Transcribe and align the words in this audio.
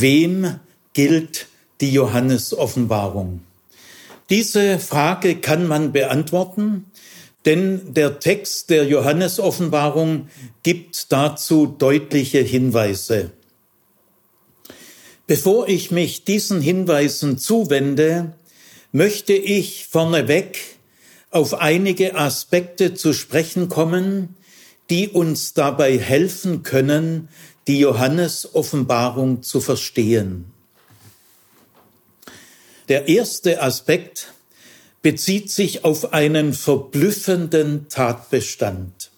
wem 0.00 0.58
gilt 0.92 1.46
die 1.80 1.92
Johannes-Offenbarung? 1.92 3.40
Diese 4.30 4.78
Frage 4.78 5.36
kann 5.36 5.66
man 5.66 5.92
beantworten, 5.92 6.86
denn 7.44 7.94
der 7.94 8.20
Text 8.20 8.68
der 8.70 8.86
Johannes-Offenbarung 8.86 10.28
gibt 10.62 11.12
dazu 11.12 11.66
deutliche 11.66 12.40
Hinweise. 12.40 13.30
Bevor 15.26 15.68
ich 15.68 15.90
mich 15.90 16.24
diesen 16.24 16.60
Hinweisen 16.60 17.38
zuwende, 17.38 18.34
möchte 18.92 19.34
ich 19.34 19.86
vorneweg 19.86 20.58
auf 21.30 21.54
einige 21.54 22.16
Aspekte 22.16 22.94
zu 22.94 23.12
sprechen 23.12 23.68
kommen, 23.68 24.36
die 24.90 25.08
uns 25.08 25.52
dabei 25.52 25.98
helfen 25.98 26.62
können, 26.62 27.28
die 27.68 27.80
Johannes-Offenbarung 27.80 29.42
zu 29.42 29.60
verstehen. 29.60 30.46
Der 32.88 33.08
erste 33.08 33.60
Aspekt 33.62 34.32
bezieht 35.02 35.50
sich 35.50 35.84
auf 35.84 36.14
einen 36.14 36.54
verblüffenden 36.54 37.86
Tatbestand. 37.90 39.10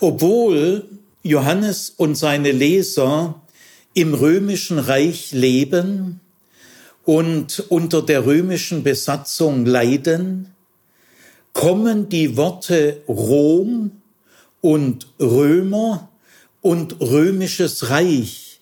Obwohl 0.00 0.88
Johannes 1.22 1.94
und 1.96 2.16
seine 2.16 2.50
Leser 2.50 3.40
im 3.94 4.14
römischen 4.14 4.80
Reich 4.80 5.30
leben 5.30 6.20
und 7.04 7.64
unter 7.68 8.02
der 8.02 8.26
römischen 8.26 8.82
Besatzung 8.82 9.64
leiden, 9.64 10.54
kommen 11.52 12.08
die 12.08 12.36
Worte 12.36 13.02
Rom 13.08 14.02
und 14.60 15.06
Römer 15.20 16.07
und 16.68 17.00
römisches 17.00 17.88
Reich 17.88 18.60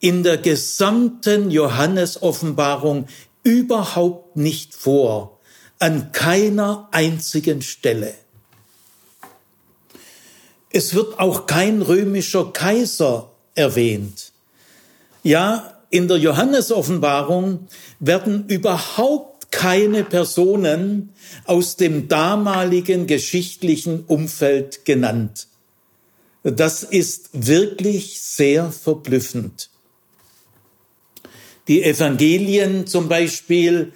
in 0.00 0.22
der 0.22 0.36
gesamten 0.36 1.50
Johannes-Offenbarung 1.50 3.06
überhaupt 3.42 4.36
nicht 4.36 4.74
vor, 4.74 5.40
an 5.78 6.12
keiner 6.12 6.88
einzigen 6.90 7.62
Stelle. 7.62 8.12
Es 10.70 10.92
wird 10.92 11.18
auch 11.18 11.46
kein 11.46 11.80
römischer 11.80 12.52
Kaiser 12.52 13.30
erwähnt. 13.54 14.32
Ja, 15.22 15.80
in 15.88 16.06
der 16.06 16.18
Johannes-Offenbarung 16.18 17.66
werden 17.98 18.46
überhaupt 18.48 19.50
keine 19.50 20.04
Personen 20.04 21.14
aus 21.46 21.76
dem 21.76 22.08
damaligen 22.08 23.06
geschichtlichen 23.06 24.04
Umfeld 24.04 24.84
genannt. 24.84 25.48
Das 26.50 26.82
ist 26.82 27.30
wirklich 27.32 28.20
sehr 28.20 28.70
verblüffend. 28.70 29.70
Die 31.66 31.82
Evangelien 31.82 32.86
zum 32.86 33.08
Beispiel, 33.08 33.92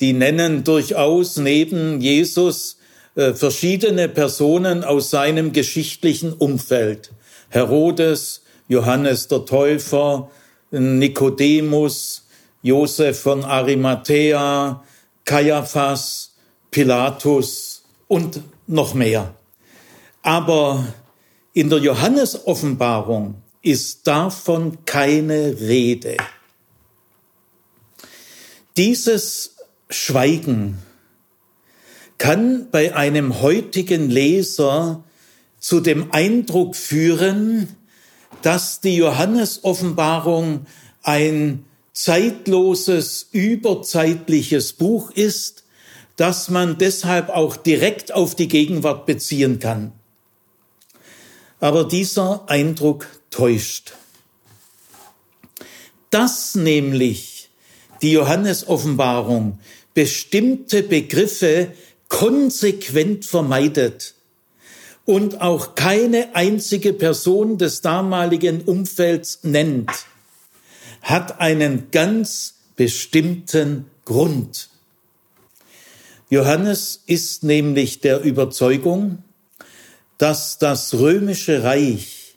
die 0.00 0.12
nennen 0.12 0.62
durchaus 0.62 1.36
neben 1.36 2.00
Jesus 2.00 2.78
äh, 3.16 3.34
verschiedene 3.34 4.08
Personen 4.08 4.84
aus 4.84 5.10
seinem 5.10 5.52
geschichtlichen 5.52 6.32
Umfeld. 6.32 7.10
Herodes, 7.48 8.42
Johannes 8.68 9.26
der 9.26 9.44
Täufer, 9.44 10.30
Nikodemus, 10.70 12.26
Josef 12.62 13.20
von 13.20 13.44
Arimathea, 13.44 14.84
Kaiaphas, 15.24 16.34
Pilatus 16.70 17.82
und 18.06 18.42
noch 18.66 18.94
mehr. 18.94 19.34
Aber 20.22 20.86
in 21.52 21.70
der 21.70 21.78
Johannes-Offenbarung 21.78 23.42
ist 23.62 24.06
davon 24.06 24.84
keine 24.84 25.60
Rede. 25.60 26.16
Dieses 28.76 29.56
Schweigen 29.90 30.78
kann 32.18 32.68
bei 32.70 32.94
einem 32.94 33.40
heutigen 33.40 34.10
Leser 34.10 35.02
zu 35.58 35.80
dem 35.80 36.12
Eindruck 36.12 36.76
führen, 36.76 37.76
dass 38.42 38.80
die 38.80 38.96
Johannes-Offenbarung 38.96 40.66
ein 41.02 41.64
zeitloses, 41.92 43.28
überzeitliches 43.32 44.74
Buch 44.74 45.10
ist, 45.10 45.64
das 46.14 46.48
man 46.48 46.78
deshalb 46.78 47.28
auch 47.28 47.56
direkt 47.56 48.12
auf 48.12 48.36
die 48.36 48.48
Gegenwart 48.48 49.06
beziehen 49.06 49.58
kann. 49.58 49.97
Aber 51.60 51.84
dieser 51.84 52.48
Eindruck 52.48 53.06
täuscht. 53.30 53.94
Dass 56.10 56.54
nämlich 56.54 57.50
die 58.02 58.12
Johannes-Offenbarung 58.12 59.58
bestimmte 59.94 60.82
Begriffe 60.82 61.72
konsequent 62.08 63.24
vermeidet 63.24 64.14
und 65.04 65.40
auch 65.40 65.74
keine 65.74 66.34
einzige 66.34 66.92
Person 66.92 67.58
des 67.58 67.80
damaligen 67.80 68.62
Umfelds 68.62 69.40
nennt, 69.42 69.90
hat 71.02 71.40
einen 71.40 71.90
ganz 71.90 72.54
bestimmten 72.76 73.86
Grund. 74.04 74.68
Johannes 76.30 77.02
ist 77.06 77.42
nämlich 77.42 78.00
der 78.00 78.22
Überzeugung, 78.22 79.24
dass 80.18 80.58
das 80.58 80.94
römische 80.94 81.62
Reich 81.62 82.34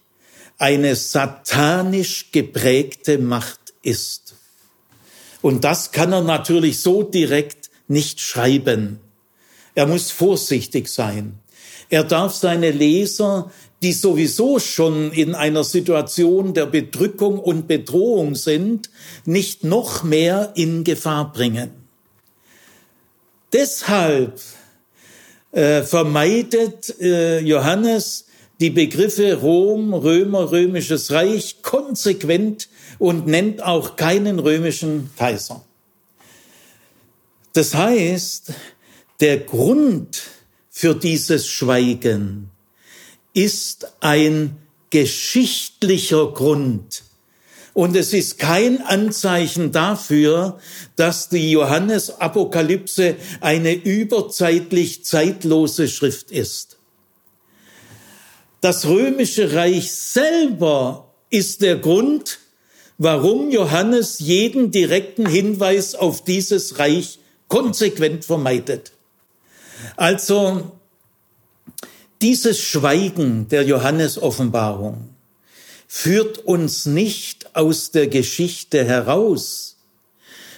eine 0.57 0.95
satanisch 0.95 2.31
geprägte 2.31 3.17
Macht 3.17 3.73
ist. 3.81 4.35
Und 5.41 5.63
das 5.63 5.91
kann 5.91 6.13
er 6.13 6.21
natürlich 6.21 6.79
so 6.81 7.01
direkt 7.01 7.71
nicht 7.87 8.21
schreiben. 8.21 8.99
Er 9.73 9.87
muss 9.87 10.11
vorsichtig 10.11 10.87
sein. 10.87 11.39
Er 11.89 12.03
darf 12.03 12.35
seine 12.35 12.71
Leser, 12.71 13.51
die 13.81 13.93
sowieso 13.93 14.59
schon 14.59 15.11
in 15.11 15.33
einer 15.33 15.63
Situation 15.63 16.53
der 16.53 16.67
Bedrückung 16.67 17.39
und 17.39 17.67
Bedrohung 17.67 18.35
sind, 18.35 18.91
nicht 19.25 19.63
noch 19.63 20.03
mehr 20.03 20.53
in 20.55 20.83
Gefahr 20.83 21.33
bringen. 21.33 21.71
Deshalb 23.51 24.39
äh, 25.51 25.83
vermeidet 25.83 26.99
äh, 26.99 27.39
Johannes 27.39 28.25
die 28.59 28.69
Begriffe 28.69 29.33
Rom, 29.35 29.93
Römer, 29.93 30.51
römisches 30.51 31.11
Reich 31.11 31.63
konsequent 31.63 32.69
und 32.99 33.25
nennt 33.25 33.63
auch 33.63 33.95
keinen 33.95 34.37
römischen 34.37 35.09
Kaiser. 35.17 35.63
Das 37.53 37.73
heißt, 37.73 38.53
der 39.19 39.39
Grund 39.39 40.21
für 40.69 40.95
dieses 40.95 41.47
Schweigen 41.47 42.51
ist 43.33 43.91
ein 43.99 44.57
geschichtlicher 44.91 46.31
Grund. 46.31 47.03
Und 47.73 47.95
es 47.95 48.13
ist 48.13 48.37
kein 48.37 48.81
Anzeichen 48.81 49.71
dafür, 49.71 50.59
dass 50.97 51.29
die 51.29 51.51
Johannes-Apokalypse 51.51 53.15
eine 53.39 53.73
überzeitlich 53.73 55.05
zeitlose 55.05 55.87
Schrift 55.87 56.31
ist. 56.31 56.77
Das 58.59 58.85
römische 58.85 59.53
Reich 59.53 59.91
selber 59.91 61.13
ist 61.29 61.61
der 61.61 61.77
Grund, 61.77 62.39
warum 62.97 63.49
Johannes 63.49 64.19
jeden 64.19 64.69
direkten 64.69 65.25
Hinweis 65.25 65.95
auf 65.95 66.23
dieses 66.23 66.77
Reich 66.77 67.19
konsequent 67.47 68.25
vermeidet. 68.25 68.91
Also 69.95 70.73
dieses 72.21 72.59
Schweigen 72.61 73.47
der 73.47 73.63
Johannes-Offenbarung 73.63 75.09
führt 75.87 76.37
uns 76.37 76.85
nicht 76.85 77.40
aus 77.53 77.91
der 77.91 78.07
Geschichte 78.07 78.83
heraus, 78.85 79.77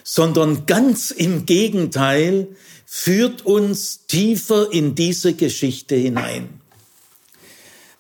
sondern 0.04 0.66
ganz 0.66 1.12
im 1.12 1.46
Gegenteil 1.46 2.48
führt 2.86 3.46
uns 3.46 4.06
tiefer 4.08 4.72
in 4.72 4.96
diese 4.96 5.34
Geschichte 5.34 5.96
hinein. 5.96 6.62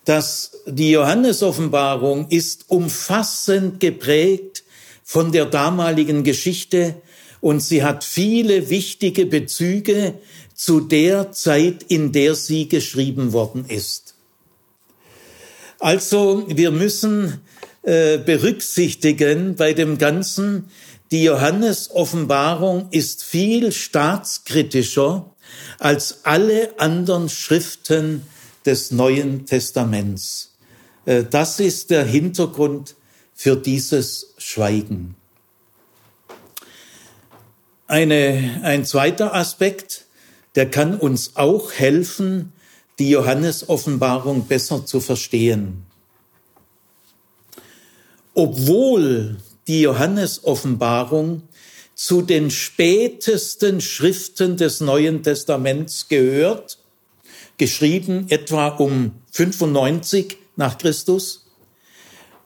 Das, 0.05 0.51
die 0.65 0.91
Johannes-Offenbarung 0.91 2.27
ist 2.29 2.65
umfassend 2.67 3.79
geprägt 3.79 4.63
von 5.03 5.31
der 5.31 5.45
damaligen 5.45 6.23
Geschichte 6.23 6.95
und 7.41 7.61
sie 7.61 7.83
hat 7.83 8.03
viele 8.03 8.69
wichtige 8.69 9.25
Bezüge 9.25 10.15
zu 10.53 10.79
der 10.79 11.31
Zeit, 11.31 11.83
in 11.83 12.11
der 12.11 12.35
sie 12.35 12.67
geschrieben 12.67 13.33
worden 13.33 13.65
ist. 13.67 14.15
Also 15.79 16.45
wir 16.47 16.71
müssen 16.71 17.41
äh, 17.83 18.17
berücksichtigen 18.17 19.55
bei 19.55 19.73
dem 19.73 19.97
Ganzen, 19.97 20.69
die 21.11 21.23
Johannes-Offenbarung 21.23 22.87
ist 22.91 23.23
viel 23.23 23.71
staatskritischer 23.71 25.29
als 25.79 26.19
alle 26.23 26.79
anderen 26.79 27.29
Schriften 27.29 28.23
des 28.65 28.91
Neuen 28.91 29.45
Testaments. 29.45 30.53
Äh, 31.05 31.23
das 31.29 31.59
ist 31.59 31.89
der 31.89 32.05
Hintergrund 32.05 32.95
für 33.35 33.55
dieses 33.55 34.33
Schweigen. 34.37 35.15
Eine, 37.87 38.61
ein 38.63 38.85
zweiter 38.85 39.35
Aspekt, 39.35 40.05
der 40.55 40.69
kann 40.69 40.95
uns 40.95 41.35
auch 41.35 41.73
helfen, 41.73 42.53
die 42.97 43.09
Johannes-Offenbarung 43.09 44.47
besser 44.47 44.85
zu 44.85 44.99
verstehen. 44.99 45.85
Obwohl 48.35 49.37
die 49.67 49.81
Johannes-Offenbarung 49.81 51.43
zu 51.93 52.21
den 52.21 52.49
spätesten 52.49 53.79
Schriften 53.79 54.57
des 54.57 54.81
Neuen 54.81 55.21
Testaments 55.21 56.07
gehört, 56.07 56.79
geschrieben 57.57 58.25
etwa 58.29 58.69
um 58.69 59.11
95 59.31 60.37
nach 60.55 60.77
Christus, 60.79 61.45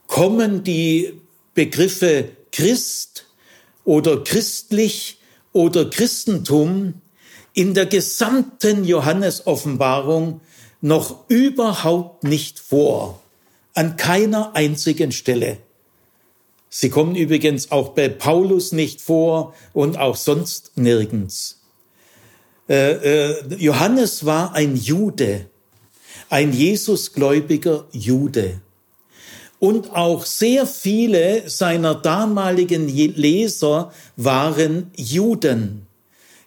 kommen 0.08 0.64
die 0.64 1.14
Begriffe 1.54 2.32
Christ 2.52 3.26
oder 3.86 4.24
christlich 4.24 5.20
oder 5.54 5.90
Christentum 5.90 6.96
in 7.54 7.74
der 7.74 7.86
gesamten 7.86 8.84
Johannes-Offenbarung 8.84 10.42
noch 10.82 11.30
überhaupt 11.30 12.24
nicht 12.24 12.60
vor, 12.60 13.22
an 13.74 13.96
keiner 13.96 14.56
einzigen 14.56 15.12
Stelle. 15.12 15.58
Sie 16.80 16.92
kommen 16.92 17.16
übrigens 17.16 17.72
auch 17.72 17.96
bei 17.96 18.08
Paulus 18.08 18.72
nicht 18.72 19.02
vor 19.02 19.56
und 19.74 19.98
auch 19.98 20.16
sonst 20.16 20.74
nirgends. 20.76 21.60
Äh, 22.70 23.32
äh, 23.32 23.56
Johannes 23.56 24.28
war 24.28 24.54
ein 24.54 24.76
Jude, 24.76 25.48
ein 26.30 26.54
Jesusgläubiger 26.54 27.88
Jude. 27.92 28.62
Und 29.58 29.96
auch 29.96 30.24
sehr 30.24 30.68
viele 30.68 31.50
seiner 31.50 31.96
damaligen 31.96 32.88
Leser 32.88 33.92
waren 34.16 34.92
Juden, 34.96 35.88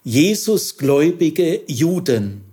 Jesusgläubige 0.05 1.63
Juden. 1.67 2.45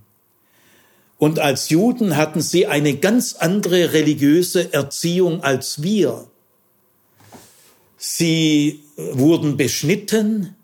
Und 1.16 1.38
als 1.38 1.68
Juden 1.68 2.16
hatten 2.16 2.40
sie 2.40 2.66
eine 2.66 2.96
ganz 2.96 3.34
andere 3.34 3.92
religiöse 3.92 4.72
Erziehung 4.72 5.44
als 5.44 5.80
wir. 5.80 6.26
Sie 7.98 8.84
wurden 8.96 9.56
beschnitten. 9.56 10.54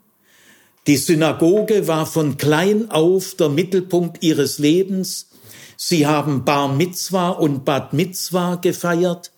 Die 0.87 0.97
Synagoge 0.97 1.89
war 1.89 2.07
von 2.07 2.37
klein 2.37 2.91
auf 2.91 3.35
der 3.35 3.49
Mittelpunkt 3.49 4.23
ihres 4.23 4.59
Lebens. 4.59 5.29
Sie 5.77 6.07
haben 6.07 6.45
Bar 6.45 6.73
Mitzwa 6.73 7.31
und 7.31 7.65
Bad 7.65 7.93
Mitzwa 7.93 8.55
gefeiert. 8.55 9.33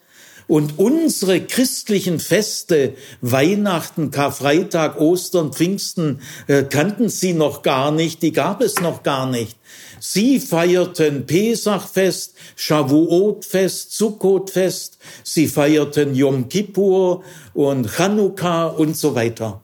Und 0.49 0.79
unsere 0.79 1.41
christlichen 1.41 2.21
Feste, 2.21 2.95
Weihnachten, 3.21 4.13
Karfreitag, 4.13 5.01
Ostern, 5.01 5.53
Pfingsten, 5.53 6.21
äh, 6.47 6.63
kannten 6.63 7.09
sie 7.09 7.33
noch 7.33 7.63
gar 7.63 7.91
nicht, 7.91 8.23
die 8.23 8.31
gab 8.31 8.61
es 8.61 8.81
noch 8.81 9.03
gar 9.03 9.29
nicht. 9.29 9.59
Sie 9.99 10.39
feierten 10.39 11.27
Pesachfest, 11.27 12.35
Shavuotfest, 12.55 13.93
Sukkotfest, 13.93 14.99
sie 15.25 15.49
feierten 15.49 16.15
Yom 16.15 16.49
Kippur 16.49 17.25
und 17.53 17.89
Chanukka 17.91 18.67
und 18.67 18.97
so 18.97 19.17
weiter. 19.17 19.63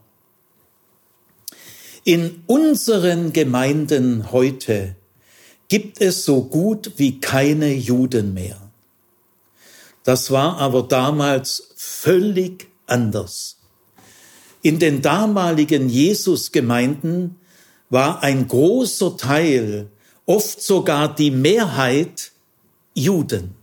In 2.03 2.43
unseren 2.49 3.33
Gemeinden 3.33 4.33
heute 4.33 4.97
gibt 5.69 6.01
es 6.01 6.25
so 6.25 6.43
gut 6.43 6.95
wie 6.97 7.21
keine 7.21 7.73
Juden 7.73 8.35
mehr. 8.35 8.62
Das 10.05 10.31
war 10.31 10.59
aber 10.59 10.83
damals 10.83 11.69
völlig 11.77 12.69
anders. 12.87 13.59
In 14.63 14.79
den 14.79 15.03
damaligen 15.03 15.89
Jesusgemeinden 15.89 17.37
war 17.91 18.23
ein 18.23 18.49
großer 18.49 19.17
Teil, 19.17 19.89
oft 20.27 20.63
sogar 20.63 21.15
die 21.15 21.31
Mehrheit, 21.31 22.33
Juden. 22.95 23.55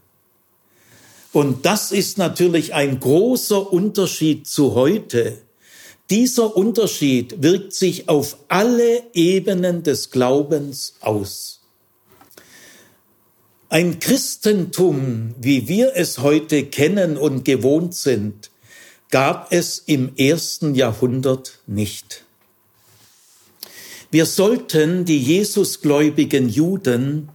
Und 1.31 1.65
das 1.65 1.91
ist 1.91 2.17
natürlich 2.17 2.73
ein 2.73 2.99
großer 2.99 3.71
Unterschied 3.71 4.47
zu 4.47 4.75
heute. 4.75 5.37
Dieser 6.09 6.55
Unterschied 6.57 7.43
wirkt 7.43 7.73
sich 7.73 8.09
auf 8.09 8.37
alle 8.47 9.03
Ebenen 9.13 9.83
des 9.83 10.09
Glaubens 10.09 10.95
aus. 11.01 11.58
Ein 13.71 13.99
Christentum, 13.99 15.35
wie 15.39 15.67
wir 15.67 15.91
es 15.95 16.17
heute 16.17 16.65
kennen 16.65 17.17
und 17.17 17.45
gewohnt 17.45 17.93
sind, 17.93 18.49
gab 19.11 19.53
es 19.53 19.77
im 19.85 20.15
ersten 20.15 20.73
Jahrhundert 20.73 21.59
nicht. 21.67 22.23
Wir 24.09 24.25
sollten 24.25 25.05
die 25.05 25.19
Jesusgläubigen 25.19 26.49
Juden 26.49 27.29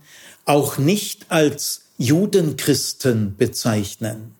auch 0.45 0.77
nicht 0.77 1.27
als 1.29 1.83
Judenchristen 1.99 3.37
bezeichnen. 3.37 4.35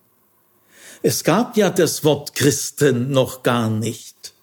Es 1.01 1.23
gab 1.23 1.55
ja 1.55 1.69
das 1.69 2.03
Wort 2.03 2.35
Christen 2.35 3.11
noch 3.11 3.41
gar 3.41 3.69
nicht. 3.69 4.33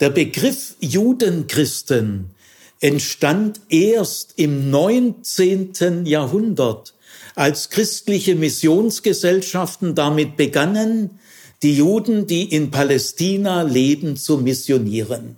Der 0.00 0.10
Begriff 0.10 0.76
Judenchristen 0.80 2.34
entstand 2.80 3.60
erst 3.68 4.34
im 4.36 4.70
19. 4.70 6.06
Jahrhundert, 6.06 6.94
als 7.34 7.70
christliche 7.70 8.34
Missionsgesellschaften 8.34 9.94
damit 9.94 10.36
begannen, 10.36 11.18
die 11.62 11.76
Juden, 11.76 12.26
die 12.26 12.44
in 12.54 12.70
Palästina 12.70 13.62
leben, 13.62 14.16
zu 14.16 14.38
missionieren. 14.38 15.36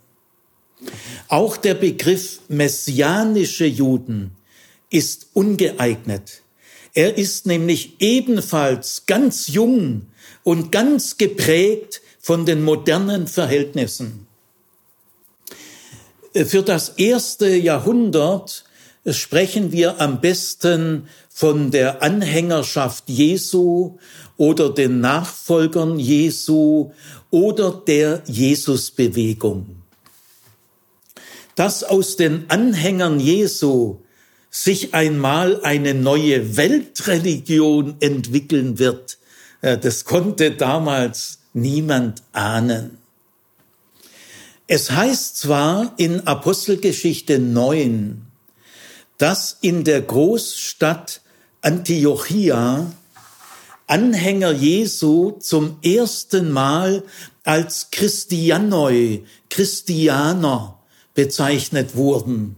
Auch 1.28 1.56
der 1.56 1.75
Begriff 1.75 2.40
messianische 2.48 3.66
Juden 3.66 4.32
ist 4.90 5.28
ungeeignet. 5.34 6.43
Er 6.94 7.16
ist 7.16 7.46
nämlich 7.46 7.96
ebenfalls 8.00 9.04
ganz 9.06 9.48
jung 9.48 10.06
und 10.43 10.72
ganz 10.72 11.16
geprägt 11.16 12.02
von 12.19 12.44
den 12.46 12.62
modernen 12.62 13.26
Verhältnissen. 13.26 14.26
Für 16.32 16.62
das 16.62 16.91
erste 16.91 17.56
Jahrhundert 17.56 18.65
sprechen 19.05 19.73
wir 19.73 20.00
am 20.00 20.21
besten 20.21 21.09
von 21.29 21.73
der 21.73 22.03
Anhängerschaft 22.03 23.09
Jesu 23.09 23.99
oder 24.37 24.70
den 24.70 25.01
Nachfolgern 25.01 25.99
Jesu 25.99 26.93
oder 27.31 27.72
der 27.72 28.22
Jesusbewegung. 28.27 29.82
Dass 31.56 31.82
aus 31.82 32.15
den 32.17 32.44
Anhängern 32.49 33.19
Jesu 33.19 33.99
sich 34.51 34.94
einmal 34.94 35.60
eine 35.63 35.94
neue 35.94 36.56
Weltreligion 36.56 37.96
entwickeln 37.99 38.79
wird, 38.79 39.19
äh, 39.63 39.79
das 39.79 40.05
konnte 40.05 40.53
damals 40.53 41.41
niemand 41.55 42.22
ahnen. 42.32 42.99
Es 44.72 44.93
heißt 44.93 45.36
zwar 45.36 45.94
in 45.96 46.29
Apostelgeschichte 46.29 47.41
9, 47.41 48.22
dass 49.19 49.58
in 49.62 49.82
der 49.82 50.00
Großstadt 50.00 51.22
Antiochia 51.60 52.93
Anhänger 53.89 54.53
Jesu 54.53 55.32
zum 55.41 55.79
ersten 55.82 56.53
Mal 56.53 57.03
als 57.43 57.89
Christianoi, 57.91 59.24
Christianer 59.48 60.79
bezeichnet 61.15 61.96
wurden. 61.96 62.55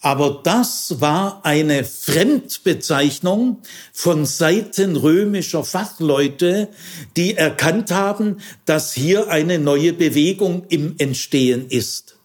Aber 0.00 0.40
das 0.44 1.00
war 1.00 1.44
eine 1.44 1.82
Fremdbezeichnung 1.82 3.58
von 3.92 4.26
Seiten 4.26 4.94
römischer 4.94 5.64
Fachleute, 5.64 6.68
die 7.16 7.36
erkannt 7.36 7.90
haben, 7.90 8.40
dass 8.64 8.92
hier 8.92 9.28
eine 9.28 9.58
neue 9.58 9.92
Bewegung 9.92 10.64
im 10.68 10.94
Entstehen 10.98 11.68
ist. 11.68 12.16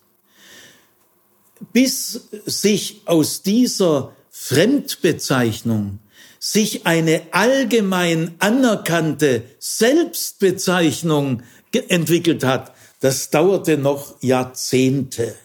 Bis 1.72 2.30
sich 2.46 3.02
aus 3.06 3.42
dieser 3.42 4.16
Fremdbezeichnung 4.30 6.00
sich 6.38 6.86
eine 6.86 7.22
allgemein 7.32 8.36
anerkannte 8.38 9.46
Selbstbezeichnung 9.58 11.42
entwickelt 11.88 12.44
hat, 12.44 12.74
das 13.00 13.32
dauerte 13.32 13.78
noch 13.78 14.22
Jahrzehnte. 14.22 15.36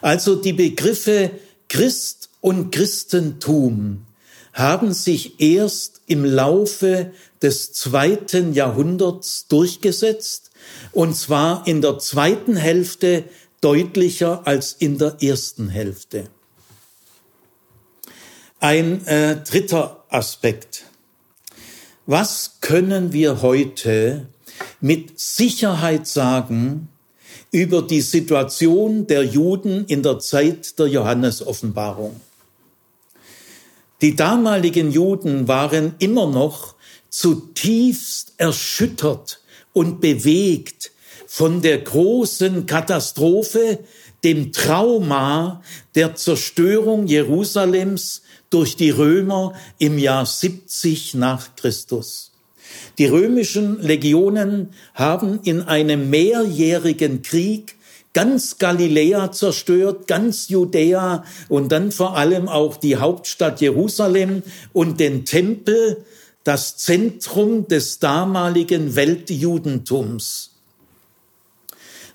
Also 0.00 0.36
die 0.36 0.52
Begriffe 0.52 1.30
Christ 1.68 2.30
und 2.40 2.70
Christentum 2.70 4.06
haben 4.52 4.92
sich 4.92 5.40
erst 5.40 6.00
im 6.06 6.24
Laufe 6.24 7.12
des 7.42 7.72
zweiten 7.72 8.54
Jahrhunderts 8.54 9.46
durchgesetzt, 9.48 10.50
und 10.92 11.14
zwar 11.16 11.66
in 11.66 11.80
der 11.80 11.98
zweiten 11.98 12.56
Hälfte 12.56 13.24
deutlicher 13.60 14.46
als 14.46 14.72
in 14.72 14.98
der 14.98 15.22
ersten 15.22 15.68
Hälfte. 15.68 16.28
Ein 18.60 19.06
äh, 19.06 19.36
dritter 19.44 20.04
Aspekt. 20.08 20.84
Was 22.06 22.56
können 22.60 23.12
wir 23.12 23.42
heute 23.42 24.26
mit 24.80 25.20
Sicherheit 25.20 26.06
sagen 26.06 26.88
über 27.50 27.82
die 27.82 28.00
Situation 28.00 29.06
der 29.06 29.24
Juden 29.24 29.84
in 29.86 30.02
der 30.02 30.18
Zeit 30.18 30.78
der 30.78 30.86
Johannesoffenbarung? 30.86 32.20
Die 34.00 34.14
damaligen 34.14 34.92
Juden 34.92 35.48
waren 35.48 35.94
immer 35.98 36.26
noch 36.26 36.74
zutiefst 37.10 38.34
erschüttert 38.36 39.40
und 39.72 40.00
bewegt 40.00 40.92
von 41.26 41.62
der 41.62 41.78
großen 41.78 42.66
Katastrophe, 42.66 43.80
dem 44.24 44.52
Trauma 44.52 45.62
der 45.94 46.14
Zerstörung 46.14 47.06
Jerusalems 47.06 48.22
durch 48.50 48.76
die 48.76 48.90
Römer 48.90 49.54
im 49.78 49.98
Jahr 49.98 50.26
70 50.26 51.14
nach 51.14 51.54
Christus. 51.56 52.27
Die 52.98 53.06
römischen 53.06 53.80
Legionen 53.80 54.70
haben 54.94 55.40
in 55.44 55.62
einem 55.62 56.10
mehrjährigen 56.10 57.22
Krieg 57.22 57.76
ganz 58.12 58.58
Galiläa 58.58 59.30
zerstört, 59.32 60.06
ganz 60.06 60.48
Judäa 60.48 61.24
und 61.48 61.70
dann 61.70 61.92
vor 61.92 62.16
allem 62.16 62.48
auch 62.48 62.76
die 62.76 62.96
Hauptstadt 62.96 63.60
Jerusalem 63.60 64.42
und 64.72 64.98
den 64.98 65.24
Tempel, 65.24 66.04
das 66.44 66.76
Zentrum 66.78 67.68
des 67.68 67.98
damaligen 67.98 68.96
Weltjudentums. 68.96 70.52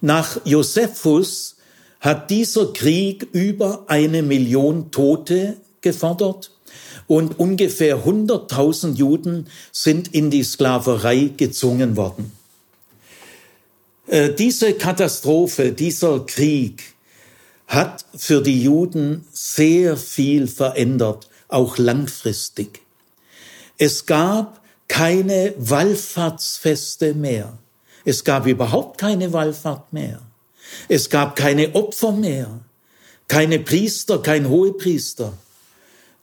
Nach 0.01 0.41
Josephus 0.43 1.55
hat 2.01 2.29
dieser 2.29 2.73
Krieg 2.73 3.27
über 3.31 3.85
eine 3.87 4.23
Million 4.23 4.91
Tote 4.91 5.55
gefordert 5.79 6.52
und 7.07 7.39
ungefähr 7.39 8.05
100.000 8.05 8.95
Juden 8.95 9.47
sind 9.71 10.13
in 10.13 10.29
die 10.29 10.43
Sklaverei 10.43 11.31
gezwungen 11.35 11.95
worden. 11.97 12.31
Äh, 14.07 14.33
diese 14.33 14.73
Katastrophe, 14.73 15.71
dieser 15.71 16.19
Krieg 16.25 16.93
hat 17.67 18.05
für 18.15 18.41
die 18.41 18.61
Juden 18.61 19.25
sehr 19.31 19.97
viel 19.97 20.47
verändert, 20.47 21.29
auch 21.47 21.77
langfristig. 21.77 22.81
Es 23.77 24.05
gab 24.05 24.61
keine 24.87 25.53
Wallfahrtsfeste 25.57 27.13
mehr. 27.13 27.57
Es 28.05 28.23
gab 28.23 28.45
überhaupt 28.45 28.99
keine 28.99 29.33
Wallfahrt 29.33 29.91
mehr. 29.93 30.21
Es 30.87 31.09
gab 31.09 31.35
keine 31.35 31.73
Opfer 31.75 32.11
mehr, 32.11 32.59
keine 33.27 33.59
Priester, 33.59 34.19
kein 34.19 34.49
Hohepriester. 34.49 35.33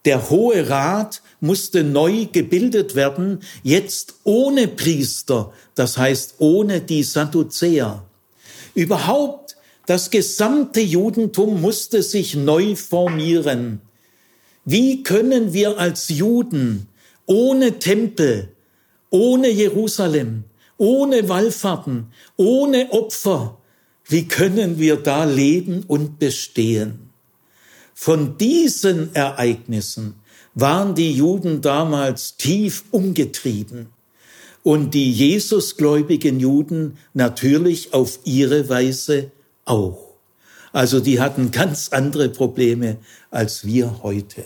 Der 0.05 0.31
Hohe 0.31 0.69
Rat 0.71 1.23
musste 1.41 1.85
neu 1.85 2.27
gebildet 2.33 2.95
werden, 2.95 3.41
jetzt 3.63 4.15
ohne 4.25 4.69
Priester, 4.69 5.53
das 5.75 5.99
heißt 5.99 6.37
ohne 6.39 6.81
die 6.81 7.03
Sadduzäer. 7.03 8.03
Überhaupt 8.75 9.57
das 9.87 10.11
gesamte 10.11 10.81
Judentum 10.81 11.61
musste 11.61 12.03
sich 12.03 12.35
neu 12.35 12.77
formieren. 12.77 13.81
Wie 14.65 15.03
können 15.03 15.53
wir 15.53 15.79
als 15.79 16.09
Juden 16.09 16.87
ohne 17.27 17.79
Tempel, 17.79 18.53
ohne 19.11 19.49
Jerusalem, 19.49 20.45
ohne 20.79 21.29
Wallfahrten, 21.29 22.13
ohne 22.37 22.93
Opfer, 22.93 23.59
wie 24.07 24.29
können 24.29 24.79
wir 24.79 24.97
da 24.97 25.25
leben 25.25 25.85
und 25.87 26.19
bestehen? 26.19 27.00
Von 28.03 28.39
diesen 28.39 29.15
Ereignissen 29.15 30.15
waren 30.55 30.95
die 30.95 31.13
Juden 31.13 31.61
damals 31.61 32.39
tief 32.39 32.85
umgetrieben 32.93 33.89
und 34.63 34.95
die 34.95 35.13
Jesusgläubigen 35.13 36.41
Juden 36.41 36.97
natürlich 37.13 37.93
auf 37.93 38.21
ihre 38.25 38.71
Weise 38.71 39.33
auch. 39.67 40.15
Also 40.73 41.01
die 41.01 41.21
hatten 41.21 41.51
ganz 41.51 41.91
andere 41.91 42.31
Probleme 42.31 42.97
als 43.31 43.67
wir 43.67 44.03
heute. 44.03 44.45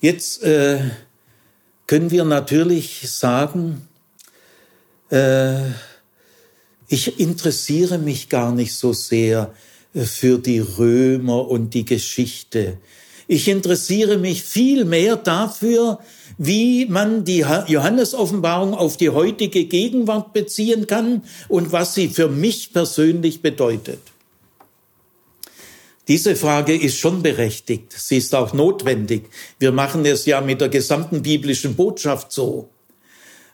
Jetzt 0.00 0.44
äh, 0.44 0.78
können 1.88 2.12
wir 2.12 2.24
natürlich 2.24 3.10
sagen, 3.10 3.88
äh, 5.10 5.70
ich 6.86 7.18
interessiere 7.18 7.98
mich 7.98 8.28
gar 8.28 8.52
nicht 8.52 8.76
so 8.76 8.92
sehr 8.92 9.52
für 10.04 10.38
die 10.38 10.58
Römer 10.58 11.48
und 11.48 11.74
die 11.74 11.84
Geschichte. 11.84 12.78
Ich 13.28 13.48
interessiere 13.48 14.18
mich 14.18 14.42
viel 14.42 14.84
mehr 14.84 15.16
dafür, 15.16 15.98
wie 16.38 16.86
man 16.86 17.24
die 17.24 17.44
Johannesoffenbarung 17.66 18.74
auf 18.74 18.96
die 18.96 19.10
heutige 19.10 19.64
Gegenwart 19.64 20.32
beziehen 20.32 20.86
kann 20.86 21.22
und 21.48 21.72
was 21.72 21.94
sie 21.94 22.08
für 22.08 22.28
mich 22.28 22.72
persönlich 22.72 23.42
bedeutet. 23.42 24.00
Diese 26.08 26.36
Frage 26.36 26.76
ist 26.76 26.98
schon 26.98 27.22
berechtigt. 27.22 27.92
Sie 27.92 28.18
ist 28.18 28.32
auch 28.32 28.52
notwendig. 28.52 29.28
Wir 29.58 29.72
machen 29.72 30.06
es 30.06 30.24
ja 30.24 30.40
mit 30.40 30.60
der 30.60 30.68
gesamten 30.68 31.22
biblischen 31.22 31.74
Botschaft 31.74 32.30
so. 32.30 32.68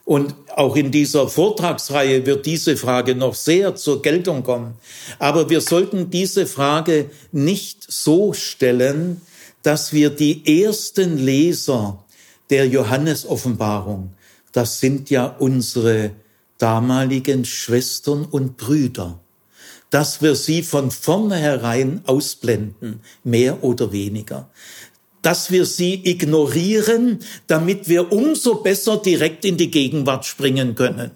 Und 0.05 0.35
auch 0.55 0.75
in 0.75 0.91
dieser 0.91 1.29
Vortragsreihe 1.29 2.25
wird 2.25 2.45
diese 2.45 2.75
Frage 2.75 3.15
noch 3.15 3.35
sehr 3.35 3.75
zur 3.75 4.01
Geltung 4.01 4.43
kommen. 4.43 4.75
Aber 5.17 5.49
wir 5.49 5.61
sollten 5.61 6.09
diese 6.09 6.45
Frage 6.45 7.09
nicht 7.31 7.85
so 7.87 8.33
stellen, 8.33 9.21
dass 9.61 9.93
wir 9.93 10.09
die 10.09 10.61
ersten 10.61 11.17
Leser 11.17 12.03
der 12.49 12.67
Johannesoffenbarung, 12.67 14.13
das 14.51 14.79
sind 14.79 15.09
ja 15.09 15.25
unsere 15.39 16.11
damaligen 16.57 17.45
Schwestern 17.45 18.25
und 18.25 18.57
Brüder, 18.57 19.19
dass 19.89 20.21
wir 20.21 20.35
sie 20.35 20.63
von 20.63 20.91
vornherein 20.91 22.01
ausblenden, 22.05 22.99
mehr 23.23 23.63
oder 23.63 23.91
weniger 23.91 24.49
dass 25.23 25.49
wir 25.49 25.65
sie 25.65 25.95
ignorieren, 26.03 27.19
damit 27.47 27.89
wir 27.89 28.11
umso 28.11 28.55
besser 28.55 28.97
direkt 28.97 29.43
in 29.45 29.57
die 29.57 29.71
Gegenwart 29.71 30.25
springen 30.25 30.75
können. 30.75 31.11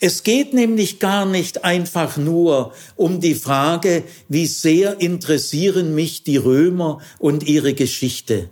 Es 0.00 0.24
geht 0.24 0.52
nämlich 0.52 0.98
gar 0.98 1.26
nicht 1.26 1.62
einfach 1.64 2.16
nur 2.16 2.72
um 2.96 3.20
die 3.20 3.36
Frage, 3.36 4.02
wie 4.28 4.46
sehr 4.46 5.00
interessieren 5.00 5.94
mich 5.94 6.24
die 6.24 6.38
Römer 6.38 6.98
und 7.18 7.46
ihre 7.46 7.74
Geschichte. 7.74 8.50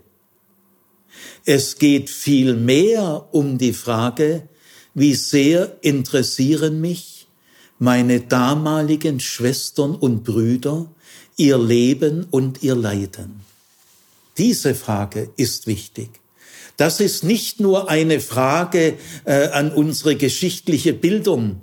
Es 1.44 1.78
geht 1.78 2.10
viel 2.10 2.54
mehr 2.54 3.28
um 3.32 3.58
die 3.58 3.72
Frage, 3.72 4.48
wie 4.94 5.14
sehr 5.14 5.76
interessieren 5.80 6.80
mich 6.80 7.26
meine 7.78 8.20
damaligen 8.20 9.18
Schwestern 9.18 9.94
und 9.94 10.22
Brüder, 10.22 10.86
ihr 11.36 11.58
Leben 11.58 12.26
und 12.30 12.62
ihr 12.62 12.74
Leiden. 12.74 13.49
Diese 14.38 14.74
Frage 14.74 15.30
ist 15.36 15.66
wichtig. 15.66 16.20
Das 16.76 17.00
ist 17.00 17.24
nicht 17.24 17.60
nur 17.60 17.90
eine 17.90 18.20
Frage 18.20 18.96
äh, 19.24 19.48
an 19.48 19.70
unsere 19.70 20.16
geschichtliche 20.16 20.94
Bildung, 20.94 21.60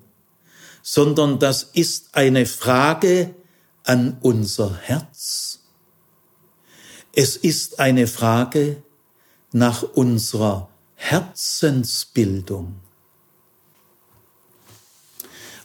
sondern 0.84 1.40
das 1.40 1.64
ist 1.64 2.10
eine 2.14 2.46
Frage 2.46 3.34
an 3.84 4.18
unser 4.22 4.76
Herz. 4.76 5.62
Es 7.14 7.36
ist 7.36 7.80
eine 7.80 8.06
Frage 8.06 8.84
nach 9.52 9.82
unserer 9.82 10.70
Herzensbildung. 10.96 12.76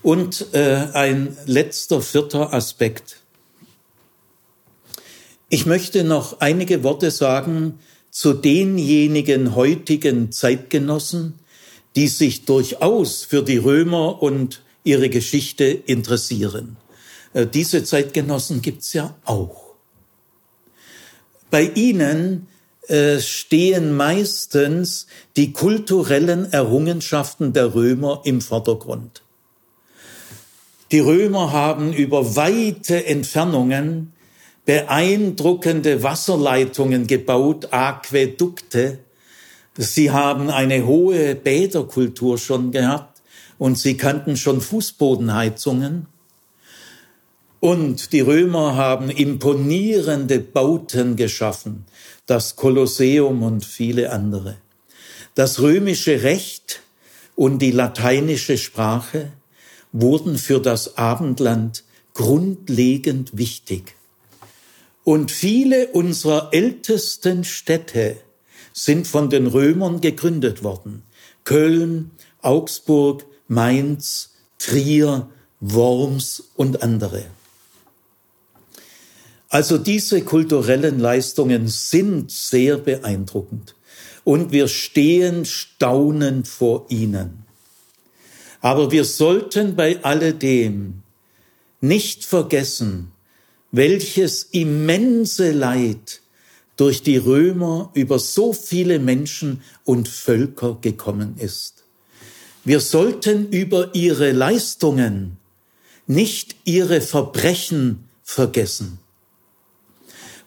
Und 0.03 0.55
äh, 0.55 0.89
ein 0.95 1.37
letzter, 1.47 2.01
vierter 2.01 2.53
Aspekt. 2.55 3.22
Ich 5.55 5.67
möchte 5.67 6.03
noch 6.03 6.41
einige 6.41 6.83
Worte 6.83 7.11
sagen 7.11 7.79
zu 8.11 8.33
denjenigen 8.33 9.55
heutigen 9.55 10.33
Zeitgenossen, 10.33 11.35
die 11.95 12.09
sich 12.09 12.47
durchaus 12.47 13.25
für 13.25 13.43
die 13.43 13.59
Römer 13.59 14.23
und 14.23 14.63
ihre 14.83 15.11
Geschichte 15.11 15.65
interessieren. 15.65 16.79
Äh, 17.35 17.47
diese 17.47 17.85
Zeitgenossen 17.85 18.63
gibt's 18.63 18.95
ja 18.95 19.15
auch. 19.27 19.75
Bei 21.51 21.71
ihnen 21.75 22.47
äh, 22.89 23.21
stehen 23.21 23.95
meistens 23.95 25.07
die 25.37 25.53
kulturellen 25.53 26.51
Errungenschaften 26.51 27.53
der 27.53 27.75
Römer 27.75 28.23
im 28.25 28.41
Vordergrund. 28.41 29.21
Die 30.93 31.01
Römer 31.01 31.53
haben 31.53 31.93
über 31.93 32.37
weite 32.37 33.05
Entfernungen 33.05 34.15
beeindruckende 34.65 36.03
Wasserleitungen 36.03 37.07
gebaut, 37.07 37.69
Aquädukte. 37.73 38.99
Sie 39.77 40.11
haben 40.11 40.51
eine 40.51 40.87
hohe 40.87 41.35
Bäderkultur 41.35 42.39
schon 42.39 42.71
gehabt 42.71 43.23
und 43.59 43.79
sie 43.79 43.97
kannten 43.97 44.37
schon 44.37 44.61
Fußbodenheizungen. 44.61 46.07
Und 47.61 48.13
die 48.13 48.21
Römer 48.21 48.77
haben 48.77 49.09
imponierende 49.09 50.41
Bauten 50.41 51.17
geschaffen, 51.17 51.85
das 52.27 52.57
Kolosseum 52.57 53.43
und 53.43 53.65
viele 53.65 54.11
andere. 54.11 54.57
Das 55.35 55.61
römische 55.61 56.23
Recht 56.25 56.83
und 57.37 57.61
die 57.61 57.71
lateinische 57.71 58.59
Sprache 58.59 59.33
wurden 59.93 60.39
für 60.39 60.61
das 60.61 60.99
Abendland 60.99 61.85
grundlegend 62.15 63.37
wichtig. 63.39 63.95
Und 65.05 65.31
viele 65.31 65.89
unserer 65.89 66.51
ältesten 66.53 67.45
Städte 67.45 68.17
sind 68.73 69.07
von 69.07 69.31
den 69.31 69.47
Römern 69.47 70.01
gegründet 70.01 70.63
worden. 70.63 71.03
Köln, 71.45 72.13
Augsburg, 72.41 73.27
Mainz, 73.49 74.31
Trier, 74.59 75.29
Worms 75.61 76.45
und 76.57 76.83
andere. 76.83 77.25
Also 79.49 79.77
diese 79.77 80.23
kulturellen 80.23 80.99
Leistungen 80.99 81.69
sind 81.69 82.31
sehr 82.31 82.79
beeindruckend 82.79 83.75
und 84.25 84.51
wir 84.51 84.67
stehen 84.67 85.45
staunend 85.45 86.49
vor 86.49 86.87
ihnen. 86.89 87.45
Aber 88.63 88.91
wir 88.91 89.05
sollten 89.05 89.77
bei 89.77 90.03
alledem 90.03 91.03
nicht 91.81 92.25
vergessen, 92.25 93.12
welches 93.73 94.45
immense 94.53 95.51
Leid 95.51 96.21
durch 96.77 97.03
die 97.03 97.17
Römer 97.17 97.91
über 97.95 98.19
so 98.19 98.53
viele 98.53 98.99
Menschen 98.99 99.63
und 99.85 100.09
Völker 100.09 100.79
gekommen 100.81 101.37
ist. 101.39 101.85
Wir 102.65 102.81
sollten 102.81 103.49
über 103.49 103.95
ihre 103.95 104.33
Leistungen 104.33 105.39
nicht 106.07 106.57
ihre 106.65 107.01
Verbrechen 107.01 108.09
vergessen. 108.23 108.99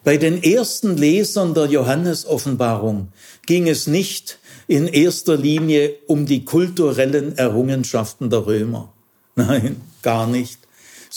Bei 0.04 0.18
den 0.18 0.44
ersten 0.44 0.98
Lesern 0.98 1.56
der 1.56 1.66
Johannesoffenbarung 1.66 3.08
ging 3.48 3.68
es 3.68 3.88
nicht 3.88 4.38
in 4.68 4.88
erster 4.88 5.36
Linie 5.36 5.96
um 6.06 6.26
die 6.26 6.46
kulturellen 6.46 7.38
Errungenschaften 7.38 8.30
der 8.30 8.46
Römer. 8.46 8.94
Nein, 9.36 9.82
gar 10.04 10.28
nicht. 10.28 10.60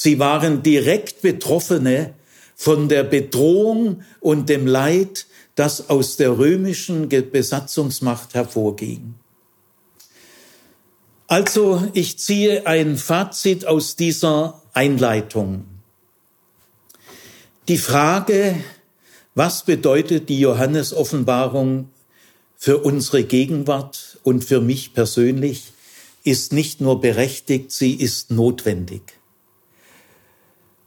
Sie 0.01 0.21
waren 0.21 0.63
direkt 0.63 1.23
Betroffene 1.23 2.15
von 2.55 2.89
der 2.89 3.03
Bedrohung 3.03 4.05
und 4.21 4.49
dem 4.49 4.65
Leid, 4.65 5.27
das 5.57 5.91
aus 5.91 6.17
der 6.17 6.39
römischen 6.39 7.09
Besatzungsmacht 7.09 8.35
hervorging. 8.35 9.15
Also 11.27 11.83
ich 11.95 12.17
ziehe 12.17 12.65
ein 12.65 12.97
Fazit 12.97 13.67
aus 13.67 13.97
dieser 13.97 14.63
Einleitung. 14.73 15.65
Die 17.67 17.79
Frage, 17.79 18.55
was 19.35 19.65
bedeutet 19.65 20.29
die 20.29 20.39
Johannes-Offenbarung 20.39 21.91
für 22.57 22.79
unsere 22.79 23.25
Gegenwart 23.25 24.21
und 24.23 24.45
für 24.45 24.61
mich 24.61 24.95
persönlich? 24.95 25.73
Ist 26.23 26.53
nicht 26.53 26.81
nur 26.81 27.01
berechtigt, 27.01 27.73
sie 27.73 27.95
ist 27.95 28.31
notwendig. 28.31 29.18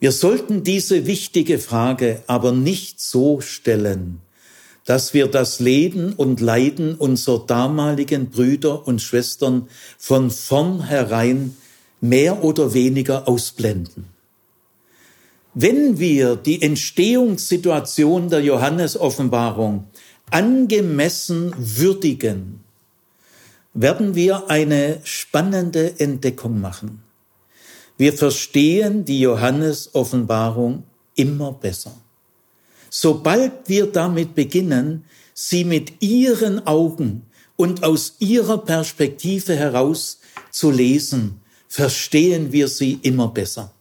Wir 0.02 0.12
sollten 0.12 0.64
diese 0.64 1.06
wichtige 1.06 1.60
Frage 1.60 2.24
aber 2.26 2.52
nicht 2.52 3.00
so 3.00 3.40
stellen, 3.40 4.20
dass 4.84 5.14
wir 5.14 5.28
das 5.28 5.60
Leben 5.60 6.14
und 6.14 6.42
Leiden 6.42 6.96
unserer 6.96 7.46
damaligen 7.46 8.32
Brüder 8.32 8.88
und 8.88 9.00
Schwestern 9.04 9.70
von 10.00 10.32
vornherein 10.32 11.56
mehr 12.02 12.44
oder 12.44 12.74
weniger 12.74 13.28
ausblenden. 13.28 14.06
Wenn 15.54 16.00
wir 16.00 16.36
die 16.36 16.64
Entstehungssituation 16.64 18.28
der 18.28 18.42
Johannesoffenbarung 18.42 19.84
angemessen 20.32 21.54
würdigen, 21.60 22.62
werden 23.76 24.16
wir 24.16 24.50
eine 24.50 25.00
spannende 25.04 26.00
Entdeckung 26.00 26.60
machen. 26.60 27.04
Wir 28.02 28.14
verstehen 28.14 29.06
die 29.06 29.20
Johannesoffenbarung 29.20 30.86
immer 31.14 31.52
besser. 31.52 31.94
Sobald 32.90 33.52
wir 33.68 33.92
damit 33.92 34.34
beginnen, 34.34 35.06
sie 35.36 35.64
mit 35.64 36.02
ihren 36.02 36.66
Augen 36.66 37.28
und 37.58 37.84
aus 37.84 38.16
ihrer 38.18 38.58
Perspektive 38.58 39.56
heraus 39.56 40.20
zu 40.50 40.72
lesen, 40.72 41.42
verstehen 41.68 42.52
wir 42.52 42.70
sie 42.70 42.98
immer 43.04 43.28
besser. 43.28 43.72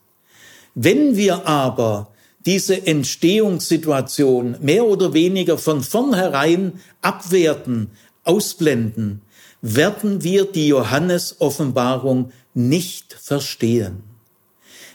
Wenn 0.74 1.16
wir 1.16 1.46
aber 1.46 2.12
diese 2.44 2.87
Entstehungssituation 2.87 4.59
mehr 4.61 4.85
oder 4.85 5.14
weniger 5.14 5.56
von 5.56 5.80
vornherein 5.80 6.74
abwerten, 7.00 7.88
ausblenden, 8.24 9.22
werden 9.62 10.22
wir 10.22 10.44
die 10.44 10.68
Johannes-Offenbarung 10.68 12.33
nicht 12.52 13.14
verstehen. 13.14 14.10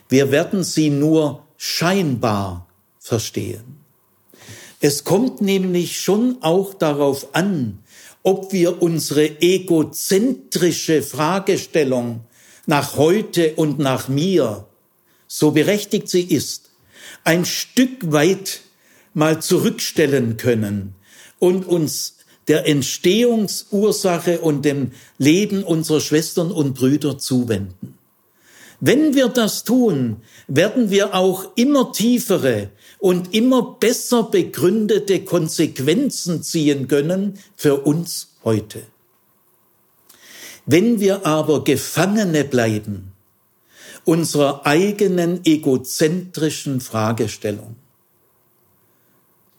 Wir 0.08 0.30
werden 0.30 0.64
sie 0.64 0.90
nur 0.90 1.44
scheinbar 1.56 2.66
verstehen. 2.98 3.80
Es 4.80 5.04
kommt 5.04 5.40
nämlich 5.40 6.00
schon 6.00 6.38
auch 6.42 6.74
darauf 6.74 7.34
an, 7.34 7.78
ob 8.22 8.52
wir 8.52 8.82
unsere 8.82 9.40
egozentrische 9.40 11.02
Fragestellung 11.02 12.20
nach 12.66 12.96
heute 12.96 13.54
und 13.54 13.78
nach 13.78 14.08
mir 14.08 14.66
so 15.28 15.50
berechtigt 15.50 16.08
sie 16.08 16.22
ist, 16.22 16.70
ein 17.24 17.44
Stück 17.44 18.12
weit 18.12 18.60
mal 19.14 19.40
zurückstellen 19.40 20.36
können 20.36 20.94
und 21.38 21.66
uns 21.66 22.16
der 22.48 22.66
Entstehungsursache 22.66 24.40
und 24.40 24.64
dem 24.64 24.92
Leben 25.18 25.64
unserer 25.64 26.00
Schwestern 26.00 26.52
und 26.52 26.74
Brüder 26.74 27.18
zuwenden. 27.18 27.95
Wenn 28.80 29.14
wir 29.14 29.28
das 29.28 29.64
tun, 29.64 30.22
werden 30.48 30.90
wir 30.90 31.14
auch 31.14 31.56
immer 31.56 31.92
tiefere 31.92 32.70
und 32.98 33.34
immer 33.34 33.76
besser 33.80 34.24
begründete 34.24 35.24
Konsequenzen 35.24 36.42
ziehen 36.42 36.88
können 36.88 37.38
für 37.56 37.80
uns 37.80 38.34
heute. 38.44 38.82
Wenn 40.66 41.00
wir 41.00 41.24
aber 41.24 41.64
Gefangene 41.64 42.44
bleiben 42.44 43.12
unserer 44.04 44.66
eigenen 44.66 45.40
egozentrischen 45.44 46.80
Fragestellung 46.80 47.76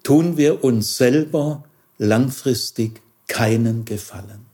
tun 0.07 0.37
wir 0.37 0.63
uns 0.63 0.95
selber 0.95 1.65
langfristig 1.97 3.01
keinen 3.27 3.83
Gefallen. 3.83 4.46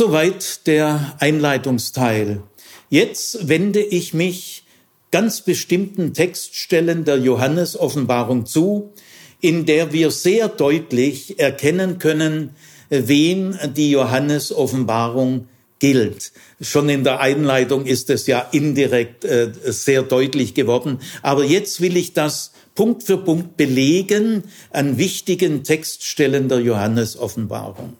Soweit 0.00 0.66
der 0.66 1.14
Einleitungsteil. 1.18 2.42
Jetzt 2.88 3.48
wende 3.48 3.82
ich 3.82 4.14
mich 4.14 4.64
ganz 5.10 5.42
bestimmten 5.42 6.14
Textstellen 6.14 7.04
der 7.04 7.18
Johannes-Offenbarung 7.18 8.46
zu, 8.46 8.94
in 9.42 9.66
der 9.66 9.92
wir 9.92 10.10
sehr 10.10 10.48
deutlich 10.48 11.38
erkennen 11.38 11.98
können, 11.98 12.54
wem 12.88 13.58
die 13.76 13.90
Johannes-Offenbarung 13.90 15.48
gilt. 15.80 16.32
Schon 16.62 16.88
in 16.88 17.04
der 17.04 17.20
Einleitung 17.20 17.84
ist 17.84 18.08
es 18.08 18.26
ja 18.26 18.40
indirekt 18.52 19.26
äh, 19.26 19.52
sehr 19.64 20.02
deutlich 20.02 20.54
geworden. 20.54 21.00
Aber 21.20 21.44
jetzt 21.44 21.82
will 21.82 21.98
ich 21.98 22.14
das 22.14 22.52
Punkt 22.74 23.02
für 23.02 23.18
Punkt 23.18 23.58
belegen 23.58 24.44
an 24.70 24.96
wichtigen 24.96 25.62
Textstellen 25.62 26.48
der 26.48 26.60
Johannes-Offenbarung. 26.60 27.98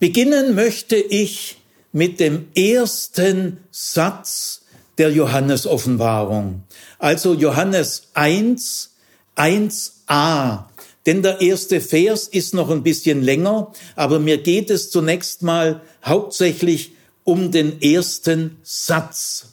Beginnen 0.00 0.54
möchte 0.54 0.96
ich 0.96 1.58
mit 1.92 2.20
dem 2.20 2.48
ersten 2.56 3.58
Satz 3.70 4.62
der 4.96 5.12
Johannes-Offenbarung. 5.12 6.62
Also 6.98 7.34
Johannes 7.34 8.08
1, 8.14 8.96
1a. 9.36 10.64
Denn 11.04 11.22
der 11.22 11.42
erste 11.42 11.82
Vers 11.82 12.28
ist 12.28 12.54
noch 12.54 12.70
ein 12.70 12.82
bisschen 12.82 13.22
länger, 13.22 13.72
aber 13.94 14.18
mir 14.18 14.38
geht 14.38 14.70
es 14.70 14.90
zunächst 14.90 15.42
mal 15.42 15.82
hauptsächlich 16.02 16.92
um 17.24 17.50
den 17.50 17.82
ersten 17.82 18.56
Satz. 18.62 19.52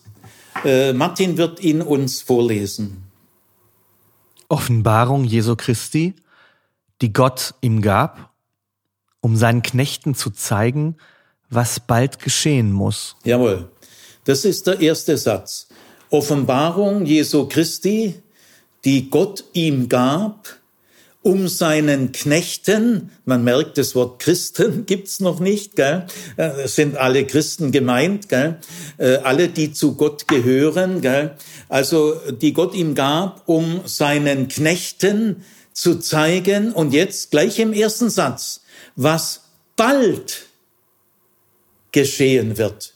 Äh, 0.64 0.94
Martin 0.94 1.38
wird 1.38 1.60
ihn 1.60 1.82
uns 1.82 2.22
vorlesen. 2.22 3.04
Offenbarung 4.48 5.26
Jesu 5.26 5.58
Christi, 5.58 6.16
die 7.02 7.12
Gott 7.12 7.54
ihm 7.60 7.82
gab, 7.82 8.27
um 9.22 9.36
seinen 9.36 9.62
Knechten 9.62 10.16
zu 10.16 10.30
zeigen, 10.30 10.96
was 11.50 11.80
bald 11.80 12.20
geschehen 12.20 12.72
muss. 12.72 13.16
Jawohl, 13.24 13.70
das 14.26 14.46
ist 14.46 14.68
der 14.68 14.80
erste 14.82 15.18
Satz. 15.18 15.68
Offenbarung 16.10 17.06
Jesu 17.06 17.48
Christi, 17.48 18.16
die 18.86 19.10
Gott 19.10 19.44
ihm 19.54 19.90
gab, 19.90 20.58
um 21.22 21.50
seinen 21.50 22.14
Knechten, 22.14 23.12
man 23.26 23.44
merkt, 23.44 23.78
das 23.78 23.96
Wort 23.96 24.20
Christen 24.20 24.86
gibt's 24.86 25.20
noch 25.20 25.42
nicht, 25.42 25.76
gell? 25.76 26.06
Es 26.38 26.76
sind 26.76 26.96
alle 26.96 27.26
Christen 27.26 27.74
gemeint, 27.74 28.30
gell? 28.30 28.60
Äh, 28.98 29.18
alle, 29.18 29.50
die 29.50 29.74
zu 29.74 29.96
Gott 29.96 30.30
gehören, 30.30 31.02
gell? 31.02 31.36
also 31.68 32.16
die 32.32 32.54
Gott 32.54 32.74
ihm 32.76 32.96
gab, 32.96 33.44
um 33.46 33.82
seinen 33.84 34.48
Knechten 34.48 35.44
zu 35.74 36.00
zeigen, 36.00 36.72
und 36.72 36.94
jetzt 36.94 37.30
gleich 37.32 37.60
im 37.60 37.74
ersten 37.74 38.10
Satz, 38.10 38.62
was 38.98 39.44
bald 39.78 40.48
geschehen 41.94 42.58
wird. 42.58 42.94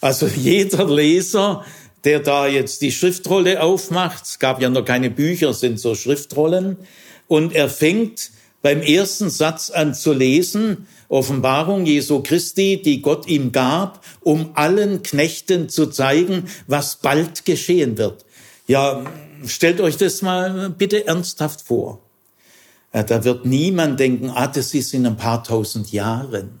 Also 0.00 0.26
jeder 0.26 0.88
Leser, 0.88 1.64
der 2.04 2.20
da 2.20 2.46
jetzt 2.46 2.80
die 2.80 2.92
Schriftrolle 2.92 3.62
aufmacht, 3.62 4.24
es 4.24 4.38
gab 4.38 4.62
ja 4.62 4.70
noch 4.70 4.84
keine 4.84 5.10
Bücher, 5.10 5.52
sind 5.52 5.78
so 5.78 5.94
Schriftrollen, 5.94 6.78
und 7.26 7.54
er 7.54 7.68
fängt 7.68 8.30
beim 8.62 8.80
ersten 8.80 9.30
Satz 9.30 9.70
an 9.70 9.94
zu 9.94 10.12
lesen, 10.12 10.86
Offenbarung 11.08 11.86
Jesu 11.86 12.22
Christi, 12.22 12.80
die 12.82 13.02
Gott 13.02 13.26
ihm 13.26 13.52
gab, 13.52 14.04
um 14.22 14.52
allen 14.54 15.02
Knechten 15.02 15.68
zu 15.68 15.86
zeigen, 15.86 16.48
was 16.66 16.96
bald 16.96 17.44
geschehen 17.44 17.98
wird. 17.98 18.24
Ja, 18.66 19.04
stellt 19.46 19.80
euch 19.80 19.96
das 19.96 20.22
mal 20.22 20.70
bitte 20.70 21.06
ernsthaft 21.06 21.62
vor. 21.62 22.03
Da 23.02 23.24
wird 23.24 23.44
niemand 23.44 23.98
denken, 23.98 24.30
ah, 24.30 24.46
das 24.46 24.72
ist 24.72 24.94
in 24.94 25.04
ein 25.04 25.16
paar 25.16 25.42
tausend 25.42 25.90
Jahren. 25.90 26.60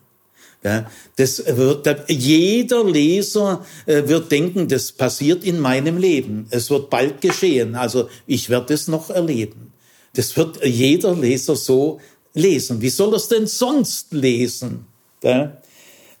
Das 1.16 1.44
wird, 1.46 1.86
jeder 2.08 2.84
Leser 2.84 3.64
äh, 3.84 4.08
wird 4.08 4.32
denken, 4.32 4.66
das 4.66 4.92
passiert 4.92 5.44
in 5.44 5.60
meinem 5.60 5.98
Leben. 5.98 6.46
Es 6.50 6.70
wird 6.70 6.88
bald 6.88 7.20
geschehen. 7.20 7.74
Also 7.74 8.08
ich 8.26 8.48
werde 8.48 8.72
es 8.72 8.88
noch 8.88 9.10
erleben. 9.10 9.72
Das 10.14 10.36
wird 10.36 10.64
jeder 10.64 11.14
Leser 11.14 11.54
so 11.54 12.00
lesen. 12.32 12.80
Wie 12.80 12.88
soll 12.88 13.12
er 13.12 13.16
es 13.16 13.28
denn 13.28 13.46
sonst 13.46 14.12
lesen? 14.12 14.86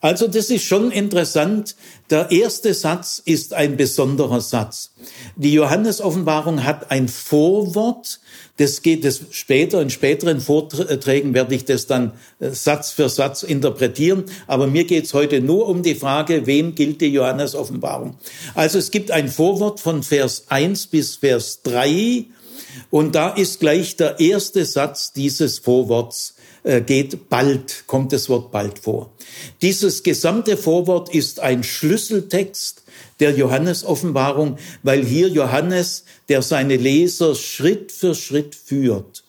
Also 0.00 0.28
das 0.28 0.50
ist 0.50 0.64
schon 0.64 0.90
interessant. 0.90 1.76
Der 2.10 2.30
erste 2.30 2.74
Satz 2.74 3.22
ist 3.24 3.54
ein 3.54 3.78
besonderer 3.78 4.42
Satz. 4.42 4.90
Die 5.36 5.54
Johannes-Offenbarung 5.54 6.64
hat 6.64 6.90
ein 6.90 7.08
Vorwort. 7.08 8.20
Das 8.56 8.82
geht 8.82 9.04
es 9.04 9.22
später, 9.30 9.82
in 9.82 9.90
späteren 9.90 10.40
Vorträgen 10.40 11.34
werde 11.34 11.54
ich 11.56 11.64
das 11.64 11.86
dann 11.86 12.12
äh, 12.38 12.50
Satz 12.50 12.92
für 12.92 13.08
Satz 13.08 13.42
interpretieren. 13.42 14.24
Aber 14.46 14.68
mir 14.68 14.84
geht 14.84 15.06
es 15.06 15.14
heute 15.14 15.40
nur 15.40 15.66
um 15.66 15.82
die 15.82 15.96
Frage, 15.96 16.46
wem 16.46 16.74
gilt 16.74 17.00
die 17.00 17.08
Johannes-Offenbarung? 17.08 18.16
Also 18.54 18.78
es 18.78 18.92
gibt 18.92 19.10
ein 19.10 19.28
Vorwort 19.28 19.80
von 19.80 20.04
Vers 20.04 20.44
1 20.48 20.86
bis 20.86 21.16
Vers 21.16 21.62
3 21.62 22.26
und 22.90 23.14
da 23.14 23.30
ist 23.30 23.58
gleich 23.58 23.96
der 23.96 24.20
erste 24.20 24.64
Satz 24.64 25.12
dieses 25.12 25.58
Vorworts 25.58 26.34
äh, 26.62 26.80
geht 26.80 27.28
bald, 27.28 27.84
kommt 27.86 28.12
das 28.12 28.28
Wort 28.28 28.52
bald 28.52 28.78
vor. 28.78 29.10
Dieses 29.62 30.02
gesamte 30.02 30.56
Vorwort 30.56 31.12
ist 31.12 31.40
ein 31.40 31.64
Schlüsseltext 31.64 32.83
der 33.20 33.36
Johannes-Offenbarung, 33.36 34.58
weil 34.82 35.04
hier 35.04 35.28
Johannes, 35.28 36.04
der 36.28 36.42
seine 36.42 36.76
Leser 36.76 37.34
Schritt 37.34 37.92
für 37.92 38.14
Schritt 38.14 38.54
führt, 38.54 39.24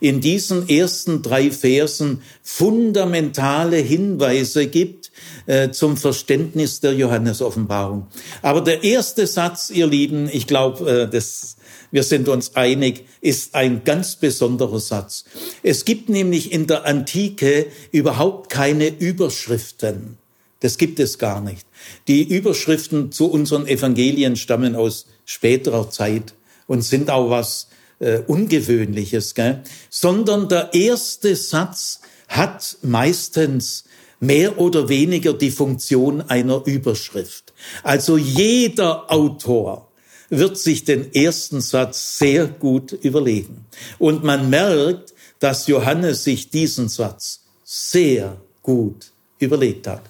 in 0.00 0.20
diesen 0.20 0.68
ersten 0.68 1.22
drei 1.22 1.50
Versen 1.50 2.22
fundamentale 2.42 3.76
Hinweise 3.76 4.66
gibt 4.66 5.10
äh, 5.46 5.70
zum 5.70 5.96
Verständnis 5.96 6.80
der 6.80 6.94
Johannes-Offenbarung. 6.94 8.06
Aber 8.42 8.60
der 8.62 8.82
erste 8.82 9.26
Satz, 9.26 9.70
ihr 9.70 9.86
Lieben, 9.86 10.28
ich 10.30 10.46
glaube, 10.46 10.90
äh, 10.90 11.08
das 11.08 11.56
wir 11.90 12.04
sind 12.04 12.28
uns 12.28 12.54
einig, 12.54 13.06
ist 13.20 13.54
ein 13.54 13.82
ganz 13.84 14.16
besonderer 14.16 14.78
Satz. 14.78 15.24
Es 15.62 15.84
gibt 15.84 16.08
nämlich 16.08 16.52
in 16.52 16.68
der 16.68 16.86
Antike 16.86 17.66
überhaupt 17.90 18.48
keine 18.50 18.88
Überschriften. 18.88 20.19
Das 20.60 20.76
gibt 20.76 21.00
es 21.00 21.18
gar 21.18 21.40
nicht. 21.40 21.66
Die 22.06 22.22
Überschriften 22.22 23.12
zu 23.12 23.30
unseren 23.30 23.66
Evangelien 23.66 24.36
stammen 24.36 24.76
aus 24.76 25.06
späterer 25.24 25.90
Zeit 25.90 26.34
und 26.66 26.82
sind 26.82 27.10
auch 27.10 27.30
was 27.30 27.68
äh, 27.98 28.20
Ungewöhnliches, 28.26 29.34
gell? 29.34 29.62
sondern 29.88 30.48
der 30.48 30.74
erste 30.74 31.34
Satz 31.34 32.00
hat 32.28 32.76
meistens 32.82 33.84
mehr 34.20 34.58
oder 34.58 34.88
weniger 34.88 35.32
die 35.32 35.50
Funktion 35.50 36.20
einer 36.20 36.62
Überschrift. 36.66 37.54
Also 37.82 38.16
jeder 38.18 39.10
Autor 39.10 39.88
wird 40.28 40.58
sich 40.58 40.84
den 40.84 41.12
ersten 41.14 41.60
Satz 41.60 42.18
sehr 42.18 42.46
gut 42.46 42.92
überlegen. 42.92 43.66
Und 43.98 44.22
man 44.22 44.48
merkt, 44.48 45.14
dass 45.40 45.66
Johannes 45.66 46.24
sich 46.24 46.50
diesen 46.50 46.88
Satz 46.88 47.40
sehr 47.64 48.36
gut 48.62 49.10
überlegt 49.38 49.86
hat. 49.86 50.02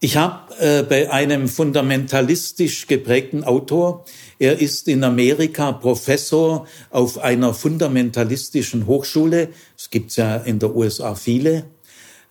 Ich 0.00 0.16
habe 0.16 0.54
äh, 0.60 0.82
bei 0.82 1.10
einem 1.10 1.48
fundamentalistisch 1.48 2.86
geprägten 2.86 3.42
Autor, 3.44 4.04
er 4.38 4.58
ist 4.58 4.88
in 4.88 5.02
Amerika 5.02 5.72
Professor 5.72 6.66
auf 6.90 7.18
einer 7.18 7.54
fundamentalistischen 7.54 8.86
Hochschule, 8.86 9.48
es 9.78 9.90
gibt 9.90 10.14
ja 10.16 10.36
in 10.36 10.58
der 10.58 10.74
USA 10.76 11.14
viele, 11.14 11.64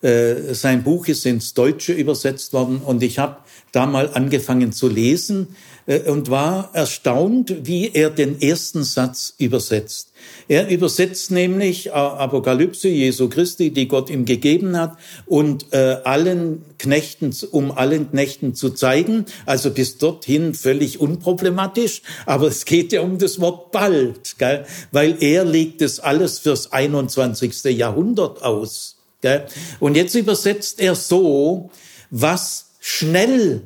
äh, 0.03 0.53
sein 0.53 0.83
Buch 0.83 1.07
ist 1.07 1.25
ins 1.25 1.53
Deutsche 1.53 1.93
übersetzt 1.93 2.53
worden 2.53 2.79
und 2.79 3.01
ich 3.01 3.19
habe 3.19 3.37
da 3.71 3.85
mal 3.85 4.09
angefangen 4.13 4.73
zu 4.73 4.89
lesen 4.89 5.55
und 5.85 6.29
war 6.29 6.69
erstaunt, 6.73 7.53
wie 7.65 7.91
er 7.93 8.09
den 8.09 8.41
ersten 8.41 8.83
Satz 8.83 9.33
übersetzt. 9.37 10.13
Er 10.47 10.69
übersetzt 10.69 11.31
nämlich 11.31 11.87
äh, 11.87 11.91
Apokalypse 11.91 12.87
Jesu 12.87 13.29
Christi, 13.29 13.71
die 13.71 13.87
Gott 13.87 14.09
ihm 14.09 14.25
gegeben 14.25 14.77
hat, 14.77 14.97
und 15.25 15.73
äh, 15.73 15.97
allen 16.03 16.63
Knechten, 16.77 17.35
um 17.51 17.71
allen 17.71 18.11
Knechten 18.11 18.55
zu 18.55 18.69
zeigen. 18.69 19.25
Also 19.45 19.71
bis 19.71 19.97
dorthin 19.97 20.53
völlig 20.53 20.99
unproblematisch, 20.99 22.01
aber 22.25 22.47
es 22.47 22.65
geht 22.65 22.93
ja 22.93 23.01
um 23.01 23.17
das 23.17 23.39
Wort 23.39 23.71
bald, 23.71 24.37
gell? 24.37 24.65
weil 24.91 25.21
er 25.21 25.45
legt 25.45 25.81
es 25.81 25.99
alles 25.99 26.39
fürs 26.39 26.71
21. 26.71 27.63
Jahrhundert 27.65 28.41
aus. 28.41 28.97
Gell? 29.21 29.45
Und 29.79 29.95
jetzt 29.95 30.15
übersetzt 30.15 30.79
er 30.79 30.95
so, 30.95 31.71
was 32.09 32.71
schnell 32.79 33.63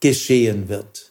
geschehen 0.00 0.68
wird. 0.68 1.07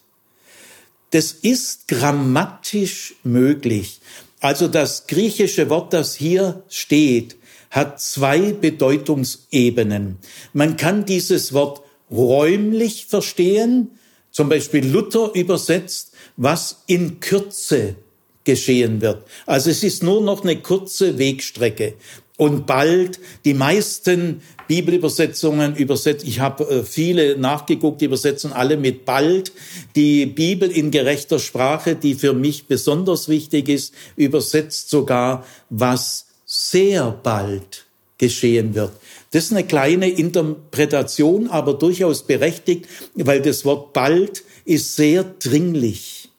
Das 1.11 1.31
ist 1.31 1.87
grammatisch 1.87 3.15
möglich. 3.23 4.01
Also 4.39 4.67
das 4.67 5.07
griechische 5.07 5.69
Wort, 5.69 5.93
das 5.93 6.15
hier 6.15 6.63
steht, 6.69 7.37
hat 7.69 7.99
zwei 7.99 8.53
Bedeutungsebenen. 8.53 10.17
Man 10.53 10.77
kann 10.77 11.05
dieses 11.05 11.53
Wort 11.53 11.81
räumlich 12.11 13.05
verstehen, 13.07 13.91
zum 14.31 14.49
Beispiel 14.49 14.85
Luther 14.85 15.31
übersetzt, 15.33 16.11
was 16.35 16.83
in 16.87 17.19
Kürze 17.19 17.95
geschehen 18.43 19.01
wird. 19.01 19.27
Also 19.45 19.69
es 19.69 19.83
ist 19.83 20.03
nur 20.03 20.21
noch 20.21 20.43
eine 20.43 20.61
kurze 20.61 21.17
Wegstrecke. 21.17 21.95
Und 22.37 22.67
bald, 22.67 23.19
die 23.45 23.55
meisten 23.55 24.41
Bibelübersetzungen 24.67 25.75
übersetzt, 25.75 26.25
ich 26.25 26.39
habe 26.39 26.63
äh, 26.69 26.83
viele 26.83 27.35
nachgeguckt, 27.35 27.99
die 27.99 28.05
übersetzen 28.05 28.53
alle 28.53 28.77
mit 28.77 29.05
bald. 29.05 29.51
Die 29.95 30.27
Bibel 30.27 30.69
in 30.69 30.91
gerechter 30.91 31.39
Sprache, 31.39 31.95
die 31.95 32.13
für 32.13 32.33
mich 32.33 32.67
besonders 32.67 33.27
wichtig 33.27 33.69
ist, 33.69 33.93
übersetzt 34.15 34.91
sogar, 34.91 35.45
was 35.71 36.27
sehr 36.45 37.11
bald 37.11 37.85
geschehen 38.19 38.75
wird. 38.75 38.91
Das 39.31 39.45
ist 39.45 39.51
eine 39.51 39.65
kleine 39.65 40.09
Interpretation, 40.09 41.49
aber 41.49 41.73
durchaus 41.73 42.23
berechtigt, 42.23 42.87
weil 43.15 43.41
das 43.41 43.65
Wort 43.65 43.93
bald 43.93 44.43
ist 44.63 44.95
sehr 44.95 45.23
dringlich. 45.23 46.29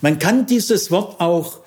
Man 0.00 0.18
kann 0.18 0.46
dieses 0.46 0.90
Wort 0.90 1.20
auch 1.20 1.61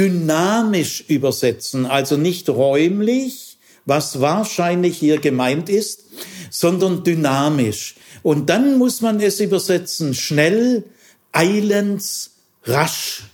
dynamisch 0.00 1.04
übersetzen, 1.08 1.84
also 1.84 2.16
nicht 2.16 2.48
räumlich, 2.48 3.58
was 3.84 4.20
wahrscheinlich 4.22 4.96
hier 4.96 5.18
gemeint 5.18 5.68
ist, 5.68 6.04
sondern 6.48 7.04
dynamisch. 7.04 7.96
Und 8.22 8.48
dann 8.48 8.78
muss 8.78 9.02
man 9.02 9.20
es 9.20 9.40
übersetzen, 9.40 10.14
schnell, 10.14 10.84
eilends, 11.32 12.30
rasch. 12.64 13.24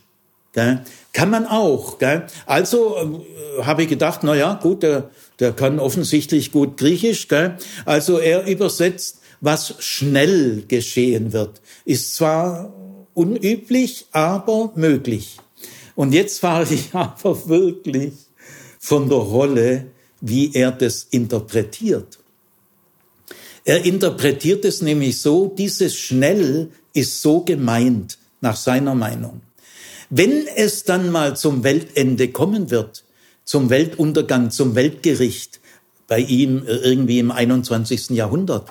Gell? 0.52 0.82
Kann 1.12 1.30
man 1.30 1.46
auch. 1.46 1.98
Gell? 1.98 2.26
Also 2.46 2.96
äh, 2.96 3.62
habe 3.62 3.84
ich 3.84 3.88
gedacht, 3.88 4.20
na 4.24 4.34
ja, 4.34 4.54
gut, 4.54 4.82
der, 4.82 5.10
der 5.38 5.52
kann 5.52 5.78
offensichtlich 5.78 6.50
gut 6.50 6.78
Griechisch. 6.78 7.28
Gell? 7.28 7.58
Also 7.84 8.18
er 8.18 8.44
übersetzt, 8.46 9.20
was 9.40 9.76
schnell 9.78 10.64
geschehen 10.66 11.32
wird. 11.32 11.60
Ist 11.84 12.16
zwar 12.16 12.72
unüblich, 13.14 14.06
aber 14.10 14.72
möglich. 14.74 15.36
Und 15.96 16.12
jetzt 16.12 16.40
war 16.44 16.70
ich 16.70 16.90
aber 16.92 17.48
wirklich 17.48 18.12
von 18.78 19.08
der 19.08 19.18
Rolle, 19.18 19.86
wie 20.20 20.54
er 20.54 20.70
das 20.70 21.08
interpretiert. 21.10 22.18
Er 23.64 23.84
interpretiert 23.84 24.64
es 24.64 24.80
nämlich 24.80 25.20
so, 25.20 25.48
dieses 25.48 25.96
schnell 25.96 26.70
ist 26.92 27.20
so 27.20 27.40
gemeint, 27.40 28.18
nach 28.40 28.56
seiner 28.56 28.94
Meinung. 28.94 29.40
Wenn 30.08 30.46
es 30.46 30.84
dann 30.84 31.10
mal 31.10 31.36
zum 31.36 31.64
Weltende 31.64 32.28
kommen 32.28 32.70
wird, 32.70 33.04
zum 33.44 33.70
Weltuntergang, 33.70 34.52
zum 34.52 34.76
Weltgericht, 34.76 35.60
bei 36.06 36.20
ihm 36.20 36.62
irgendwie 36.64 37.18
im 37.18 37.32
21. 37.32 38.10
Jahrhundert, 38.10 38.68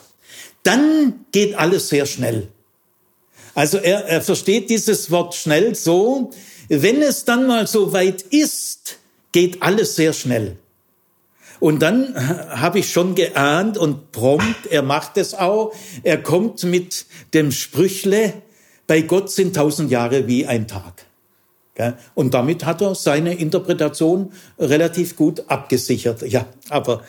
dann 0.64 1.26
geht 1.34 1.56
alles 1.56 1.90
sehr 1.90 2.06
schnell. 2.06 2.48
Also 3.54 3.78
er, 3.78 4.06
er 4.06 4.22
versteht 4.22 4.70
dieses 4.70 5.12
Wort 5.12 5.36
schnell 5.36 5.76
so, 5.76 6.32
wenn 6.70 7.02
es 7.02 7.26
dann 7.26 7.48
mal 7.48 7.68
so 7.68 7.94
weit 7.94 8.22
ist, 8.22 9.00
geht 9.32 9.62
alles 9.62 9.96
sehr 9.96 10.14
schnell. 10.14 10.58
Und 11.60 11.82
dann 11.82 12.16
habe 12.16 12.80
ich 12.80 12.92
schon 12.92 13.16
geahnt 13.16 13.78
und 13.78 14.12
prompt, 14.12 14.68
er 14.70 14.82
macht 14.82 15.18
es 15.18 15.34
auch, 15.34 15.74
er 16.04 16.22
kommt 16.22 16.64
mit 16.64 17.06
dem 17.34 17.52
Sprüchle, 17.52 18.34
bei 18.88 19.02
Gott 19.02 19.32
sind 19.32 19.56
tausend 19.56 19.90
Jahre 19.90 20.28
wie 20.28 20.46
ein 20.46 20.68
Tag. 20.68 21.06
Und 22.14 22.34
damit 22.34 22.66
hat 22.66 22.82
er 22.82 22.96
seine 22.96 23.34
Interpretation 23.34 24.32
relativ 24.58 25.16
gut 25.16 25.44
abgesichert. 25.48 26.22
Ja, 26.22 26.46
aber 26.70 27.04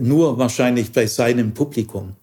nur 0.00 0.38
wahrscheinlich 0.38 0.92
bei 0.92 1.06
seinem 1.06 1.54
Publikum. 1.54 2.16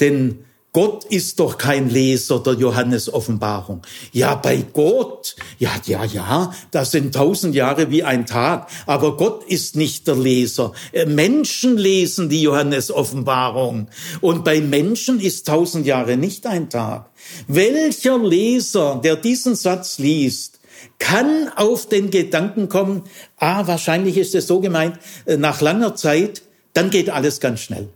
Denn 0.00 0.44
Gott 0.74 1.04
ist 1.04 1.38
doch 1.38 1.56
kein 1.56 1.88
Leser 1.88 2.40
der 2.40 2.54
Johannes 2.54 3.10
Offenbarung. 3.10 3.82
Ja, 4.10 4.34
bei 4.34 4.64
Gott, 4.72 5.36
ja, 5.56 5.70
ja, 5.86 6.04
ja, 6.04 6.52
das 6.72 6.90
sind 6.90 7.14
tausend 7.14 7.54
Jahre 7.54 7.92
wie 7.92 8.02
ein 8.02 8.26
Tag, 8.26 8.68
aber 8.84 9.16
Gott 9.16 9.44
ist 9.44 9.76
nicht 9.76 10.08
der 10.08 10.16
Leser. 10.16 10.72
Äh, 10.90 11.06
Menschen 11.06 11.76
lesen 11.76 12.28
die 12.28 12.42
Johannes 12.42 12.90
Offenbarung 12.90 13.86
und 14.20 14.42
bei 14.42 14.60
Menschen 14.60 15.20
ist 15.20 15.46
tausend 15.46 15.86
Jahre 15.86 16.16
nicht 16.16 16.44
ein 16.44 16.68
Tag. 16.68 17.08
Welcher 17.46 18.18
Leser, 18.18 19.00
der 19.02 19.14
diesen 19.14 19.54
Satz 19.54 19.98
liest, 19.98 20.58
kann 20.98 21.52
auf 21.54 21.88
den 21.88 22.10
Gedanken 22.10 22.68
kommen, 22.68 23.04
ah, 23.36 23.64
wahrscheinlich 23.68 24.18
ist 24.18 24.34
es 24.34 24.48
so 24.48 24.58
gemeint, 24.58 24.98
äh, 25.26 25.36
nach 25.36 25.60
langer 25.60 25.94
Zeit, 25.94 26.42
dann 26.72 26.90
geht 26.90 27.10
alles 27.10 27.38
ganz 27.38 27.60
schnell. 27.60 27.90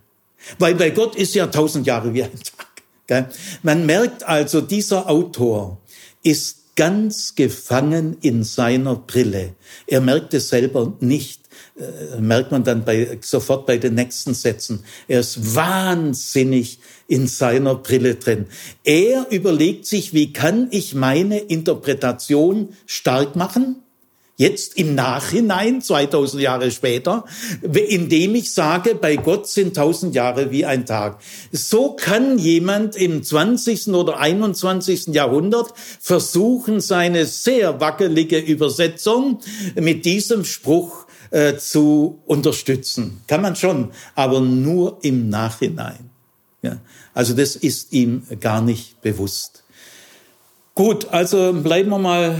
Weil 0.60 0.76
bei 0.76 0.90
Gott 0.90 1.16
ist 1.16 1.34
ja 1.34 1.48
tausend 1.48 1.88
Jahre 1.88 2.14
wie 2.14 2.22
ein 2.22 2.30
Tag. 2.30 2.67
Man 3.62 3.86
merkt 3.86 4.24
also, 4.24 4.60
dieser 4.60 5.08
Autor 5.08 5.80
ist 6.22 6.58
ganz 6.76 7.34
gefangen 7.34 8.18
in 8.20 8.44
seiner 8.44 8.94
Brille. 8.94 9.54
Er 9.88 10.00
merkt 10.00 10.32
es 10.34 10.48
selber 10.48 10.96
nicht, 11.00 11.40
äh, 11.76 12.20
merkt 12.20 12.52
man 12.52 12.62
dann 12.62 12.84
bei, 12.84 13.18
sofort 13.20 13.66
bei 13.66 13.78
den 13.78 13.94
nächsten 13.94 14.32
Sätzen. 14.32 14.84
Er 15.08 15.20
ist 15.20 15.56
wahnsinnig 15.56 16.78
in 17.08 17.26
seiner 17.26 17.74
Brille 17.74 18.14
drin. 18.14 18.46
Er 18.84 19.26
überlegt 19.30 19.86
sich, 19.86 20.14
wie 20.14 20.32
kann 20.32 20.68
ich 20.70 20.94
meine 20.94 21.38
Interpretation 21.38 22.68
stark 22.86 23.34
machen? 23.34 23.82
Jetzt 24.40 24.79
im 24.79 24.94
Nachhinein, 24.94 25.83
2000 25.83 26.40
Jahre 26.40 26.70
später, 26.70 27.24
indem 27.61 28.37
ich 28.37 28.55
sage, 28.55 28.94
bei 28.94 29.16
Gott 29.16 29.48
sind 29.48 29.77
1000 29.77 30.14
Jahre 30.14 30.53
wie 30.53 30.64
ein 30.64 30.87
Tag. 30.87 31.20
So 31.51 31.96
kann 31.96 32.38
jemand 32.38 32.94
im 32.94 33.24
20. 33.24 33.88
oder 33.88 34.20
21. 34.20 35.09
Jahrhundert 35.09 35.74
versuchen, 35.98 36.81
seine 36.81 37.27
sehr 37.27 37.81
wackelige 37.81 38.38
Übersetzung 38.38 39.40
mit 39.74 40.05
diesem 40.05 40.44
Spruch 40.44 41.07
äh, 41.31 41.57
zu 41.57 42.22
unterstützen. 42.24 43.20
Kann 43.27 43.42
man 43.42 43.57
schon, 43.57 43.90
aber 44.14 44.40
nur 44.40 44.98
im 45.03 45.29
Nachhinein. 45.31 46.11
Ja. 46.62 46.77
Also 47.12 47.35
das 47.35 47.57
ist 47.57 47.92
ihm 47.92 48.22
gar 48.38 48.62
nicht 48.62 49.01
bewusst. 49.03 49.64
Gut, 50.78 51.08
also 51.10 51.52
bleiben 51.54 51.90
wir 51.90 51.98
mal, 51.98 52.36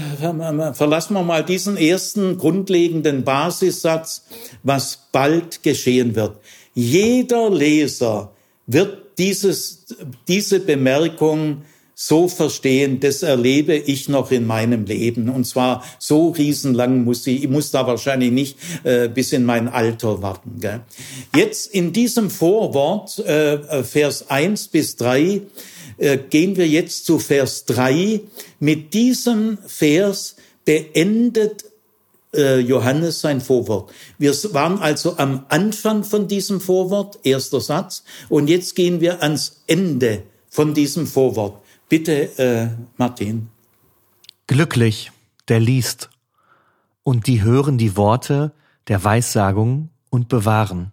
verlassen 0.73 1.15
wir 1.15 1.25
mal 1.25 1.45
diesen 1.45 1.77
ersten 1.77 2.39
grundlegenden 2.39 3.25
Basissatz, 3.25 4.27
was 4.63 5.09
bald 5.11 5.65
geschehen 5.65 6.15
wird. 6.15 6.37
Jeder 6.73 7.51
Leser 7.51 8.31
wird 8.69 9.19
dieses, 9.19 9.87
diese 10.29 10.61
Bemerkung 10.61 11.63
so 11.97 12.29
verstehen, 12.29 13.01
das 13.01 13.25
erlebe 13.25 13.75
ich 13.75 14.09
noch 14.09 14.31
in 14.31 14.47
meinem 14.47 14.85
Leben. 14.85 15.31
Und 15.31 15.45
zwar 15.45 15.83
so 15.99 16.29
riesenlang 16.29 17.03
muss 17.03 17.27
ich, 17.27 17.43
ich 17.43 17.49
muss 17.51 17.73
da 17.73 17.89
wahrscheinlich 17.89 18.31
nicht 18.31 18.57
äh, 18.85 19.09
bis 19.09 19.33
in 19.33 19.45
mein 19.45 19.67
Alter 19.67 20.23
warten. 20.23 20.61
Gell? 20.61 20.83
Jetzt 21.35 21.75
in 21.75 21.93
diesem 21.93 22.31
Vorwort, 22.31 23.19
äh, 23.19 23.83
Vers 23.83 24.31
1 24.31 24.69
bis 24.69 24.95
3, 24.95 25.23
äh, 25.23 25.41
gehen 25.99 26.57
wir 26.57 26.69
jetzt 26.69 27.07
zu 27.07 27.19
Vers 27.19 27.65
3. 27.67 28.21
Mit 28.61 28.95
diesem 28.95 29.59
Vers 29.67 30.37
beendet 30.65 31.65
äh, 32.35 32.59
Johannes 32.61 33.21
sein 33.21 33.41
Vorwort. 33.41 33.91
Wir 34.19 34.33
waren 34.53 34.79
also 34.79 35.17
am 35.17 35.47
Anfang 35.49 36.05
von 36.05 36.29
diesem 36.29 36.61
Vorwort, 36.61 37.19
erster 37.23 37.61
Satz, 37.61 38.05
und 38.29 38.49
jetzt 38.49 38.77
gehen 38.77 39.01
wir 39.01 39.23
ans 39.23 39.63
Ende 39.67 40.23
von 40.49 40.75
diesem 40.75 41.07
Vorwort. 41.07 41.63
Bitte, 41.89 42.39
äh, 42.39 42.69
Martin. 42.97 43.49
Glücklich, 44.47 45.11
der 45.49 45.61
liest, 45.61 46.11
und 47.03 47.27
die 47.27 47.43
hören 47.43 47.79
die 47.79 47.97
Worte 47.97 48.53
der 48.89 49.03
Weissagung 49.03 49.89
und 50.11 50.29
bewahren, 50.29 50.93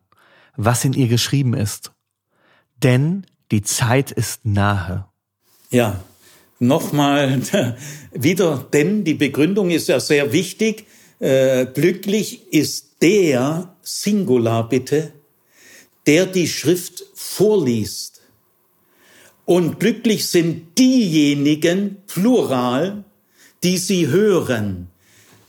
was 0.56 0.86
in 0.86 0.94
ihr 0.94 1.10
geschrieben 1.10 1.54
ist. 1.54 1.92
Denn 2.82 3.26
die 3.52 3.62
Zeit 3.62 4.12
ist 4.12 4.46
nahe. 4.46 5.06
Ja, 5.72 6.04
nochmal 6.60 7.42
wieder, 8.12 8.68
denn 8.72 9.04
die 9.04 9.14
Begründung 9.14 9.72
ist 9.72 9.88
ja 9.88 10.00
sehr 10.00 10.32
wichtig. 10.32 10.86
Äh, 11.20 11.66
glücklich 11.68 12.52
ist 12.52 13.02
der, 13.02 13.76
Singular 13.82 14.68
bitte, 14.68 15.14
der 16.08 16.26
die 16.26 16.48
Schrift 16.48 17.04
vorliest. 17.14 18.22
Und 19.46 19.80
glücklich 19.80 20.28
sind 20.28 20.78
diejenigen, 20.78 21.98
plural, 22.08 23.06
die 23.64 23.78
sie 23.78 24.08
hören. 24.08 24.90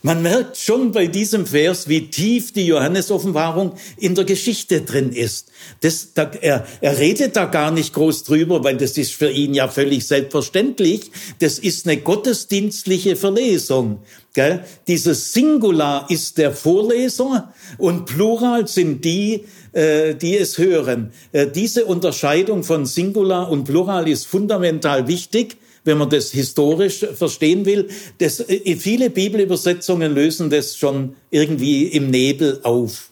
Man 0.07 0.21
merkt 0.21 0.55
schon 0.55 0.93
bei 0.93 1.07
diesem 1.07 1.45
Vers, 1.45 1.89
wie 1.89 2.09
tief 2.09 2.53
die 2.53 2.65
Johannes-Offenbarung 2.65 3.73
in 3.97 4.15
der 4.15 4.23
Geschichte 4.23 4.83
drin 4.83 5.11
ist. 5.11 5.51
Das, 5.81 6.13
da, 6.13 6.31
er, 6.39 6.65
er 6.79 6.97
redet 6.97 7.35
da 7.35 7.43
gar 7.43 7.71
nicht 7.71 7.93
groß 7.93 8.23
drüber, 8.23 8.63
weil 8.63 8.77
das 8.77 8.97
ist 8.97 9.11
für 9.11 9.29
ihn 9.29 9.53
ja 9.53 9.67
völlig 9.67 10.07
selbstverständlich. 10.07 11.11
Das 11.39 11.59
ist 11.59 11.85
eine 11.85 11.97
gottesdienstliche 11.97 13.17
Verlesung. 13.17 13.99
Gell? 14.33 14.63
Dieses 14.87 15.33
Singular 15.33 16.09
ist 16.09 16.37
der 16.37 16.53
Vorleser 16.53 17.53
und 17.77 18.05
Plural 18.05 18.65
sind 18.65 19.03
die, 19.03 19.43
äh, 19.73 20.15
die 20.15 20.37
es 20.37 20.57
hören. 20.57 21.11
Äh, 21.33 21.47
diese 21.47 21.85
Unterscheidung 21.85 22.63
von 22.63 22.85
Singular 22.85 23.51
und 23.51 23.65
Plural 23.65 24.07
ist 24.07 24.25
fundamental 24.25 25.09
wichtig 25.09 25.57
wenn 25.87 25.97
man 25.97 26.09
das 26.09 26.31
historisch 26.31 27.05
verstehen 27.15 27.65
will. 27.65 27.87
Das, 28.19 28.41
äh, 28.41 28.75
viele 28.75 29.09
Bibelübersetzungen 29.09 30.13
lösen 30.13 30.51
das 30.51 30.77
schon 30.77 31.15
irgendwie 31.31 31.87
im 31.87 32.11
Nebel 32.11 32.59
auf. 32.61 33.09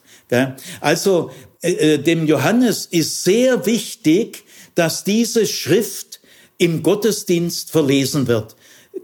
Also 0.82 1.32
äh, 1.62 1.72
äh, 1.72 1.98
dem 1.98 2.28
Johannes 2.28 2.86
ist 2.86 3.24
sehr 3.24 3.66
wichtig, 3.66 4.44
dass 4.76 5.04
diese 5.04 5.48
Schrift 5.48 6.20
im 6.58 6.84
Gottesdienst 6.84 7.72
verlesen 7.72 8.28
wird. 8.28 8.56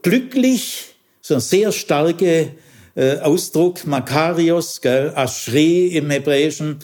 Glücklich, 0.04 0.96
so 1.22 1.36
ein 1.36 1.40
sehr 1.40 1.72
starker 1.72 2.48
Ausdruck, 3.22 3.88
Makarios, 3.88 4.82
gell, 4.82 5.14
Aschre 5.16 5.88
im 5.88 6.10
Hebräischen. 6.10 6.80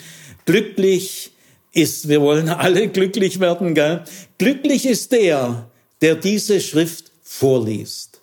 Glücklich 0.46 1.32
ist, 1.74 2.08
wir 2.08 2.22
wollen 2.22 2.48
alle 2.48 2.88
glücklich 2.88 3.42
werden, 3.42 3.74
gell? 3.74 4.04
Glücklich 4.38 4.86
ist 4.86 5.12
der, 5.12 5.70
der 6.02 6.16
diese 6.16 6.62
Schrift 6.62 7.12
vorliest, 7.24 8.22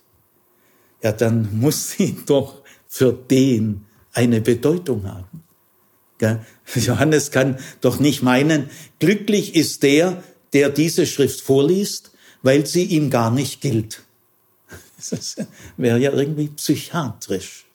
ja, 1.02 1.12
dann 1.12 1.58
muss 1.58 1.90
sie 1.90 2.16
doch 2.26 2.62
für 2.86 3.12
den 3.12 3.86
eine 4.12 4.40
Bedeutung 4.40 5.04
haben. 5.04 5.42
Johannes 6.74 7.30
kann 7.30 7.58
doch 7.80 7.98
nicht 8.00 8.22
meinen, 8.22 8.70
glücklich 8.98 9.54
ist 9.54 9.82
der, 9.82 10.22
der 10.54 10.70
diese 10.70 11.06
Schrift 11.06 11.40
vorliest, 11.40 12.12
weil 12.42 12.64
sie 12.66 12.84
ihm 12.84 13.10
gar 13.10 13.30
nicht 13.30 13.60
gilt. 13.60 14.02
Das 15.10 15.36
wäre 15.76 15.98
ja 15.98 16.12
irgendwie 16.12 16.48
psychiatrisch. 16.48 17.66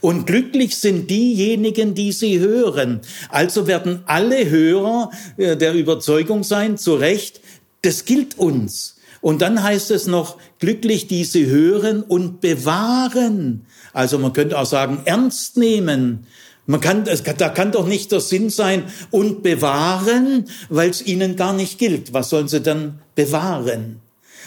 Und 0.00 0.26
glücklich 0.26 0.76
sind 0.76 1.10
diejenigen, 1.10 1.94
die 1.94 2.12
sie 2.12 2.38
hören. 2.38 3.00
Also 3.28 3.66
werden 3.66 4.02
alle 4.06 4.48
Hörer 4.48 5.10
äh, 5.36 5.56
der 5.56 5.74
Überzeugung 5.74 6.44
sein, 6.44 6.78
zu 6.78 6.94
Recht, 6.94 7.40
das 7.82 8.04
gilt 8.04 8.38
uns. 8.38 8.96
Und 9.22 9.40
dann 9.40 9.62
heißt 9.62 9.92
es 9.92 10.06
noch, 10.06 10.36
glücklich 10.58 11.06
die 11.06 11.24
sie 11.24 11.46
hören 11.46 12.02
und 12.02 12.40
bewahren. 12.42 13.64
Also 13.94 14.18
man 14.18 14.32
könnte 14.32 14.58
auch 14.58 14.66
sagen, 14.66 15.02
ernst 15.04 15.56
nehmen. 15.56 16.26
Man 16.66 16.80
kann, 16.80 17.04
da 17.04 17.48
kann 17.48 17.72
doch 17.72 17.86
nicht 17.86 18.12
der 18.12 18.20
Sinn 18.20 18.50
sein 18.50 18.84
und 19.10 19.42
bewahren, 19.42 20.46
weil 20.68 20.90
es 20.90 21.06
ihnen 21.06 21.36
gar 21.36 21.52
nicht 21.52 21.78
gilt. 21.78 22.12
Was 22.12 22.30
sollen 22.30 22.48
sie 22.48 22.60
dann 22.60 23.00
bewahren? 23.14 24.00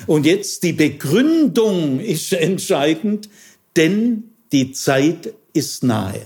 Und 0.08 0.26
jetzt 0.26 0.64
die 0.64 0.74
Begründung 0.74 2.02
ist 2.02 2.34
entscheidend, 2.34 3.30
denn 3.78 4.26
die 4.52 4.74
Zeit 4.74 5.34
ist 5.54 5.86
nahe. 5.86 6.22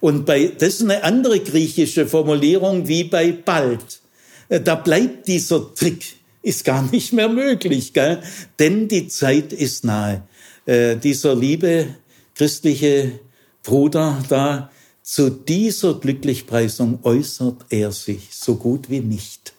Und 0.00 0.26
bei, 0.26 0.50
das 0.58 0.74
ist 0.74 0.82
eine 0.82 1.04
andere 1.04 1.38
griechische 1.38 2.06
Formulierung 2.06 2.88
wie 2.88 3.04
bei 3.04 3.30
bald. 3.32 4.00
Da 4.48 4.74
bleibt 4.74 5.28
dieser 5.28 5.72
Trick 5.74 6.19
ist 6.42 6.64
gar 6.64 6.82
nicht 6.90 7.12
mehr 7.12 7.28
möglich, 7.28 7.92
gell? 7.92 8.22
denn 8.58 8.88
die 8.88 9.08
Zeit 9.08 9.52
ist 9.52 9.84
nahe. 9.84 10.22
äh, 10.66 10.96
dieser 10.96 11.34
liebe 11.34 11.96
christliche 12.34 13.20
Bruder 13.62 14.22
da, 14.28 14.70
zu 15.02 15.28
dieser 15.28 15.94
Glücklichpreisung 15.94 17.00
äußert 17.02 17.66
er 17.70 17.90
sich 17.90 18.28
so 18.30 18.54
gut 18.54 18.88
wie 18.88 19.00
nicht. 19.00 19.52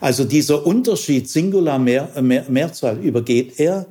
Also 0.00 0.24
dieser 0.24 0.66
Unterschied 0.66 1.28
Singular 1.28 1.78
Mehr, 1.78 2.10
Mehr, 2.22 2.46
Mehrzahl 2.48 2.98
übergeht 3.02 3.58
er, 3.58 3.86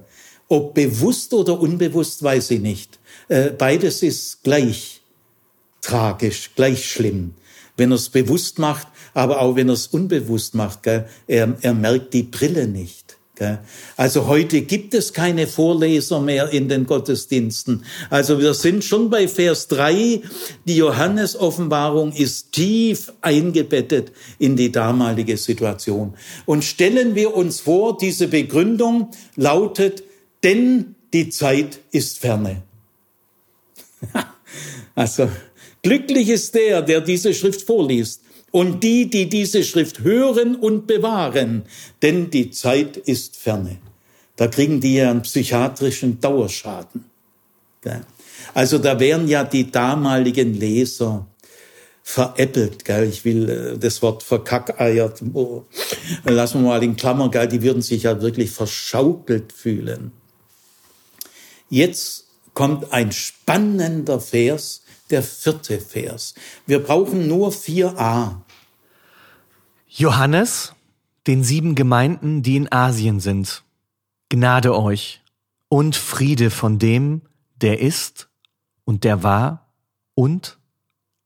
ob 0.48 0.74
bewusst 0.74 1.34
oder 1.34 1.60
unbewusst, 1.60 2.24
weiß 2.24 2.52
ich 2.52 2.62
nicht. 2.62 3.00
Äh, 3.28 3.50
beides 3.50 4.02
ist 4.02 4.44
gleich 4.44 5.02
tragisch, 5.82 6.52
gleich 6.56 6.90
schlimm. 6.90 7.34
Wenn 7.76 7.92
er 7.92 7.96
es 7.96 8.10
bewusst 8.10 8.60
macht, 8.60 8.88
aber 9.14 9.42
auch 9.42 9.56
wenn 9.56 9.70
er 9.70 9.74
es 9.74 9.88
unbewusst 9.88 10.56
macht, 10.56 10.84
gell, 10.84 11.08
er, 11.28 11.56
er 11.62 11.74
merkt 11.74 12.14
die 12.14 12.24
Brille 12.24 12.68
nicht. 12.68 13.18
Gell. 13.36 13.58
Also 13.98 14.28
heute 14.28 14.62
gibt 14.62 14.94
es 14.94 15.12
keine 15.12 15.48
Vorleser 15.48 16.20
mehr 16.20 16.50
in 16.50 16.70
den 16.70 16.86
Gottesdiensten. 16.86 17.84
Also 18.12 18.40
wir 18.40 18.54
sind 18.54 18.84
schon 18.84 19.10
bei 19.10 19.28
Vers 19.28 19.68
3. 19.70 20.22
Die 20.66 20.76
Johannes-Offenbarung 20.76 22.14
ist 22.14 22.52
tief 22.52 23.12
eingebettet 23.22 24.12
in 24.38 24.56
die 24.56 24.72
damalige 24.72 25.38
Situation. 25.38 26.14
Und 26.46 26.64
stellen 26.64 27.16
wir 27.16 27.36
uns 27.36 27.60
vor, 27.62 27.98
diese 27.98 28.28
Begründung 28.28 29.10
lautet, 29.36 30.04
denn 30.44 30.94
die 31.12 31.30
Zeit 31.30 31.80
ist 31.92 32.20
ferne. 32.20 32.62
also 34.96 35.28
glücklich 35.82 36.30
ist 36.30 36.54
der, 36.54 36.84
der 36.84 37.02
diese 37.02 37.34
Schrift 37.34 37.64
vorliest 37.64 38.22
und 38.54 38.84
die, 38.84 39.10
die 39.10 39.28
diese 39.30 39.64
Schrift 39.64 40.02
hören 40.02 40.56
und 40.56 40.86
bewahren, 40.86 41.64
denn 42.04 42.30
die 42.30 42.52
Zeit 42.52 42.98
ist 42.98 43.36
ferne. 43.36 43.80
Da 44.36 44.48
kriegen 44.48 44.80
die 44.80 44.94
ja 44.94 45.10
einen 45.10 45.24
psychiatrischen 45.24 46.20
Dauerschaden. 46.20 47.06
Also 48.54 48.78
da 48.78 49.00
wären 49.00 49.28
ja 49.28 49.44
die 49.44 49.72
damaligen 49.72 50.54
Leser 50.54 51.26
veräppelt, 52.04 52.86
gell? 52.86 53.10
Ich 53.10 53.26
will 53.26 53.50
äh, 53.50 53.78
das 53.80 54.04
Wort 54.04 54.22
verkackeiert, 54.22 55.24
oh, 55.34 55.64
lassen 56.24 56.62
wir 56.62 56.70
mal 56.70 56.84
in 56.84 56.96
Klammern, 56.96 57.32
gell? 57.32 57.48
Die 57.48 57.64
würden 57.64 57.82
sich 57.82 58.04
ja 58.04 58.22
wirklich 58.22 58.52
verschaukelt 58.52 59.52
fühlen. 59.52 60.12
Jetzt 61.70 62.28
kommt 62.54 62.94
ein 62.94 63.12
spannender 63.12 64.20
Vers, 64.20 64.84
der 65.10 65.24
vierte 65.24 65.80
Vers. 65.80 66.34
Wir 66.66 66.80
brauchen 66.80 67.28
nur 67.28 67.52
4a. 67.52 68.43
Johannes, 69.96 70.74
den 71.28 71.44
sieben 71.44 71.76
Gemeinden, 71.76 72.42
die 72.42 72.56
in 72.56 72.72
Asien 72.72 73.20
sind. 73.20 73.64
Gnade 74.30 74.76
euch 74.76 75.22
und 75.70 75.96
Friede 75.96 76.50
von 76.50 76.80
dem, 76.80 77.22
der 77.62 77.80
ist 77.80 78.28
und 78.86 79.04
der 79.04 79.22
war 79.22 79.72
und 80.16 80.58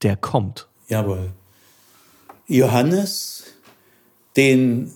der 0.03 0.17
kommt. 0.17 0.67
Jawohl. 0.89 1.32
Johannes, 2.47 3.45
den 4.36 4.91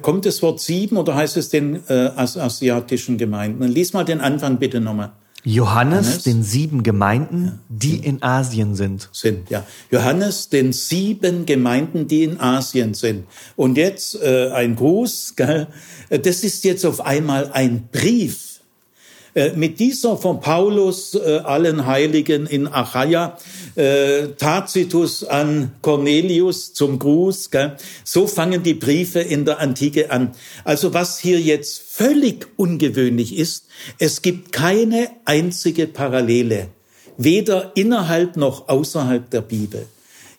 kommt 0.00 0.24
das 0.24 0.40
Wort 0.42 0.60
sieben 0.60 0.96
oder 0.96 1.16
heißt 1.16 1.36
es 1.36 1.48
den 1.48 1.82
äh, 1.88 2.12
asiatischen 2.14 3.18
Gemeinden? 3.18 3.64
Lies 3.64 3.94
mal 3.94 4.04
den 4.04 4.20
Anfang 4.20 4.58
bitte 4.58 4.80
nochmal. 4.80 5.12
Johannes, 5.46 6.06
Johannes, 6.06 6.22
den 6.24 6.42
sieben 6.42 6.82
Gemeinden, 6.82 7.60
die 7.68 7.98
in 7.98 8.20
Asien 8.20 8.74
sind. 8.74 9.08
Sind, 9.12 9.48
ja. 9.48 9.64
Johannes, 9.92 10.48
den 10.48 10.72
sieben 10.72 11.46
Gemeinden, 11.46 12.08
die 12.08 12.24
in 12.24 12.40
Asien 12.40 12.94
sind. 12.94 13.26
Und 13.54 13.76
jetzt 13.76 14.20
äh, 14.20 14.50
ein 14.50 14.74
Gruß, 14.74 15.34
gell? 15.36 15.68
das 16.08 16.42
ist 16.42 16.64
jetzt 16.64 16.84
auf 16.84 17.00
einmal 17.00 17.52
ein 17.52 17.88
Brief 17.92 18.55
mit 19.54 19.78
dieser 19.80 20.16
von 20.16 20.40
Paulus 20.40 21.14
äh, 21.14 21.40
allen 21.44 21.86
Heiligen 21.86 22.46
in 22.46 22.66
Achaia, 22.66 23.36
äh, 23.74 24.28
Tacitus 24.38 25.24
an 25.24 25.72
Cornelius 25.82 26.72
zum 26.72 26.98
Gruß, 26.98 27.50
gell? 27.50 27.76
so 28.02 28.26
fangen 28.26 28.62
die 28.62 28.72
Briefe 28.72 29.20
in 29.20 29.44
der 29.44 29.60
Antike 29.60 30.10
an. 30.10 30.32
Also 30.64 30.94
was 30.94 31.18
hier 31.18 31.38
jetzt 31.38 31.82
völlig 31.82 32.46
ungewöhnlich 32.56 33.36
ist, 33.36 33.66
es 33.98 34.22
gibt 34.22 34.52
keine 34.52 35.10
einzige 35.26 35.86
Parallele, 35.86 36.68
weder 37.18 37.72
innerhalb 37.74 38.38
noch 38.38 38.68
außerhalb 38.68 39.28
der 39.28 39.42
Bibel. 39.42 39.86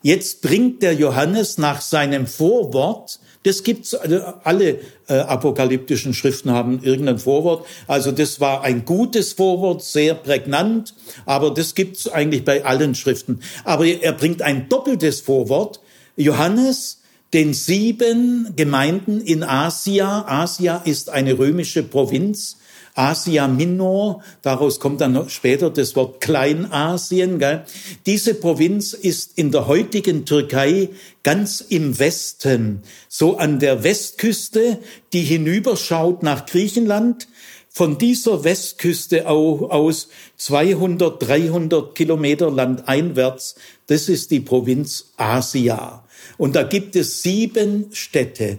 Jetzt 0.01 0.41
bringt 0.41 0.81
der 0.81 0.93
Johannes 0.93 1.59
nach 1.59 1.81
seinem 1.81 2.25
Vorwort 2.25 3.19
das 3.47 3.63
gibt's, 3.63 3.93
also 3.93 4.21
alle 4.43 4.79
äh, 5.07 5.13
apokalyptischen 5.13 6.13
Schriften 6.13 6.51
haben 6.51 6.83
irgendein 6.83 7.17
Vorwort. 7.17 7.65
Also 7.87 8.11
das 8.11 8.39
war 8.39 8.63
ein 8.63 8.83
gutes 8.83 9.33
Vorwort, 9.33 9.83
sehr 9.83 10.13
prägnant, 10.15 10.93
aber 11.25 11.51
das 11.51 11.73
gibt's 11.73 12.07
eigentlich 12.09 12.43
bei 12.43 12.65
allen 12.65 12.93
Schriften. 12.93 13.39
Aber 13.63 13.85
er 13.85 14.11
bringt 14.11 14.41
ein 14.41 14.67
doppeltes 14.69 15.21
Vorwort. 15.21 15.79
Johannes, 16.17 17.01
den 17.33 17.53
sieben 17.53 18.53
Gemeinden 18.55 19.21
in 19.21 19.43
Asia. 19.43 20.25
Asia 20.27 20.77
ist 20.77 21.09
eine 21.09 21.37
römische 21.37 21.83
Provinz 21.83 22.57
Asia 22.97 23.47
Minor, 23.47 24.23
daraus 24.41 24.79
kommt 24.79 25.01
dann 25.01 25.29
später 25.29 25.69
das 25.69 25.95
Wort 25.95 26.19
Kleinasien. 26.19 27.37
Gell? 27.37 27.63
Diese 28.07 28.33
Provinz 28.33 28.93
ist 28.93 29.37
in 29.37 29.51
der 29.51 29.67
heutigen 29.67 30.25
Türkei 30.25 30.89
ganz 31.21 31.61
im 31.61 31.99
Westen, 31.99 32.81
so 33.07 33.37
an 33.37 33.59
der 33.59 33.83
Westküste, 33.83 34.79
die 35.13 35.21
hinüberschaut 35.21 36.23
nach 36.23 36.47
Griechenland. 36.47 37.27
Von 37.69 37.99
dieser 37.99 38.43
Westküste 38.43 39.27
aus 39.29 40.07
200, 40.37 41.21
300 41.21 41.93
Kilometer 41.93 42.49
landeinwärts, 42.49 43.53
das 43.85 44.09
ist 44.09 44.31
die 44.31 44.39
Provinz 44.39 45.11
Asia. 45.17 46.03
Und 46.39 46.55
da 46.55 46.63
gibt 46.63 46.95
es 46.95 47.21
sieben 47.21 47.89
Städte. 47.91 48.57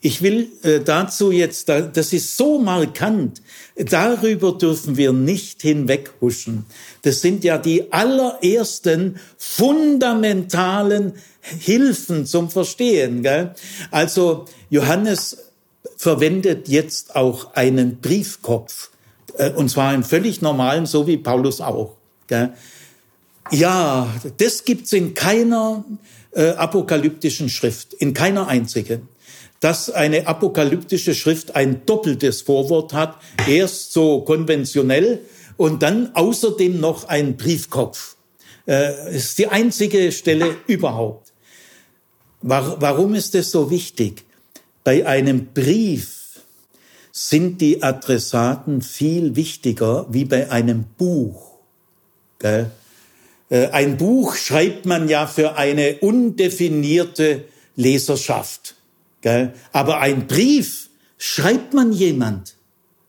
Ich 0.00 0.22
will 0.22 0.48
äh, 0.62 0.80
dazu 0.80 1.30
jetzt, 1.30 1.68
das 1.68 2.12
ist 2.12 2.36
so 2.36 2.58
markant, 2.58 3.42
darüber 3.76 4.52
dürfen 4.52 4.96
wir 4.96 5.12
nicht 5.12 5.62
hinweghuschen. 5.62 6.66
Das 7.02 7.20
sind 7.20 7.44
ja 7.44 7.58
die 7.58 7.92
allerersten 7.92 9.18
fundamentalen 9.36 11.14
Hilfen 11.40 12.26
zum 12.26 12.50
Verstehen. 12.50 13.22
Gell? 13.22 13.54
Also 13.90 14.44
Johannes 14.70 15.38
verwendet 15.96 16.68
jetzt 16.68 17.16
auch 17.16 17.54
einen 17.54 18.00
Briefkopf, 18.00 18.90
äh, 19.36 19.50
und 19.50 19.68
zwar 19.68 19.90
einen 19.90 20.04
völlig 20.04 20.42
normalen, 20.42 20.86
so 20.86 21.06
wie 21.06 21.16
Paulus 21.16 21.60
auch. 21.60 21.96
Gell? 22.28 22.52
Ja, 23.50 24.08
das 24.38 24.64
gibt's 24.64 24.92
in 24.92 25.14
keiner 25.14 25.84
äh, 26.32 26.50
apokalyptischen 26.50 27.48
Schrift, 27.48 27.92
in 27.92 28.14
keiner 28.14 28.46
einzigen 28.46 29.08
dass 29.62 29.90
eine 29.90 30.26
apokalyptische 30.26 31.14
Schrift 31.14 31.54
ein 31.54 31.86
doppeltes 31.86 32.42
Vorwort 32.42 32.92
hat, 32.92 33.16
erst 33.46 33.92
so 33.92 34.22
konventionell 34.22 35.20
und 35.56 35.84
dann 35.84 36.16
außerdem 36.16 36.80
noch 36.80 37.08
ein 37.08 37.36
Briefkopf. 37.36 38.16
Äh, 38.66 39.16
ist 39.16 39.38
die 39.38 39.46
einzige 39.46 40.10
Stelle 40.10 40.56
überhaupt. 40.66 41.32
Warum 42.40 43.14
ist 43.14 43.36
es 43.36 43.52
so 43.52 43.70
wichtig? 43.70 44.24
Bei 44.82 45.06
einem 45.06 45.52
Brief 45.54 46.40
sind 47.12 47.60
die 47.60 47.84
Adressaten 47.84 48.82
viel 48.82 49.36
wichtiger 49.36 50.06
wie 50.10 50.24
bei 50.24 50.50
einem 50.50 50.86
Buch. 50.98 51.52
Gell? 52.40 52.72
Äh, 53.48 53.68
ein 53.68 53.96
Buch 53.96 54.34
schreibt 54.34 54.86
man 54.86 55.08
ja 55.08 55.28
für 55.28 55.54
eine 55.54 55.98
undefinierte 56.00 57.44
Leserschaft. 57.76 58.74
Gell? 59.22 59.54
Aber 59.72 60.00
ein 60.00 60.26
Brief 60.26 60.90
schreibt 61.16 61.72
man 61.72 61.92
jemand. 61.92 62.56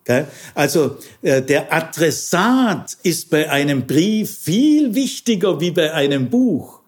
Gell? 0.05 0.27
Also 0.53 0.97
äh, 1.21 1.41
der 1.41 1.73
Adressat 1.73 2.97
ist 3.03 3.29
bei 3.29 3.49
einem 3.49 3.87
Brief 3.87 4.37
viel 4.39 4.95
wichtiger 4.95 5.59
wie 5.59 5.71
bei 5.71 5.93
einem 5.93 6.29
Buch. 6.29 6.79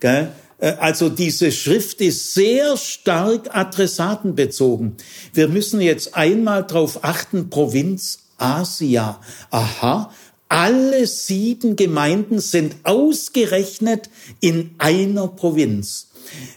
Gell? 0.00 0.32
Äh, 0.58 0.72
also 0.78 1.08
diese 1.08 1.52
Schrift 1.52 2.00
ist 2.00 2.34
sehr 2.34 2.76
stark 2.76 3.54
adressatenbezogen. 3.54 4.96
Wir 5.34 5.48
müssen 5.48 5.80
jetzt 5.80 6.14
einmal 6.14 6.64
darauf 6.64 7.04
achten, 7.04 7.50
Provinz 7.50 8.20
Asia. 8.38 9.20
Aha, 9.50 10.12
alle 10.48 11.06
sieben 11.06 11.76
Gemeinden 11.76 12.38
sind 12.38 12.76
ausgerechnet 12.84 14.10
in 14.40 14.74
einer 14.78 15.28
Provinz. 15.28 16.08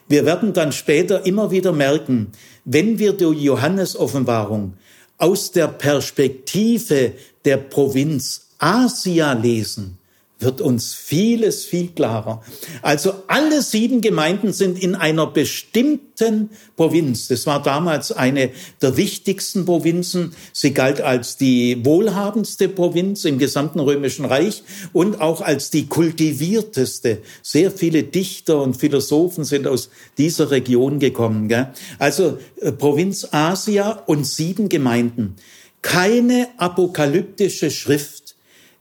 Wir 0.07 0.25
werden 0.25 0.53
dann 0.53 0.71
später 0.71 1.25
immer 1.25 1.51
wieder 1.51 1.71
merken, 1.71 2.31
wenn 2.63 2.99
wir 2.99 3.13
die 3.13 3.25
Johannes-Offenbarung 3.25 4.73
aus 5.17 5.51
der 5.51 5.67
Perspektive 5.67 7.13
der 7.45 7.57
Provinz 7.57 8.47
Asia 8.57 9.33
lesen, 9.33 9.97
wird 10.39 10.59
uns 10.59 10.93
vieles 10.93 11.65
viel 11.65 11.89
klarer. 11.89 12.43
Also 12.81 13.13
alle 13.27 13.61
sieben 13.61 14.01
Gemeinden 14.01 14.51
sind 14.51 14.81
in 14.81 14.95
einer 14.95 15.27
bestimmten 15.27 16.49
Provinz. 16.75 17.29
Das 17.29 17.45
war 17.45 17.63
damals 17.63 18.11
eine 18.11 18.51
der 18.81 18.97
wichtigsten 18.97 19.65
Provinzen. 19.65 20.35
Sie 20.51 20.73
galt 20.73 20.99
als 20.99 21.37
die 21.37 21.83
wohlhabendste 21.85 22.67
Provinz 22.67 23.23
im 23.23 23.37
gesamten 23.37 23.79
römischen 23.79 24.25
Reich 24.25 24.63
und 24.91 25.21
auch 25.21 25.41
als 25.41 25.69
die 25.69 25.87
kultivierteste. 25.87 27.19
Sehr 27.41 27.71
viele 27.71 28.03
Dichter 28.03 28.61
und 28.61 28.75
Philosophen 28.75 29.45
sind 29.45 29.67
aus 29.67 29.89
dieser 30.17 30.51
Region 30.51 30.99
gekommen. 30.99 31.47
Gell? 31.47 31.71
Also 31.97 32.37
äh, 32.59 32.71
Provinz 32.71 33.27
Asia 33.31 34.03
und 34.05 34.25
sieben 34.27 34.67
Gemeinden. 34.67 35.35
Keine 35.81 36.47
apokalyptische 36.57 37.69
Schrift 37.69 38.24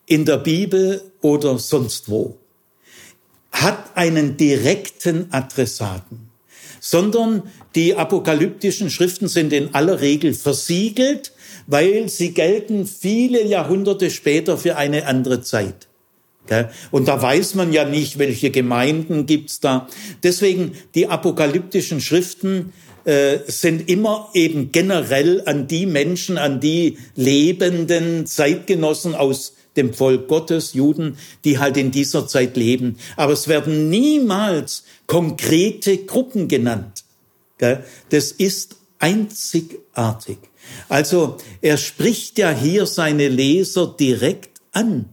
in 0.07 0.25
der 0.25 0.39
Bibel 0.39 1.03
oder 1.21 1.59
sonst 1.59 2.11
wo, 2.11 2.39
hat 3.53 3.97
einen 3.97 4.37
direkten 4.37 5.29
Adressaten, 5.31 6.31
sondern 6.81 7.45
die 7.75 7.95
apokalyptischen 7.95 8.91
Schriften 8.91 9.29
sind 9.29 9.53
in 9.53 9.75
aller 9.75 10.01
Regel 10.01 10.35
versiegelt, 10.35 11.33
weil 11.67 12.09
sie 12.09 12.33
gelten 12.33 12.87
viele 12.87 13.45
Jahrhunderte 13.45 14.11
später 14.11 14.59
für 14.59 14.77
eine 14.77 15.07
andere 15.07 15.41
Zeit. 15.41 15.89
Und 16.91 17.09
da 17.09 17.23
weiß 17.23 17.55
man 17.55 17.73
ja 17.73 17.87
nicht, 17.87 18.19
welche 18.19 18.51
Gemeinden 18.51 19.25
gibt's 19.25 19.61
da. 19.61 19.89
Deswegen 20.23 20.73
die 20.95 21.07
apokalyptischen 21.07 22.03
Schriften 22.03 22.75
äh, 23.05 23.39
sind 23.47 23.89
immer 23.89 24.29
eben 24.35 24.71
generell 24.71 25.43
an 25.47 25.67
die 25.69 25.87
Menschen, 25.87 26.37
an 26.37 26.61
die 26.61 26.99
lebenden 27.17 28.27
Zeitgenossen 28.27 29.15
aus 29.15 29.55
dem 29.77 29.95
Volk 29.95 30.29
Gottes, 30.29 30.75
Juden, 30.75 31.19
die 31.45 31.59
halt 31.59 31.77
in 31.77 31.91
dieser 31.91 32.27
Zeit 32.27 32.57
leben. 32.57 32.97
Aber 33.17 33.33
es 33.33 33.49
werden 33.49 33.91
niemals 33.91 34.85
konkrete 35.07 35.99
Gruppen 35.99 36.49
genannt. 36.49 37.05
Das 38.11 38.33
ist 38.33 38.77
einzigartig. 38.99 40.39
Also 40.89 41.37
er 41.61 41.77
spricht 41.77 42.39
ja 42.39 42.51
hier 42.51 42.87
seine 42.87 43.29
Leser 43.29 43.95
direkt 43.99 44.61
an. 44.73 45.07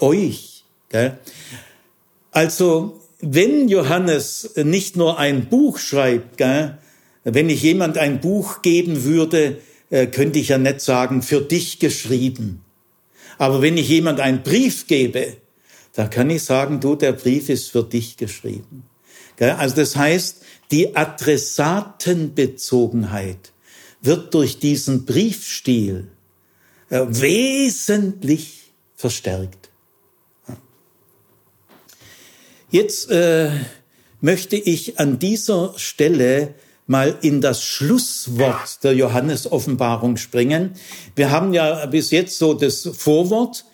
Euch. 0.00 0.64
Also 2.30 3.00
wenn 3.20 3.68
Johannes 3.68 4.50
nicht 4.56 4.96
nur 4.96 5.18
ein 5.18 5.48
Buch 5.48 5.78
schreibt, 5.78 6.40
wenn 7.24 7.48
ich 7.48 7.62
jemand 7.62 7.96
ein 7.96 8.20
Buch 8.20 8.62
geben 8.62 9.04
würde, 9.04 9.58
äh, 9.90 10.06
könnte 10.06 10.38
ich 10.38 10.48
ja 10.48 10.58
nicht 10.58 10.80
sagen, 10.80 11.22
für 11.22 11.40
dich 11.40 11.78
geschrieben. 11.78 12.63
Aber 13.38 13.62
wenn 13.62 13.76
ich 13.76 13.88
jemand 13.88 14.20
einen 14.20 14.42
Brief 14.42 14.86
gebe, 14.86 15.36
da 15.94 16.06
kann 16.08 16.30
ich 16.30 16.44
sagen, 16.44 16.80
du, 16.80 16.96
der 16.96 17.12
Brief 17.12 17.48
ist 17.48 17.70
für 17.70 17.84
dich 17.84 18.16
geschrieben. 18.16 18.84
Also 19.38 19.76
das 19.76 19.94
heißt, 19.96 20.42
die 20.70 20.96
Adressatenbezogenheit 20.96 23.52
wird 24.00 24.32
durch 24.34 24.58
diesen 24.58 25.04
Briefstil 25.06 26.08
äh, 26.90 27.06
wesentlich 27.08 28.72
verstärkt. 28.96 29.70
Jetzt 32.70 33.10
äh, 33.10 33.50
möchte 34.20 34.56
ich 34.56 34.98
an 34.98 35.18
dieser 35.18 35.78
Stelle 35.78 36.54
mal 36.86 37.16
in 37.22 37.40
das 37.40 37.62
Schlusswort 37.62 38.82
der 38.84 38.94
Johannes-Offenbarung 38.94 40.16
springen. 40.16 40.74
Wir 41.16 41.30
haben 41.30 41.54
ja 41.54 41.86
bis 41.86 42.10
jetzt 42.10 42.38
so 42.38 42.54
das 42.54 42.88
Vorwort 42.96 43.64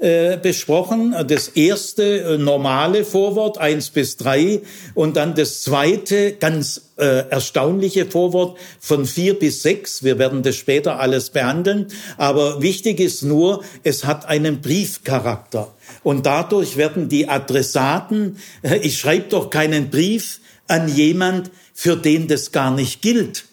äh, 0.00 0.38
besprochen, 0.38 1.14
das 1.26 1.48
erste 1.48 2.22
äh, 2.22 2.38
normale 2.38 3.04
Vorwort 3.04 3.58
eins 3.58 3.90
bis 3.90 4.16
drei 4.16 4.62
und 4.94 5.16
dann 5.16 5.34
das 5.34 5.60
zweite 5.60 6.32
ganz 6.32 6.92
äh, 6.96 7.28
erstaunliche 7.28 8.06
Vorwort 8.06 8.56
von 8.78 9.04
vier 9.04 9.38
bis 9.38 9.60
sechs. 9.60 10.02
Wir 10.02 10.18
werden 10.18 10.42
das 10.42 10.56
später 10.56 11.00
alles 11.00 11.28
behandeln, 11.28 11.88
aber 12.16 12.62
wichtig 12.62 12.98
ist 12.98 13.24
nur, 13.24 13.62
es 13.82 14.06
hat 14.06 14.26
einen 14.26 14.62
Briefcharakter 14.62 15.74
und 16.02 16.24
dadurch 16.24 16.78
werden 16.78 17.10
die 17.10 17.28
Adressaten, 17.28 18.38
äh, 18.62 18.76
ich 18.76 18.98
schreibe 18.98 19.28
doch 19.28 19.50
keinen 19.50 19.90
Brief 19.90 20.40
an 20.66 20.88
jemand, 20.88 21.50
für 21.80 21.96
den 21.96 22.28
das 22.28 22.52
gar 22.52 22.70
nicht 22.72 23.00
gilt. 23.00 23.46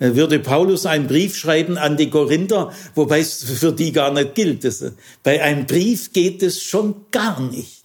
Würde 0.00 0.40
Paulus 0.40 0.86
einen 0.86 1.06
Brief 1.06 1.36
schreiben 1.36 1.78
an 1.78 1.96
die 1.96 2.10
Korinther, 2.10 2.72
wobei 2.96 3.20
es 3.20 3.44
für 3.44 3.72
die 3.72 3.92
gar 3.92 4.12
nicht 4.12 4.34
gilt. 4.34 4.66
Bei 5.22 5.40
einem 5.40 5.66
Brief 5.66 6.12
geht 6.12 6.42
es 6.42 6.60
schon 6.60 6.96
gar 7.12 7.40
nicht. 7.40 7.84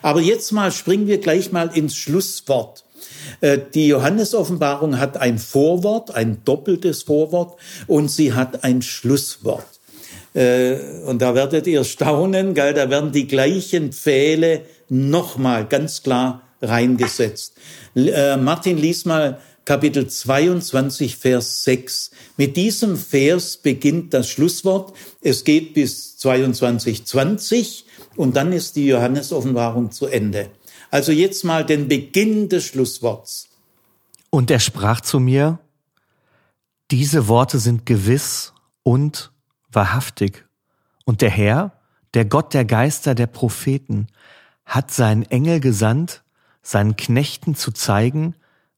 Aber 0.00 0.22
jetzt 0.22 0.50
mal 0.50 0.72
springen 0.72 1.08
wir 1.08 1.18
gleich 1.18 1.52
mal 1.52 1.76
ins 1.76 1.94
Schlusswort. 1.94 2.84
Äh, 3.42 3.58
die 3.74 3.88
Johannes-Offenbarung 3.88 4.98
hat 4.98 5.18
ein 5.18 5.38
Vorwort, 5.38 6.14
ein 6.14 6.42
doppeltes 6.46 7.02
Vorwort 7.02 7.60
und 7.86 8.10
sie 8.10 8.32
hat 8.32 8.64
ein 8.64 8.80
Schlusswort. 8.80 9.66
Äh, 10.32 10.76
und 11.04 11.20
da 11.20 11.34
werdet 11.34 11.66
ihr 11.66 11.84
staunen, 11.84 12.54
da 12.54 12.88
werden 12.88 13.12
die 13.12 13.26
gleichen 13.26 13.92
Pfähle 13.92 14.62
nochmal 14.88 15.66
ganz 15.66 16.02
klar 16.02 16.40
reingesetzt. 16.62 17.54
Äh, 17.94 18.36
Martin 18.36 18.78
lies 18.78 19.04
mal 19.04 19.40
Kapitel 19.64 20.08
22, 20.08 21.16
Vers 21.16 21.64
6. 21.64 22.10
Mit 22.36 22.56
diesem 22.56 22.96
Vers 22.96 23.56
beginnt 23.56 24.12
das 24.12 24.28
Schlusswort. 24.28 24.96
Es 25.20 25.44
geht 25.44 25.74
bis 25.74 26.16
22, 26.18 27.04
20 27.04 27.84
und 28.16 28.36
dann 28.36 28.52
ist 28.52 28.76
die 28.76 28.86
Johannes-Offenbarung 28.86 29.92
zu 29.92 30.06
Ende. 30.06 30.50
Also 30.90 31.12
jetzt 31.12 31.44
mal 31.44 31.64
den 31.64 31.88
Beginn 31.88 32.48
des 32.48 32.64
Schlussworts. 32.64 33.48
Und 34.30 34.50
er 34.50 34.60
sprach 34.60 35.00
zu 35.00 35.20
mir, 35.20 35.58
diese 36.90 37.28
Worte 37.28 37.58
sind 37.58 37.86
gewiss 37.86 38.52
und 38.82 39.30
wahrhaftig. 39.70 40.44
Und 41.04 41.20
der 41.22 41.30
Herr, 41.30 41.72
der 42.14 42.24
Gott 42.24 42.52
der 42.52 42.64
Geister 42.64 43.14
der 43.14 43.26
Propheten, 43.26 44.08
hat 44.66 44.90
seinen 44.90 45.22
Engel 45.22 45.60
gesandt, 45.60 46.21
seinen 46.62 46.96
Knechten 46.96 47.54
zu 47.54 47.72
zeigen, 47.72 48.34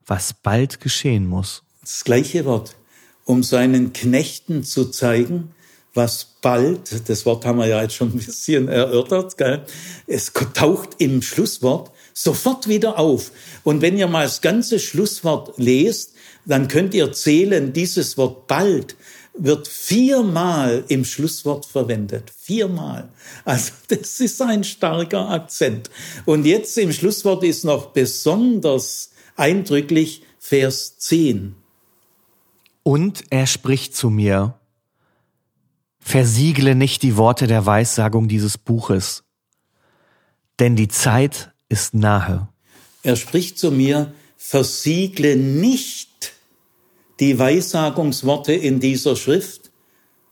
was 0.07 0.32
bald 0.35 0.80
geschehen 0.80 1.26
muss. 1.26 1.62
Das 1.82 2.05
gleiche 2.05 2.45
Wort, 2.45 2.76
um 3.24 3.43
seinen 3.43 3.93
Knechten 3.93 4.64
zu 4.64 4.87
zeigen, 4.87 5.55
was 5.95 6.24
bald, 6.43 7.09
das 7.09 7.24
Wort 7.24 7.45
haben 7.47 7.59
wir 7.59 7.66
ja 7.66 7.80
jetzt 7.80 7.95
schon 7.95 8.09
ein 8.11 8.18
bisschen 8.18 8.68
erörtert, 8.68 9.37
gell? 9.37 9.64
es 10.07 10.32
taucht 10.55 10.97
im 10.99 11.22
Schlusswort 11.22 11.91
sofort 12.12 12.68
wieder 12.68 12.99
auf. 12.99 13.30
Und 13.62 13.80
wenn 13.80 13.97
ihr 13.97 14.09
mal 14.09 14.24
das 14.24 14.41
ganze 14.41 14.78
Schlusswort 14.78 15.55
lest, 15.57 16.14
dann 16.45 16.68
könnt 16.68 16.95
ihr 16.95 17.12
zählen, 17.12 17.72
dieses 17.72 18.16
Wort 18.16 18.47
bald 18.47 18.97
wird 19.37 19.66
viermal 19.66 20.85
im 20.89 21.05
Schlusswort 21.05 21.66
verwendet. 21.66 22.30
Viermal. 22.37 23.09
Also 23.45 23.72
das 23.89 24.20
ist 24.20 24.41
ein 24.41 24.64
starker 24.64 25.28
Akzent. 25.30 25.91
Und 26.24 26.47
jetzt 26.47 26.78
im 26.78 26.93
Schlusswort 26.93 27.45
ist 27.45 27.64
noch 27.64 27.87
besonders 27.87 29.11
eindrücklich 29.37 30.22
Vers 30.39 30.99
10. 30.99 31.57
Und 32.82 33.24
er 33.30 33.47
spricht 33.47 33.97
zu 33.97 34.11
mir, 34.11 34.59
versiegle 35.99 36.74
nicht 36.74 37.03
die 37.03 37.16
Worte 37.16 37.47
der 37.47 37.64
Weissagung 37.64 38.28
dieses 38.28 38.59
Buches, 38.59 39.24
denn 40.59 40.76
die 40.76 40.89
Zeit 40.89 41.53
ist 41.68 41.95
nahe. 41.95 42.49
Er 43.03 43.16
spricht 43.16 43.59
zu 43.59 43.70
mir, 43.70 44.12
versiegle 44.37 45.37
nicht 45.37 46.34
die 47.21 47.39
Weissagungsworte 47.39 48.53
in 48.53 48.81
dieser 48.81 49.17
Schrift. 49.17 49.71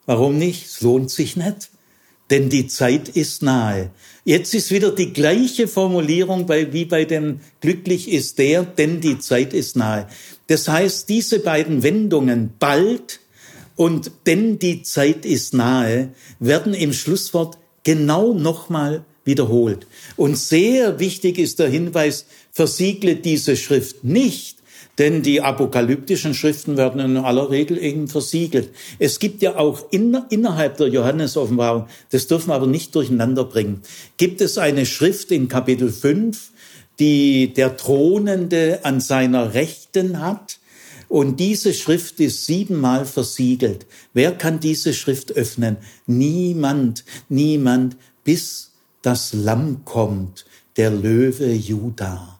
Warum 0.07 0.39
nicht? 0.39 0.67
Es 0.67 0.81
lohnt 0.81 1.11
sich 1.11 1.37
nicht, 1.37 1.71
denn 2.31 2.49
die 2.49 2.67
Zeit 2.67 3.09
ist 3.09 3.43
nahe. 3.43 3.91
Jetzt 4.25 4.55
ist 4.55 4.71
wieder 4.71 4.91
die 4.91 5.13
gleiche 5.13 5.69
Formulierung 5.69 6.47
bei, 6.47 6.73
wie 6.73 6.85
bei 6.85 7.05
dem 7.05 7.41
Glücklich 7.61 8.11
ist 8.11 8.39
der, 8.39 8.65
denn 8.65 9.01
die 9.01 9.19
Zeit 9.19 9.53
ist 9.55 9.77
nahe. 9.77 10.09
Das 10.49 10.69
heißt, 10.69 11.09
diese 11.09 11.39
beiden 11.39 11.83
Wendungen 11.83 12.55
bald 12.59 13.21
und 13.77 14.11
denn 14.27 14.59
die 14.59 14.83
Zeit 14.83 15.25
ist 15.25 15.55
nahe 15.55 16.11
werden 16.41 16.75
im 16.75 16.93
Schlusswort 16.93 17.59
genau 17.85 18.35
nochmal 18.35 19.05
wiederholt. 19.25 19.87
Und 20.17 20.37
sehr 20.37 20.99
wichtig 20.99 21.39
ist 21.39 21.59
der 21.59 21.69
Hinweis, 21.69 22.27
versiegle 22.51 23.17
diese 23.17 23.57
Schrift 23.57 24.05
nicht, 24.05 24.59
denn 24.99 25.23
die 25.23 25.41
apokalyptischen 25.41 26.35
Schriften 26.35 26.77
werden 26.77 27.01
in 27.01 27.17
aller 27.17 27.51
Regel 27.51 27.79
eben 27.79 28.09
versiegelt. 28.09 28.71
Es 28.99 29.19
gibt 29.19 29.43
ja 29.43 29.57
auch 29.57 29.91
in, 29.91 30.17
innerhalb 30.31 30.77
der 30.77 30.89
Johannes-Offenbarung, 30.89 31.87
das 32.11 32.27
dürfen 32.27 32.49
wir 32.49 32.55
aber 32.55 32.67
nicht 32.67 32.95
durcheinander 32.95 33.45
bringen, 33.45 33.81
gibt 34.17 34.41
es 34.41 34.59
eine 34.59 34.87
Schrift 34.87 35.31
in 35.33 35.49
Kapitel 35.49 35.91
5, 35.91 36.51
die 36.99 37.53
der 37.55 37.77
Thronende 37.77 38.81
an 38.83 39.01
seiner 39.01 39.55
Rechten 39.55 40.21
hat. 40.21 40.59
Und 41.09 41.41
diese 41.41 41.75
Schrift 41.75 42.21
ist 42.21 42.47
siebenmal 42.47 43.05
versiegelt. 43.05 43.87
Wer 44.15 44.33
kann 44.33 44.61
diese 44.61 44.95
Schrift 44.95 45.33
öffnen? 45.33 45.77
Niemand, 46.07 47.05
niemand, 47.29 47.97
bis 48.25 48.73
das 49.03 49.35
Lamm 49.35 49.85
kommt, 49.85 50.47
der 50.77 50.91
Löwe 50.91 51.53
Juda 51.53 52.32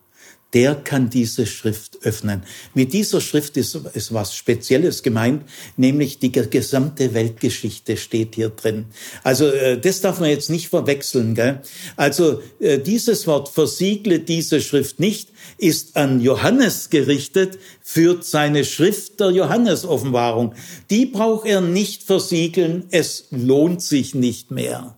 der 0.55 0.75
kann 0.75 1.11
diese 1.11 1.47
Schrift 1.47 1.99
öffnen. 2.03 2.43
Mit 2.75 2.93
dieser 2.93 3.21
Schrift 3.21 3.57
ist, 3.57 3.75
ist 3.95 4.13
was 4.13 4.35
Spezielles 4.35 5.03
gemeint, 5.03 5.45
nämlich 5.77 6.19
die 6.19 6.33
gesamte 6.33 7.15
Weltgeschichte 7.15 7.97
steht 7.97 8.35
hier 8.35 8.51
drin. 8.51 8.87
Also 9.23 9.47
äh, 9.47 9.79
das 9.79 10.01
darf 10.01 10.21
man 10.21 10.31
jetzt 10.31 10.51
nicht 10.51 10.69
verwechseln. 10.69 11.35
Gell? 11.35 11.63
Also 11.97 12.43
äh, 12.61 12.79
dieses 12.79 13.27
Wort 13.27 13.49
versiegle 13.49 14.21
diese 14.21 14.61
Schrift 14.61 15.01
nicht 15.01 15.31
ist 15.59 15.97
an 15.97 16.21
Johannes 16.21 16.91
gerichtet, 16.91 17.59
führt 17.81 18.25
seine 18.25 18.65
Schrift 18.65 19.21
der 19.21 19.31
Johannes-Offenbarung. 19.31 20.55
Die 20.91 21.07
braucht 21.07 21.47
er 21.47 21.61
nicht 21.61 22.03
versiegeln, 22.03 22.85
es 22.91 23.27
lohnt 23.31 23.83
sich 23.83 24.15
nicht 24.15 24.51
mehr. 24.51 24.97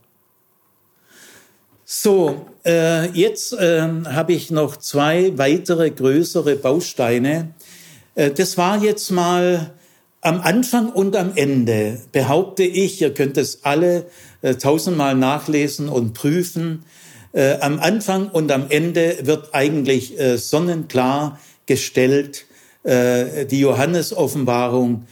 So, 1.87 2.47
äh, 2.65 3.11
jetzt 3.11 3.53
äh, 3.53 3.83
habe 4.07 4.33
ich 4.33 4.51
noch 4.51 4.79
zwei 4.79 5.37
weitere 5.37 5.91
größere 5.91 6.57
Bausteine. 6.57 7.51
Äh, 8.15 8.31
das 8.31 8.57
war 8.57 8.83
jetzt 8.83 9.11
mal 9.11 9.75
am 10.23 10.41
Anfang 10.41 10.89
und 10.89 11.15
am 11.15 11.33
Ende, 11.35 12.01
behaupte 12.11 12.63
ich, 12.63 13.03
ihr 13.03 13.13
könnt 13.13 13.37
es 13.37 13.65
alle 13.65 14.07
äh, 14.41 14.55
tausendmal 14.55 15.15
nachlesen 15.15 15.91
und 15.91 16.15
prüfen. 16.15 16.87
Äh, 17.35 17.59
am 17.61 17.79
Anfang 17.79 18.31
und 18.31 18.51
am 18.51 18.71
Ende 18.71 19.19
wird 19.25 19.55
eigentlich 19.55 20.19
äh, 20.19 20.39
sonnenklar 20.39 21.39
gestellt, 21.67 22.47
die 22.87 23.61
Johannes-Offenbarung 23.61 25.07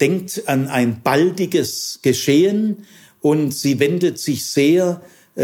denkt 0.00 0.42
an 0.46 0.68
ein 0.68 1.02
baldiges 1.02 1.98
Geschehen 2.02 2.86
und 3.20 3.50
sie 3.52 3.80
wendet 3.80 4.20
sich 4.20 4.46
sehr 4.46 5.00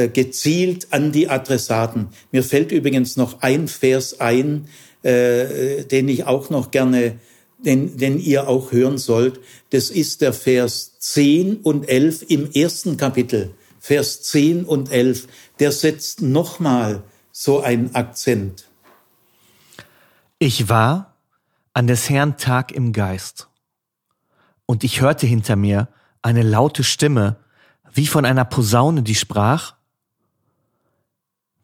gezielt 0.09 0.89
an 0.91 1.13
die 1.13 1.29
Adressaten. 1.29 2.09
Mir 2.31 2.45
fällt 2.45 2.73
übrigens 2.73 3.17
noch 3.17 3.41
ein 3.41 3.69
Vers 3.69 4.21
ein, 4.21 4.69
äh, 5.03 5.85
den 5.85 6.09
ich 6.09 6.25
auch 6.25 6.51
noch 6.51 6.71
gerne, 6.71 7.19
den, 7.59 7.97
den 7.97 8.19
ihr 8.19 8.49
auch 8.49 8.73
hören 8.73 8.99
sollt. 8.99 9.41
Das 9.71 9.91
ist 9.91 10.21
der 10.21 10.33
Vers 10.33 10.99
10 10.99 11.59
und 11.59 11.89
11 11.89 12.25
im 12.29 12.51
ersten 12.53 12.97
Kapitel. 12.97 13.55
Vers 13.81 14.23
10 14.23 14.65
und 14.65 14.91
11. 14.91 15.27
Der 15.61 15.73
setzt 15.73 16.23
nochmal 16.23 17.03
so 17.33 17.61
einen 17.61 17.95
Akzent. 17.95 18.69
Ich 20.39 20.69
war 20.69 21.15
an 21.73 21.87
des 21.87 22.11
Herrn 22.11 22.37
Tag 22.37 22.73
im 22.73 22.93
Geist. 22.93 23.49
Und 24.67 24.85
ich 24.85 25.01
hörte 25.01 25.27
hinter 25.27 25.57
mir 25.57 25.89
eine 26.23 26.43
laute 26.43 26.85
Stimme, 26.85 27.37
wie 27.93 28.07
von 28.07 28.25
einer 28.25 28.45
Posaune, 28.45 29.03
die 29.03 29.15
sprach, 29.15 29.78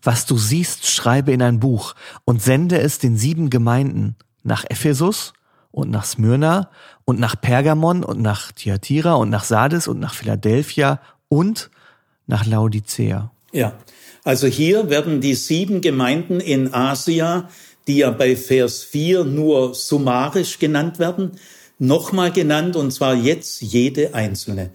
was 0.05 0.27
du 0.27 0.37
siehst, 0.37 0.87
schreibe 0.87 1.33
in 1.33 1.43
ein 1.43 1.61
Buch 1.61 1.95
und 2.25 2.43
sende 2.43 2.79
es 2.81 2.99
den 2.99 3.17
sieben 3.17 3.51
Gemeinden 3.51 4.17
nach 4.43 4.65
Ephesus 4.69 5.33
und 5.71 5.91
nach 5.91 6.05
Smyrna 6.05 6.71
und 7.05 7.19
nach 7.19 7.41
Pergamon 7.41 8.05
und 8.05 8.21
nach 8.21 8.53
Thyatira 8.53 9.15
und 9.15 9.31
nach 9.31 9.45
Sardes 9.45 9.89
und 9.89 9.99
nach 9.99 10.15
Philadelphia 10.15 11.01
und 11.29 11.71
nach 12.27 12.47
Laodicea. 12.47 13.33
Ja, 13.53 13.73
also 14.25 14.47
hier 14.47 14.91
werden 14.91 15.21
die 15.21 15.35
sieben 15.35 15.81
Gemeinden 15.81 16.41
in 16.41 16.73
Asia, 16.73 17.49
die 17.87 17.99
ja 17.99 18.11
bei 18.11 18.37
Vers 18.37 18.83
4 18.85 19.25
nur 19.25 19.75
summarisch 19.75 20.59
genannt 20.59 20.99
werden, 20.99 21.33
nochmal 21.79 22.33
genannt 22.33 22.77
und 22.77 22.93
zwar 22.93 23.15
jetzt 23.15 23.61
jede 23.61 24.15
einzelne. 24.15 24.71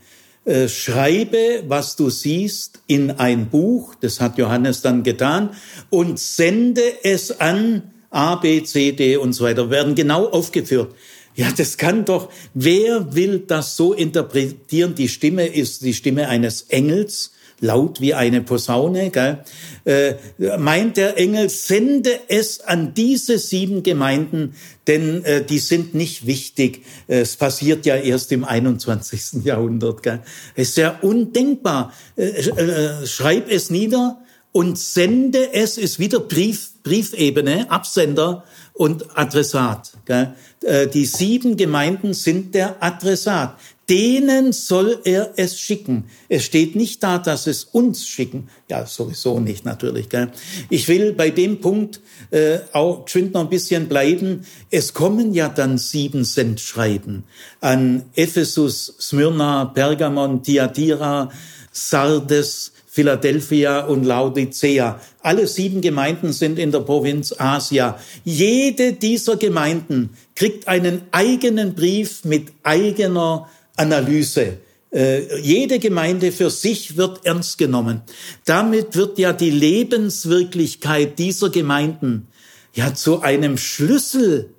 Äh, 0.46 0.70
schreibe, 0.70 1.64
was 1.68 1.96
du 1.96 2.10
siehst, 2.10 2.80
in 2.88 3.12
ein 3.12 3.50
Buch, 3.50 3.94
das 4.00 4.22
hat 4.22 4.38
Johannes 4.38 4.82
dann 4.82 5.04
getan, 5.04 5.50
und 5.90 6.18
sende 6.18 6.82
es 7.04 7.40
an 7.40 7.92
A, 8.10 8.36
B, 8.36 8.64
C, 8.64 8.94
D 8.94 9.18
und 9.18 9.34
so 9.34 9.44
weiter, 9.44 9.70
werden 9.70 9.96
genau 9.96 10.28
aufgeführt. 10.28 10.96
Ja, 11.36 11.52
das 11.56 11.78
kann 11.78 12.06
doch, 12.06 12.30
wer 12.54 13.14
will 13.14 13.40
das 13.40 13.76
so 13.76 13.94
interpretieren? 13.94 14.96
Die 14.96 15.10
Stimme 15.10 15.46
ist 15.46 15.84
die 15.84 15.94
Stimme 15.94 16.28
eines 16.28 16.64
Engels, 16.64 17.32
laut 17.60 18.01
wie 18.01 18.14
eine 18.14 18.41
Posaune, 18.41 19.10
gell? 19.10 19.39
Äh, 19.86 20.16
meint 20.57 20.97
der 20.97 21.18
Engel, 21.18 21.49
sende 21.49 22.12
es 22.28 22.62
an 22.62 22.93
diese 22.93 23.39
sieben 23.39 23.84
Gemeinden, 23.84 24.55
denn 24.88 25.24
äh, 25.24 25.43
die 25.43 25.60
sind 25.60 25.93
nicht 25.93 26.26
wichtig. 26.26 26.84
Es 27.07 27.36
passiert 27.36 27.86
ja 27.86 27.95
erst 27.95 28.32
im 28.32 28.43
21. 28.43 29.43
Jahrhundert. 29.43 30.03
Gell? 30.03 30.22
Es 30.55 30.70
ist 30.70 30.78
ja 30.78 30.99
undenkbar. 31.01 31.93
Äh, 32.16 32.28
äh, 32.28 33.07
schreib 33.07 33.49
es 33.49 33.70
nieder 33.70 34.20
und 34.51 34.78
sende 34.78 35.53
es, 35.53 35.78
ist 35.78 35.99
wieder 35.99 36.20
Brief, 36.20 36.72
Briefebene, 36.84 37.70
Absender 37.70 38.43
und 38.80 39.18
Adressat. 39.18 39.92
Gell? 40.06 40.34
Äh, 40.64 40.88
die 40.88 41.06
sieben 41.06 41.58
Gemeinden 41.58 42.14
sind 42.14 42.56
der 42.56 42.82
Adressat 42.82 43.58
denen 43.90 44.54
soll 44.54 45.00
er 45.04 45.34
es 45.36 45.60
schicken. 45.60 46.06
Es 46.30 46.46
steht 46.46 46.76
nicht 46.76 47.02
da, 47.02 47.18
dass 47.18 47.48
es 47.48 47.64
uns 47.64 48.08
schicken. 48.08 48.50
Ja, 48.70 48.86
sowieso 48.86 49.40
nicht 49.40 49.66
natürlich. 49.66 50.10
Gell? 50.10 50.32
Ich 50.70 50.88
will 50.88 51.14
bei 51.14 51.32
dem 51.32 51.60
Punkt 51.60 52.00
äh, 52.30 52.60
auch 52.72 53.06
geschwind 53.06 53.34
noch 53.34 53.42
ein 53.42 53.50
bisschen 53.50 53.88
bleiben. 53.88 54.46
Es 54.70 54.94
kommen 54.94 55.34
ja 55.34 55.50
dann 55.50 55.80
sieben 55.80 56.24
Sendschreiben 56.24 57.24
an 57.62 58.04
Ephesus, 58.14 58.96
Smyrna, 59.00 59.66
Pergamon, 59.66 60.44
Thyatira, 60.44 61.32
Sardes, 61.72 62.74
Philadelphia 63.00 63.86
und 63.86 64.04
Laodicea. 64.04 65.00
Alle 65.22 65.47
sieben 65.47 65.80
Gemeinden 65.80 66.34
sind 66.34 66.60
in 66.60 66.74
der 66.74 66.82
Provinz 66.82 67.34
Asia. 67.38 67.97
Jede 68.26 68.91
dieser 68.91 69.38
Gemeinden 69.38 70.10
kriegt 70.36 70.68
einen 70.68 71.04
eigenen 71.12 71.76
Brief 71.76 72.26
mit 72.26 72.47
eigener 72.62 73.50
Analyse. 73.78 74.58
Äh, 74.91 75.39
jede 75.39 75.80
Gemeinde 75.80 76.34
für 76.34 76.50
sich 76.50 76.97
wird 76.97 77.26
ernst 77.26 77.58
genommen. 77.58 78.02
Damit 78.43 78.97
wird 78.97 79.18
ja 79.18 79.32
die 79.32 79.52
Lebenswirklichkeit 79.52 81.18
dieser 81.20 81.52
Gemeinden 81.52 82.28
ja 82.74 82.93
zu 82.93 83.22
einem 83.22 83.58
Schlüssel 83.58 84.50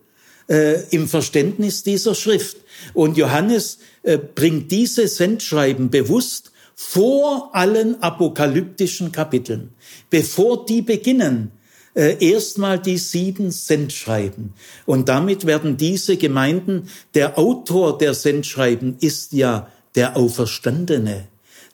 äh, 0.49 0.80
im 0.88 1.09
Verständnis 1.09 1.82
dieser 1.82 2.14
Schrift. 2.14 2.57
Und 2.95 3.18
Johannes 3.18 3.80
äh, 4.03 4.16
bringt 4.16 4.72
diese 4.72 5.09
Sendschreiben 5.09 5.91
bewusst 5.91 6.49
vor 6.83 7.51
allen 7.53 8.03
apokalyptischen 8.03 9.12
Kapiteln. 9.12 9.68
Bevor 10.09 10.64
die 10.64 10.81
beginnen, 10.81 11.53
äh, 11.95 12.16
erstmal 12.26 12.78
die 12.78 12.97
sieben 12.97 13.51
Sendschreiben. 13.51 14.55
Und 14.87 15.11
damit 15.11 15.45
werden 15.45 15.76
diese 15.76 16.16
Gemeinden, 16.16 16.89
der 17.12 17.39
Autor 17.39 17.99
der 17.99 18.14
Sendschreiben 18.14 18.97
ist 18.99 19.35
ja 19.35 19.68
der 19.95 20.16
Auferstandene. 20.16 21.28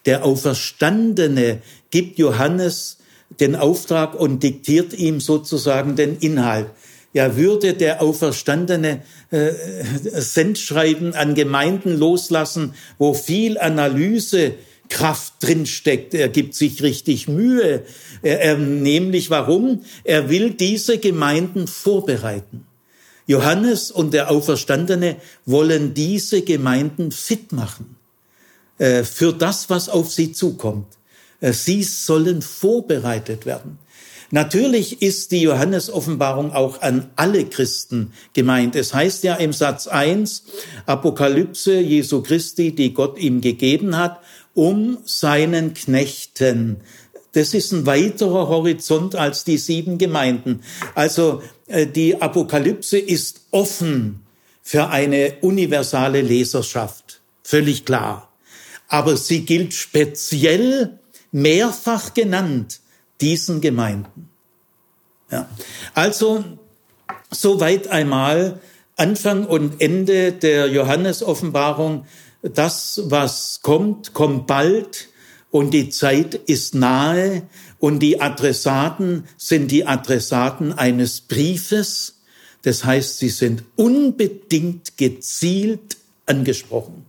Der 0.06 0.24
Auferstandene 0.24 1.62
gibt 1.90 2.18
Johannes 2.18 2.98
den 3.38 3.54
Auftrag 3.54 4.18
und 4.18 4.42
diktiert 4.42 4.92
ihm 4.92 5.20
sozusagen 5.20 5.94
den 5.94 6.18
Inhalt. 6.18 6.66
Ja, 7.12 7.36
würde 7.36 7.74
der 7.74 8.02
Auferstandene 8.02 9.02
äh, 9.30 9.50
Sendschreiben 10.02 11.14
an 11.14 11.34
Gemeinden 11.36 11.96
loslassen, 11.96 12.74
wo 12.98 13.14
viel 13.14 13.56
Analyse 13.56 14.54
Kraft 14.88 15.34
drinsteckt. 15.40 16.14
Er 16.14 16.28
gibt 16.28 16.54
sich 16.54 16.82
richtig 16.82 17.28
Mühe. 17.28 17.84
Er, 18.22 18.40
er, 18.40 18.58
nämlich 18.58 19.30
warum? 19.30 19.82
Er 20.04 20.28
will 20.28 20.50
diese 20.50 20.98
Gemeinden 20.98 21.66
vorbereiten. 21.66 22.66
Johannes 23.26 23.90
und 23.90 24.14
der 24.14 24.30
Auferstandene 24.30 25.16
wollen 25.44 25.94
diese 25.94 26.42
Gemeinden 26.42 27.10
fit 27.10 27.52
machen 27.52 27.96
äh, 28.78 29.02
für 29.02 29.32
das, 29.32 29.68
was 29.68 29.88
auf 29.88 30.12
sie 30.12 30.32
zukommt. 30.32 30.86
Äh, 31.40 31.52
sie 31.52 31.82
sollen 31.82 32.42
vorbereitet 32.42 33.46
werden. 33.46 33.78
Natürlich 34.30 35.02
ist 35.02 35.30
die 35.30 35.42
Johannes-Offenbarung 35.42 36.52
auch 36.52 36.82
an 36.82 37.10
alle 37.14 37.44
Christen 37.44 38.12
gemeint. 38.32 38.74
Es 38.74 38.92
heißt 38.92 39.22
ja 39.22 39.36
im 39.36 39.52
Satz 39.52 39.86
1, 39.86 40.44
Apokalypse 40.84 41.78
Jesu 41.78 42.22
Christi, 42.22 42.74
die 42.74 42.92
Gott 42.92 43.18
ihm 43.18 43.40
gegeben 43.40 43.96
hat, 43.96 44.20
um 44.56 44.98
seinen 45.04 45.74
Knechten. 45.74 46.78
Das 47.32 47.52
ist 47.52 47.72
ein 47.72 47.84
weiterer 47.84 48.48
Horizont 48.48 49.14
als 49.14 49.44
die 49.44 49.58
sieben 49.58 49.98
Gemeinden. 49.98 50.62
Also 50.94 51.42
äh, 51.66 51.86
die 51.86 52.20
Apokalypse 52.20 52.98
ist 52.98 53.42
offen 53.50 54.24
für 54.62 54.88
eine 54.88 55.34
universale 55.42 56.22
Leserschaft. 56.22 57.20
Völlig 57.42 57.84
klar. 57.84 58.32
Aber 58.88 59.16
sie 59.18 59.44
gilt 59.44 59.74
speziell 59.74 60.98
mehrfach 61.30 62.14
genannt 62.14 62.80
diesen 63.20 63.60
Gemeinden. 63.60 64.30
Ja. 65.30 65.48
Also 65.92 66.44
soweit 67.30 67.88
einmal 67.88 68.60
Anfang 68.96 69.44
und 69.44 69.82
Ende 69.82 70.32
der 70.32 70.68
Johannes-Offenbarung 70.68 72.06
das, 72.54 73.02
was 73.04 73.60
kommt, 73.62 74.14
kommt 74.14 74.46
bald 74.46 75.08
und 75.50 75.72
die 75.72 75.88
Zeit 75.90 76.34
ist 76.34 76.74
nahe 76.74 77.42
und 77.78 78.00
die 78.00 78.20
Adressaten 78.20 79.24
sind 79.36 79.70
die 79.70 79.86
Adressaten 79.86 80.72
eines 80.72 81.20
Briefes. 81.20 82.20
Das 82.62 82.84
heißt, 82.84 83.18
sie 83.18 83.28
sind 83.28 83.64
unbedingt 83.76 84.96
gezielt 84.96 85.96
angesprochen. 86.26 87.06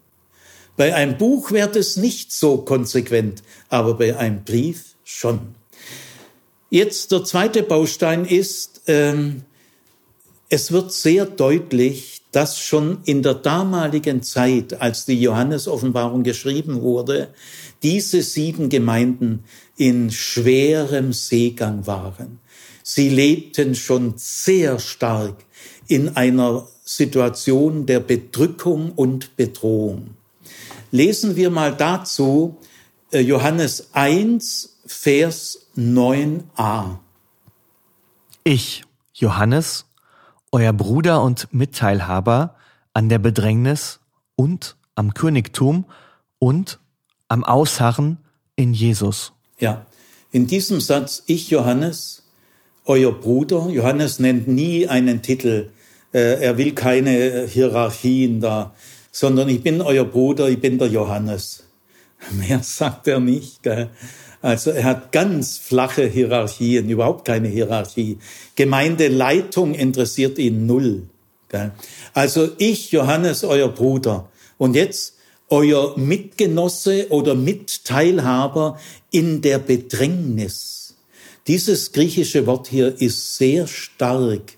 Bei 0.76 0.94
einem 0.94 1.18
Buch 1.18 1.52
wird 1.52 1.76
es 1.76 1.98
nicht 1.98 2.32
so 2.32 2.58
konsequent, 2.58 3.42
aber 3.70 3.96
bei 3.96 4.16
einem 4.16 4.44
Brief 4.44 4.96
schon. 5.04 5.56
Jetzt 6.70 7.12
der 7.12 7.24
zweite 7.24 7.64
Baustein 7.64 8.26
ist, 8.26 8.82
ähm, 8.88 9.44
es 10.50 10.72
wird 10.72 10.94
sehr 10.94 11.26
deutlich, 11.26 12.17
dass 12.32 12.60
schon 12.60 13.00
in 13.06 13.24
der 13.24 13.36
damaligen 13.36 14.22
Zeit, 14.22 14.82
als 14.82 15.06
die 15.06 15.20
Johannes-Offenbarung 15.22 16.24
geschrieben 16.24 16.82
wurde, 16.82 17.30
diese 17.84 18.22
sieben 18.22 18.70
Gemeinden 18.70 19.44
in 19.78 20.12
schwerem 20.12 21.14
Seegang 21.14 21.88
waren. 21.88 22.40
Sie 22.84 23.10
lebten 23.10 23.76
schon 23.76 24.14
sehr 24.18 24.80
stark 24.80 25.46
in 25.88 26.16
einer 26.16 26.68
Situation 26.84 27.86
der 27.86 28.00
Bedrückung 28.00 28.92
und 28.94 29.36
Bedrohung. 29.36 30.12
Lesen 30.92 31.36
wir 31.36 31.50
mal 31.50 31.76
dazu 31.76 32.58
äh, 33.12 33.20
Johannes 33.20 33.90
1, 33.94 34.78
Vers 34.86 35.68
9a. 35.78 37.00
Ich, 38.44 38.86
Johannes, 39.14 39.87
euer 40.52 40.74
Bruder 40.74 41.22
und 41.22 41.54
Mitteilhaber 41.54 42.56
an 42.94 43.10
der 43.10 43.20
Bedrängnis 43.20 44.00
und 44.36 44.76
am 44.96 45.14
Königtum 45.14 45.86
und 46.40 46.80
am 47.28 47.44
Ausharren 47.44 48.18
in 48.56 48.74
Jesus. 48.74 49.34
Ja, 49.60 49.86
in 50.32 50.48
diesem 50.48 50.82
Satz, 50.82 51.24
ich 51.26 51.50
Johannes, 51.50 52.24
euer 52.86 53.12
Bruder, 53.12 53.70
Johannes 53.70 54.20
nennt 54.20 54.48
nie 54.48 54.88
einen 54.88 55.22
Titel, 55.22 55.72
äh, 56.14 56.42
er 56.44 56.58
will 56.58 56.74
keine 56.74 57.46
Hierarchien 57.48 58.40
da, 58.40 58.74
sondern 59.12 59.50
ich 59.50 59.62
bin 59.62 59.82
euer 59.82 60.06
Bruder, 60.06 60.50
ich 60.50 60.60
bin 60.60 60.78
der 60.78 60.88
Johannes. 60.88 61.64
Mehr 62.32 62.64
sagt 62.64 63.08
er 63.08 63.20
nicht. 63.20 63.64
Gell? 63.64 63.90
Also 64.42 64.72
er 64.72 64.84
hat 64.84 65.12
ganz 65.12 65.58
flache 65.58 66.06
Hierarchien, 66.06 66.90
überhaupt 66.90 67.26
keine 67.26 67.48
Hierarchie. 67.48 68.18
Gemeindeleitung 68.56 69.74
interessiert 69.74 70.38
ihn 70.38 70.66
null. 70.66 71.04
Also 72.14 72.50
ich, 72.58 72.92
Johannes, 72.92 73.44
euer 73.44 73.70
Bruder. 73.70 74.30
Und 74.58 74.76
jetzt 74.76 75.16
euer 75.50 75.98
Mitgenosse 75.98 77.08
oder 77.10 77.36
Mitteilhaber 77.36 78.80
in 79.12 79.42
der 79.42 79.60
Bedrängnis. 79.60 80.96
Dieses 81.48 81.94
griechische 81.94 82.46
Wort 82.46 82.68
hier 82.68 83.02
ist 83.02 83.38
sehr 83.38 83.66
stark 83.66 84.58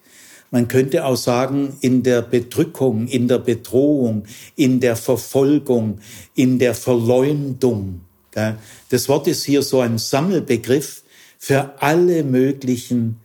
man 0.52 0.68
könnte 0.68 1.06
auch 1.06 1.16
sagen, 1.16 1.78
in 1.82 2.02
der 2.02 2.22
Bedrückung, 2.22 3.08
in 3.08 3.28
der 3.28 3.38
Bedrohung, 3.38 4.24
in 4.56 4.80
der 4.80 4.96
Verfolgung, 4.96 6.00
in 6.34 6.58
der 6.58 6.74
Verleumdung. 6.74 8.02
Das 8.90 9.10
Wort 9.10 9.28
ist 9.28 9.44
hier 9.44 9.62
so 9.62 9.80
ein 9.80 9.98
Sammelbegriff 9.98 11.04
für 11.38 11.82
alle 11.82 12.24
möglichen 12.24 13.20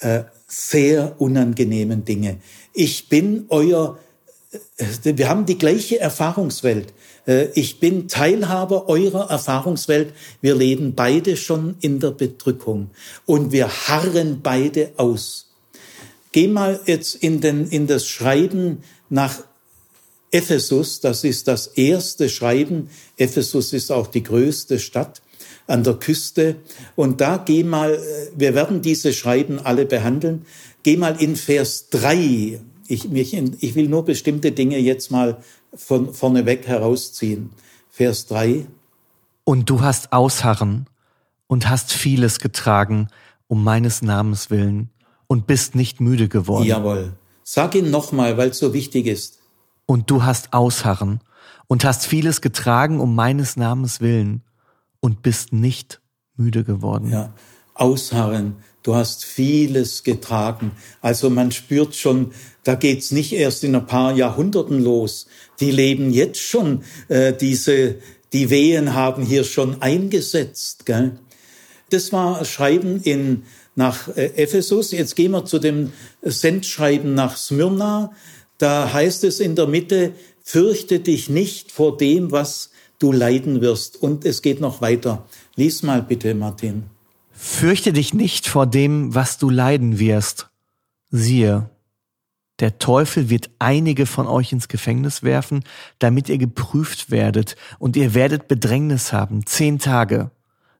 äh, 0.00 0.24
sehr 0.46 1.20
unangenehmen 1.20 2.04
Dinge. 2.04 2.38
Ich 2.72 3.08
bin 3.08 3.46
euer, 3.48 3.98
äh, 4.76 5.16
wir 5.16 5.28
haben 5.28 5.46
die 5.46 5.58
gleiche 5.58 5.98
Erfahrungswelt. 5.98 6.92
Äh, 7.26 7.48
ich 7.54 7.80
bin 7.80 8.08
Teilhaber 8.08 8.88
eurer 8.88 9.30
Erfahrungswelt. 9.30 10.12
Wir 10.40 10.54
leben 10.54 10.94
beide 10.94 11.36
schon 11.36 11.76
in 11.80 12.00
der 12.00 12.10
Bedrückung 12.10 12.90
und 13.24 13.52
wir 13.52 13.68
harren 13.68 14.40
beide 14.42 14.92
aus. 14.96 15.46
Geh 16.32 16.48
mal 16.48 16.80
jetzt 16.84 17.14
in, 17.14 17.40
den, 17.40 17.66
in 17.68 17.86
das 17.86 18.06
Schreiben 18.06 18.82
nach 19.08 19.38
Ephesus, 20.30 21.00
das 21.00 21.24
ist 21.24 21.48
das 21.48 21.68
erste 21.68 22.28
Schreiben. 22.28 22.90
Ephesus 23.16 23.72
ist 23.72 23.90
auch 23.90 24.06
die 24.06 24.22
größte 24.22 24.78
Stadt 24.78 25.22
an 25.66 25.84
der 25.84 25.94
Küste. 25.94 26.56
Und 26.94 27.20
da 27.20 27.38
geh 27.38 27.64
mal, 27.64 27.94
äh, 27.94 27.98
wir 28.36 28.54
werden 28.54 28.82
diese 28.82 29.12
Schreiben 29.12 29.58
alle 29.58 29.86
behandeln. 29.86 30.46
Geh 30.82 30.96
mal 30.96 31.20
in 31.20 31.36
Vers 31.36 31.88
3. 31.90 32.60
Ich, 32.88 33.08
mich, 33.08 33.34
ich 33.34 33.74
will 33.74 33.88
nur 33.88 34.04
bestimmte 34.04 34.52
Dinge 34.52 34.78
jetzt 34.78 35.10
mal 35.10 35.38
von 35.74 36.14
vorneweg 36.14 36.66
herausziehen. 36.66 37.50
Vers 37.90 38.26
3. 38.26 38.66
Und 39.44 39.70
du 39.70 39.80
hast 39.80 40.12
Ausharren 40.12 40.86
und 41.46 41.68
hast 41.68 41.92
vieles 41.92 42.40
getragen 42.40 43.08
um 43.48 43.62
meines 43.62 44.02
Namens 44.02 44.50
willen 44.50 44.90
und 45.26 45.46
bist 45.46 45.74
nicht 45.74 46.00
müde 46.00 46.28
geworden. 46.28 46.66
Jawohl. 46.66 47.12
Sag 47.44 47.74
ihn 47.74 47.90
nochmal, 47.90 48.36
weil 48.36 48.50
es 48.50 48.58
so 48.58 48.72
wichtig 48.72 49.06
ist. 49.06 49.35
Und 49.86 50.10
du 50.10 50.24
hast 50.24 50.52
Ausharren 50.52 51.20
und 51.68 51.84
hast 51.84 52.06
vieles 52.06 52.40
getragen 52.40 53.00
um 53.00 53.14
meines 53.14 53.56
Namens 53.56 54.00
willen 54.00 54.42
und 55.00 55.22
bist 55.22 55.52
nicht 55.52 56.00
müde 56.36 56.64
geworden. 56.64 57.10
Ja, 57.10 57.32
Ausharren. 57.74 58.56
Du 58.82 58.94
hast 58.94 59.24
vieles 59.24 60.04
getragen. 60.04 60.70
Also 61.00 61.28
man 61.28 61.50
spürt 61.50 61.96
schon, 61.96 62.32
da 62.62 62.76
geht's 62.76 63.10
nicht 63.10 63.32
erst 63.32 63.64
in 63.64 63.74
ein 63.74 63.86
paar 63.86 64.12
Jahrhunderten 64.12 64.82
los. 64.82 65.26
Die 65.58 65.72
leben 65.72 66.10
jetzt 66.10 66.40
schon, 66.40 66.84
äh, 67.08 67.32
diese, 67.32 67.96
die 68.32 68.50
Wehen 68.50 68.94
haben 68.94 69.24
hier 69.24 69.42
schon 69.42 69.82
eingesetzt. 69.82 70.86
Gell? 70.86 71.18
Das 71.90 72.12
war 72.12 72.44
Schreiben 72.44 73.00
in 73.02 73.42
nach 73.74 74.08
äh, 74.16 74.26
Ephesus. 74.36 74.90
Jetzt 74.90 75.16
gehen 75.16 75.32
wir 75.32 75.44
zu 75.44 75.58
dem 75.58 75.92
Sendschreiben 76.22 77.14
nach 77.14 77.36
Smyrna. 77.36 78.12
Da 78.58 78.92
heißt 78.92 79.24
es 79.24 79.40
in 79.40 79.54
der 79.54 79.66
Mitte, 79.66 80.12
fürchte 80.42 81.00
dich 81.00 81.28
nicht 81.28 81.72
vor 81.72 81.96
dem, 81.96 82.32
was 82.32 82.70
du 82.98 83.12
leiden 83.12 83.60
wirst. 83.60 84.02
Und 84.02 84.24
es 84.24 84.42
geht 84.42 84.60
noch 84.60 84.80
weiter. 84.80 85.26
Lies 85.56 85.82
mal 85.82 86.02
bitte, 86.02 86.34
Martin. 86.34 86.84
Fürchte 87.32 87.92
dich 87.92 88.14
nicht 88.14 88.46
vor 88.46 88.66
dem, 88.66 89.14
was 89.14 89.38
du 89.38 89.50
leiden 89.50 89.98
wirst. 89.98 90.48
Siehe, 91.10 91.68
der 92.60 92.78
Teufel 92.78 93.28
wird 93.28 93.50
einige 93.58 94.06
von 94.06 94.26
euch 94.26 94.52
ins 94.52 94.68
Gefängnis 94.68 95.22
werfen, 95.22 95.62
damit 95.98 96.28
ihr 96.30 96.38
geprüft 96.38 97.10
werdet, 97.10 97.56
und 97.78 97.96
ihr 97.96 98.14
werdet 98.14 98.48
Bedrängnis 98.48 99.12
haben, 99.12 99.44
zehn 99.44 99.78
Tage. 99.78 100.30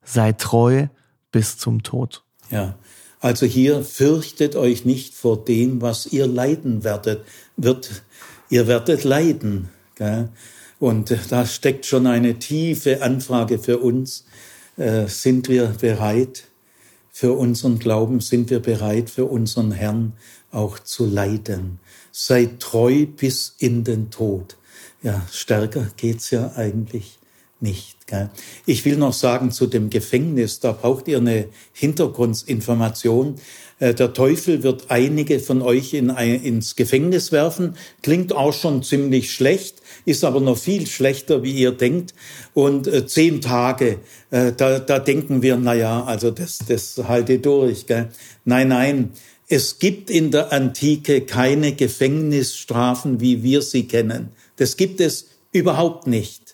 Seid 0.03 0.41
treu 0.41 0.87
bis 1.33 1.59
zum 1.59 1.83
Tod. 1.83 2.25
Ja, 2.51 2.79
also 3.27 3.45
hier 3.45 3.83
fürchtet 3.83 4.55
euch 4.55 4.85
nicht 4.85 5.13
vor 5.13 5.45
dem, 5.45 5.83
was 5.83 6.07
ihr 6.07 6.29
leiden 6.29 6.85
werdet. 6.85 7.25
Wird, 7.57 8.05
ihr 8.51 8.69
werdet 8.69 9.03
leiden. 9.03 9.69
Gell? 9.97 10.29
Und 10.79 11.13
da 11.31 11.45
steckt 11.45 11.87
schon 11.87 12.07
eine 12.07 12.39
tiefe 12.39 13.03
Anfrage 13.03 13.59
für 13.59 13.79
uns. 13.79 14.27
Äh, 14.77 15.09
sind 15.09 15.49
wir 15.49 15.75
bereit 15.81 16.45
für 17.11 17.33
unseren 17.33 17.81
Glauben? 17.81 18.21
Sind 18.21 18.49
wir 18.49 18.61
bereit 18.61 19.11
für 19.11 19.25
unseren 19.25 19.73
Herrn 19.73 20.13
auch 20.53 20.79
zu 20.79 21.05
leiden? 21.05 21.81
Seid 22.13 22.61
treu 22.61 23.07
bis 23.07 23.57
in 23.59 23.83
den 23.83 24.13
Tod. 24.13 24.57
Ja, 25.03 25.27
stärker 25.33 25.89
geht's 25.97 26.31
ja 26.31 26.53
eigentlich 26.55 27.19
nicht. 27.61 28.07
Gell? 28.07 28.31
Ich 28.67 28.85
will 28.85 28.97
noch 28.97 29.13
sagen 29.13 29.51
zu 29.51 29.67
dem 29.67 29.91
Gefängnis, 29.91 30.61
da 30.61 30.73
braucht 30.73 31.09
ihr 31.09 31.19
eine 31.19 31.47
Hintergrundinformation. 31.73 33.37
Äh, 33.79 33.95
der 33.95 34.13
Teufel 34.13 34.63
wird 34.63 34.87
einige 34.89 35.41
von 35.41 35.63
euch 35.63 35.95
in 35.95 36.11
ins 36.11 36.77
Gefängnis 36.77 37.33
werfen. 37.33 37.77
Klingt 38.03 38.35
auch 38.35 38.53
schon 38.53 38.83
ziemlich 38.83 39.33
schlecht, 39.33 39.83
ist 40.05 40.25
aber 40.25 40.41
noch 40.41 40.59
viel 40.59 40.87
schlechter, 40.87 41.43
wie 41.43 41.53
ihr 41.53 41.73
denkt. 41.73 42.15
Und 42.55 42.87
äh, 42.87 43.07
zehn 43.07 43.41
Tage, 43.41 43.99
äh, 44.31 44.53
da, 44.53 44.79
da 44.79 44.99
denken 44.99 45.43
wir, 45.43 45.57
na 45.57 45.75
ja, 45.75 46.05
also 46.05 46.31
das, 46.31 46.59
das 46.67 47.01
halte 47.09 47.39
durch. 47.39 47.87
Gell? 47.87 48.09
Nein, 48.45 48.69
nein. 48.69 49.11
Es 49.49 49.79
gibt 49.79 50.11
in 50.11 50.33
der 50.33 50.53
Antike 50.53 51.21
keine 51.21 51.73
Gefängnisstrafen, 51.73 53.21
wie 53.21 53.45
wir 53.45 53.63
sie 53.63 53.87
kennen. 53.87 54.31
Das 54.57 54.77
gibt 54.77 55.01
es 55.01 55.29
überhaupt 55.53 56.07
nicht. 56.07 56.46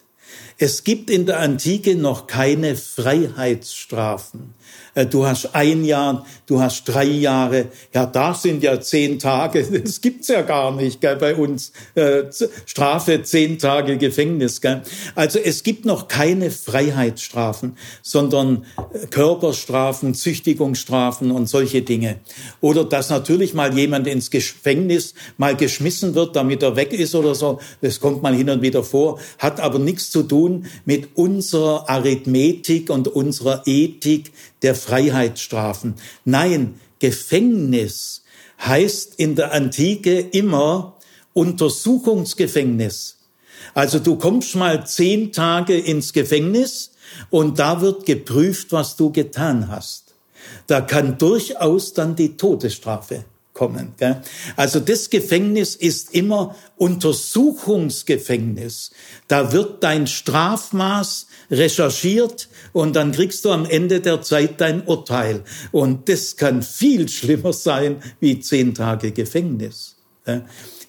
Es 0.58 0.84
gibt 0.84 1.10
in 1.10 1.26
der 1.26 1.40
Antike 1.40 1.94
noch 1.96 2.26
keine 2.26 2.76
Freiheitsstrafen. 2.76 4.54
Äh, 4.94 5.06
du 5.06 5.26
hast 5.26 5.54
ein 5.54 5.84
Jahr, 5.84 6.26
du 6.46 6.60
hast 6.60 6.84
drei 6.84 7.04
Jahre, 7.04 7.66
ja, 7.94 8.06
da 8.06 8.34
sind 8.34 8.62
ja 8.62 8.80
zehn 8.80 9.18
Tage, 9.18 9.64
das 9.84 10.00
gibt's 10.00 10.28
ja 10.28 10.42
gar 10.42 10.74
nicht 10.74 11.00
gell, 11.00 11.16
bei 11.16 11.34
uns. 11.34 11.72
Äh, 11.94 12.24
Strafe, 12.66 13.22
zehn 13.22 13.58
Tage 13.58 13.96
Gefängnis. 13.96 14.60
Gell. 14.60 14.82
Also 15.14 15.38
es 15.38 15.62
gibt 15.62 15.84
noch 15.84 16.08
keine 16.08 16.50
Freiheitsstrafen, 16.50 17.76
sondern 18.02 18.66
äh, 18.92 19.06
Körperstrafen, 19.06 20.14
Züchtigungsstrafen 20.14 21.30
und 21.30 21.48
solche 21.48 21.82
Dinge. 21.82 22.16
Oder 22.60 22.84
dass 22.84 23.10
natürlich 23.10 23.54
mal 23.54 23.76
jemand 23.76 24.06
ins 24.06 24.30
Gefängnis 24.30 25.14
mal 25.38 25.56
geschmissen 25.56 26.14
wird, 26.14 26.36
damit 26.36 26.62
er 26.62 26.76
weg 26.76 26.92
ist 26.92 27.14
oder 27.14 27.34
so. 27.34 27.60
Das 27.80 28.00
kommt 28.00 28.22
mal 28.22 28.34
hin 28.34 28.50
und 28.50 28.62
wieder 28.62 28.82
vor, 28.82 29.18
hat 29.38 29.60
aber 29.60 29.78
nichts 29.78 30.10
zu 30.10 30.22
tun 30.22 30.42
tun 30.42 30.66
mit 30.84 31.10
unserer 31.14 31.88
Arithmetik 31.88 32.90
und 32.90 33.08
unserer 33.08 33.62
Ethik 33.66 34.32
der 34.62 34.74
Freiheitsstrafen. 34.74 35.94
Nein, 36.24 36.80
Gefängnis 36.98 38.22
heißt 38.60 39.14
in 39.16 39.34
der 39.34 39.52
Antike 39.52 40.20
immer 40.20 40.96
Untersuchungsgefängnis. 41.32 43.16
Also 43.74 43.98
du 43.98 44.16
kommst 44.16 44.54
mal 44.54 44.86
zehn 44.86 45.32
Tage 45.32 45.76
ins 45.76 46.12
Gefängnis 46.12 46.92
und 47.30 47.58
da 47.58 47.80
wird 47.80 48.06
geprüft, 48.06 48.70
was 48.72 48.94
du 48.96 49.10
getan 49.10 49.68
hast. 49.68 50.14
Da 50.66 50.80
kann 50.80 51.18
durchaus 51.18 51.94
dann 51.94 52.16
die 52.16 52.36
Todesstrafe 52.36 53.24
kommen. 53.52 53.94
Gell? 53.98 54.22
Also 54.56 54.80
das 54.80 55.10
Gefängnis 55.10 55.76
ist 55.76 56.14
immer 56.14 56.56
Untersuchungsgefängnis. 56.76 58.92
Da 59.28 59.52
wird 59.52 59.84
dein 59.84 60.06
Strafmaß 60.06 61.26
recherchiert 61.52 62.48
und 62.72 62.96
dann 62.96 63.12
kriegst 63.12 63.44
du 63.44 63.52
am 63.52 63.66
Ende 63.66 64.00
der 64.00 64.22
Zeit 64.22 64.60
dein 64.60 64.82
Urteil. 64.82 65.44
Und 65.70 66.08
das 66.08 66.36
kann 66.36 66.62
viel 66.62 67.08
schlimmer 67.08 67.52
sein 67.52 68.02
wie 68.18 68.40
zehn 68.40 68.74
Tage 68.74 69.12
Gefängnis. 69.12 69.96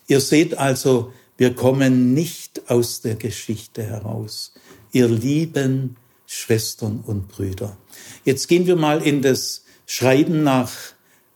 Ihr 0.07 0.21
seht 0.21 0.57
also, 0.57 1.11
wir 1.37 1.53
kommen 1.53 2.13
nicht 2.13 2.69
aus 2.69 3.01
der 3.01 3.15
Geschichte 3.15 3.83
heraus. 3.83 4.53
Ihr 4.91 5.07
lieben 5.07 5.97
Schwestern 6.25 7.03
und 7.05 7.27
Brüder. 7.27 7.77
Jetzt 8.23 8.47
gehen 8.47 8.65
wir 8.65 8.75
mal 8.75 9.01
in 9.01 9.21
das 9.21 9.63
Schreiben 9.85 10.43
nach 10.43 10.71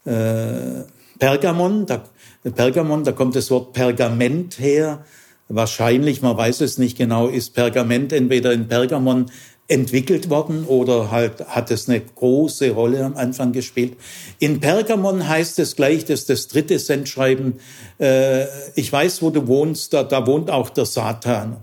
äh, 0.05 0.83
Pergamon, 1.19 1.85
da, 1.85 2.03
Pergamon, 2.43 3.03
da 3.03 3.11
kommt 3.11 3.35
das 3.35 3.51
Wort 3.51 3.73
Pergament 3.73 4.59
her. 4.59 5.05
Wahrscheinlich, 5.49 6.21
man 6.21 6.35
weiß 6.35 6.61
es 6.61 6.77
nicht 6.77 6.97
genau, 6.97 7.27
ist 7.27 7.53
Pergament 7.53 8.11
entweder 8.11 8.51
in 8.51 8.67
Pergamon 8.67 9.31
entwickelt 9.69 10.29
worden 10.29 10.65
oder 10.65 11.11
halt 11.11 11.45
hat 11.47 11.71
es 11.71 11.89
eine 11.89 11.99
große 11.99 12.71
Rolle 12.71 13.03
am 13.03 13.17
Anfang 13.17 13.51
gespielt. 13.51 13.97
In 14.39 14.59
Pergamon 14.59 15.27
heißt 15.27 15.59
es 15.59 15.75
gleich, 15.75 16.05
dass 16.05 16.25
das 16.25 16.47
dritte 16.47 16.79
Sendschreiben, 16.79 17.59
äh, 17.99 18.45
ich 18.75 18.91
weiß, 18.91 19.21
wo 19.21 19.29
du 19.29 19.47
wohnst, 19.47 19.93
da, 19.93 20.03
da 20.03 20.25
wohnt 20.25 20.49
auch 20.49 20.69
der 20.69 20.85
Satan. 20.85 21.57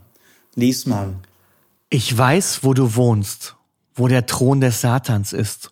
Lies 0.54 0.86
mal. 0.86 1.14
Ich 1.88 2.16
weiß, 2.16 2.60
wo 2.62 2.74
du 2.74 2.94
wohnst, 2.94 3.56
wo 3.94 4.08
der 4.08 4.26
Thron 4.26 4.60
des 4.60 4.80
Satans 4.80 5.32
ist. 5.32 5.70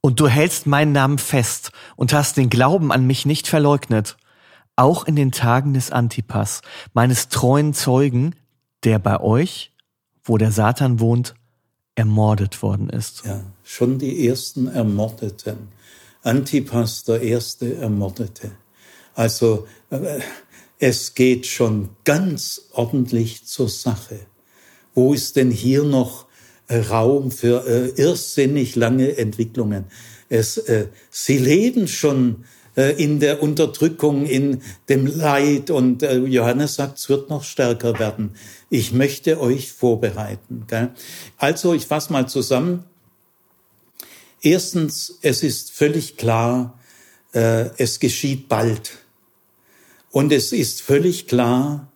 Und 0.00 0.20
du 0.20 0.28
hältst 0.28 0.66
meinen 0.66 0.92
Namen 0.92 1.18
fest 1.18 1.70
und 1.96 2.12
hast 2.12 2.36
den 2.36 2.50
Glauben 2.50 2.92
an 2.92 3.06
mich 3.06 3.26
nicht 3.26 3.46
verleugnet, 3.46 4.16
auch 4.76 5.06
in 5.06 5.16
den 5.16 5.32
Tagen 5.32 5.74
des 5.74 5.90
Antipas, 5.90 6.62
meines 6.92 7.28
treuen 7.28 7.74
Zeugen, 7.74 8.34
der 8.82 8.98
bei 8.98 9.20
euch, 9.20 9.72
wo 10.24 10.38
der 10.38 10.52
Satan 10.52 11.00
wohnt, 11.00 11.34
ermordet 11.94 12.62
worden 12.62 12.88
ist. 12.88 13.24
Ja, 13.24 13.40
schon 13.62 13.98
die 13.98 14.26
ersten 14.26 14.66
Ermordeten. 14.66 15.68
Antipas, 16.22 17.04
der 17.04 17.20
erste 17.20 17.76
Ermordete. 17.76 18.50
Also 19.14 19.68
äh, 19.90 20.20
es 20.78 21.14
geht 21.14 21.46
schon 21.46 21.90
ganz 22.04 22.62
ordentlich 22.72 23.46
zur 23.46 23.68
Sache. 23.68 24.20
Wo 24.94 25.14
ist 25.14 25.36
denn 25.36 25.50
hier 25.50 25.84
noch 25.84 26.26
äh, 26.66 26.78
Raum 26.78 27.30
für 27.30 27.66
äh, 27.66 27.88
irrsinnig 28.00 28.74
lange 28.74 29.18
Entwicklungen. 29.18 29.84
Es, 30.30 30.56
äh, 30.56 30.86
sie 31.10 31.36
leben 31.36 31.88
schon 31.88 32.44
in 32.74 33.20
der 33.20 33.42
Unterdrückung, 33.42 34.26
in 34.26 34.62
dem 34.88 35.06
Leid 35.06 35.70
und 35.70 36.02
äh, 36.02 36.16
Johannes 36.18 36.74
sagt, 36.74 36.98
es 36.98 37.08
wird 37.08 37.30
noch 37.30 37.44
stärker 37.44 37.98
werden. 37.98 38.34
Ich 38.70 38.92
möchte 38.92 39.40
euch 39.40 39.72
vorbereiten. 39.72 40.64
Gell? 40.68 40.90
Also, 41.38 41.72
ich 41.74 41.86
fasse 41.86 42.12
mal 42.12 42.28
zusammen. 42.28 42.84
Erstens, 44.42 45.18
es 45.22 45.42
ist 45.42 45.70
völlig 45.70 46.16
klar, 46.16 46.78
äh, 47.32 47.70
es 47.78 48.00
geschieht 48.00 48.48
bald. 48.48 48.98
Und 50.10 50.32
es 50.32 50.52
ist 50.52 50.82
völlig 50.82 51.26
klar, 51.26 51.88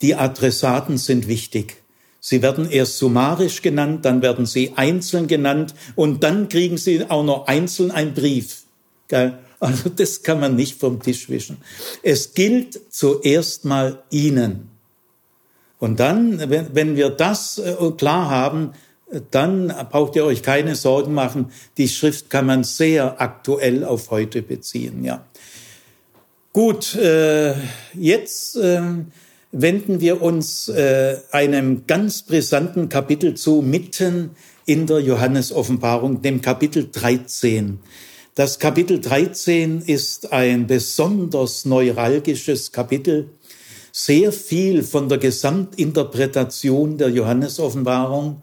die 0.00 0.14
Adressaten 0.14 0.98
sind 0.98 1.28
wichtig. 1.28 1.82
Sie 2.20 2.42
werden 2.42 2.70
erst 2.70 2.98
summarisch 2.98 3.62
genannt, 3.62 4.04
dann 4.04 4.22
werden 4.22 4.46
sie 4.46 4.72
einzeln 4.76 5.28
genannt 5.28 5.74
und 5.94 6.24
dann 6.24 6.48
kriegen 6.48 6.76
sie 6.76 7.08
auch 7.08 7.24
noch 7.24 7.46
einzeln 7.46 7.90
einen 7.90 8.14
Brief. 8.14 8.64
Also 9.60 9.88
das 9.88 10.22
kann 10.22 10.40
man 10.40 10.56
nicht 10.56 10.78
vom 10.78 11.02
Tisch 11.02 11.28
wischen. 11.28 11.58
Es 12.02 12.34
gilt 12.34 12.80
zuerst 12.90 13.64
mal 13.64 14.02
Ihnen. 14.10 14.70
Und 15.80 16.00
dann, 16.00 16.50
wenn 16.50 16.96
wir 16.96 17.10
das 17.10 17.58
äh, 17.58 17.74
klar 17.96 18.30
haben, 18.30 18.72
dann 19.30 19.72
braucht 19.90 20.16
ihr 20.16 20.24
euch 20.24 20.42
keine 20.42 20.74
Sorgen 20.74 21.14
machen. 21.14 21.50
Die 21.76 21.88
Schrift 21.88 22.30
kann 22.30 22.46
man 22.46 22.64
sehr 22.64 23.20
aktuell 23.20 23.84
auf 23.84 24.10
heute 24.10 24.42
beziehen. 24.42 25.04
Ja. 25.04 25.24
Gut, 26.52 26.94
äh, 26.96 27.54
jetzt 27.94 28.56
ähm, 28.56 29.06
wenden 29.52 30.00
wir 30.00 30.20
uns 30.20 30.68
äh, 30.68 31.18
einem 31.30 31.86
ganz 31.86 32.22
brisanten 32.22 32.88
Kapitel 32.88 33.34
zu, 33.34 33.62
mitten 33.62 34.30
in 34.66 34.86
der 34.86 35.00
Johannesoffenbarung, 35.00 36.20
dem 36.20 36.42
Kapitel 36.42 36.88
13. 36.90 37.78
Das 38.38 38.60
Kapitel 38.60 39.00
13 39.00 39.80
ist 39.80 40.32
ein 40.32 40.68
besonders 40.68 41.64
neuralgisches 41.64 42.70
Kapitel. 42.70 43.30
Sehr 43.90 44.30
viel 44.30 44.84
von 44.84 45.08
der 45.08 45.18
Gesamtinterpretation 45.18 46.98
der 46.98 47.08
Johannesoffenbarung 47.08 48.40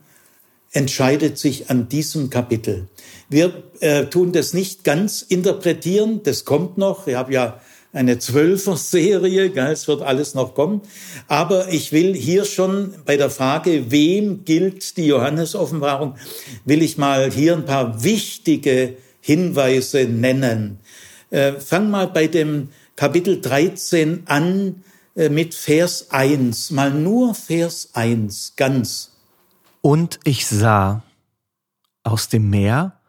entscheidet 0.73 1.37
sich 1.37 1.69
an 1.69 1.87
diesem 1.87 2.29
Kapitel. 2.29 2.89
Wir 3.29 3.63
äh, 3.79 4.07
tun 4.07 4.33
das 4.33 4.53
nicht 4.53 4.83
ganz 4.83 5.21
interpretieren, 5.21 6.23
das 6.23 6.43
kommt 6.43 6.77
noch. 6.77 7.07
Ich 7.07 7.15
habe 7.15 7.31
ja 7.31 7.61
eine 7.93 8.19
Zwölfer-Serie, 8.19 9.53
es 9.71 9.87
wird 9.87 10.01
alles 10.01 10.33
noch 10.33 10.55
kommen. 10.55 10.81
Aber 11.29 11.71
ich 11.71 11.93
will 11.93 12.13
hier 12.13 12.43
schon 12.43 12.93
bei 13.05 13.15
der 13.15 13.29
Frage, 13.29 13.89
wem 13.91 14.43
gilt 14.43 14.97
die 14.97 15.07
Johannes-Offenbarung, 15.07 16.15
will 16.65 16.83
ich 16.83 16.97
mal 16.97 17.31
hier 17.31 17.53
ein 17.53 17.63
paar 17.63 18.03
wichtige 18.03 18.97
Hinweise 19.26 20.05
nennen. 20.05 20.82
Äh, 21.32 21.53
fang 21.53 21.89
mal 21.89 22.05
bei 22.05 22.28
dem 22.28 22.69
Kapitel 22.95 23.41
13 23.41 24.28
an 24.28 24.84
äh, 25.15 25.30
mit 25.30 25.55
Vers 25.55 26.11
1, 26.11 26.69
mal 26.69 26.91
nur 26.91 27.34
Vers 27.34 27.89
1, 27.93 28.53
ganz. 28.55 29.13
Und 29.82 30.19
ich 30.26 30.45
sah 30.45 31.01
aus 32.03 32.30
dem 32.30 32.51
Meer 32.51 32.99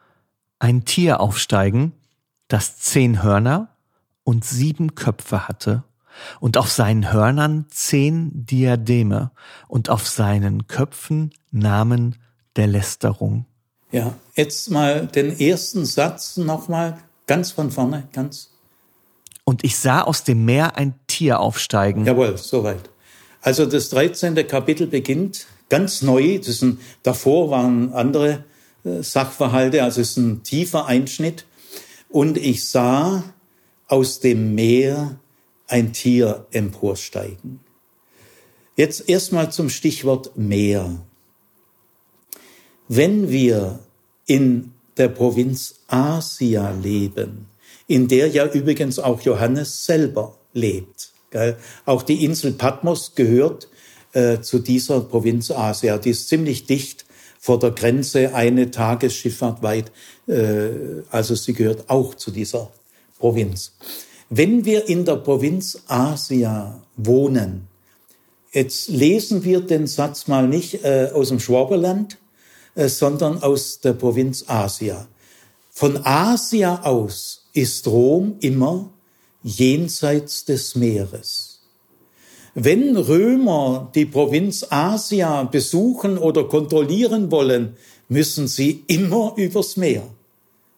ein 0.58 0.86
Tier 0.86 1.20
aufsteigen, 1.20 1.92
das 2.48 2.78
zehn 2.78 3.22
Hörner 3.22 3.76
und 4.24 4.42
sieben 4.42 4.94
Köpfe 4.94 5.48
hatte, 5.48 5.84
und 6.40 6.56
auf 6.56 6.70
seinen 6.70 7.12
Hörnern 7.12 7.66
zehn 7.68 8.30
Diademe 8.46 9.32
und 9.68 9.90
auf 9.90 10.08
seinen 10.08 10.66
Köpfen 10.66 11.34
Namen 11.50 12.16
der 12.56 12.68
Lästerung. 12.68 13.44
Ja, 13.92 14.14
jetzt 14.34 14.70
mal 14.70 15.06
den 15.06 15.38
ersten 15.38 15.84
Satz 15.84 16.36
nochmal 16.36 16.98
ganz 17.26 17.52
von 17.52 17.70
vorne, 17.70 18.08
ganz. 18.12 18.50
Und 19.44 19.64
ich 19.64 19.78
sah 19.78 20.02
aus 20.02 20.24
dem 20.24 20.44
Meer 20.44 20.76
ein 20.76 20.94
Tier 21.06 21.40
aufsteigen. 21.40 22.04
Jawohl, 22.04 22.36
soweit. 22.36 22.90
Also 23.40 23.64
das 23.64 23.90
13. 23.90 24.34
Kapitel 24.48 24.88
beginnt 24.88 25.46
ganz 25.68 26.02
neu. 26.02 26.38
Das 26.38 26.62
ein, 26.62 26.80
davor 27.02 27.50
waren 27.50 27.92
andere 27.92 28.44
äh, 28.84 29.02
Sachverhalte, 29.02 29.82
also 29.82 30.00
es 30.00 30.10
ist 30.10 30.16
ein 30.16 30.42
tiefer 30.42 30.86
Einschnitt. 30.86 31.44
Und 32.08 32.38
ich 32.38 32.66
sah 32.66 33.22
aus 33.88 34.20
dem 34.20 34.54
Meer 34.54 35.20
ein 35.68 35.92
Tier 35.92 36.46
emporsteigen. 36.50 37.60
Jetzt 38.76 39.08
erstmal 39.08 39.50
zum 39.52 39.70
Stichwort 39.70 40.36
Meer. 40.36 41.00
Wenn 42.88 43.30
wir 43.30 43.80
in 44.26 44.72
der 44.96 45.08
Provinz 45.08 45.80
Asia 45.88 46.70
leben, 46.70 47.46
in 47.88 48.06
der 48.08 48.28
ja 48.28 48.46
übrigens 48.46 48.98
auch 48.98 49.20
Johannes 49.22 49.84
selber 49.84 50.36
lebt, 50.52 51.10
gell? 51.30 51.56
auch 51.84 52.02
die 52.02 52.24
Insel 52.24 52.52
Patmos 52.52 53.14
gehört 53.14 53.68
äh, 54.12 54.40
zu 54.40 54.60
dieser 54.60 55.00
Provinz 55.00 55.50
Asia, 55.50 55.98
die 55.98 56.10
ist 56.10 56.28
ziemlich 56.28 56.66
dicht 56.66 57.06
vor 57.40 57.58
der 57.58 57.72
Grenze, 57.72 58.34
eine 58.34 58.70
Tagesschifffahrt 58.70 59.62
weit, 59.62 59.90
äh, 60.28 61.02
also 61.10 61.34
sie 61.34 61.54
gehört 61.54 61.90
auch 61.90 62.14
zu 62.14 62.30
dieser 62.30 62.70
Provinz. 63.18 63.72
Wenn 64.30 64.64
wir 64.64 64.88
in 64.88 65.04
der 65.04 65.16
Provinz 65.16 65.82
Asia 65.86 66.82
wohnen, 66.96 67.68
jetzt 68.52 68.88
lesen 68.88 69.44
wir 69.44 69.60
den 69.60 69.86
Satz 69.86 70.28
mal 70.28 70.48
nicht 70.48 70.84
äh, 70.84 71.10
aus 71.12 71.28
dem 71.28 71.40
Schwaberland, 71.40 72.18
sondern 72.76 73.42
aus 73.42 73.80
der 73.80 73.94
Provinz 73.94 74.44
Asia. 74.46 75.08
Von 75.70 76.00
Asia 76.04 76.82
aus 76.82 77.46
ist 77.52 77.86
Rom 77.86 78.36
immer 78.40 78.90
jenseits 79.42 80.44
des 80.44 80.74
Meeres. 80.74 81.60
Wenn 82.54 82.96
Römer 82.96 83.90
die 83.94 84.06
Provinz 84.06 84.66
Asia 84.70 85.44
besuchen 85.44 86.16
oder 86.16 86.44
kontrollieren 86.44 87.30
wollen, 87.30 87.76
müssen 88.08 88.48
sie 88.48 88.82
immer 88.86 89.34
übers 89.36 89.76
Meer. 89.76 90.02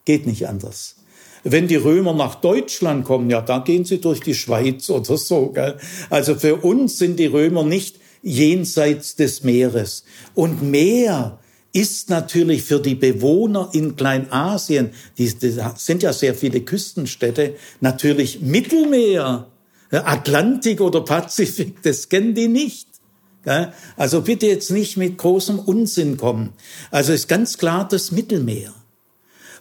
Geht 0.04 0.26
nicht 0.26 0.48
anders. 0.48 0.96
Wenn 1.44 1.68
die 1.68 1.76
Römer 1.76 2.14
nach 2.14 2.36
Deutschland 2.36 3.04
kommen, 3.04 3.30
ja, 3.30 3.40
da 3.40 3.58
gehen 3.60 3.84
sie 3.84 4.00
durch 4.00 4.20
die 4.20 4.34
Schweiz 4.34 4.90
oder 4.90 5.16
so. 5.16 5.50
Gell? 5.50 5.78
Also 6.10 6.34
für 6.34 6.56
uns 6.56 6.98
sind 6.98 7.18
die 7.18 7.26
Römer 7.26 7.62
nicht 7.62 7.96
jenseits 8.22 9.14
des 9.14 9.44
Meeres. 9.44 10.04
Und 10.34 10.62
Meer 10.62 11.38
ist 11.72 12.10
natürlich 12.10 12.62
für 12.62 12.80
die 12.80 12.94
Bewohner 12.94 13.70
in 13.72 13.96
Kleinasien, 13.96 14.90
die, 15.18 15.32
die 15.34 15.56
sind 15.76 16.02
ja 16.02 16.12
sehr 16.12 16.34
viele 16.34 16.60
Küstenstädte, 16.60 17.54
natürlich 17.80 18.40
Mittelmeer. 18.40 19.46
Atlantik 19.90 20.82
oder 20.82 21.00
Pazifik, 21.00 21.82
das 21.82 22.10
kennen 22.10 22.34
die 22.34 22.48
nicht. 22.48 22.88
Also 23.96 24.20
bitte 24.20 24.46
jetzt 24.46 24.70
nicht 24.70 24.98
mit 24.98 25.16
großem 25.16 25.58
Unsinn 25.58 26.18
kommen. 26.18 26.52
Also 26.90 27.14
ist 27.14 27.28
ganz 27.28 27.56
klar 27.56 27.88
das 27.88 28.12
Mittelmeer. 28.12 28.74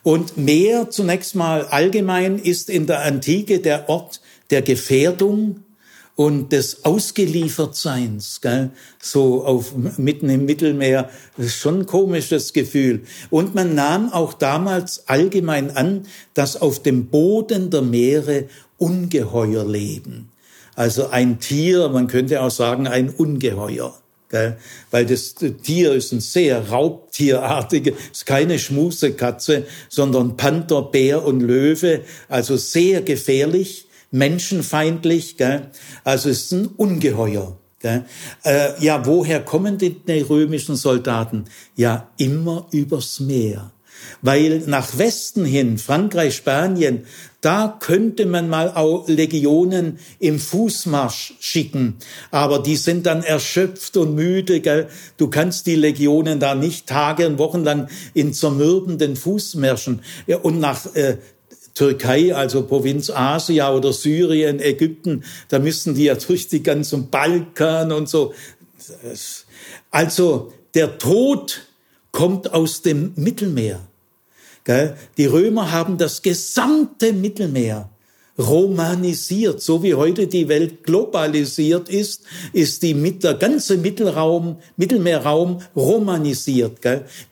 Und 0.03 0.37
Meer 0.37 0.89
zunächst 0.89 1.35
mal 1.35 1.65
allgemein 1.65 2.39
ist 2.39 2.69
in 2.69 2.87
der 2.87 3.01
Antike 3.01 3.59
der 3.59 3.89
Ort 3.89 4.21
der 4.49 4.61
Gefährdung 4.61 5.63
und 6.17 6.51
des 6.51 6.83
Ausgeliefertseins, 6.83 8.41
gell? 8.41 8.71
so 8.99 9.45
auf, 9.45 9.73
mitten 9.97 10.29
im 10.29 10.45
Mittelmeer, 10.45 11.11
das 11.37 11.45
ist 11.45 11.57
schon 11.57 11.81
ein 11.81 11.85
komisches 11.85 12.53
Gefühl. 12.53 13.03
Und 13.29 13.53
man 13.53 13.75
nahm 13.75 14.11
auch 14.11 14.33
damals 14.33 15.07
allgemein 15.07 15.69
an, 15.77 16.07
dass 16.33 16.59
auf 16.59 16.81
dem 16.81 17.05
Boden 17.05 17.69
der 17.69 17.83
Meere 17.83 18.45
Ungeheuer 18.79 19.63
leben. 19.63 20.31
Also 20.75 21.09
ein 21.09 21.39
Tier, 21.39 21.87
man 21.89 22.07
könnte 22.07 22.41
auch 22.41 22.51
sagen 22.51 22.87
ein 22.87 23.11
Ungeheuer. 23.11 23.93
Gell? 24.29 24.57
Weil 24.89 25.05
das 25.05 25.35
Tier 25.35 25.93
ist 25.93 26.11
ein 26.13 26.19
sehr 26.19 26.69
raubtierartige, 26.69 27.93
ist 28.11 28.25
keine 28.25 28.57
Schmusekatze, 28.57 29.65
sondern 29.87 30.35
Panther, 30.35 30.81
Bär 30.81 31.23
und 31.23 31.41
Löwe, 31.41 32.01
also 32.27 32.57
sehr 32.57 33.03
gefährlich, 33.03 33.86
menschenfeindlich, 34.11 35.37
gell? 35.37 35.69
also 36.03 36.29
ist 36.29 36.51
ein 36.51 36.67
Ungeheuer. 36.67 37.57
Gell? 37.79 38.05
Äh, 38.43 38.83
ja, 38.83 39.05
woher 39.05 39.41
kommen 39.41 39.77
die, 39.77 39.91
die 39.91 40.21
römischen 40.21 40.75
Soldaten? 40.75 41.45
Ja, 41.75 42.09
immer 42.17 42.67
übers 42.71 43.19
Meer. 43.19 43.71
Weil 44.21 44.63
nach 44.65 44.97
Westen 44.97 45.45
hin, 45.45 45.77
Frankreich, 45.77 46.35
Spanien, 46.35 47.05
da 47.41 47.77
könnte 47.79 48.25
man 48.25 48.49
mal 48.49 48.71
auch 48.71 49.07
Legionen 49.07 49.99
im 50.19 50.39
Fußmarsch 50.39 51.35
schicken. 51.39 51.95
Aber 52.31 52.59
die 52.59 52.75
sind 52.75 53.05
dann 53.05 53.23
erschöpft 53.23 53.95
und 53.97 54.15
müde. 54.15 54.59
Gell? 54.59 54.87
Du 55.17 55.29
kannst 55.29 55.67
die 55.67 55.75
Legionen 55.75 56.39
da 56.39 56.55
nicht 56.55 56.87
Tage 56.87 57.27
und 57.27 57.37
Wochen 57.37 57.63
lang 57.63 57.89
in 58.13 58.33
zermürbenden 58.33 59.15
Fußmärschen. 59.15 60.01
Und 60.41 60.59
nach 60.59 60.95
äh, 60.95 61.17
Türkei, 61.77 62.33
also 62.33 62.63
Provinz 62.63 63.11
Asia 63.11 63.71
oder 63.71 63.93
Syrien, 63.93 64.59
Ägypten, 64.59 65.23
da 65.49 65.59
müssen 65.59 65.93
die 65.93 66.05
ja 66.05 66.15
durch 66.15 66.47
die 66.47 66.63
ganzen 66.63 67.11
Balkan 67.11 67.91
und 67.91 68.09
so. 68.09 68.33
Also 69.91 70.53
der 70.73 70.97
Tod 70.97 71.67
kommt 72.11 72.51
aus 72.51 72.81
dem 72.81 73.11
Mittelmeer. 73.15 73.79
Die 75.17 75.25
Römer 75.25 75.71
haben 75.71 75.99
das 75.99 76.23
gesamte 76.23 77.13
Mittelmeer 77.13 77.89
romanisiert, 78.39 79.61
so 79.61 79.83
wie 79.83 79.93
heute 79.93 80.27
die 80.27 80.47
Welt 80.47 80.83
globalisiert 80.83 81.89
ist, 81.89 82.23
ist 82.53 82.81
die 82.83 82.93
mit 82.95 83.23
der 83.23 83.35
ganze 83.35 83.77
Mittelraum, 83.77 84.57
Mittelmeerraum 84.77 85.61
romanisiert. 85.75 86.79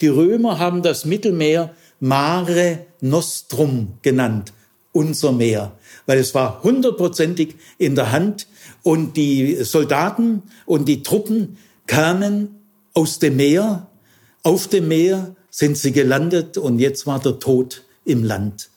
Die 0.02 0.08
Römer 0.08 0.60
haben 0.60 0.84
das 0.84 1.04
Mittelmeer 1.06 1.74
Mare 2.00 2.86
Nostrum 3.02 3.98
genannt, 4.02 4.54
unser 4.92 5.32
Meer, 5.32 5.78
weil 6.06 6.20
es 6.20 6.34
war 6.34 6.64
hundertprozentig 6.64 7.56
in 7.78 7.96
der 7.96 8.12
Hand 8.12 8.48
und 8.84 9.18
die 9.18 9.64
Soldaten 9.64 10.44
und 10.66 10.88
die 10.88 11.04
Truppen 11.04 11.58
kamen 11.88 12.62
aus 12.94 13.20
dem 13.20 13.38
Meer, 13.38 13.88
auf 14.44 14.68
dem 14.68 14.88
Meer 14.88 15.36
sind 15.50 15.78
sie 15.78 15.92
gelandet 15.92 16.58
und 16.58 16.80
jetzt 16.80 17.08
war 17.08 17.20
der 17.20 17.40
Tod 17.40 17.84
im 18.06 18.24
Land. 18.24 18.70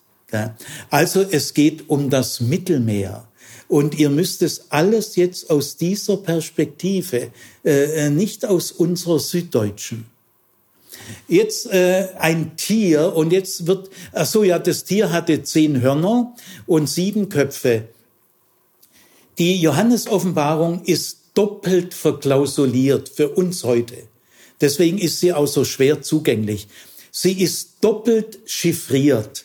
Also 0.91 1.23
es 1.23 1.55
geht 1.55 1.89
um 1.89 2.11
das 2.11 2.41
Mittelmeer. 2.41 3.29
Und 3.66 3.99
ihr 3.99 4.09
müsst 4.09 4.43
es 4.43 4.71
alles 4.71 5.16
jetzt 5.16 5.51
aus 5.51 5.77
dieser 5.77 6.16
Perspektive, 6.16 7.31
äh, 7.64 8.07
äh, 8.07 8.11
nicht 8.11 8.47
aus 8.47 8.73
unserer 8.73 9.19
süddeutschen. 9.19 10.07
Jetzt 11.28 11.70
äh, 11.72 12.09
ein 12.18 12.57
Tier 12.57 13.14
und 13.14 13.32
jetzt 13.32 13.66
wird, 13.66 13.90
ach 14.12 14.26
so 14.26 14.44
ja, 14.44 14.59
das 14.59 14.84
Tier 14.84 15.12
hatte 15.12 15.42
zehn 15.42 15.80
Hörner 15.80 16.34
und 16.66 16.88
sieben 16.88 17.28
Köpfe. 17.28 17.88
Die 19.38 19.61
Johannesoffenbarung 19.61 20.84
ist 20.84 21.18
doppelt 21.34 21.94
verklausuliert 21.94 23.09
für 23.09 23.28
uns 23.28 23.62
heute. 23.64 23.96
Deswegen 24.61 24.99
ist 24.99 25.20
sie 25.20 25.32
auch 25.32 25.46
so 25.46 25.64
schwer 25.64 26.03
zugänglich. 26.03 26.66
Sie 27.12 27.40
ist 27.40 27.76
doppelt 27.80 28.40
chiffriert. 28.46 29.44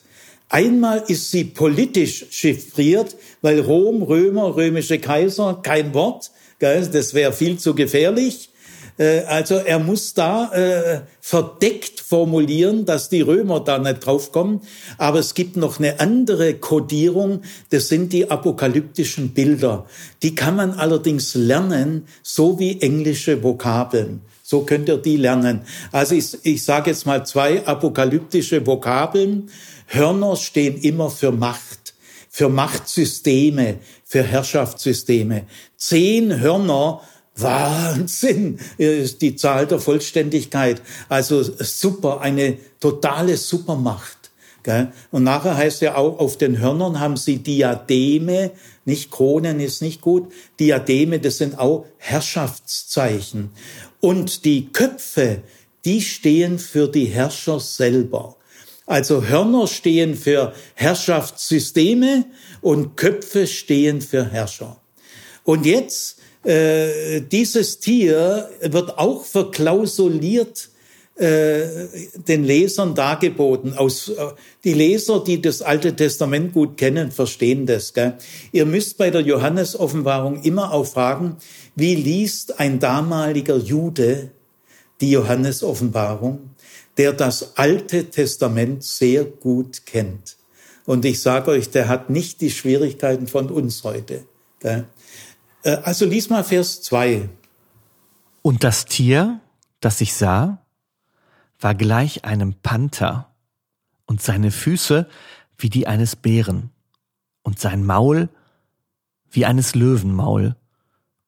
Einmal 0.50 1.04
ist 1.08 1.32
sie 1.32 1.44
politisch 1.46 2.26
chiffriert, 2.30 3.16
weil 3.42 3.60
Rom, 3.60 4.04
Römer, 4.04 4.56
römische 4.56 5.00
Kaiser, 5.00 5.60
kein 5.64 5.94
Wort, 5.94 6.32
das 6.60 7.14
wäre 7.14 7.34
viel 7.34 7.58
zu 7.58 7.76
gefährlich. 7.76 8.50
Äh, 8.98 9.22
also 9.22 9.56
er 9.56 9.80
muss 9.80 10.14
da 10.14 10.52
äh, 10.52 11.02
verdeckt 11.20 12.00
formulieren, 12.00 12.86
dass 12.86 13.10
die 13.10 13.22
Römer 13.22 13.60
da 13.60 13.80
nicht 13.80 14.06
draufkommen. 14.06 14.62
Aber 14.98 15.20
es 15.20 15.34
gibt 15.34 15.58
noch 15.58 15.80
eine 15.80 16.00
andere 16.00 16.54
Kodierung, 16.56 17.42
das 17.70 17.88
sind 17.88 18.14
die 18.14 18.30
apokalyptischen 18.30 19.34
Bilder. 19.34 19.86
Die 20.22 20.36
kann 20.36 20.56
man 20.56 20.74
allerdings 20.74 21.34
lernen, 21.36 22.08
so 22.22 22.60
wie 22.60 22.82
englische 22.82 23.44
Vokabeln. 23.44 24.22
So 24.44 24.62
könnt 24.62 24.90
ihr 24.90 24.98
die 24.98 25.18
lernen. 25.18 25.62
Also 25.92 26.16
ich, 26.16 26.38
ich 26.44 26.64
sage 26.64 26.92
jetzt 26.92 27.06
mal 27.06 27.26
zwei 27.26 27.66
apokalyptische 27.66 28.68
Vokabeln. 28.68 29.50
Hörner 29.88 30.36
stehen 30.36 30.78
immer 30.78 31.10
für 31.10 31.32
Macht, 31.32 31.94
für 32.30 32.50
Machtsysteme, 32.50 33.78
für 34.04 34.22
Herrschaftssysteme. 34.22 35.46
Zehn 35.78 36.40
Hörner 36.40 37.02
Wahnsinn, 37.36 38.60
ist 38.78 39.22
die 39.22 39.36
Zahl 39.36 39.66
der 39.68 39.80
Vollständigkeit. 39.80 40.82
Also 41.10 41.44
super, 41.44 42.22
eine 42.22 42.58
totale 42.80 43.38
Supermacht. 43.38 44.18
Und 45.12 45.24
nachher 45.24 45.58
heißt 45.58 45.82
ja 45.82 45.96
auch, 45.96 46.20
auf 46.20 46.38
den 46.38 46.60
Hörnern 46.60 47.00
haben 47.00 47.18
sie 47.18 47.40
Diademe, 47.40 48.52
nicht 48.86 49.12
Kronen 49.12 49.60
ist 49.60 49.82
nicht 49.82 50.00
gut. 50.00 50.32
Diademe, 50.60 51.20
das 51.20 51.38
sind 51.38 51.60
auch 51.60 51.86
Herrschaftszeichen. 51.98 53.52
Und 54.00 54.46
die 54.46 54.72
Köpfe, 54.72 55.42
die 55.84 56.02
stehen 56.02 56.60
für 56.60 56.88
die 56.88 57.06
Herrscher 57.06 57.60
selber. 57.60 58.38
Also 58.86 59.26
Hörner 59.26 59.68
stehen 59.68 60.16
für 60.16 60.54
Herrschaftssysteme 60.76 62.26
und 62.62 62.96
Köpfe 62.96 63.48
stehen 63.48 64.02
für 64.02 64.26
Herrscher. 64.26 64.78
Und 65.44 65.66
jetzt, 65.66 66.20
äh, 66.44 67.22
dieses 67.22 67.80
Tier 67.80 68.50
wird 68.62 68.98
auch 68.98 69.24
verklausuliert 69.24 70.70
äh, 71.16 71.88
den 72.28 72.44
Lesern 72.44 72.96
dargeboten. 72.96 73.76
Aus, 73.78 74.10
äh, 74.10 74.16
die 74.64 74.74
Leser, 74.74 75.24
die 75.24 75.40
das 75.42 75.62
Alte 75.62 75.96
Testament 75.96 76.54
gut 76.54 76.76
kennen, 76.76 77.12
verstehen 77.12 77.68
das. 77.68 77.94
Gell? 77.94 78.18
Ihr 78.52 78.66
müsst 78.66 78.98
bei 78.98 79.12
der 79.12 79.22
Johannes-Offenbarung 79.22 80.42
immer 80.42 80.74
auch 80.74 80.88
fragen, 80.88 81.38
wie 81.76 81.94
liest 81.94 82.60
ein 82.60 82.80
damaliger 82.80 83.58
Jude 83.58 84.32
die 85.02 85.12
Johannes-Offenbarung, 85.12 86.50
der 86.98 87.14
das 87.14 87.58
Alte 87.58 88.06
Testament 88.06 88.84
sehr 88.84 89.24
gut 89.24 89.86
kennt? 89.86 90.38
Und 90.86 91.06
ich 91.06 91.22
sage 91.22 91.52
euch, 91.52 91.70
der 91.70 91.90
hat 91.90 92.10
nicht 92.10 92.42
die 92.42 92.52
Schwierigkeiten 92.52 93.28
von 93.28 93.52
uns 93.52 93.84
heute. 93.84 94.24
Äh, 94.62 94.82
also 95.70 96.06
lies 96.06 96.30
mal 96.30 96.44
Vers 96.44 96.82
2. 96.84 97.30
Und 98.42 98.64
das 98.64 98.86
Tier, 98.86 99.40
das 99.80 100.02
ich 100.02 100.14
sah, 100.14 100.60
war 101.60 101.76
gleich 101.76 102.26
einem 102.26 102.56
Panther 102.56 103.34
und 104.06 104.22
seine 104.22 104.52
Füße 104.52 105.08
wie 105.58 105.70
die 105.70 105.88
eines 105.88 106.16
Bären 106.16 106.72
und 107.42 107.60
sein 107.60 107.86
Maul 107.86 108.30
wie 109.32 109.46
eines 109.46 109.74
Löwenmaul 109.74 110.56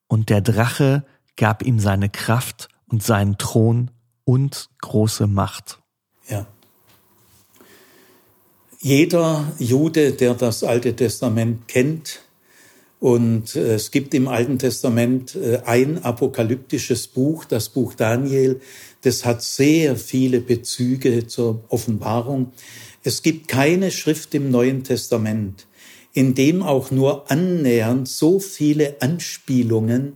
und 0.07 0.29
der 0.29 0.41
Drache 0.41 1.05
gab 1.37 1.63
ihm 1.63 1.79
seine 1.79 2.09
Kraft 2.09 2.67
und 2.87 3.01
seinen 3.01 3.37
Thron 3.37 3.91
und 4.25 4.69
große 4.81 5.27
Macht. 5.27 5.79
Ja. 6.29 6.45
Jeder 8.79 9.51
Jude, 9.57 10.11
der 10.11 10.35
das 10.35 10.63
Alte 10.63 10.95
Testament 10.95 11.67
kennt 11.67 12.24
Und 12.99 13.55
äh, 13.55 13.75
es 13.75 13.91
gibt 13.91 14.13
im 14.13 14.27
Alten 14.27 14.57
Testament 14.57 15.35
äh, 15.35 15.61
ein 15.65 16.03
apokalyptisches 16.03 17.07
Buch, 17.07 17.45
das 17.45 17.69
Buch 17.69 17.93
Daniel. 17.93 18.61
Das 19.01 19.25
hat 19.25 19.43
sehr 19.43 19.95
viele 19.95 20.39
Bezüge 20.39 21.27
zur 21.27 21.63
Offenbarung. 21.69 22.51
Es 23.03 23.21
gibt 23.21 23.47
keine 23.47 23.91
Schrift 23.91 24.33
im 24.33 24.49
Neuen 24.49 24.83
Testament, 24.83 25.67
in 26.13 26.33
dem 26.33 26.63
auch 26.63 26.89
nur 26.89 27.29
annähernd 27.29 28.07
so 28.07 28.39
viele 28.39 28.95
Anspielungen 29.01 30.13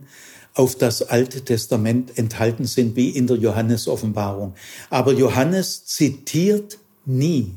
auf 0.54 0.74
das 0.74 1.02
Alte 1.02 1.42
Testament 1.42 2.18
enthalten 2.18 2.64
sind 2.64 2.96
wie 2.96 3.10
in 3.10 3.26
der 3.26 3.36
Johannes-Offenbarung. 3.36 4.54
Aber 4.88 5.12
Johannes 5.12 5.84
zitiert 5.84 6.78
nie. 7.04 7.52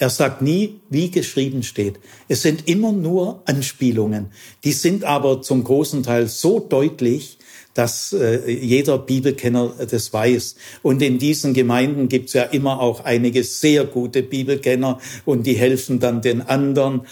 Er 0.00 0.08
sagt 0.08 0.40
nie, 0.40 0.80
wie 0.88 1.10
geschrieben 1.10 1.62
steht. 1.62 2.00
Es 2.26 2.40
sind 2.40 2.66
immer 2.66 2.90
nur 2.90 3.42
Anspielungen. 3.44 4.28
Die 4.64 4.72
sind 4.72 5.04
aber 5.04 5.42
zum 5.42 5.62
großen 5.62 6.02
Teil 6.02 6.26
so 6.26 6.58
deutlich, 6.58 7.36
dass 7.74 8.14
äh, 8.14 8.50
jeder 8.50 8.96
Bibelkenner 8.96 9.74
das 9.90 10.10
weiß. 10.10 10.56
Und 10.82 11.02
in 11.02 11.18
diesen 11.18 11.52
Gemeinden 11.52 12.08
gibt's 12.08 12.32
ja 12.32 12.44
immer 12.44 12.80
auch 12.80 13.04
einige 13.04 13.44
sehr 13.44 13.84
gute 13.84 14.22
Bibelkenner 14.22 15.00
und 15.26 15.46
die 15.46 15.52
helfen 15.52 16.00
dann 16.00 16.22
den 16.22 16.40
anderen. 16.40 17.02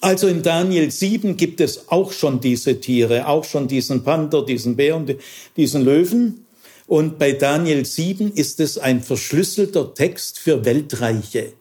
Also 0.00 0.28
in 0.28 0.44
Daniel 0.44 0.92
7 0.92 1.36
gibt 1.36 1.60
es 1.60 1.88
auch 1.88 2.12
schon 2.12 2.38
diese 2.40 2.80
Tiere, 2.80 3.26
auch 3.26 3.42
schon 3.42 3.66
diesen 3.66 4.04
Panther, 4.04 4.46
diesen 4.46 4.76
Bär 4.76 4.94
und 4.94 5.16
diesen 5.56 5.84
Löwen. 5.84 6.43
Und 6.86 7.18
bei 7.18 7.32
Daniel 7.32 7.84
7 7.84 8.32
ist 8.32 8.60
es 8.60 8.78
ein 8.78 9.02
verschlüsselter 9.02 9.94
Text 9.94 10.38
für 10.38 10.64
Weltreiche. 10.64 11.52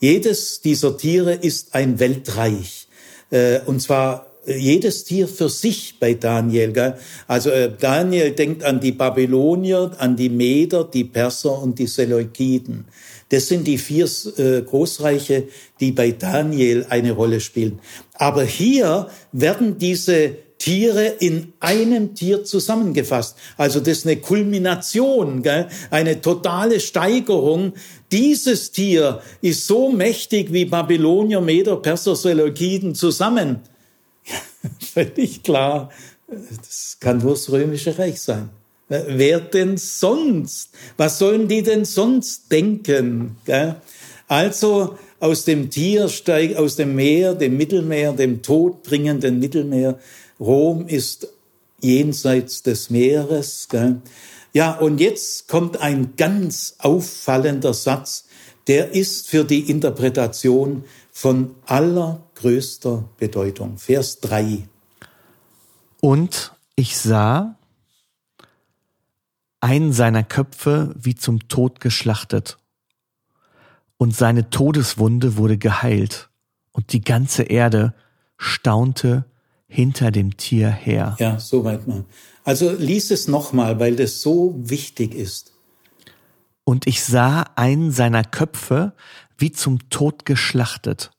Jedes 0.00 0.60
dieser 0.60 0.96
Tiere 0.96 1.34
ist 1.34 1.74
ein 1.74 1.98
Weltreich. 1.98 2.88
Äh, 3.30 3.60
und 3.66 3.80
zwar 3.80 4.26
jedes 4.46 5.04
Tier 5.04 5.28
für 5.28 5.48
sich 5.48 5.98
bei 5.98 6.14
Daniel. 6.14 6.94
Also 7.26 7.50
äh, 7.50 7.72
Daniel 7.78 8.32
denkt 8.32 8.62
an 8.64 8.80
die 8.80 8.92
Babylonier, 8.92 9.92
an 9.98 10.16
die 10.16 10.28
Meder, 10.28 10.84
die 10.84 11.04
Perser 11.04 11.62
und 11.62 11.78
die 11.78 11.86
Seleukiden. 11.86 12.86
Das 13.30 13.48
sind 13.48 13.66
die 13.66 13.78
vier 13.78 14.08
äh, 14.36 14.62
Großreiche, 14.62 15.44
die 15.80 15.92
bei 15.92 16.10
Daniel 16.10 16.86
eine 16.88 17.12
Rolle 17.12 17.40
spielen. 17.40 17.80
Aber 18.14 18.44
hier 18.44 19.08
werden 19.32 19.78
diese 19.78 20.36
Tiere 20.64 21.08
in 21.18 21.52
einem 21.60 22.14
Tier 22.14 22.42
zusammengefasst. 22.42 23.36
Also 23.58 23.80
das 23.80 23.98
ist 23.98 24.06
eine 24.06 24.16
Kulmination, 24.16 25.42
gell? 25.42 25.68
eine 25.90 26.22
totale 26.22 26.80
Steigerung. 26.80 27.74
Dieses 28.10 28.72
Tier 28.72 29.20
ist 29.42 29.66
so 29.66 29.92
mächtig 29.92 30.54
wie 30.54 30.64
Babylonier, 30.64 31.42
Meder, 31.42 31.76
Perser, 31.76 32.16
Seleukiden 32.16 32.94
zusammen. 32.94 33.60
Völlig 34.94 35.42
klar, 35.42 35.90
das 36.26 36.96
kann 36.98 37.18
nur 37.18 37.32
das 37.32 37.52
römische 37.52 37.98
Reich 37.98 38.22
sein. 38.22 38.48
Wer 38.88 39.40
denn 39.40 39.76
sonst? 39.76 40.70
Was 40.96 41.18
sollen 41.18 41.46
die 41.46 41.62
denn 41.62 41.84
sonst 41.84 42.50
denken? 42.50 43.36
Also 44.28 44.96
aus 45.20 45.44
dem 45.44 45.68
Tier 45.68 46.08
steigt, 46.08 46.56
aus 46.56 46.76
dem 46.76 46.94
Meer, 46.94 47.34
dem 47.34 47.58
Mittelmeer, 47.58 48.14
dem 48.14 48.40
todbringenden 48.40 49.38
Mittelmeer. 49.38 49.98
Rom 50.44 50.86
ist 50.86 51.28
jenseits 51.80 52.62
des 52.62 52.90
Meeres. 52.90 53.68
Ja, 54.52 54.72
und 54.72 55.00
jetzt 55.00 55.48
kommt 55.48 55.78
ein 55.80 56.16
ganz 56.16 56.76
auffallender 56.78 57.74
Satz, 57.74 58.26
der 58.66 58.92
ist 58.92 59.28
für 59.28 59.44
die 59.44 59.70
Interpretation 59.70 60.84
von 61.10 61.54
allergrößter 61.66 63.08
Bedeutung. 63.16 63.78
Vers 63.78 64.20
3. 64.20 64.66
Und 66.00 66.52
ich 66.76 66.98
sah, 66.98 67.56
einen 69.60 69.92
seiner 69.92 70.22
Köpfe 70.22 70.94
wie 70.98 71.14
zum 71.14 71.48
Tod 71.48 71.80
geschlachtet. 71.80 72.58
Und 73.96 74.14
seine 74.14 74.50
Todeswunde 74.50 75.36
wurde 75.36 75.56
geheilt. 75.56 76.28
Und 76.72 76.92
die 76.92 77.00
ganze 77.00 77.44
Erde 77.44 77.94
staunte 78.36 79.24
hinter 79.74 80.12
dem 80.12 80.36
Tier 80.36 80.70
her. 80.70 81.16
Ja, 81.18 81.40
soweit 81.40 81.88
mal. 81.88 82.04
Also 82.44 82.70
lies 82.70 83.10
es 83.10 83.26
nochmal, 83.26 83.80
weil 83.80 83.96
das 83.96 84.20
so 84.20 84.54
wichtig 84.56 85.16
ist. 85.16 85.52
Und 86.62 86.86
ich 86.86 87.02
sah 87.02 87.44
einen 87.56 87.90
seiner 87.90 88.22
Köpfe 88.22 88.92
wie 89.36 89.50
zum 89.50 89.90
Tod 89.90 90.26
geschlachtet. 90.26 91.10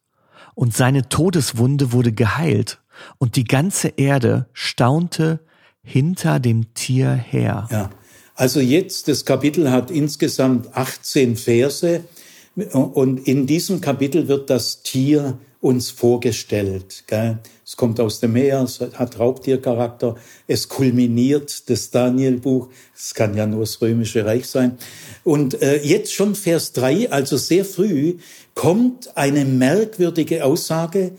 Und 0.53 0.73
seine 0.73 1.09
Todeswunde 1.09 1.91
wurde 1.91 2.13
geheilt. 2.13 2.79
Und 3.17 3.35
die 3.35 3.43
ganze 3.43 3.89
Erde 3.89 4.47
staunte 4.53 5.41
hinter 5.83 6.39
dem 6.39 6.73
Tier 6.73 7.11
her. 7.11 7.67
Ja, 7.69 7.89
also 8.35 8.61
jetzt, 8.61 9.09
das 9.09 9.25
Kapitel 9.25 9.69
hat 9.69 9.91
insgesamt 9.91 10.77
18 10.77 11.35
Verse 11.35 12.05
und 12.71 13.27
in 13.27 13.47
diesem 13.47 13.81
Kapitel 13.81 14.29
wird 14.29 14.49
das 14.49 14.81
Tier 14.81 15.37
uns 15.65 15.89
vorgestellt. 15.89 17.05
Gell? 17.07 17.39
Es 17.65 17.75
kommt 17.75 17.99
aus 17.99 18.19
dem 18.19 18.33
Meer, 18.33 18.61
es 18.61 18.79
hat 18.79 19.17
Raubtiercharakter, 19.17 20.15
es 20.47 20.69
kulminiert 20.69 21.67
das 21.71 21.89
Danielbuch, 21.89 22.69
es 22.95 23.15
kann 23.15 23.35
ja 23.35 23.47
nur 23.47 23.61
das 23.61 23.81
Römische 23.81 24.23
Reich 24.23 24.45
sein. 24.45 24.77
Und 25.23 25.59
äh, 25.63 25.81
jetzt 25.81 26.13
schon 26.13 26.35
Vers 26.35 26.73
3, 26.73 27.09
also 27.09 27.37
sehr 27.37 27.65
früh, 27.65 28.17
kommt 28.53 29.17
eine 29.17 29.43
merkwürdige 29.43 30.45
Aussage, 30.45 31.13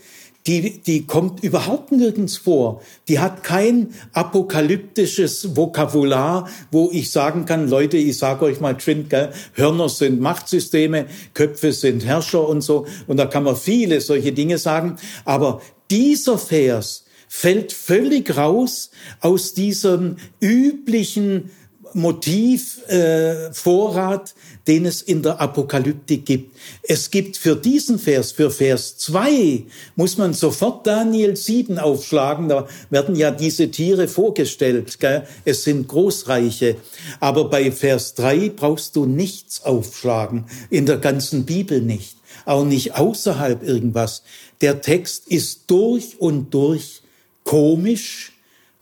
die, 0.47 0.79
die 0.79 1.05
kommt 1.05 1.43
überhaupt 1.43 1.91
nirgends 1.91 2.37
vor. 2.37 2.81
Die 3.09 3.19
hat 3.19 3.43
kein 3.43 3.93
apokalyptisches 4.13 5.57
Vokabular, 5.57 6.49
wo 6.71 6.89
ich 6.91 7.11
sagen 7.11 7.45
kann, 7.45 7.69
Leute, 7.69 7.97
ich 7.97 8.17
sage 8.17 8.45
euch 8.45 8.61
mal 8.61 8.75
gell, 8.75 9.31
Hörner 9.53 9.89
sind 9.89 10.21
Machtsysteme, 10.21 11.07
Köpfe 11.33 11.73
sind 11.73 12.05
Herrscher 12.05 12.47
und 12.47 12.61
so. 12.61 12.87
Und 13.07 13.17
da 13.17 13.25
kann 13.25 13.43
man 13.43 13.57
viele 13.57 13.99
solche 13.99 14.31
Dinge 14.31 14.57
sagen. 14.57 14.95
Aber 15.25 15.61
dieser 15.91 16.37
Vers 16.37 17.03
fällt 17.27 17.73
völlig 17.73 18.37
raus 18.37 18.91
aus 19.19 19.53
diesem 19.53 20.15
üblichen 20.39 21.51
Motivvorrat, 21.93 24.29
äh, 24.29 24.33
den 24.67 24.85
es 24.85 25.01
in 25.01 25.21
der 25.21 25.41
Apokalyptik 25.41 26.25
gibt. 26.25 26.55
Es 26.83 27.11
gibt 27.11 27.37
für 27.37 27.55
diesen 27.55 27.99
Vers, 27.99 28.31
für 28.31 28.51
Vers 28.51 28.97
2, 28.97 29.63
muss 29.95 30.17
man 30.17 30.33
sofort 30.33 30.85
Daniel 30.85 31.35
7 31.35 31.79
aufschlagen. 31.79 32.49
Da 32.49 32.67
werden 32.89 33.15
ja 33.15 33.31
diese 33.31 33.71
Tiere 33.71 34.07
vorgestellt. 34.07 34.99
Gell? 34.99 35.25
Es 35.45 35.63
sind 35.63 35.87
Großreiche. 35.87 36.75
Aber 37.19 37.49
bei 37.49 37.71
Vers 37.71 38.15
3 38.15 38.49
brauchst 38.49 38.95
du 38.95 39.05
nichts 39.05 39.63
aufschlagen. 39.63 40.45
In 40.69 40.85
der 40.85 40.97
ganzen 40.97 41.45
Bibel 41.45 41.81
nicht. 41.81 42.17
Auch 42.45 42.65
nicht 42.65 42.95
außerhalb 42.95 43.63
irgendwas. 43.63 44.23
Der 44.61 44.81
Text 44.81 45.27
ist 45.27 45.61
durch 45.67 46.19
und 46.19 46.53
durch 46.53 47.01
komisch, 47.43 48.33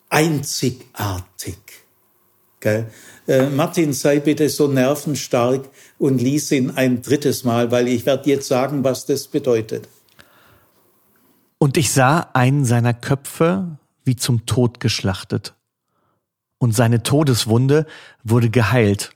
einzigartig. 0.10 1.65
Gell? 2.66 2.88
Äh, 3.28 3.52
Martin, 3.52 3.94
sei 3.94 4.20
bitte 4.20 4.50
so 4.50 4.68
nervenstark 4.68 5.70
und 6.00 6.20
lies 6.20 6.52
ihn 6.52 6.72
ein 6.72 7.04
drittes 7.04 7.44
Mal, 7.44 7.70
weil 7.70 7.88
ich 7.88 8.08
werde 8.08 8.28
jetzt 8.28 8.48
sagen, 8.48 8.84
was 8.84 9.06
das 9.06 9.28
bedeutet. 9.28 9.88
Und 11.60 11.78
ich 11.78 11.92
sah 11.92 12.32
einen 12.34 12.66
seiner 12.66 12.96
Köpfe 12.96 13.78
wie 14.04 14.16
zum 14.16 14.48
Tod 14.48 14.80
geschlachtet. 14.80 15.54
Und 16.58 16.76
seine 16.76 17.04
Todeswunde 17.04 17.86
wurde 18.24 18.50
geheilt. 18.50 19.12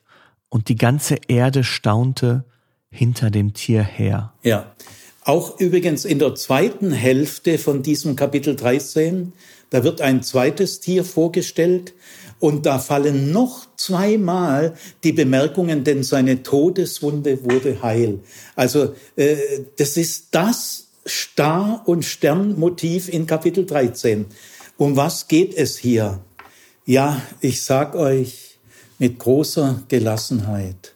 Und 0.50 0.70
die 0.70 0.76
ganze 0.76 1.18
Erde 1.28 1.64
staunte 1.64 2.46
hinter 2.92 3.32
dem 3.32 3.56
Tier 3.56 3.82
her. 3.82 4.32
Ja. 4.44 4.76
Auch 5.24 5.60
übrigens 5.60 6.06
in 6.06 6.20
der 6.20 6.36
zweiten 6.36 6.92
Hälfte 6.92 7.58
von 7.58 7.82
diesem 7.82 8.16
Kapitel 8.16 8.56
13, 8.56 9.34
da 9.72 9.84
wird 9.84 10.02
ein 10.02 10.22
zweites 10.22 10.82
Tier 10.82 11.04
vorgestellt 11.04 11.94
und 12.40 12.66
da 12.66 12.80
fallen 12.80 13.32
noch 13.32 13.68
zweimal 13.76 14.74
die 15.04 15.12
Bemerkungen, 15.12 15.84
denn 15.84 16.04
seine 16.04 16.44
Todeswunde 16.44 17.44
wurde 17.44 17.82
heil. 17.82 18.20
Also 18.56 18.96
äh, 19.16 19.36
das 19.78 19.98
ist 19.98 20.28
das 20.32 20.88
Star- 21.08 21.82
und 21.86 22.06
Sternmotiv 22.06 23.10
in 23.10 23.26
Kapitel 23.26 23.66
13. 23.66 24.26
Um 24.78 24.96
was 24.96 25.28
geht 25.28 25.54
es 25.56 25.78
hier? 25.78 26.20
Ja, 26.86 27.22
ich 27.42 27.62
sag 27.62 27.96
euch 27.96 28.58
mit 28.98 29.20
großer 29.20 29.84
Gelassenheit, 29.88 30.94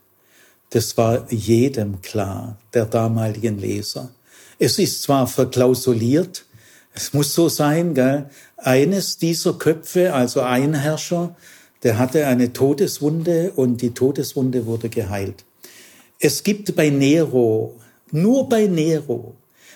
das 0.70 0.98
war 0.98 1.32
jedem 1.32 2.02
klar, 2.02 2.58
der 2.74 2.86
damaligen 2.86 3.60
Leser. 3.60 4.10
Es 4.58 4.80
ist 4.80 5.04
zwar 5.04 5.28
verklausuliert, 5.28 6.46
es 6.94 7.14
muss 7.14 7.34
so 7.34 7.50
sein, 7.50 7.94
gell? 7.94 8.30
Eines 8.58 9.18
dieser 9.18 9.54
Köpfe, 9.54 10.14
also 10.14 10.42
ein 10.42 10.74
Herrscher, 10.74 11.36
der 11.84 11.98
hatte 11.98 12.28
eine 12.28 12.54
Todeswunde 12.54 13.52
und 13.56 13.82
die 13.82 13.94
Todeswunde 13.94 14.66
wurde 14.66 14.90
geheilt. 14.90 15.44
Es 16.20 16.44
gibt 16.44 16.76
bei 16.76 16.90
Nero, 16.90 17.76
nur 18.12 18.48
bei 18.48 18.68
Nero, 18.68 19.36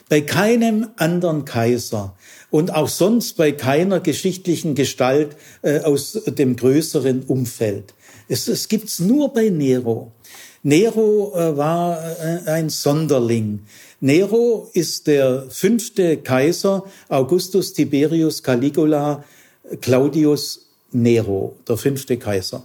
Bei 0.10 0.22
keinem 0.22 0.88
anderen 0.96 1.44
Kaiser 1.44 2.16
und 2.50 2.74
auch 2.74 2.88
sonst 2.88 3.36
bei 3.36 3.52
keiner 3.52 4.00
geschichtlichen 4.00 4.74
Gestalt 4.74 5.36
äh, 5.64 5.82
aus 5.82 6.14
dem 6.26 6.56
größeren 6.56 7.24
Umfeld. 7.24 7.94
Es, 8.30 8.48
es 8.48 8.70
gibt's 8.70 9.00
nur 9.00 9.34
bei 9.34 9.50
Nero. 9.50 10.14
Nero 10.64 11.34
äh, 11.36 11.58
war 11.58 12.00
äh, 12.22 12.50
ein 12.50 12.70
Sonderling. 12.70 13.66
Nero 14.00 14.70
ist 14.74 15.08
der 15.08 15.48
fünfte 15.50 16.18
Kaiser, 16.18 16.84
Augustus 17.10 17.74
Tiberius 17.74 18.44
Caligula 18.44 19.24
Claudius 19.82 20.68
Nero, 20.92 21.56
der 21.68 21.78
fünfte 21.78 22.18
Kaiser. 22.18 22.64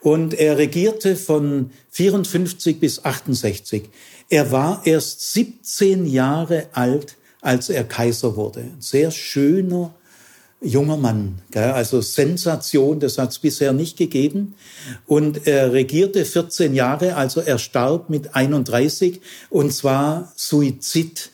Und 0.00 0.32
er 0.34 0.56
regierte 0.56 1.16
von 1.16 1.70
54 1.90 2.80
bis 2.80 3.04
68. 3.04 3.90
Er 4.30 4.50
war 4.50 4.80
erst 4.84 5.32
17 5.34 6.06
Jahre 6.06 6.68
alt, 6.72 7.16
als 7.42 7.68
er 7.68 7.84
Kaiser 7.84 8.36
wurde. 8.36 8.60
Ein 8.60 8.76
sehr 8.80 9.10
schöner, 9.10 9.94
junger 10.60 10.96
Mann. 10.96 11.40
Also 11.54 12.00
Sensation, 12.00 13.00
das 13.00 13.18
hat 13.18 13.30
es 13.30 13.38
bisher 13.38 13.72
nicht 13.72 13.96
gegeben. 13.96 14.54
Und 15.06 15.46
er 15.46 15.72
regierte 15.72 16.24
14 16.24 16.74
Jahre, 16.74 17.16
also 17.16 17.40
er 17.40 17.58
starb 17.58 18.10
mit 18.10 18.34
31 18.34 19.20
und 19.48 19.72
zwar 19.72 20.32
Suizid. 20.36 21.30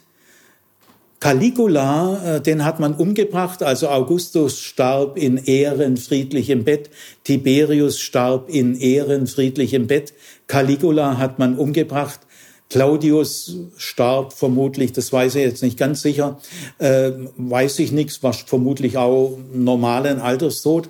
Caligula, 1.18 2.36
äh, 2.36 2.40
den 2.40 2.64
hat 2.64 2.78
man 2.78 2.94
umgebracht, 2.94 3.62
also 3.62 3.88
Augustus 3.88 4.60
starb 4.60 5.16
in 5.16 5.38
Ehren 5.38 5.96
friedlich 5.96 6.50
im 6.50 6.64
Bett, 6.64 6.90
Tiberius 7.24 7.98
starb 7.98 8.50
in 8.50 8.78
Ehren 8.78 9.26
friedlich 9.26 9.72
im 9.72 9.86
Bett, 9.86 10.12
Caligula 10.46 11.16
hat 11.16 11.38
man 11.38 11.56
umgebracht, 11.56 12.20
Claudius 12.68 13.56
starb 13.76 14.32
vermutlich, 14.32 14.92
das 14.92 15.12
weiß 15.12 15.36
ich 15.36 15.42
jetzt 15.42 15.62
nicht 15.62 15.78
ganz 15.78 16.02
sicher, 16.02 16.40
äh, 16.78 17.12
weiß 17.36 17.78
ich 17.78 17.92
nichts, 17.92 18.22
war 18.22 18.32
vermutlich 18.32 18.96
auch 18.96 19.38
normalen 19.52 20.20
Alterstod. 20.20 20.88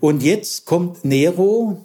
Und 0.00 0.22
jetzt 0.22 0.66
kommt 0.66 1.04
Nero, 1.04 1.84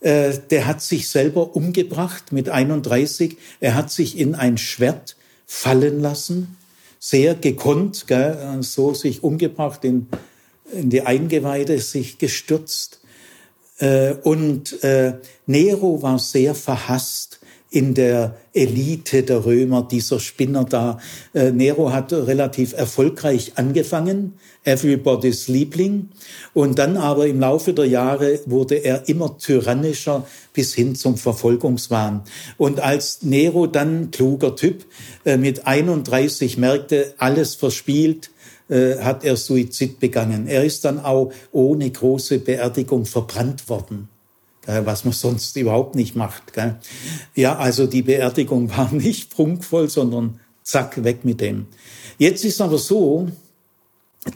äh, 0.00 0.32
der 0.50 0.66
hat 0.66 0.80
sich 0.80 1.08
selber 1.08 1.54
umgebracht 1.54 2.32
mit 2.32 2.48
31. 2.48 3.36
Er 3.60 3.74
hat 3.74 3.90
sich 3.90 4.18
in 4.18 4.34
ein 4.34 4.56
Schwert 4.56 5.16
fallen 5.46 6.00
lassen, 6.00 6.56
sehr 6.98 7.34
gekonnt, 7.34 8.06
gell, 8.06 8.58
so 8.60 8.94
sich 8.94 9.22
umgebracht, 9.22 9.84
in, 9.84 10.08
in 10.72 10.88
die 10.88 11.02
Eingeweide 11.02 11.78
sich 11.80 12.16
gestürzt. 12.16 13.00
Äh, 13.78 14.14
und 14.22 14.82
äh, 14.82 15.18
Nero 15.46 16.00
war 16.00 16.18
sehr 16.18 16.54
verhasst 16.54 17.40
in 17.74 17.92
der 17.92 18.36
Elite 18.52 19.24
der 19.24 19.44
Römer, 19.44 19.82
dieser 19.90 20.20
Spinner 20.20 20.64
da. 20.64 21.00
Äh, 21.32 21.50
Nero 21.50 21.92
hat 21.92 22.12
relativ 22.12 22.72
erfolgreich 22.72 23.52
angefangen, 23.56 24.34
everybody's 24.62 25.48
Liebling. 25.48 26.10
Und 26.52 26.78
dann 26.78 26.96
aber 26.96 27.26
im 27.26 27.40
Laufe 27.40 27.72
der 27.72 27.86
Jahre 27.86 28.38
wurde 28.46 28.76
er 28.76 29.08
immer 29.08 29.38
tyrannischer 29.38 30.24
bis 30.52 30.72
hin 30.72 30.94
zum 30.94 31.16
Verfolgungswahn. 31.16 32.22
Und 32.58 32.78
als 32.78 33.22
Nero 33.22 33.66
dann, 33.66 34.12
kluger 34.12 34.54
Typ, 34.54 34.86
äh, 35.24 35.36
mit 35.36 35.66
31 35.66 36.56
merkte, 36.56 37.14
alles 37.18 37.56
verspielt, 37.56 38.30
äh, 38.68 38.98
hat 38.98 39.24
er 39.24 39.36
Suizid 39.36 39.98
begangen. 39.98 40.46
Er 40.46 40.64
ist 40.64 40.84
dann 40.84 41.00
auch 41.00 41.32
ohne 41.50 41.90
große 41.90 42.38
Beerdigung 42.38 43.04
verbrannt 43.04 43.68
worden 43.68 44.08
was 44.66 45.04
man 45.04 45.12
sonst 45.12 45.56
überhaupt 45.56 45.94
nicht 45.94 46.16
macht. 46.16 46.52
Ja, 47.34 47.56
also 47.56 47.86
die 47.86 48.02
Beerdigung 48.02 48.70
war 48.76 48.92
nicht 48.92 49.30
prunkvoll, 49.30 49.88
sondern 49.88 50.40
zack, 50.62 51.04
weg 51.04 51.24
mit 51.24 51.40
dem. 51.40 51.66
Jetzt 52.18 52.44
ist 52.44 52.60
aber 52.60 52.78
so, 52.78 53.28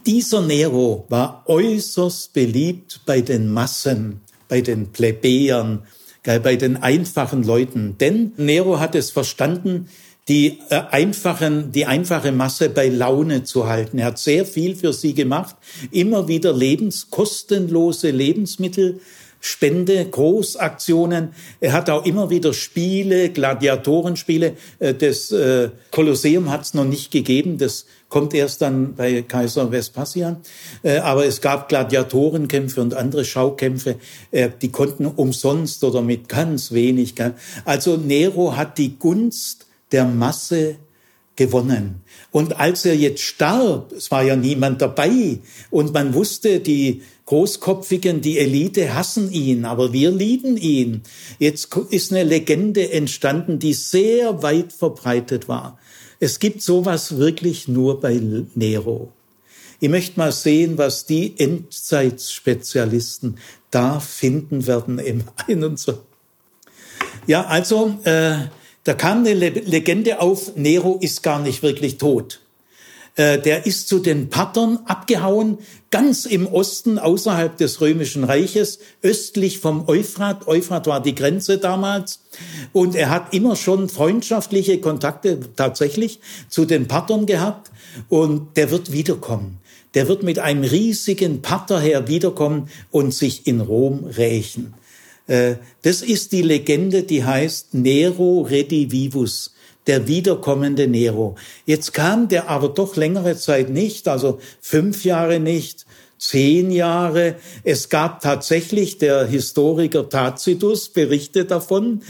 dieser 0.07 0.43
Nero 0.43 1.07
war 1.09 1.45
äußerst 1.47 2.33
beliebt 2.33 3.01
bei 3.07 3.20
den 3.20 3.51
Massen, 3.51 4.20
bei 4.49 4.61
den 4.61 4.93
Plebejern, 4.93 5.85
bei 6.24 6.57
den 6.57 6.76
einfachen 6.76 7.43
Leuten. 7.43 7.97
Denn 7.99 8.33
Nero 8.37 8.81
hat 8.81 8.95
es 8.95 9.11
verstanden, 9.11 9.89
die 10.29 10.59
äh, 10.68 10.83
einfachen, 10.91 11.72
die 11.72 11.87
einfache 11.87 12.33
Masse 12.33 12.68
bei 12.68 12.89
Laune 12.89 13.45
zu 13.45 13.66
halten. 13.66 13.99
Er 13.99 14.07
hat 14.07 14.18
sehr 14.18 14.45
viel 14.45 14.76
für 14.76 14.93
sie 14.93 15.14
gemacht, 15.14 15.57
immer 15.91 16.29
wieder 16.29 16.53
lebenskostenlose 16.53 18.11
Lebensmittel 18.11 19.01
Spende, 19.41 20.05
Großaktionen. 20.05 21.30
Er 21.61 21.72
hat 21.72 21.91
auch 21.91 22.05
immer 22.05 22.30
wieder 22.30 22.53
Spiele, 22.53 23.30
Gladiatorenspiele. 23.30 24.55
Äh, 24.78 24.95
das 24.95 25.30
äh, 25.30 25.70
Kolosseum 25.91 26.51
hat 26.51 26.62
es 26.62 26.74
noch 26.74 26.84
nicht 26.84 27.11
gegeben. 27.11 27.59
Das 27.59 27.86
kommt 28.09 28.34
erst 28.34 28.62
dann 28.62 28.95
bei 28.95 29.22
Kaiser 29.22 29.70
Vespasian. 29.70 30.39
Äh, 30.82 30.99
aber 30.99 31.26
es 31.26 31.41
gab 31.41 31.68
Gladiatorenkämpfe 31.68 32.80
und 32.80 32.95
andere 32.95 33.24
Schaukämpfe. 33.24 33.97
Die 34.32 34.72
konnten 34.72 35.07
umsonst 35.07 35.84
oder 35.84 36.03
mit 36.03 36.28
ganz 36.28 36.72
wenig. 36.72 37.14
Also 37.64 37.97
Nero 37.97 38.57
hat 38.57 38.78
die 38.78 38.99
Gunst 38.99 39.66
der 39.93 40.05
Masse 40.05 40.76
gewonnen. 41.39 42.03
Und 42.30 42.61
als 42.61 42.84
er 42.84 42.95
jetzt 42.95 43.22
starb, 43.22 43.93
es 43.93 44.11
war 44.11 44.22
ja 44.22 44.36
niemand 44.36 44.82
dabei 44.82 45.39
und 45.70 45.95
man 45.95 46.12
wusste, 46.12 46.61
die 46.61 47.03
Großkopfigen, 47.24 48.20
die 48.20 48.39
Elite 48.39 48.95
hassen 48.95 49.32
ihn, 49.32 49.64
aber 49.64 49.93
wir 49.93 50.11
lieben 50.11 50.57
ihn. 50.57 51.03
Jetzt 51.39 51.74
ist 51.91 52.12
eine 52.12 52.24
Legende 52.24 52.91
entstanden, 52.91 53.59
die 53.59 53.72
sehr 53.72 54.43
weit 54.43 54.72
verbreitet 54.72 55.49
war. 55.49 55.78
Es 56.20 56.41
gibt 56.41 56.61
sowas 56.61 57.16
wirklich 57.16 57.68
nur 57.68 58.01
bei 58.01 58.20
Nero. 58.55 59.12
Ich 59.80 59.89
möchte 59.89 60.18
mal 60.18 60.32
sehen, 60.32 60.76
was 60.76 61.07
die 61.07 61.39
Endzeitspezialisten 61.39 63.39
da 63.70 64.01
finden 64.01 64.66
werden 64.66 64.99
im 64.99 65.22
21. 65.47 65.95
Ja, 67.28 67.45
also 67.45 67.97
äh, 68.05 68.39
da 68.89 68.95
kam 68.95 69.18
eine 69.18 69.34
Legende 69.34 70.18
auf, 70.18 70.57
Nero 70.57 70.97
ist 71.03 71.22
gar 71.22 71.41
nicht 71.41 71.62
wirklich 71.62 71.99
tot. 71.99 72.41
Äh, 73.16 73.39
der 73.39 73.66
ist 73.66 73.86
zu 73.86 73.99
den 73.99 74.30
Partern 74.30 74.78
abgehauen, 74.86 75.59
ganz 75.91 76.24
im 76.24 76.47
Osten, 76.47 76.99
außerhalb 76.99 77.55
des 77.59 77.82
Römischen 77.82 78.24
Reiches, 78.24 78.78
östlich 79.03 79.59
vom 79.59 79.86
Euphrat. 79.91 80.49
Euphrat 80.49 80.86
war 80.86 81.03
die 81.03 81.14
Grenze 81.14 81.59
damals. 81.59 82.20
Und 82.72 82.95
er 82.95 83.11
hat 83.11 83.34
immer 83.34 83.57
schon 83.57 83.91
freundschaftliche 83.91 84.80
Kontakte 84.80 85.39
tatsächlich 85.55 86.20
zu 86.49 86.64
den 86.64 86.89
Partern 86.89 87.26
gehabt. 87.26 87.70
Und 88.09 88.57
der 88.57 88.70
wird 88.70 88.91
wiederkommen. 88.91 89.59
Der 89.93 90.09
wird 90.09 90.22
mit 90.22 90.39
einem 90.39 90.64
riesigen 90.64 91.43
Partherheer 91.43 92.09
wiederkommen 92.09 92.70
und 92.91 93.12
sich 93.12 93.47
in 93.47 93.61
Rom 93.61 94.05
rächen. 94.05 94.72
Äh, 95.29 95.55
das 95.83 96.03
ist 96.03 96.33
die 96.33 96.43
Legende, 96.43 97.05
die 97.05 97.24
heißt 97.24 97.74
Nero 97.74 98.41
Redivivus 98.41 99.55
der 99.86 100.07
wiederkommende 100.07 100.86
Nero. 100.86 101.36
Jetzt 101.65 101.94
kam 101.94 102.28
der 102.28 102.51
aber 102.51 102.69
doch 102.69 102.97
längere 102.97 103.36
Zeit 103.36 103.70
nicht, 103.70 104.07
also 104.07 104.39
fünf 104.61 105.05
Jahre 105.05 105.40
nicht, 105.40 105.86
zehn 106.19 106.70
Jahre. 106.70 107.36
Es 107.65 107.89
gab 107.89 108.20
tatsächlich, 108.20 108.98
der 108.98 109.27
Historiker 109.27 110.09
Tacitus 110.09 110.90
berichtet 110.90 111.51
davon, 111.51 112.03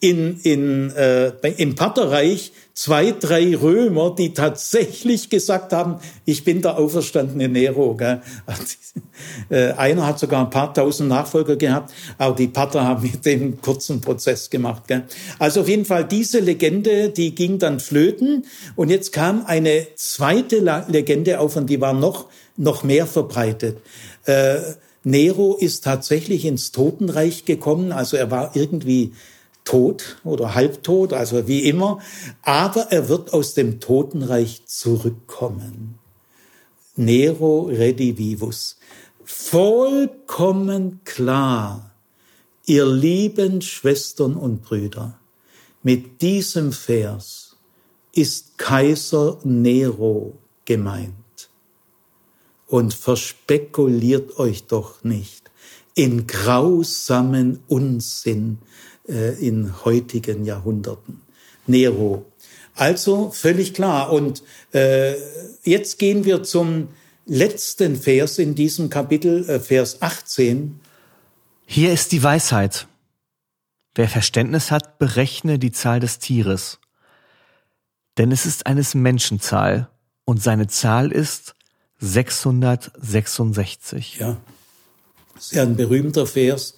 in, 0.00 0.40
in, 0.44 0.90
äh, 0.92 1.32
im 1.58 1.74
Partherreich 1.74 2.52
zwei, 2.76 3.10
drei 3.10 3.56
Römer, 3.56 4.14
die 4.14 4.34
tatsächlich 4.34 5.30
gesagt 5.30 5.72
haben, 5.72 5.96
ich 6.26 6.44
bin 6.44 6.60
der 6.62 6.78
auferstandene 6.78 7.48
Nero. 7.48 7.96
Gell? 7.96 8.22
Äh, 9.48 9.72
einer 9.72 10.06
hat 10.06 10.18
sogar 10.18 10.44
ein 10.44 10.50
paar 10.50 10.74
tausend 10.74 11.08
Nachfolger 11.08 11.56
gehabt, 11.56 11.92
aber 12.18 12.34
die 12.34 12.48
Parther 12.48 12.84
haben 12.84 13.02
mit 13.02 13.24
dem 13.24 13.60
kurzen 13.60 14.00
Prozess 14.00 14.50
gemacht. 14.50 14.84
Gell? 14.88 15.04
Also 15.38 15.60
auf 15.60 15.68
jeden 15.68 15.84
Fall 15.84 16.04
diese 16.04 16.40
Legende, 16.40 17.10
die 17.10 17.34
ging 17.34 17.58
dann 17.58 17.80
flöten 17.80 18.44
und 18.74 18.90
jetzt 18.90 19.12
kam 19.12 19.44
eine 19.46 19.86
zweite 19.94 20.84
Legende 20.88 21.40
auf 21.40 21.56
und 21.56 21.68
die 21.68 21.80
war 21.80 21.92
noch, 21.92 22.26
noch 22.56 22.82
mehr 22.82 23.06
verbreitet. 23.06 23.78
Äh, 24.24 24.56
Nero 25.04 25.56
ist 25.58 25.84
tatsächlich 25.84 26.44
ins 26.44 26.72
Totenreich 26.72 27.44
gekommen, 27.44 27.92
also 27.92 28.16
er 28.16 28.30
war 28.30 28.52
irgendwie 28.54 29.12
tot 29.66 30.16
oder 30.24 30.54
halbtot, 30.54 31.12
also 31.12 31.46
wie 31.46 31.68
immer, 31.68 32.00
aber 32.40 32.86
er 32.90 33.10
wird 33.10 33.34
aus 33.34 33.52
dem 33.52 33.80
Totenreich 33.80 34.62
zurückkommen. 34.64 35.98
Nero 36.94 37.64
redivivus. 37.64 38.78
Vollkommen 39.22 41.00
klar, 41.04 41.90
ihr 42.64 42.86
lieben 42.86 43.60
Schwestern 43.60 44.36
und 44.36 44.62
Brüder, 44.62 45.18
mit 45.82 46.22
diesem 46.22 46.72
Vers 46.72 47.56
ist 48.12 48.56
Kaiser 48.56 49.38
Nero 49.42 50.38
gemeint. 50.64 51.12
Und 52.66 52.94
verspekuliert 52.94 54.38
euch 54.38 54.66
doch 54.66 55.04
nicht 55.04 55.50
in 55.94 56.26
grausamen 56.26 57.60
Unsinn, 57.68 58.58
in 59.08 59.84
heutigen 59.84 60.44
Jahrhunderten. 60.44 61.20
Nero. 61.66 62.24
Also 62.74 63.30
völlig 63.30 63.74
klar. 63.74 64.12
Und 64.12 64.42
äh, 64.72 65.14
jetzt 65.62 65.98
gehen 65.98 66.24
wir 66.24 66.42
zum 66.42 66.88
letzten 67.24 67.96
Vers 67.96 68.38
in 68.38 68.54
diesem 68.54 68.90
Kapitel, 68.90 69.48
äh, 69.48 69.60
Vers 69.60 70.02
18. 70.02 70.80
Hier 71.64 71.92
ist 71.92 72.12
die 72.12 72.22
Weisheit. 72.22 72.86
Wer 73.94 74.08
Verständnis 74.08 74.70
hat, 74.70 74.98
berechne 74.98 75.58
die 75.58 75.72
Zahl 75.72 76.00
des 76.00 76.18
Tieres. 76.18 76.78
Denn 78.18 78.30
es 78.30 78.44
ist 78.46 78.66
eines 78.66 78.94
Menschen 78.94 79.40
Zahl 79.40 79.88
und 80.24 80.42
seine 80.42 80.68
Zahl 80.68 81.12
ist 81.12 81.54
666. 81.98 84.18
Ja, 84.18 84.36
ja 85.50 85.62
ein 85.62 85.76
berühmter 85.76 86.26
Vers 86.26 86.74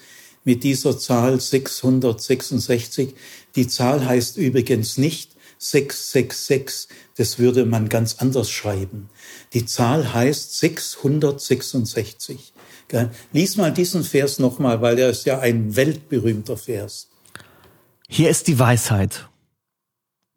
mit 0.49 0.65
dieser 0.65 0.99
Zahl 0.99 1.39
666. 1.39 3.15
Die 3.55 3.69
Zahl 3.69 4.07
heißt 4.07 4.39
übrigens 4.39 4.97
nicht 4.97 5.33
666, 5.59 6.89
das 7.19 7.39
würde 7.39 7.67
man 7.67 7.91
ganz 7.91 8.15
anders 8.17 8.49
schreiben. 8.49 9.11
Die 9.53 9.67
Zahl 9.67 10.15
heißt 10.15 10.59
666. 10.59 12.55
Lies 13.33 13.59
mal 13.59 13.75
diesen 13.75 14.03
Vers 14.05 14.39
nochmal, 14.39 14.81
weil 14.81 14.99
er 14.99 15.11
ist 15.11 15.27
ja 15.27 15.39
ein 15.39 15.77
weltberühmter 15.77 16.57
Vers. 16.57 17.11
Hier 18.09 18.31
ist 18.31 18.47
die 18.47 18.59
Weisheit. 18.59 19.29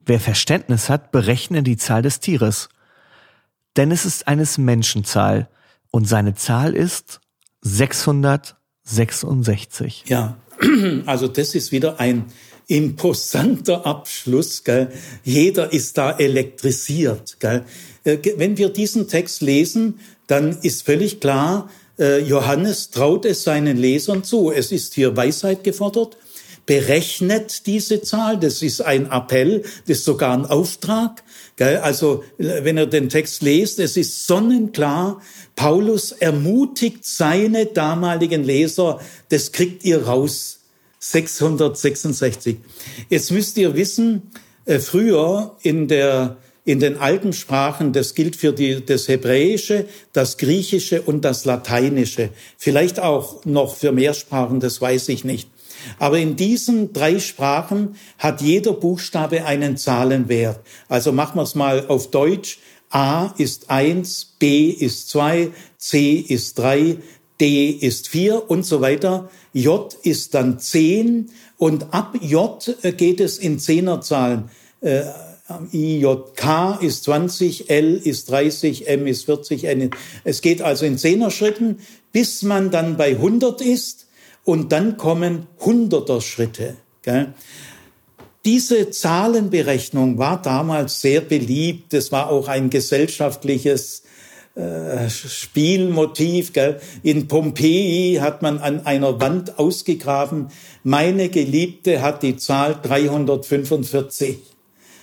Wer 0.06 0.20
Verständnis 0.20 0.90
hat, 0.90 1.14
berechne 1.14 1.64
die 1.64 1.78
Zahl 1.78 2.02
des 2.02 2.20
Tieres. 2.20 2.68
Denn 3.78 3.92
es 3.92 4.04
ist 4.04 4.28
eines 4.28 4.58
Menschen 4.58 5.06
Zahl 5.06 5.48
und 5.90 6.06
seine 6.06 6.36
Zahl 6.36 6.76
ist 6.76 7.22
666. 7.62 8.61
Ja, 10.08 10.38
also 11.06 11.28
das 11.28 11.56
ist 11.56 11.72
wieder 11.72 12.00
ein 12.00 12.26
imposanter 12.68 13.86
Abschluss. 13.86 14.64
Gell? 14.64 14.90
Jeder 15.24 15.74
ist 15.74 15.98
da 15.98 16.12
elektrisiert. 16.12 17.38
Gell? 17.40 17.66
Äh, 18.04 18.18
wenn 18.38 18.58
wir 18.58 18.70
diesen 18.70 19.08
Text 19.08 19.42
lesen, 19.42 20.00
dann 20.28 20.58
ist 20.62 20.84
völlig 20.84 21.20
klar, 21.20 21.70
äh, 22.00 22.20
Johannes 22.20 22.90
traut 22.90 23.26
es 23.26 23.44
seinen 23.44 23.78
Lesern 23.78 24.24
zu. 24.24 24.52
Es 24.52 24.72
ist 24.72 24.94
hier 24.94 25.16
Weisheit 25.18 25.64
gefordert. 25.64 26.18
Berechnet 26.66 27.66
diese 27.68 28.02
Zahl. 28.02 28.40
Das 28.40 28.62
ist 28.62 28.82
ein 28.82 29.12
Appell, 29.12 29.64
das 29.88 29.98
ist 29.98 30.06
sogar 30.06 30.34
ein 30.34 30.46
Auftrag. 30.46 31.24
Also, 31.62 32.24
wenn 32.38 32.78
ihr 32.78 32.88
den 32.88 33.10
Text 33.10 33.42
lest, 33.42 33.80
es 33.80 33.98
ist 33.98 34.26
sonnenklar. 34.28 35.22
Paulus 35.56 36.12
ermutigt 36.12 37.06
seine 37.06 37.68
damaligen 37.68 38.44
Leser, 38.44 39.00
das 39.30 39.52
kriegt 39.52 39.84
ihr 39.84 40.06
raus 40.06 40.60
666. 41.00 42.58
Jetzt 43.10 43.32
müsst 43.32 43.58
ihr 43.58 43.76
wissen, 43.76 44.32
äh, 44.66 44.80
früher 44.80 45.56
in 45.62 45.88
der 45.88 46.38
in 46.64 46.80
den 46.80 46.98
alten 46.98 47.34
Sprachen, 47.34 47.92
das 47.92 48.14
gilt 48.14 48.36
für 48.36 48.54
die, 48.54 48.86
das 48.86 49.08
Hebräische, 49.08 49.86
das 50.14 50.38
Griechische 50.38 51.02
und 51.02 51.26
das 51.26 51.44
Lateinische. 51.44 52.30
Vielleicht 52.58 53.00
auch 53.00 53.46
noch 53.46 53.76
für 53.76 53.92
mehr 53.92 54.14
Sprachen, 54.14 54.60
das 54.60 54.80
weiß 54.80 55.10
ich 55.10 55.24
nicht. 55.24 55.50
Aber 56.00 56.18
in 56.18 56.36
diesen 56.36 56.94
drei 56.94 57.20
Sprachen 57.20 57.96
hat 58.18 58.42
jeder 58.42 58.74
Buchstabe 58.74 59.46
einen 59.46 59.78
Zahlenwert. 59.78 60.60
Also 60.88 61.12
machen 61.12 61.38
wir 61.38 61.44
es 61.44 61.56
mal 61.56 61.88
auf 61.88 62.12
Deutsch. 62.12 62.60
A 62.90 63.34
ist 63.38 63.70
eins, 63.70 64.34
B 64.40 64.70
ist 64.70 65.10
zwei, 65.10 65.52
C 65.78 66.16
ist 66.16 66.60
drei, 66.60 66.98
D 67.40 67.70
ist 67.70 68.10
vier 68.10 68.50
und 68.50 68.66
so 68.66 68.82
weiter. 68.82 69.30
J 69.54 69.94
ist 70.04 70.34
dann 70.34 70.60
zehn 70.60 71.30
und 71.58 71.94
ab 71.94 72.16
J 72.22 72.78
äh, 72.84 72.92
geht 72.92 73.20
es 73.20 73.38
in 73.38 73.60
Zehnerzahlen. 73.60 74.50
Äh, 74.82 75.04
IJK 75.74 76.82
ist 76.82 77.04
20, 77.06 77.70
L 77.70 77.98
ist 78.04 78.30
30, 78.30 78.88
M 78.88 79.08
ist 79.08 79.26
40, 79.26 79.66
N. 79.66 79.92
Es 80.24 80.42
geht 80.42 80.62
also 80.62 80.86
in 80.86 80.98
Zehner-Schritten, 80.98 81.80
bis 82.12 82.44
man 82.44 82.72
dann 82.72 82.98
bei 82.98 83.10
100 83.10 83.62
ist 83.62 84.08
und 84.44 84.72
dann 84.72 84.98
kommen 84.98 85.48
Hunderter 85.60 86.22
Schritte. 86.22 86.78
Gell? 87.02 87.34
Diese 88.44 88.90
Zahlenberechnung 88.90 90.18
war 90.18 90.42
damals 90.42 91.02
sehr 91.02 91.22
beliebt. 91.22 91.94
Es 91.94 92.12
war 92.12 92.30
auch 92.30 92.48
ein 92.48 92.72
gesellschaftliches 92.72 94.04
äh, 94.56 95.10
Spielmotiv. 95.10 96.52
Gell? 96.54 96.82
In 97.04 97.28
Pompeji 97.28 98.16
hat 98.16 98.42
man 98.42 98.58
an 98.58 98.86
einer 98.86 99.22
Wand 99.22 99.60
ausgegraben, 99.60 100.48
meine 100.84 101.30
Geliebte 101.30 102.02
hat 102.02 102.24
die 102.24 102.36
Zahl 102.36 102.78
345. 102.82 104.40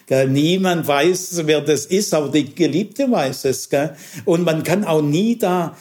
Gell? 0.06 0.28
Niemand 0.28 0.88
weiß, 0.88 1.42
wer 1.44 1.60
das 1.60 1.86
ist, 1.86 2.14
aber 2.14 2.30
die 2.30 2.54
Geliebte 2.54 3.10
weiß 3.10 3.44
es. 3.44 3.68
Gell? 3.68 3.94
Und 4.24 4.44
man 4.44 4.64
kann 4.64 4.84
auch 4.84 5.02
nie 5.02 5.38
da, 5.38 5.76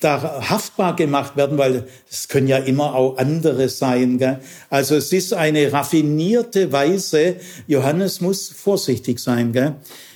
da 0.00 0.48
haftbar 0.48 0.96
gemacht 0.96 1.36
werden, 1.36 1.58
weil 1.58 1.86
es 2.10 2.28
können 2.28 2.48
ja 2.48 2.58
immer 2.58 2.94
auch 2.94 3.18
andere 3.18 3.68
sein. 3.68 4.18
Gell? 4.18 4.40
Also 4.70 4.96
es 4.96 5.12
ist 5.12 5.34
eine 5.34 5.72
raffinierte 5.72 6.72
Weise. 6.72 7.36
Johannes 7.66 8.20
muss 8.20 8.48
vorsichtig 8.48 9.18
sein. 9.18 9.52
Gell? 9.52 9.74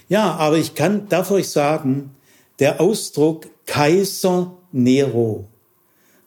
Ja, 0.09 0.35
aber 0.35 0.59
ich 0.59 0.75
kann, 0.75 1.09
darf 1.09 1.31
euch 1.31 1.49
sagen, 1.49 2.11
der 2.59 2.81
Ausdruck 2.81 3.47
Kaiser 3.67 4.57
Nero 4.73 5.47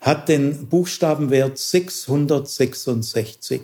hat 0.01 0.29
den 0.29 0.67
Buchstabenwert 0.67 1.57
666. 1.57 3.61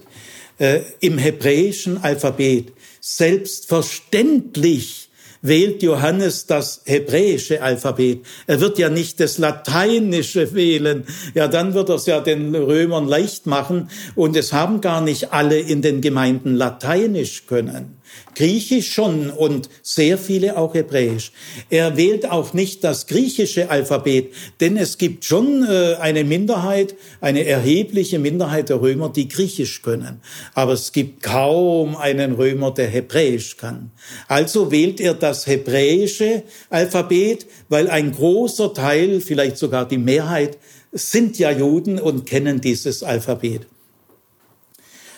Äh, 0.58 0.82
Im 1.00 1.18
hebräischen 1.18 2.04
Alphabet 2.04 2.74
selbstverständlich 3.00 5.01
wählt 5.42 5.82
Johannes 5.84 6.46
das 6.46 6.82
hebräische 6.86 7.62
Alphabet. 7.62 8.26
Er 8.48 8.62
wird 8.62 8.78
ja 8.78 8.90
nicht 8.90 9.20
das 9.20 9.38
lateinische 9.38 10.54
wählen. 10.54 11.06
Ja, 11.34 11.48
dann 11.48 11.74
wird 11.74 11.90
er 11.90 11.96
es 11.96 12.06
ja 12.06 12.20
den 12.20 12.54
Römern 12.56 13.08
leicht 13.08 13.48
machen. 13.48 13.90
Und 14.16 14.36
es 14.36 14.54
haben 14.54 14.82
gar 14.82 15.02
nicht 15.02 15.34
alle 15.34 15.60
in 15.60 15.82
den 15.82 16.02
Gemeinden 16.02 16.56
lateinisch 16.56 17.46
können. 17.48 18.01
Griechisch 18.36 18.94
schon 18.94 19.30
und 19.30 19.70
sehr 19.84 20.18
viele 20.18 20.58
auch 20.58 20.74
Hebräisch. 20.74 21.32
Er 21.70 21.98
wählt 21.98 22.30
auch 22.30 22.54
nicht 22.54 22.84
das 22.84 23.08
griechische 23.08 23.70
Alphabet, 23.70 24.34
denn 24.60 24.78
es 24.78 24.98
gibt 24.98 25.26
schon 25.26 25.66
äh, 25.68 25.96
eine 25.96 26.24
Minderheit, 26.24 26.96
eine 27.20 27.46
erhebliche 27.46 28.20
Minderheit 28.20 28.70
der 28.70 28.82
Römer, 28.82 29.10
die 29.10 29.28
Griechisch 29.28 29.82
können. 29.82 30.22
Aber 30.54 30.74
es 30.74 30.92
gibt 30.92 31.24
kaum 31.24 31.98
einen 31.98 32.34
Römer, 32.34 32.72
der 32.72 32.88
Hebräisch 32.88 33.58
kann. 33.58 33.92
Also 34.28 34.72
wählt 34.72 35.00
er 35.02 35.14
das 35.14 35.46
hebräische 35.46 36.44
Alphabet, 36.70 37.46
weil 37.70 37.90
ein 37.90 38.12
großer 38.12 38.74
Teil, 38.74 39.20
vielleicht 39.20 39.58
sogar 39.58 39.88
die 39.88 39.98
Mehrheit, 39.98 40.58
sind 40.92 41.38
ja 41.40 41.52
Juden 41.52 42.00
und 42.00 42.26
kennen 42.26 42.62
dieses 42.62 43.04
Alphabet. 43.04 43.68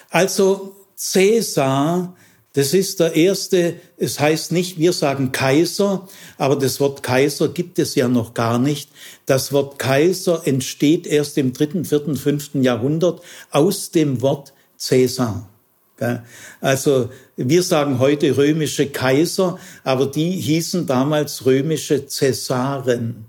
Also 0.09 0.75
Cäsar 0.95 2.15
das 2.53 2.75
ist 2.75 2.99
der 2.99 3.15
erste, 3.15 3.75
es 3.97 4.19
heißt 4.19 4.51
nicht, 4.51 4.77
wir 4.77 4.93
sagen 4.93 5.31
Kaiser, 5.31 6.07
aber 6.37 6.55
das 6.55 6.79
Wort 6.79 7.01
Kaiser 7.01 7.49
gibt 7.49 7.79
es 7.79 7.95
ja 7.95 8.07
noch 8.07 8.35
gar 8.35 8.59
nicht. 8.59 8.89
Das 9.25 9.51
Wort 9.51 9.79
Kaiser 9.79 10.43
entsteht 10.45 11.07
erst 11.07 11.39
im 11.39 11.53
dritten, 11.53 11.83
vierten, 11.83 12.15
fünften 12.15 12.61
Jahrhundert 12.61 13.21
aus 13.49 13.89
dem 13.89 14.21
Wort 14.21 14.53
Cäsar. 14.77 15.49
Also 16.61 17.09
wir 17.37 17.63
sagen 17.63 17.97
heute 17.97 18.37
römische 18.37 18.87
Kaiser, 18.87 19.57
aber 19.83 20.05
die 20.05 20.31
hießen 20.31 20.85
damals 20.85 21.45
römische 21.45 22.05
Cäsaren. 22.05 23.25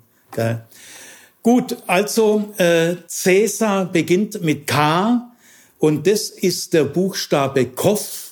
Gut, 1.42 1.76
also 1.86 2.52
äh, 2.58 2.96
Cäsar 3.06 3.86
beginnt 3.86 4.42
mit 4.42 4.66
K 4.66 5.30
und 5.78 6.06
das 6.06 6.30
ist 6.30 6.74
der 6.74 6.84
Buchstabe 6.84 7.66
Kof 7.66 8.23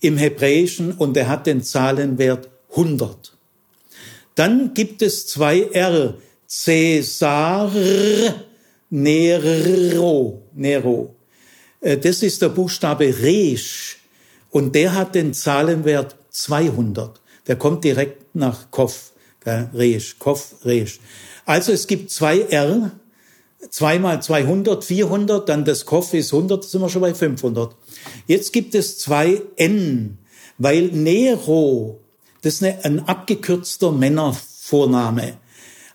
im 0.00 0.16
Hebräischen 0.16 0.92
und 0.92 1.16
er 1.16 1.28
hat 1.28 1.46
den 1.46 1.62
Zahlenwert 1.62 2.48
100. 2.70 3.36
Dann 4.34 4.74
gibt 4.74 5.02
es 5.02 5.26
zwei 5.26 5.62
R. 5.62 6.14
Cäsar 6.46 7.72
Nero. 8.90 10.42
Nero. 10.54 11.16
Äh, 11.80 11.98
das 11.98 12.22
ist 12.22 12.40
der 12.40 12.48
Buchstabe 12.48 13.14
Resh 13.22 13.98
und 14.50 14.74
der 14.74 14.94
hat 14.94 15.14
den 15.14 15.34
Zahlenwert 15.34 16.16
200. 16.30 17.20
Der 17.46 17.56
kommt 17.56 17.84
direkt 17.84 18.34
nach 18.34 18.70
Kof. 18.70 19.12
Resh, 19.46 20.18
Kof, 20.18 20.56
Resh. 20.64 21.00
Also 21.46 21.72
es 21.72 21.86
gibt 21.86 22.10
zwei 22.10 22.40
R, 22.40 22.90
zweimal 23.70 24.22
200, 24.22 24.84
400, 24.84 25.48
dann 25.48 25.64
das 25.64 25.84
Kof 25.86 26.14
ist 26.14 26.32
100, 26.32 26.64
sind 26.64 26.80
wir 26.80 26.88
schon 26.88 27.02
bei 27.02 27.14
500. 27.14 27.74
Jetzt 28.26 28.52
gibt 28.52 28.74
es 28.74 28.98
zwei 28.98 29.42
N, 29.56 30.18
weil 30.58 30.88
Nero, 30.88 32.00
das 32.42 32.54
ist 32.54 32.84
ein 32.84 33.06
abgekürzter 33.06 33.92
Männervorname, 33.92 35.34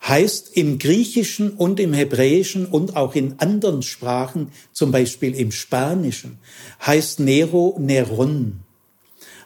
heißt 0.08 0.58
im 0.58 0.80
Griechischen 0.80 1.52
und 1.52 1.80
im 1.80 1.94
Hebräischen 1.94 2.66
und 2.66 2.96
auch 2.96 3.16
in 3.16 3.40
anderen 3.40 3.82
Sprachen, 3.82 4.52
zum 4.74 4.92
Beispiel 4.92 5.34
im 5.34 5.52
Spanischen, 5.52 6.40
heißt 6.86 7.22
Nero 7.22 7.78
Neron. 7.80 8.60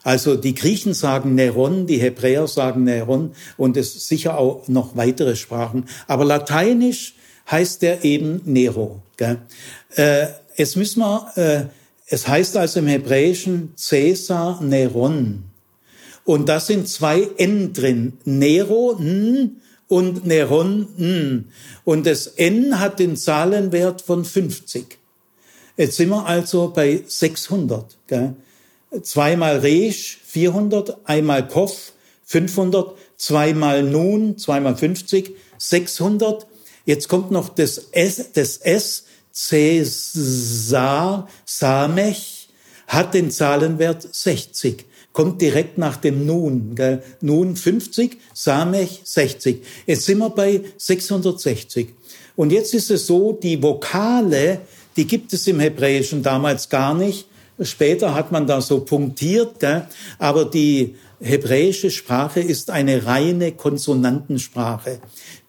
Also 0.02 0.36
die 0.36 0.54
Griechen 0.54 0.94
sagen 0.94 1.34
Neron, 1.34 1.86
die 1.86 1.98
Hebräer 1.98 2.48
sagen 2.48 2.84
Neron 2.84 3.32
und 3.56 3.76
es 3.76 4.08
sicher 4.08 4.38
auch 4.38 4.66
noch 4.66 4.96
weitere 4.96 5.36
Sprachen. 5.36 5.84
Aber 6.06 6.24
lateinisch 6.24 7.14
heißt 7.50 7.82
der 7.82 8.04
eben 8.04 8.40
Nero. 8.44 9.02
Gell? 9.16 9.38
Äh, 9.96 10.28
jetzt 10.56 10.76
müssen 10.76 11.00
wir, 11.00 11.32
äh, 11.36 11.64
es 12.06 12.26
heißt 12.26 12.56
also 12.56 12.80
im 12.80 12.86
Hebräischen 12.86 13.74
Caesar 13.76 14.62
Neron. 14.62 15.44
Und 16.24 16.48
da 16.48 16.60
sind 16.60 16.88
zwei 16.88 17.28
N 17.38 17.72
drin. 17.72 18.18
Nero, 18.24 18.96
N, 18.98 19.60
und 19.88 20.26
Neron, 20.26 20.86
N. 20.98 21.48
Und 21.84 22.06
das 22.06 22.26
N 22.26 22.78
hat 22.78 22.98
den 22.98 23.16
Zahlenwert 23.16 24.02
von 24.02 24.24
50. 24.24 24.98
Jetzt 25.76 25.96
sind 25.96 26.10
wir 26.10 26.26
also 26.26 26.72
bei 26.74 27.02
600. 27.06 27.96
Gell? 28.06 28.34
Zweimal 29.02 29.58
Resch, 29.58 30.18
400, 30.24 30.98
einmal 31.04 31.46
Koff, 31.46 31.92
500, 32.24 32.96
zweimal 33.16 33.82
Nun, 33.82 34.38
zweimal 34.38 34.76
50, 34.76 35.34
600. 35.56 36.46
Jetzt 36.88 37.08
kommt 37.08 37.30
noch 37.30 37.50
das 37.50 37.88
S, 37.92 38.32
das 38.32 38.56
S, 38.56 39.04
Cäsar, 39.30 41.28
Samech, 41.44 42.48
hat 42.86 43.12
den 43.12 43.30
Zahlenwert 43.30 44.08
60 44.10 44.86
kommt 45.12 45.42
direkt 45.42 45.78
nach 45.78 45.96
dem 45.96 46.26
Nun. 46.26 46.76
Gell? 46.76 47.02
Nun 47.20 47.56
50, 47.56 48.18
Samech 48.32 49.00
60. 49.02 49.62
Jetzt 49.84 50.04
sind 50.04 50.18
wir 50.18 50.30
bei 50.30 50.62
660. 50.76 51.88
Und 52.36 52.52
jetzt 52.52 52.72
ist 52.72 52.88
es 52.92 53.08
so, 53.08 53.32
die 53.32 53.60
Vokale, 53.60 54.60
die 54.96 55.08
gibt 55.08 55.32
es 55.32 55.48
im 55.48 55.58
Hebräischen 55.58 56.22
damals 56.22 56.68
gar 56.68 56.94
nicht. 56.94 57.26
Später 57.60 58.14
hat 58.14 58.30
man 58.30 58.46
da 58.46 58.60
so 58.60 58.78
punktiert, 58.80 59.58
gell? 59.58 59.88
aber 60.20 60.44
die 60.44 60.94
hebräische 61.20 61.90
Sprache 61.90 62.38
ist 62.38 62.70
eine 62.70 63.04
reine 63.04 63.50
Konsonantensprache. 63.50 65.00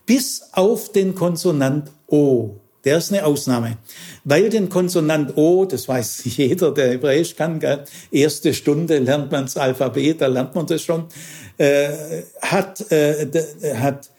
Bis 0.09 0.41
auf 0.53 0.91
den 0.91 1.13
Konsonant 1.13 1.91
O. 2.07 2.55
Der 2.83 2.97
ist 2.97 3.13
eine 3.13 3.25
Ausnahme. 3.25 3.77
Weil 4.23 4.49
den 4.49 4.67
Konsonant 4.67 5.37
O, 5.37 5.65
das 5.65 5.87
weiß 5.87 6.21
jeder, 6.23 6.71
der 6.71 6.93
Hebräisch 6.93 7.35
kann, 7.35 7.59
gell? 7.59 7.83
erste 8.09 8.55
Stunde 8.55 8.97
lernt 8.97 9.31
man 9.31 9.43
das 9.43 9.55
Alphabet, 9.55 10.19
da 10.21 10.25
lernt 10.25 10.55
man 10.55 10.65
das 10.65 10.81
schon, 10.81 11.05
äh, 11.59 12.23
hat, 12.41 12.91
äh, 12.91 13.27
hat 13.75 14.09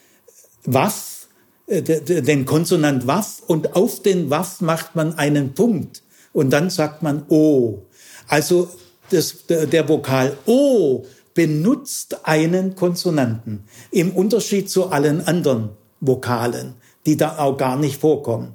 Waff, 0.65 1.27
äh, 1.67 1.83
den 1.83 2.47
Konsonant 2.47 3.09
Waff 3.09 3.43
und 3.49 3.75
auf 3.75 4.01
den 4.01 4.31
Waff 4.31 4.61
macht 4.61 4.95
man 4.95 5.19
einen 5.19 5.55
Punkt 5.55 6.05
und 6.33 6.51
dann 6.51 6.71
sagt 6.71 7.03
man 7.03 7.25
O. 7.31 7.83
Also 8.29 8.71
das, 9.11 9.45
der 9.49 9.89
Vokal 9.89 10.37
O 10.47 11.05
benutzt 11.35 12.29
einen 12.29 12.77
Konsonanten 12.77 13.65
im 13.91 14.13
Unterschied 14.13 14.71
zu 14.71 14.91
allen 14.91 15.27
anderen 15.27 15.80
Vokalen 16.01 16.75
die 17.07 17.17
da 17.17 17.39
auch 17.39 17.57
gar 17.57 17.77
nicht 17.77 18.01
vorkommen. 18.01 18.55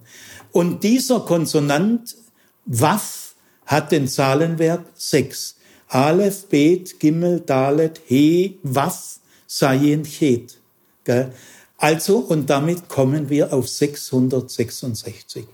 Und 0.52 0.84
dieser 0.84 1.22
Konsonant 1.22 2.16
Waff 2.66 3.36
hat 3.66 3.92
den 3.92 4.08
Zahlenwert 4.08 4.86
6. 4.96 5.56
Aleph, 5.88 6.46
Bet, 6.48 7.00
Gimel, 7.00 7.42
Dalet, 7.42 8.02
He, 8.06 8.60
Waff, 8.64 9.20
Sayin, 9.48 10.04
Chet. 10.04 10.60
Also, 11.78 12.18
und 12.18 12.50
damit 12.50 12.90
kommen 12.90 13.30
wir 13.30 13.54
auf 13.54 13.68
666. 13.70 15.46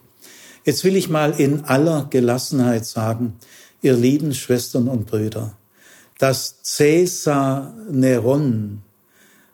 Jetzt 0.64 0.84
will 0.84 0.96
ich 0.96 1.10
mal 1.10 1.32
in 1.40 1.66
aller 1.66 2.08
Gelassenheit 2.10 2.86
sagen, 2.86 3.38
ihr 3.82 3.94
lieben 3.94 4.34
Schwestern 4.34 4.88
und 4.88 5.08
Brüder, 5.08 5.58
dass 6.20 6.58
Caesar 6.78 7.74
Neron 7.90 8.84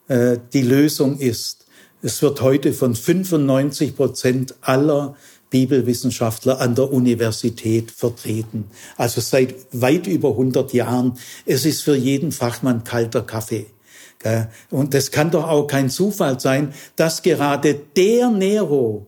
äh, 0.10 0.38
die 0.52 0.64
Lösung 0.64 1.18
ist, 1.18 1.67
es 2.02 2.22
wird 2.22 2.42
heute 2.42 2.74
von 2.74 2.96
95 2.96 3.96
Prozent 3.96 4.56
aller 4.62 5.16
Bibelwissenschaftler 5.50 6.60
an 6.60 6.76
der 6.76 6.92
Universität 6.92 7.92
vertreten. 7.92 8.66
Also 8.98 9.22
seit 9.22 9.56
weit 9.72 10.08
über 10.08 10.30
100 10.30 10.74
Jahren. 10.74 11.18
Es 11.46 11.66
ist 11.66 11.82
für 11.84 11.96
jeden 11.96 12.32
Fachmann 12.32 12.84
kalter 12.84 13.22
Kaffee. 13.22 13.68
Und 14.70 14.94
das 14.94 15.12
kann 15.12 15.32
doch 15.32 15.48
auch 15.48 15.68
kein 15.68 15.90
Zufall 15.90 16.40
sein, 16.40 16.74
dass 16.96 17.22
gerade 17.22 17.80
der 17.96 18.30
Nero, 18.30 19.08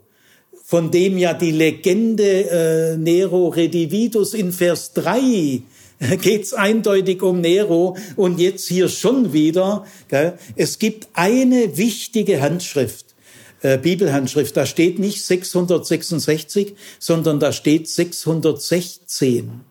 von 0.64 0.92
dem 0.92 1.18
ja 1.18 1.34
die 1.34 1.52
Legende 1.52 2.50
äh, 2.50 2.98
Nero 2.98 3.50
Redividus 3.50 4.34
in 4.34 4.54
Vers 4.54 4.94
3 4.94 5.62
geht 6.22 6.44
es 6.44 6.54
eindeutig 6.54 7.22
um 7.22 7.42
Nero 7.42 7.98
und 8.16 8.40
jetzt 8.40 8.68
hier 8.68 8.90
schon 8.90 9.34
wieder. 9.34 9.86
Gell? 10.08 10.38
Es 10.56 10.80
gibt 10.80 11.10
eine 11.14 11.78
wichtige 11.78 12.42
Handschrift, 12.42 13.16
äh, 13.62 13.78
Bibelhandschrift, 13.78 14.56
da 14.56 14.66
steht 14.66 15.00
nicht 15.00 15.24
666, 15.24 16.76
sondern 17.00 17.40
da 17.40 17.52
steht 17.52 17.88
616. 17.88 19.62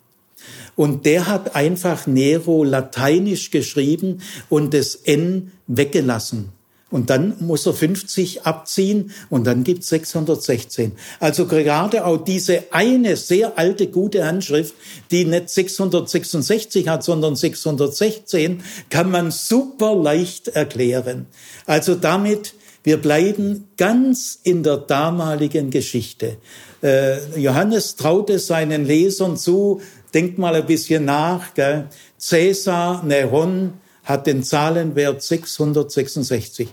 Und 0.76 1.06
der 1.06 1.26
hat 1.26 1.56
einfach 1.56 2.06
Nero 2.06 2.62
lateinisch 2.62 3.50
geschrieben 3.50 4.22
und 4.48 4.74
das 4.74 4.94
N 4.94 5.52
weggelassen. 5.66 6.52
Und 6.90 7.10
dann 7.10 7.36
muss 7.40 7.66
er 7.66 7.74
50 7.74 8.46
abziehen 8.46 9.12
und 9.28 9.46
dann 9.46 9.62
gibt's 9.62 9.88
616. 9.88 10.92
Also 11.20 11.46
gerade 11.46 12.06
auch 12.06 12.16
diese 12.16 12.64
eine 12.70 13.16
sehr 13.16 13.58
alte, 13.58 13.88
gute 13.88 14.24
Handschrift, 14.24 14.74
die 15.10 15.26
nicht 15.26 15.50
666 15.50 16.88
hat, 16.88 17.04
sondern 17.04 17.36
616, 17.36 18.62
kann 18.88 19.10
man 19.10 19.30
super 19.30 19.94
leicht 19.94 20.48
erklären. 20.48 21.26
Also 21.66 21.94
damit, 21.94 22.54
wir 22.84 22.96
bleiben 22.96 23.68
ganz 23.76 24.38
in 24.42 24.62
der 24.62 24.78
damaligen 24.78 25.70
Geschichte. 25.70 26.38
Äh, 26.82 27.38
Johannes 27.38 27.96
traute 27.96 28.38
seinen 28.38 28.86
Lesern 28.86 29.36
zu, 29.36 29.82
denkt 30.14 30.38
mal 30.38 30.54
ein 30.54 30.64
bisschen 30.64 31.04
nach, 31.04 31.52
gell? 31.52 31.88
Caesar, 32.18 33.04
Neron, 33.04 33.74
hat 34.08 34.26
den 34.26 34.42
Zahlenwert 34.42 35.22
666. 35.22 36.68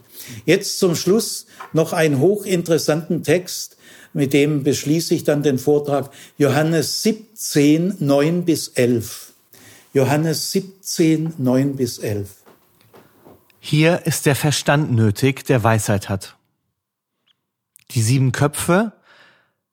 Jetzt 0.45 0.79
zum 0.79 0.95
Schluss 0.95 1.47
noch 1.73 1.91
einen 1.91 2.19
hochinteressanten 2.19 3.23
Text, 3.23 3.75
mit 4.13 4.31
dem 4.31 4.63
beschließe 4.63 5.13
ich 5.13 5.25
dann 5.25 5.43
den 5.43 5.59
Vortrag. 5.59 6.09
Johannes 6.37 7.03
17, 7.03 7.97
9 7.99 8.45
bis 8.45 8.69
11. 8.69 9.33
Johannes 9.93 10.53
17, 10.53 11.33
9 11.37 11.75
bis 11.75 11.99
11. 11.99 12.29
Hier 13.59 14.05
ist 14.05 14.25
der 14.25 14.37
Verstand 14.37 14.93
nötig, 14.93 15.43
der 15.43 15.61
Weisheit 15.61 16.07
hat. 16.07 16.37
Die 17.91 18.01
sieben 18.01 18.31
Köpfe 18.31 18.93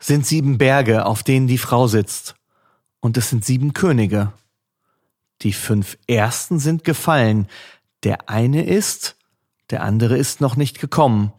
sind 0.01 0.27
sieben 0.27 0.59
Berge, 0.59 1.07
auf 1.07 1.23
denen 1.23 1.47
die 1.47 1.59
Frau 1.59 1.87
sitzt, 1.87 2.35
und 2.99 3.17
es 3.17 3.31
sind 3.31 3.45
sieben 3.45 3.73
Könige. 3.73 4.33
Die 5.43 5.53
fünf 5.53 5.99
ersten 6.07 6.59
sind 6.59 6.85
gefallen. 6.85 7.49
Der 8.03 8.29
eine 8.29 8.65
ist, 8.65 9.17
der 9.71 9.83
andere 9.83 10.17
ist 10.17 10.41
noch 10.41 10.57
nicht 10.57 10.81
gekommen. 10.81 11.33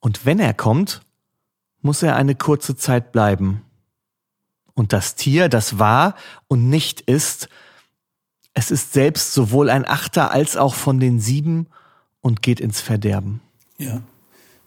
Und 0.00 0.26
wenn 0.26 0.38
er 0.38 0.54
kommt, 0.54 1.02
muss 1.80 2.02
er 2.02 2.16
eine 2.16 2.34
kurze 2.34 2.76
Zeit 2.76 3.12
bleiben. 3.12 3.62
Und 4.74 4.92
das 4.92 5.16
Tier, 5.16 5.48
das 5.48 5.78
war 5.78 6.14
und 6.46 6.68
nicht 6.68 7.00
ist, 7.02 7.48
es 8.54 8.70
ist 8.70 8.92
selbst 8.92 9.32
sowohl 9.32 9.70
ein 9.70 9.86
Achter 9.86 10.30
als 10.30 10.56
auch 10.56 10.74
von 10.74 11.00
den 11.00 11.20
sieben 11.20 11.66
und 12.20 12.42
geht 12.42 12.60
ins 12.60 12.80
Verderben. 12.80 13.40
Ja 13.78 14.02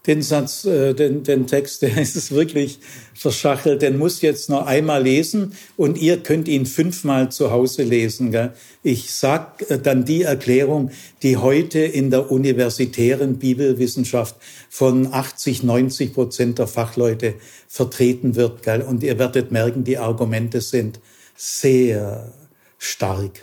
den 0.08 0.24
Satz, 0.24 0.66
äh, 0.66 0.94
den, 0.94 1.24
den 1.24 1.48
Text, 1.48 1.82
der 1.82 1.98
ist 1.98 2.32
wirklich 2.32 2.80
verschachelt, 3.14 3.82
den 3.82 3.98
muss 3.98 4.22
jetzt 4.22 4.50
noch 4.50 4.66
einmal 4.66 5.04
lesen 5.04 5.54
und 5.78 5.98
ihr 5.98 6.22
könnt 6.22 6.48
ihn 6.48 6.66
fünfmal 6.66 7.32
zu 7.32 7.52
Hause 7.52 7.84
lesen. 7.84 8.32
Gell? 8.32 8.54
Ich 8.84 9.14
sag 9.14 9.70
äh, 9.70 9.78
dann 9.78 10.06
die 10.06 10.24
Erklärung, 10.24 10.92
die 11.22 11.38
heute 11.38 11.80
in 11.80 12.10
der 12.10 12.32
universitären 12.32 13.38
Bibelwissenschaft 13.38 14.36
von 14.70 15.14
80, 15.14 15.64
90 15.64 16.14
Prozent 16.14 16.60
der 16.60 16.68
Fachleute 16.68 17.36
vertreten 17.68 18.36
wird. 18.36 18.64
Gell? 18.64 18.82
Und 18.82 19.04
ihr 19.04 19.20
werdet 19.20 19.52
merken, 19.52 19.84
die 19.84 19.98
Argumente 19.98 20.62
sind 20.62 21.00
sehr 21.36 22.34
stark. 22.78 23.42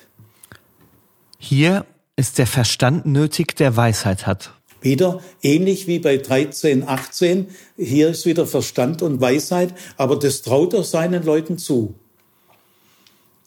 Hier 1.39 1.87
ist 2.17 2.39
der 2.39 2.49
Verstand 2.49 3.07
nötig, 3.07 3.55
der 3.55 3.77
Weisheit 3.77 4.27
hat. 4.27 4.58
Wieder 4.81 5.23
ähnlich 5.43 5.87
wie 5.87 5.99
bei 5.99 6.19
13, 6.19 6.87
18. 6.87 7.49
Hier 7.77 8.11
ist 8.11 8.27
wieder 8.27 8.47
Verstand 8.47 9.03
und 9.03 9.21
Weisheit, 9.21 9.75
aber 9.97 10.17
das 10.17 10.43
traut 10.43 10.75
er 10.75 10.85
seinen 10.85 11.25
Leuten 11.25 11.59
zu. 11.59 11.95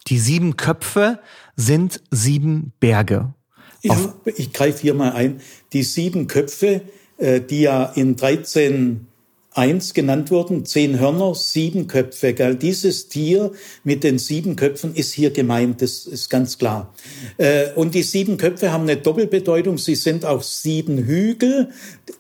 Die 0.07 0.19
sieben 0.19 0.57
Köpfe 0.57 1.19
sind 1.55 2.01
sieben 2.11 2.73
Berge. 2.79 3.33
Ich, 3.81 3.93
ich 4.25 4.53
greife 4.53 4.81
hier 4.81 4.93
mal 4.93 5.11
ein. 5.13 5.41
Die 5.73 5.83
sieben 5.83 6.27
Köpfe, 6.27 6.81
äh, 7.17 7.41
die 7.41 7.61
ja 7.61 7.85
in 7.85 8.15
13, 8.15 9.07
1 9.53 9.94
genannt 9.94 10.32
wurden, 10.32 10.65
zehn 10.65 10.98
Hörner, 10.98 11.36
sieben 11.36 11.88
Köpfe. 11.88 12.34
Gell? 12.34 12.56
Dieses 12.56 13.10
Tier 13.10 13.52
mit 13.84 14.03
den 14.03 14.18
sieben 14.18 14.56
Köpfen 14.56 14.95
ist 14.95 15.14
hier 15.14 15.32
gemeint, 15.32 15.82
das 15.82 16.06
ist 16.06 16.30
ganz 16.30 16.57
klar. 16.57 16.94
Äh, 17.38 17.72
und 17.76 17.94
die 17.94 18.03
sieben 18.03 18.38
Köpfe 18.38 18.72
haben 18.72 18.84
eine 18.84 18.95
Doppelbedeutung, 18.95 19.78
sie 19.78 19.95
sind 19.95 20.23
auch 20.23 20.41
sieben 20.41 20.99
Hügel. 20.99 21.69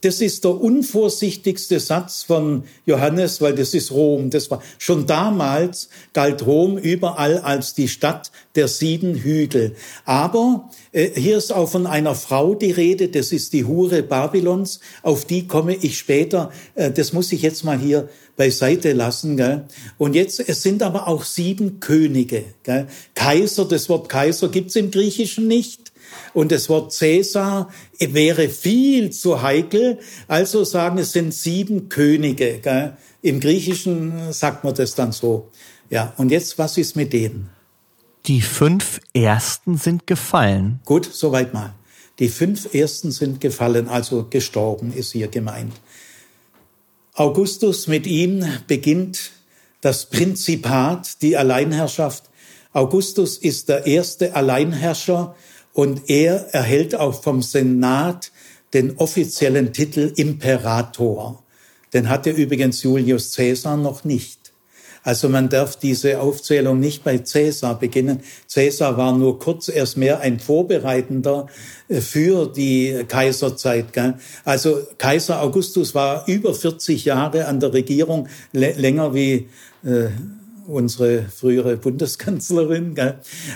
Das 0.01 0.19
ist 0.19 0.43
der 0.43 0.59
unvorsichtigste 0.59 1.79
Satz 1.79 2.23
von 2.23 2.65
Johannes, 2.85 3.39
weil 3.39 3.55
das 3.55 3.73
ist 3.73 3.91
Rom. 3.91 4.29
Das 4.29 4.51
war 4.51 4.61
schon 4.77 5.05
damals 5.05 5.87
galt 6.11 6.45
Rom 6.45 6.77
überall 6.77 7.37
als 7.37 7.73
die 7.75 7.87
Stadt 7.87 8.31
der 8.55 8.67
sieben 8.67 9.15
Hügel. 9.15 9.75
Aber 10.03 10.69
hier 10.93 11.37
ist 11.37 11.53
auch 11.53 11.69
von 11.69 11.87
einer 11.87 12.15
Frau 12.15 12.53
die 12.53 12.71
Rede, 12.71 13.07
das 13.07 13.31
ist 13.31 13.53
die 13.53 13.63
Hure 13.63 14.03
Babylons, 14.03 14.81
auf 15.03 15.23
die 15.23 15.47
komme 15.47 15.73
ich 15.73 15.97
später. 15.97 16.51
Äh, 16.75 16.91
das 16.91 17.13
muss 17.13 17.31
ich 17.31 17.41
jetzt 17.41 17.63
mal 17.63 17.79
hier 17.79 18.09
beiseite 18.35 18.91
lassen. 18.91 19.37
Gell? 19.37 19.65
Und 19.97 20.15
jetzt, 20.15 20.39
es 20.39 20.61
sind 20.61 20.83
aber 20.83 21.07
auch 21.07 21.23
sieben 21.23 21.79
Könige. 21.79 22.43
Gell? 22.63 22.87
Kaiser, 23.15 23.65
das 23.65 23.87
Wort 23.87 24.09
Kaiser 24.09 24.49
gibt's 24.49 24.75
im 24.75 24.91
Griechischen 24.91 25.47
nicht. 25.47 25.93
Und 26.33 26.51
das 26.51 26.67
Wort 26.67 26.91
Cäsar 26.91 27.69
wäre 27.97 28.49
viel 28.49 29.11
zu 29.11 29.41
heikel. 29.41 29.99
Also 30.27 30.65
sagen, 30.65 30.97
es 30.97 31.13
sind 31.13 31.33
sieben 31.33 31.87
Könige. 31.87 32.59
Gell? 32.61 32.97
Im 33.21 33.39
Griechischen 33.39 34.33
sagt 34.33 34.65
man 34.65 34.73
das 34.73 34.95
dann 34.95 35.13
so. 35.13 35.49
Ja, 35.89 36.13
und 36.17 36.31
jetzt, 36.31 36.57
was 36.57 36.77
ist 36.77 36.97
mit 36.97 37.13
denen? 37.13 37.49
Die 38.27 38.41
fünf 38.41 38.99
Ersten 39.13 39.77
sind 39.77 40.05
gefallen. 40.05 40.79
Gut, 40.85 41.09
soweit 41.11 41.53
mal. 41.53 41.73
Die 42.19 42.29
fünf 42.29 42.73
Ersten 42.73 43.11
sind 43.11 43.41
gefallen, 43.41 43.87
also 43.87 44.27
gestorben 44.29 44.93
ist 44.93 45.13
hier 45.13 45.27
gemeint. 45.27 45.73
Augustus, 47.13 47.87
mit 47.87 48.05
ihm 48.05 48.45
beginnt 48.67 49.31
das 49.81 50.05
Prinzipat, 50.05 51.21
die 51.21 51.35
Alleinherrschaft. 51.35 52.25
Augustus 52.73 53.37
ist 53.37 53.69
der 53.69 53.87
erste 53.87 54.35
Alleinherrscher 54.35 55.35
und 55.73 56.09
er 56.09 56.53
erhält 56.53 56.95
auch 56.95 57.21
vom 57.23 57.41
Senat 57.41 58.31
den 58.73 58.97
offiziellen 58.97 59.73
Titel 59.73 60.13
Imperator. 60.15 61.43
Den 61.93 62.07
hatte 62.07 62.29
übrigens 62.29 62.83
Julius 62.83 63.35
Caesar 63.35 63.77
noch 63.77 64.03
nicht. 64.03 64.40
Also 65.03 65.29
man 65.29 65.49
darf 65.49 65.77
diese 65.77 66.19
Aufzählung 66.19 66.79
nicht 66.79 67.03
bei 67.03 67.19
Cäsar 67.19 67.79
beginnen. 67.79 68.21
Cäsar 68.47 68.97
war 68.97 69.17
nur 69.17 69.39
kurz 69.39 69.67
erst 69.67 69.97
mehr 69.97 70.19
ein 70.19 70.39
Vorbereitender 70.39 71.47
äh, 71.87 72.01
für 72.01 72.47
die 72.47 73.03
Kaiserzeit. 73.07 73.85
Also 74.45 74.81
Kaiser 74.97 75.41
Augustus 75.41 75.95
war 75.95 76.27
über 76.27 76.53
40 76.53 77.05
Jahre 77.05 77.45
an 77.47 77.59
der 77.59 77.73
Regierung, 77.73 78.27
länger 78.53 79.13
wie 79.13 79.49
äh, 79.83 80.09
unsere 80.67 81.23
frühere 81.23 81.77
Bundeskanzlerin. 81.77 82.95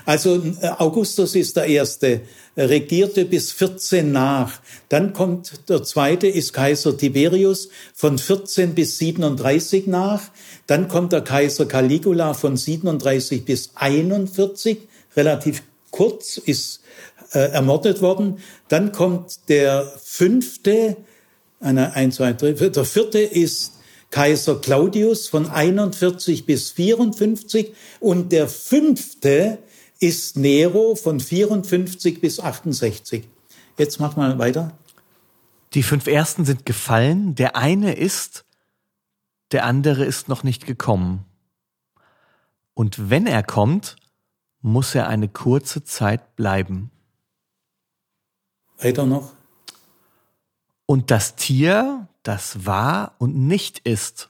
Also 0.06 0.42
äh, 0.62 0.68
Augustus 0.78 1.36
ist 1.36 1.56
der 1.56 1.66
Erste, 1.66 2.22
regierte 2.58 3.26
bis 3.26 3.52
14 3.52 4.12
nach. 4.12 4.60
Dann 4.90 5.14
kommt 5.14 5.70
der 5.70 5.84
Zweite, 5.84 6.28
ist 6.28 6.54
Kaiser 6.54 6.98
Tiberius 6.98 7.70
von 7.94 8.18
14 8.18 8.76
bis 8.76 8.98
37 8.98 9.88
nach. 9.88 10.22
Dann 10.68 10.88
kommt 10.88 11.14
der 11.14 11.22
Kaiser 11.22 11.66
Caligula 11.66 12.34
von 12.34 12.58
37 12.58 13.46
bis 13.46 13.72
41, 13.76 14.80
relativ 15.16 15.64
kurz, 15.92 16.38
ist 16.38 16.82
äh, 17.34 17.52
ermordet 17.52 18.02
worden. 18.02 18.40
Dann 18.68 18.92
kommt 18.92 19.50
der 19.50 19.92
fünfte, 20.04 20.98
eine, 21.60 21.94
ein, 21.94 22.12
zwei, 22.12 22.34
drei, 22.34 22.52
der 22.54 22.86
vierte 22.86 23.20
ist 23.20 23.75
Kaiser 24.16 24.62
Claudius 24.62 25.28
von 25.28 25.50
41 25.50 26.46
bis 26.46 26.72
54 26.72 27.74
und 28.00 28.32
der 28.32 28.48
fünfte 28.48 29.60
ist 30.00 30.38
Nero 30.38 30.96
von 30.96 31.20
54 31.20 32.22
bis 32.22 32.40
68. 32.40 33.28
Jetzt 33.78 34.00
mach 34.00 34.16
mal 34.16 34.40
weiter. 34.40 34.72
Die 35.74 35.84
fünf 35.84 36.08
ersten 36.08 36.46
sind 36.46 36.66
gefallen, 36.66 37.36
der 37.36 37.58
eine 37.58 37.94
ist 37.94 38.46
der 39.52 39.66
andere 39.66 40.06
ist 40.06 40.28
noch 40.28 40.44
nicht 40.44 40.66
gekommen. 40.66 41.26
Und 42.74 43.10
wenn 43.10 43.28
er 43.28 43.44
kommt, 43.44 43.96
muss 44.62 44.96
er 44.96 45.08
eine 45.08 45.30
kurze 45.30 45.84
Zeit 45.84 46.36
bleiben. 46.36 46.90
Weiter 48.78 49.06
noch. 49.06 49.34
Und 50.86 51.12
das 51.12 51.36
Tier, 51.36 52.08
das 52.28 52.66
war 52.66 53.16
und 53.18 53.36
nicht 53.36 53.80
ist, 53.80 54.30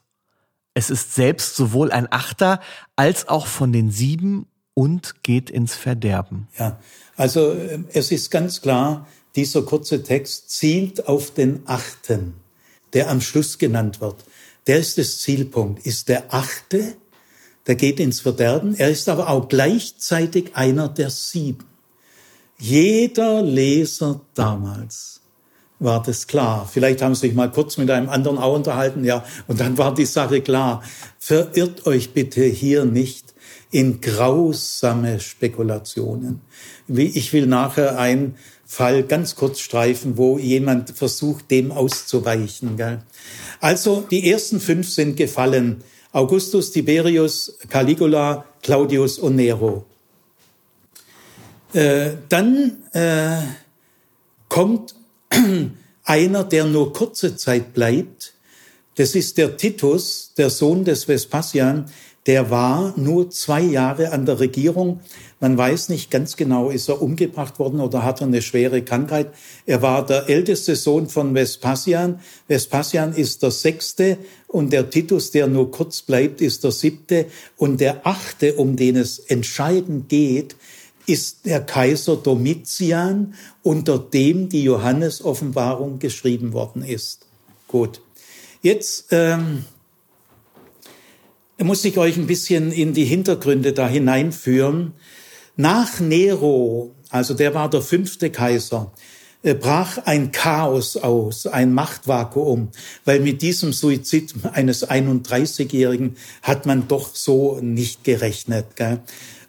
es 0.74 0.90
ist 0.90 1.16
selbst 1.16 1.56
sowohl 1.56 1.92
ein 1.92 2.08
Achter 2.12 2.60
als 2.96 3.28
auch 3.28 3.48
von 3.48 3.72
den 3.72 3.92
sieben 3.92 4.48
und 4.74 5.24
geht 5.24 5.50
ins 5.50 5.76
Verderben. 5.76 6.48
Ja, 6.60 6.80
also 7.16 7.52
äh, 7.52 7.80
es 7.94 8.12
ist 8.12 8.30
ganz 8.30 8.62
klar, 8.62 9.08
dieser 9.36 9.64
kurze 9.64 10.04
Text 10.04 10.50
zielt 10.50 11.08
auf 11.08 11.32
den 11.34 11.62
Achten, 11.66 12.34
der 12.94 13.10
am 13.10 13.22
Schluss 13.22 13.58
genannt 13.58 14.02
wird 14.02 14.26
der 14.68 14.80
ist 14.80 14.98
das 14.98 15.20
Zielpunkt, 15.20 15.86
ist 15.86 16.10
der 16.10 16.34
Achte, 16.34 16.96
der 17.68 17.76
geht 17.76 18.00
ins 18.00 18.22
Verderben. 18.22 18.76
Er 18.76 18.90
ist 18.90 19.10
aber 19.10 19.30
auch 19.30 19.48
gleichzeitig 19.48 20.56
einer 20.56 20.90
der 20.90 21.10
sieben. 21.10 21.66
Jeder 22.58 23.42
Leser 23.42 24.22
damals 24.34 25.15
war 25.86 26.04
das 26.04 26.28
klar. 26.28 26.70
Vielleicht 26.72 27.02
haben 27.02 27.16
sie 27.16 27.28
sich 27.28 27.34
mal 27.34 27.50
kurz 27.50 27.78
mit 27.78 27.90
einem 27.90 28.10
anderen 28.10 28.38
auch 28.38 28.56
unterhalten, 28.56 29.06
ja, 29.06 29.24
und 29.48 29.60
dann 29.60 29.78
war 29.78 29.94
die 29.94 30.06
Sache 30.06 30.42
klar. 30.42 30.84
Verirrt 31.20 31.86
euch 31.86 32.12
bitte 32.12 32.44
hier 32.44 32.84
nicht 32.84 33.34
in 33.72 34.02
grausame 34.02 35.20
Spekulationen. 35.20 36.42
Ich 36.88 37.34
will 37.34 37.48
nachher 37.48 37.98
ein 37.98 38.36
Fall 38.66 39.04
ganz 39.04 39.36
kurz 39.36 39.60
streifen, 39.60 40.18
wo 40.18 40.38
jemand 40.38 40.92
versucht, 40.92 41.52
dem 41.52 41.72
auszuweichen. 41.72 42.78
Gell? 42.78 43.00
Also 43.60 44.06
die 44.10 44.30
ersten 44.30 44.60
fünf 44.60 44.90
sind 44.90 45.18
gefallen. 45.18 45.84
Augustus, 46.12 46.72
Tiberius, 46.72 47.58
Caligula, 47.70 48.46
Claudius 48.62 49.20
und 49.20 49.36
Nero. 49.36 49.86
Äh, 51.74 52.12
dann 52.30 52.78
äh, 52.94 53.42
kommt 54.48 54.96
einer, 56.04 56.44
der 56.44 56.66
nur 56.66 56.94
kurze 56.94 57.36
Zeit 57.36 57.74
bleibt. 57.74 58.34
Das 58.96 59.16
ist 59.16 59.38
der 59.38 59.58
Titus, 59.58 60.34
der 60.38 60.50
Sohn 60.50 60.86
des 60.86 61.08
Vespasian. 61.08 61.86
Der 62.28 62.50
war 62.50 62.94
nur 62.96 63.30
zwei 63.30 63.62
Jahre 63.62 64.12
an 64.12 64.26
der 64.26 64.40
Regierung 64.40 65.02
man 65.46 65.58
weiß 65.58 65.90
nicht 65.90 66.10
ganz 66.10 66.38
genau, 66.38 66.72
ist 66.72 66.90
er 66.90 67.02
umgebracht 67.02 67.60
worden 67.60 67.80
oder 67.80 68.04
hat 68.04 68.22
er 68.22 68.26
eine 68.26 68.42
schwere 68.42 68.82
Krankheit. 68.82 69.32
Er 69.68 69.82
war 69.82 70.06
der 70.06 70.28
älteste 70.28 70.76
Sohn 70.76 71.08
von 71.08 71.36
Vespasian. 71.36 72.20
Vespasian 72.48 73.14
ist 73.14 73.44
der 73.44 73.52
sechste 73.52 74.18
und 74.48 74.72
der 74.72 74.90
Titus, 74.90 75.32
der 75.32 75.46
nur 75.46 75.70
kurz 75.70 76.02
bleibt, 76.02 76.42
ist 76.42 76.64
der 76.64 76.72
siebte. 76.72 77.26
Und 77.58 77.80
der 77.80 78.08
achte, 78.08 78.56
um 78.56 78.76
den 78.76 78.96
es 78.96 79.20
entscheidend 79.20 80.10
geht, 80.10 80.56
ist 81.08 81.46
der 81.46 81.62
Kaiser 81.62 82.16
Domitian, 82.16 83.36
unter 83.64 84.00
dem 84.00 84.50
die 84.50 84.64
Johannes-Offenbarung 84.64 86.00
geschrieben 86.00 86.54
worden 86.54 86.84
ist. 86.84 87.26
Gut. 87.68 88.02
Jetzt 88.62 89.08
ähm, 89.12 89.66
muss 91.62 91.86
ich 91.86 91.98
euch 91.98 92.18
ein 92.18 92.28
bisschen 92.28 92.72
in 92.72 92.94
die 92.94 93.06
Hintergründe 93.06 93.74
da 93.74 93.88
hineinführen. 93.88 94.94
Nach 95.56 96.00
Nero, 96.00 96.94
also 97.10 97.34
der 97.34 97.54
war 97.54 97.70
der 97.70 97.82
fünfte 97.82 98.30
Kaiser, 98.30 98.92
äh, 99.44 99.54
brach 99.54 100.00
ein 100.06 100.32
Chaos 100.32 100.98
aus, 100.98 101.48
ein 101.48 101.74
Machtvakuum, 101.74 102.70
weil 103.06 103.20
mit 103.20 103.42
diesem 103.42 103.72
Suizid 103.74 104.34
eines 104.52 104.90
31-Jährigen 104.90 106.18
hat 106.42 106.66
man 106.66 106.88
doch 106.88 107.16
so 107.16 107.60
nicht 107.62 108.04
gerechnet. 108.04 108.76
Gell? 108.76 109.02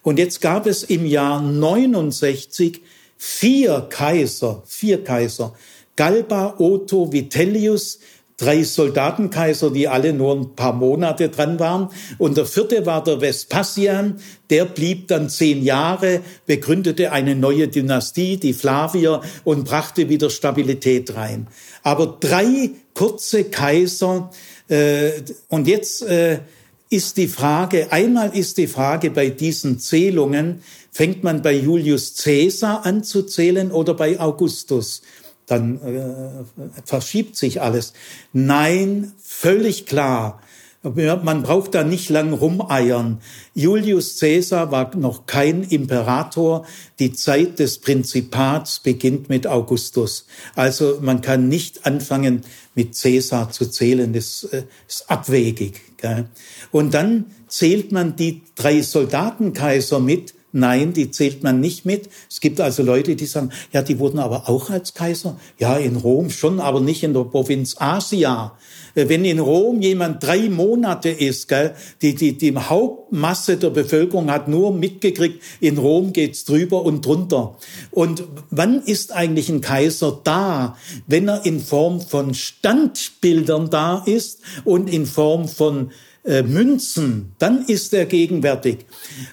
Und 0.07 0.21
jetzt 0.21 0.41
gab 0.41 0.69
es 0.69 0.85
im 0.85 1.05
Jahr 1.05 1.43
69 1.43 2.81
vier 3.17 3.89
Kaiser, 3.91 4.63
vier 4.65 5.03
Kaiser. 5.03 5.55
Galba, 5.97 6.55
Otto, 6.59 7.13
Vitellius, 7.13 7.99
drei 8.37 8.63
Soldatenkaiser, 8.63 9.73
die 9.73 9.89
alle 9.89 10.13
nur 10.13 10.37
ein 10.37 10.55
paar 10.55 10.75
Monate 10.75 11.29
dran 11.29 11.59
waren. 11.59 11.89
Und 12.19 12.37
der 12.37 12.47
vierte 12.47 12.87
war 12.87 13.03
der 13.03 13.21
Vespasian, 13.21 14.21
der 14.49 14.67
blieb 14.67 15.09
dann 15.09 15.29
zehn 15.29 15.65
Jahre, 15.65 16.21
begründete 16.47 17.11
eine 17.11 17.35
neue 17.35 17.67
Dynastie, 17.67 18.37
die 18.37 18.53
Flavier, 18.53 19.23
und 19.43 19.65
brachte 19.65 20.09
wieder 20.09 20.31
Stabilität 20.31 21.17
rein. 21.17 21.49
Aber 21.83 22.17
drei 22.21 22.71
kurze 22.95 23.43
Kaiser, 23.43 24.31
äh, 24.69 25.11
und 25.49 25.67
jetzt 25.67 26.03
äh, 26.03 26.39
ist 26.89 27.17
die 27.17 27.29
Frage, 27.29 27.93
einmal 27.93 28.37
ist 28.37 28.59
die 28.59 28.67
Frage 28.67 29.11
bei 29.11 29.31
diesen 29.31 29.79
Zählungen, 29.79 30.63
fängt 30.93 31.25
man 31.25 31.43
bei 31.43 31.53
Julius 31.53 32.23
Caesar 32.23 32.87
an 32.87 33.03
zu 33.03 33.23
zählen 33.23 33.73
oder 33.73 33.95
bei 33.95 34.21
Augustus? 34.21 35.03
dann 35.47 35.81
äh, 35.81 36.63
verschiebt 36.85 37.37
sich 37.37 37.63
alles. 37.63 37.93
Nein, 38.33 39.13
völlig 39.23 39.87
klar. 39.87 40.43
Man 40.83 41.43
braucht 41.43 41.75
da 41.75 41.83
nicht 41.83 42.11
lang 42.11 42.33
rumeiern. 42.33 43.21
Julius 43.55 44.21
Caesar 44.21 44.71
war 44.71 44.95
noch 44.95 45.27
kein 45.27 45.65
Imperator. 45.65 46.65
Die 47.01 47.13
Zeit 47.13 47.59
des 47.59 47.79
Prinzipats 47.79 48.79
beginnt 48.79 49.29
mit 49.29 49.49
Augustus. 49.49 50.27
Also 50.55 50.99
man 51.01 51.23
kann 51.23 51.49
nicht 51.49 51.87
anfangen, 51.87 52.45
mit 52.77 52.97
Caesar 52.97 53.51
zu 53.51 53.67
zählen. 53.67 54.13
Das 54.13 54.45
äh, 54.45 54.63
ist 54.87 55.11
abwegig. 55.11 55.81
Und 56.71 56.95
dann 56.95 57.27
zählt 57.49 57.93
man 57.93 58.17
die 58.17 58.43
drei 58.55 58.83
Soldatenkaiser 58.83 60.01
mit, 60.01 60.35
Nein, 60.59 60.95
die 60.95 61.11
zählt 61.11 61.43
man 61.43 61.61
nicht 61.61 61.85
mit. 61.85 62.09
Es 62.31 62.41
gibt 62.41 62.63
also 62.63 62.83
Leute, 62.83 63.15
die 63.15 63.27
sagen, 63.27 63.51
ja, 63.75 63.83
die 63.83 63.99
wurden 63.99 64.19
aber 64.19 64.49
auch 64.49 64.71
als 64.71 64.95
Kaiser. 64.95 65.39
Ja, 65.59 65.77
in 65.77 65.97
Rom 65.97 66.31
schon, 66.31 66.61
aber 66.61 66.81
nicht 66.81 67.03
in 67.03 67.13
der 67.13 67.25
Provinz 67.25 67.77
Asia. 67.79 68.57
Äh, 68.95 69.11
wenn 69.11 69.27
in 69.27 69.39
Rom 69.39 69.83
jemand 69.83 70.23
drei 70.23 70.49
Monate 70.49 71.11
ist, 71.11 71.49
gell, 71.49 71.75
die, 72.01 72.15
die, 72.15 72.39
die 72.39 72.57
Hauptmasse 72.57 73.59
der 73.59 73.69
Bevölkerung 73.69 74.31
hat 74.31 74.49
nur 74.49 74.73
mitgekriegt, 74.73 75.43
in 75.61 75.77
Rom 75.77 76.15
geht's 76.15 76.47
drüber 76.47 76.87
und 76.87 77.05
drunter. 77.05 77.59
Und 77.91 78.25
wann 78.51 78.81
ist 78.81 79.13
eigentlich 79.13 79.51
ein 79.51 79.61
Kaiser 79.61 80.19
da? 80.25 80.79
Wenn 81.07 81.29
er 81.29 81.45
in 81.45 81.61
Form 81.61 82.01
von 82.01 82.33
Standbildern 82.33 83.69
da 83.69 84.03
ist 84.07 84.41
und 84.65 84.89
in 84.89 85.05
Form 85.05 85.49
von 85.49 85.91
äh, 86.27 86.43
Münzen, 86.43 87.33
dann 87.39 87.65
ist 87.67 87.95
er 87.95 88.07
gegenwärtig. 88.07 88.79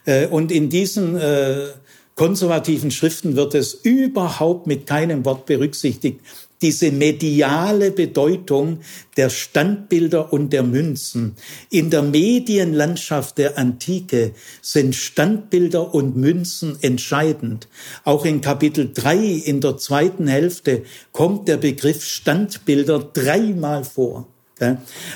Äh, 0.05 0.27
und 0.27 0.51
in 0.51 0.69
diesen 0.69 1.15
äh, 1.15 1.67
konservativen 2.15 2.91
Schriften 2.91 3.35
wird 3.35 3.55
es 3.55 3.73
überhaupt 3.73 4.67
mit 4.67 4.85
keinem 4.85 5.25
Wort 5.25 5.45
berücksichtigt. 5.45 6.19
Diese 6.61 6.91
mediale 6.91 7.91
Bedeutung 7.91 8.79
der 9.17 9.29
Standbilder 9.29 10.31
und 10.31 10.53
der 10.53 10.63
Münzen. 10.63 11.35
In 11.69 11.89
der 11.89 12.03
Medienlandschaft 12.03 13.37
der 13.37 13.57
Antike 13.57 14.33
sind 14.61 14.95
Standbilder 14.95 15.93
und 15.93 16.15
Münzen 16.15 16.77
entscheidend. 16.81 17.67
Auch 18.05 18.23
in 18.23 18.39
Kapitel 18.39 18.91
3 18.93 19.17
in 19.17 19.59
der 19.59 19.77
zweiten 19.77 20.27
Hälfte 20.27 20.83
kommt 21.11 21.49
der 21.49 21.57
Begriff 21.57 22.05
Standbilder 22.05 22.99
dreimal 22.99 23.83
vor. 23.83 24.32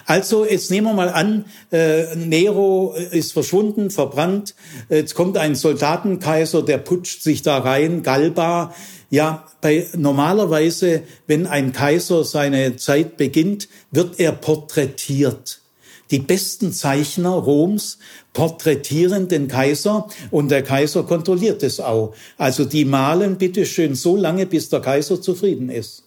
Also 0.06 0.46
jetzt 0.46 0.72
nehmen 0.72 0.88
wir 0.88 0.94
mal 0.94 1.10
an, 1.10 1.46
äh, 1.72 2.16
Nero 2.16 2.96
ist 3.12 3.34
verschwunden, 3.34 3.92
verbrannt. 3.92 4.56
Jetzt 4.90 5.16
kommt 5.16 5.38
ein 5.38 5.56
Soldatenkaiser, 5.56 6.64
der 6.64 6.78
putscht 6.78 7.22
sich 7.24 7.42
da 7.42 7.58
rein, 7.60 8.04
Galba. 8.04 8.74
Ja, 9.10 9.46
bei 9.62 9.88
normalerweise, 9.96 11.04
wenn 11.28 11.48
ein 11.48 11.72
Kaiser 11.72 12.24
seine 12.24 12.76
Zeit 12.76 13.18
beginnt, 13.18 13.70
wird 13.92 14.20
er 14.20 14.34
porträtiert. 14.34 15.62
Die 16.12 16.20
besten 16.20 16.72
Zeichner 16.72 17.32
Roms 17.32 18.00
porträtieren 18.34 19.28
den 19.28 19.48
Kaiser 19.48 20.08
und 20.32 20.50
der 20.52 20.64
Kaiser 20.64 21.04
kontrolliert 21.04 21.64
es 21.64 21.80
auch. 21.80 22.14
Also 22.38 22.66
die 22.66 22.86
malen 22.86 23.38
bitteschön 23.38 23.96
so 23.96 24.16
lange, 24.16 24.46
bis 24.46 24.70
der 24.70 24.80
Kaiser 24.80 25.22
zufrieden 25.22 25.70
ist. 25.70 26.07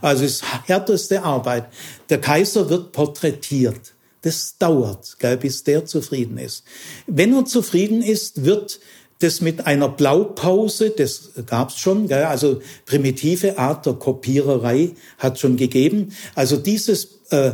Also 0.00 0.24
es 0.24 0.34
ist 0.34 0.44
härteste 0.66 1.22
Arbeit. 1.22 1.66
Der 2.08 2.20
Kaiser 2.20 2.68
wird 2.70 2.92
porträtiert. 2.92 3.94
Das 4.22 4.56
dauert, 4.56 5.16
bis 5.40 5.64
der 5.64 5.84
zufrieden 5.84 6.38
ist. 6.38 6.64
Wenn 7.08 7.34
er 7.34 7.44
zufrieden 7.44 8.02
ist, 8.02 8.44
wird 8.44 8.78
das 9.18 9.40
mit 9.40 9.66
einer 9.66 9.88
Blaupause, 9.88 10.90
das 10.90 11.30
gab's 11.46 11.78
schon, 11.78 12.12
also 12.12 12.60
primitive 12.86 13.58
Art 13.58 13.86
der 13.86 13.94
Kopiererei 13.94 14.90
hat 15.18 15.38
schon 15.38 15.56
gegeben. 15.56 16.12
Also 16.34 16.56
dieses 16.56 17.20
äh, 17.30 17.52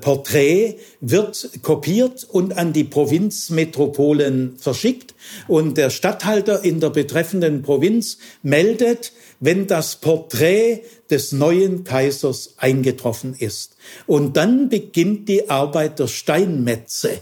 Porträt 0.00 0.78
wird 1.00 1.50
kopiert 1.62 2.24
und 2.24 2.56
an 2.56 2.72
die 2.72 2.84
Provinzmetropolen 2.84 4.56
verschickt 4.58 5.14
und 5.48 5.76
der 5.76 5.90
Statthalter 5.90 6.64
in 6.64 6.80
der 6.80 6.90
betreffenden 6.90 7.62
Provinz 7.62 8.18
meldet, 8.42 9.12
wenn 9.38 9.66
das 9.66 9.96
Porträt 9.96 10.80
des 11.10 11.32
neuen 11.32 11.84
Kaisers 11.84 12.54
eingetroffen 12.56 13.34
ist. 13.38 13.76
Und 14.06 14.36
dann 14.38 14.70
beginnt 14.70 15.28
die 15.28 15.50
Arbeit 15.50 15.98
der 15.98 16.08
Steinmetze. 16.08 17.20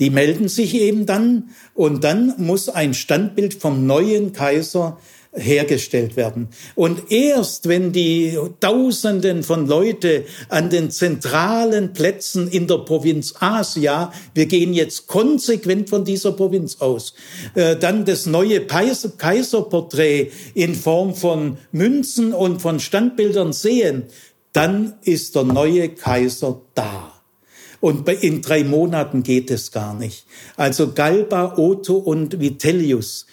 Die 0.00 0.10
melden 0.10 0.48
sich 0.48 0.74
eben 0.74 1.06
dann 1.06 1.50
und 1.74 2.02
dann 2.02 2.34
muss 2.38 2.68
ein 2.68 2.94
Standbild 2.94 3.54
vom 3.54 3.86
neuen 3.86 4.32
Kaiser 4.32 4.98
hergestellt 5.32 6.16
werden. 6.16 6.48
Und 6.74 7.12
erst 7.12 7.68
wenn 7.68 7.92
die 7.92 8.36
Tausenden 8.58 9.44
von 9.44 9.66
Leute 9.66 10.24
an 10.48 10.70
den 10.70 10.90
zentralen 10.90 11.92
Plätzen 11.92 12.48
in 12.48 12.66
der 12.66 12.78
Provinz 12.78 13.34
Asia, 13.38 14.12
wir 14.34 14.46
gehen 14.46 14.74
jetzt 14.74 15.06
konsequent 15.06 15.88
von 15.88 16.04
dieser 16.04 16.32
Provinz 16.32 16.80
aus, 16.80 17.14
äh, 17.54 17.76
dann 17.76 18.04
das 18.04 18.26
neue 18.26 18.66
Kaiserporträt 18.66 20.32
in 20.54 20.74
Form 20.74 21.14
von 21.14 21.58
Münzen 21.70 22.32
und 22.32 22.60
von 22.60 22.80
Standbildern 22.80 23.52
sehen, 23.52 24.04
dann 24.52 24.94
ist 25.02 25.36
der 25.36 25.44
neue 25.44 25.90
Kaiser 25.90 26.60
da. 26.74 27.12
Und 27.80 28.06
in 28.08 28.42
drei 28.42 28.64
Monaten 28.64 29.22
geht 29.22 29.50
es 29.50 29.72
gar 29.72 29.94
nicht. 29.94 30.26
Also 30.56 30.92
Galba, 30.92 31.56
Otto 31.56 31.96
und 31.96 32.40
Vitellius 32.40 33.26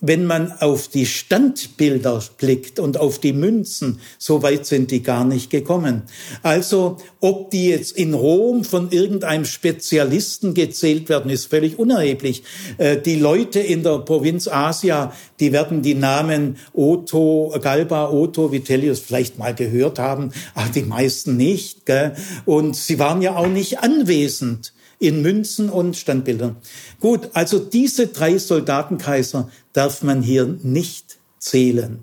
wenn 0.00 0.24
man 0.24 0.52
auf 0.52 0.88
die 0.88 1.06
Standbilder 1.06 2.22
blickt 2.38 2.78
und 2.78 2.98
auf 2.98 3.18
die 3.18 3.32
Münzen, 3.32 4.00
so 4.18 4.42
weit 4.42 4.66
sind 4.66 4.90
die 4.90 5.02
gar 5.02 5.24
nicht 5.24 5.50
gekommen. 5.50 6.02
Also, 6.42 6.98
ob 7.20 7.50
die 7.50 7.68
jetzt 7.68 7.96
in 7.96 8.14
Rom 8.14 8.64
von 8.64 8.90
irgendeinem 8.90 9.44
Spezialisten 9.44 10.54
gezählt 10.54 11.08
werden, 11.08 11.30
ist 11.30 11.46
völlig 11.46 11.78
unerheblich. 11.78 12.42
Äh, 12.78 12.98
die 12.98 13.16
Leute 13.16 13.60
in 13.60 13.82
der 13.82 13.98
Provinz 13.98 14.48
Asia, 14.48 15.12
die 15.40 15.52
werden 15.52 15.82
die 15.82 15.94
Namen 15.94 16.56
Otto, 16.72 17.54
Galba, 17.60 18.10
Otto, 18.10 18.52
Vitellius 18.52 19.00
vielleicht 19.00 19.38
mal 19.38 19.54
gehört 19.54 19.98
haben, 19.98 20.32
ach, 20.54 20.68
die 20.68 20.82
meisten 20.82 21.36
nicht. 21.36 21.86
Gell? 21.86 22.14
Und 22.44 22.76
sie 22.76 22.98
waren 22.98 23.22
ja 23.22 23.36
auch 23.36 23.48
nicht 23.48 23.80
anwesend 23.80 24.72
in 24.98 25.22
Münzen 25.22 25.70
und 25.70 25.96
Standbildern. 25.96 26.56
Gut, 27.00 27.30
also 27.34 27.58
diese 27.58 28.08
drei 28.08 28.38
Soldatenkaiser 28.38 29.50
darf 29.72 30.02
man 30.02 30.22
hier 30.22 30.46
nicht 30.62 31.18
zählen. 31.38 32.02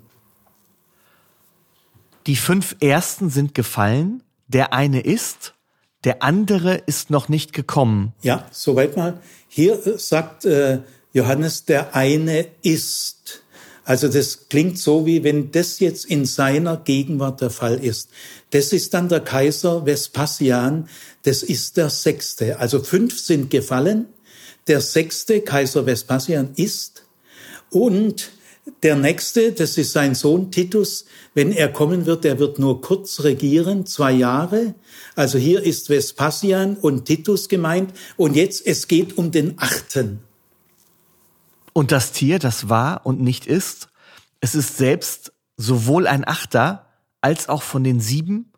Die 2.26 2.36
fünf 2.36 2.76
ersten 2.80 3.30
sind 3.30 3.54
gefallen, 3.54 4.22
der 4.48 4.72
eine 4.72 5.00
ist, 5.00 5.54
der 6.04 6.22
andere 6.22 6.76
ist 6.86 7.10
noch 7.10 7.28
nicht 7.28 7.52
gekommen. 7.52 8.12
Ja, 8.22 8.46
soweit 8.50 8.96
mal. 8.96 9.20
Hier 9.48 9.98
sagt 9.98 10.44
äh, 10.44 10.80
Johannes, 11.12 11.64
der 11.64 11.94
eine 11.94 12.46
ist. 12.62 13.42
Also 13.84 14.08
das 14.08 14.48
klingt 14.48 14.78
so, 14.78 15.06
wie 15.06 15.22
wenn 15.22 15.52
das 15.52 15.78
jetzt 15.78 16.04
in 16.04 16.24
seiner 16.24 16.76
Gegenwart 16.76 17.40
der 17.40 17.50
Fall 17.50 17.82
ist. 17.82 18.10
Das 18.50 18.72
ist 18.72 18.92
dann 18.94 19.08
der 19.08 19.20
Kaiser 19.20 19.86
Vespasian, 19.86 20.88
das 21.26 21.42
ist 21.42 21.76
der 21.76 21.90
sechste. 21.90 22.60
Also 22.60 22.82
fünf 22.82 23.18
sind 23.18 23.50
gefallen. 23.50 24.06
Der 24.68 24.80
sechste 24.80 25.40
Kaiser 25.40 25.84
Vespasian 25.84 26.50
ist. 26.54 27.04
Und 27.70 28.30
der 28.84 28.94
nächste, 28.94 29.52
das 29.52 29.76
ist 29.76 29.92
sein 29.92 30.14
Sohn 30.14 30.52
Titus, 30.52 31.04
wenn 31.34 31.50
er 31.50 31.72
kommen 31.72 32.06
wird, 32.06 32.22
der 32.22 32.38
wird 32.38 32.60
nur 32.60 32.80
kurz 32.80 33.24
regieren, 33.24 33.86
zwei 33.86 34.12
Jahre. 34.12 34.74
Also 35.16 35.36
hier 35.36 35.62
ist 35.62 35.88
Vespasian 35.88 36.76
und 36.76 37.06
Titus 37.06 37.48
gemeint. 37.48 37.92
Und 38.16 38.36
jetzt, 38.36 38.64
es 38.64 38.86
geht 38.86 39.18
um 39.18 39.32
den 39.32 39.54
achten. 39.58 40.20
Und 41.72 41.90
das 41.90 42.12
Tier, 42.12 42.38
das 42.38 42.68
war 42.68 43.04
und 43.04 43.20
nicht 43.20 43.46
ist, 43.46 43.88
es 44.40 44.54
ist 44.54 44.76
selbst 44.76 45.32
sowohl 45.56 46.06
ein 46.06 46.26
Achter 46.26 46.86
als 47.20 47.48
auch 47.48 47.62
von 47.62 47.82
den 47.82 47.98
sieben 47.98 48.52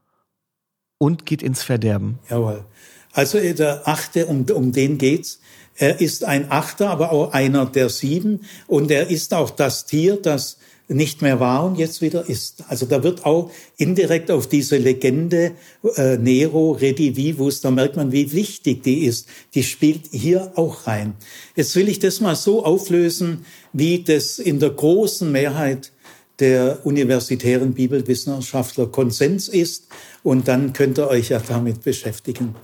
und 0.99 1.27
geht 1.27 1.43
ins 1.43 1.63
Verderben. 1.63 2.19
Jawohl. 2.29 2.65
Also 3.13 3.39
der 3.39 3.89
Achte, 3.89 4.27
um, 4.27 4.45
um 4.51 4.73
den 4.73 4.99
geht's. 4.99 5.41
Er 5.77 6.01
ist 6.01 6.25
ein 6.25 6.51
Achter, 6.51 6.91
aber 6.91 7.13
auch 7.13 7.33
einer 7.33 7.67
der 7.67 7.89
sieben. 7.89 8.41
Und 8.67 8.91
er 8.91 9.09
ist 9.09 9.33
auch 9.33 9.51
das 9.51 9.87
Tier, 9.87 10.17
das 10.17 10.59
nicht 10.89 11.21
mehr 11.21 11.39
war 11.39 11.67
und 11.67 11.79
jetzt 11.79 12.01
wieder 12.01 12.29
ist. 12.29 12.65
Also 12.69 12.87
da 12.87 13.03
wird 13.03 13.27
auch 13.27 13.51
indirekt 13.77 14.31
auf 14.31 14.47
diese 14.47 14.79
Legende 14.79 15.53
äh, 15.97 16.17
Nero 16.17 16.73
Redivivus, 16.73 17.61
da 17.61 17.71
merkt 17.71 17.97
man, 17.97 18.11
wie 18.11 18.33
wichtig 18.33 18.83
die 18.83 19.05
ist. 19.05 19.29
Die 19.55 19.63
spielt 19.63 20.07
hier 20.11 20.53
auch 20.57 20.87
rein. 20.87 21.15
Jetzt 21.55 21.77
will 21.77 21.89
ich 21.89 21.99
das 21.99 22.21
mal 22.21 22.35
so 22.35 22.65
auflösen, 22.65 23.45
wie 23.73 24.03
das 24.03 24.39
in 24.39 24.61
der 24.61 24.71
großen 24.71 25.31
Mehrheit 25.31 25.93
der 26.41 26.87
universitären 26.87 27.75
Bibelwissenschaftler 27.75 28.87
Konsens 28.87 29.49
ist 29.49 29.89
und 30.23 30.49
dann 30.49 30.73
könnt 30.73 30.99
ihr 30.99 31.09
euch 31.09 31.31
ja 31.31 31.41
damit 31.41 31.83
beschäftigen. 31.83 32.55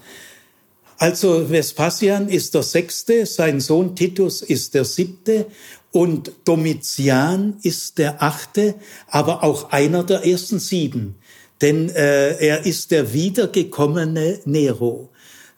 Also 0.98 1.50
Vespasian 1.50 2.28
ist 2.28 2.54
der 2.54 2.62
sechste, 2.62 3.26
sein 3.26 3.60
Sohn 3.60 3.96
Titus 3.96 4.42
ist 4.42 4.74
der 4.74 4.84
siebte 4.84 5.46
Und 5.90 6.32
Domitian 6.44 7.58
ist 7.62 7.98
der 7.98 8.22
achte, 8.22 8.74
aber 9.06 9.44
auch 9.44 9.70
einer 9.70 10.02
der 10.02 10.24
ersten 10.24 10.58
sieben. 10.58 11.14
Denn 11.60 11.88
äh, 11.88 12.36
er 12.36 12.66
ist 12.66 12.90
der 12.90 13.12
wiedergekommene 13.12 14.40
Nero. 14.44 15.10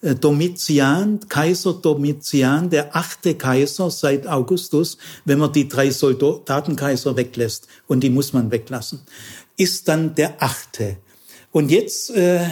Äh, 0.06 0.14
Domitian, 0.14 1.20
Kaiser 1.28 1.74
Domitian, 1.74 2.70
der 2.70 2.94
achte 2.94 3.34
Kaiser 3.34 3.90
seit 3.90 4.26
Augustus, 4.26 4.98
wenn 5.24 5.38
man 5.38 5.52
die 5.52 5.68
drei 5.68 5.90
Soldatenkaiser 5.90 7.16
weglässt, 7.16 7.66
und 7.88 8.00
die 8.00 8.10
muss 8.10 8.32
man 8.32 8.50
weglassen, 8.50 9.00
ist 9.56 9.88
dann 9.88 10.14
der 10.14 10.40
achte. 10.40 10.96
Und 11.50 11.70
jetzt 11.70 12.10
äh, 12.10 12.46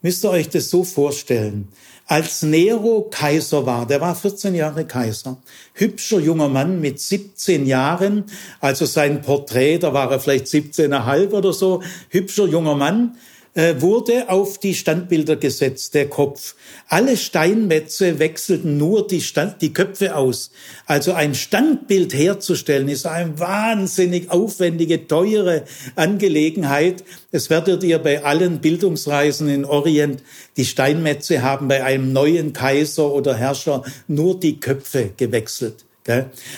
müsst 0.00 0.24
ihr 0.24 0.30
euch 0.30 0.48
das 0.48 0.70
so 0.70 0.84
vorstellen. 0.84 1.68
Als 2.08 2.42
Nero 2.42 3.08
Kaiser 3.10 3.66
war, 3.66 3.84
der 3.84 4.00
war 4.00 4.14
14 4.14 4.54
Jahre 4.54 4.86
Kaiser, 4.86 5.38
hübscher 5.74 6.20
junger 6.20 6.48
Mann 6.48 6.80
mit 6.80 7.00
17 7.00 7.66
Jahren, 7.66 8.24
also 8.60 8.86
sein 8.86 9.22
Porträt, 9.22 9.78
da 9.78 9.92
war 9.92 10.10
er 10.12 10.20
vielleicht 10.20 10.46
17,5 10.46 11.30
oder 11.32 11.52
so, 11.52 11.82
hübscher 12.08 12.46
junger 12.46 12.76
Mann, 12.76 13.16
wurde 13.56 14.28
auf 14.28 14.58
die 14.58 14.74
Standbilder 14.74 15.36
gesetzt, 15.36 15.94
der 15.94 16.10
Kopf. 16.10 16.54
Alle 16.88 17.16
Steinmetze 17.16 18.18
wechselten 18.18 18.76
nur 18.76 19.06
die, 19.06 19.22
Stand, 19.22 19.62
die 19.62 19.72
Köpfe 19.72 20.14
aus. 20.14 20.50
Also 20.84 21.14
ein 21.14 21.34
Standbild 21.34 22.12
herzustellen 22.12 22.88
ist 22.88 23.06
eine 23.06 23.38
wahnsinnig 23.38 24.30
aufwendige, 24.30 25.06
teure 25.08 25.64
Angelegenheit. 25.94 27.02
Es 27.32 27.48
werdet 27.48 27.82
ihr 27.82 27.98
bei 27.98 28.22
allen 28.24 28.60
Bildungsreisen 28.60 29.48
in 29.48 29.64
Orient, 29.64 30.22
die 30.58 30.66
Steinmetze 30.66 31.42
haben 31.42 31.68
bei 31.68 31.82
einem 31.82 32.12
neuen 32.12 32.52
Kaiser 32.52 33.10
oder 33.10 33.34
Herrscher 33.34 33.84
nur 34.06 34.38
die 34.38 34.60
Köpfe 34.60 35.12
gewechselt. 35.16 35.86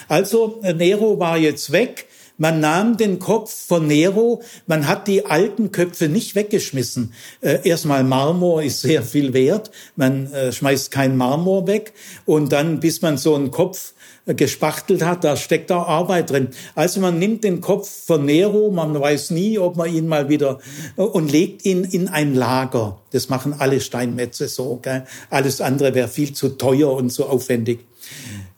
Also 0.08 0.60
Nero 0.62 1.18
war 1.18 1.38
jetzt 1.38 1.72
weg 1.72 2.07
man 2.38 2.60
nahm 2.60 2.96
den 2.96 3.18
Kopf 3.18 3.52
von 3.52 3.86
Nero, 3.86 4.42
man 4.66 4.88
hat 4.88 5.08
die 5.08 5.26
alten 5.26 5.72
Köpfe 5.72 6.08
nicht 6.08 6.34
weggeschmissen. 6.34 7.12
Äh, 7.40 7.68
erstmal 7.68 8.04
Marmor 8.04 8.62
ist 8.62 8.80
sehr 8.80 9.02
viel 9.02 9.34
wert, 9.34 9.70
man 9.96 10.32
äh, 10.32 10.52
schmeißt 10.52 10.90
kein 10.90 11.16
Marmor 11.16 11.66
weg 11.66 11.92
und 12.24 12.52
dann, 12.52 12.80
bis 12.80 13.02
man 13.02 13.18
so 13.18 13.34
einen 13.34 13.50
Kopf 13.50 13.92
äh, 14.26 14.34
gespachtelt 14.34 15.04
hat, 15.04 15.24
da 15.24 15.36
steckt 15.36 15.72
auch 15.72 15.88
Arbeit 15.88 16.30
drin. 16.30 16.48
Also 16.74 17.00
man 17.00 17.18
nimmt 17.18 17.44
den 17.44 17.60
Kopf 17.60 17.88
von 18.06 18.24
Nero, 18.24 18.70
man 18.70 18.98
weiß 18.98 19.30
nie, 19.30 19.58
ob 19.58 19.76
man 19.76 19.92
ihn 19.92 20.06
mal 20.06 20.28
wieder 20.28 20.60
und 20.96 21.30
legt 21.30 21.64
ihn 21.64 21.84
in 21.84 22.08
ein 22.08 22.34
Lager. 22.34 23.00
Das 23.10 23.28
machen 23.28 23.54
alle 23.58 23.80
Steinmetze 23.80 24.48
so. 24.48 24.78
Gell? 24.82 25.04
Alles 25.30 25.60
andere 25.60 25.94
wäre 25.94 26.08
viel 26.08 26.32
zu 26.32 26.50
teuer 26.50 26.92
und 26.92 27.10
zu 27.10 27.26
aufwendig. 27.26 27.80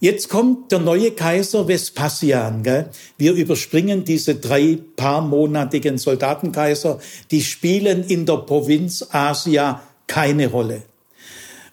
Jetzt 0.02 0.30
kommt 0.30 0.72
der 0.72 0.78
neue 0.78 1.10
Kaiser 1.10 1.68
Vespasian. 1.68 2.62
Gell? 2.62 2.88
Wir 3.18 3.34
überspringen 3.34 4.02
diese 4.02 4.34
drei 4.34 4.78
paarmonatigen 4.96 5.98
Soldatenkaiser. 5.98 6.98
Die 7.30 7.42
spielen 7.42 8.04
in 8.04 8.24
der 8.24 8.38
Provinz 8.38 9.06
Asia 9.10 9.82
keine 10.06 10.48
Rolle. 10.48 10.82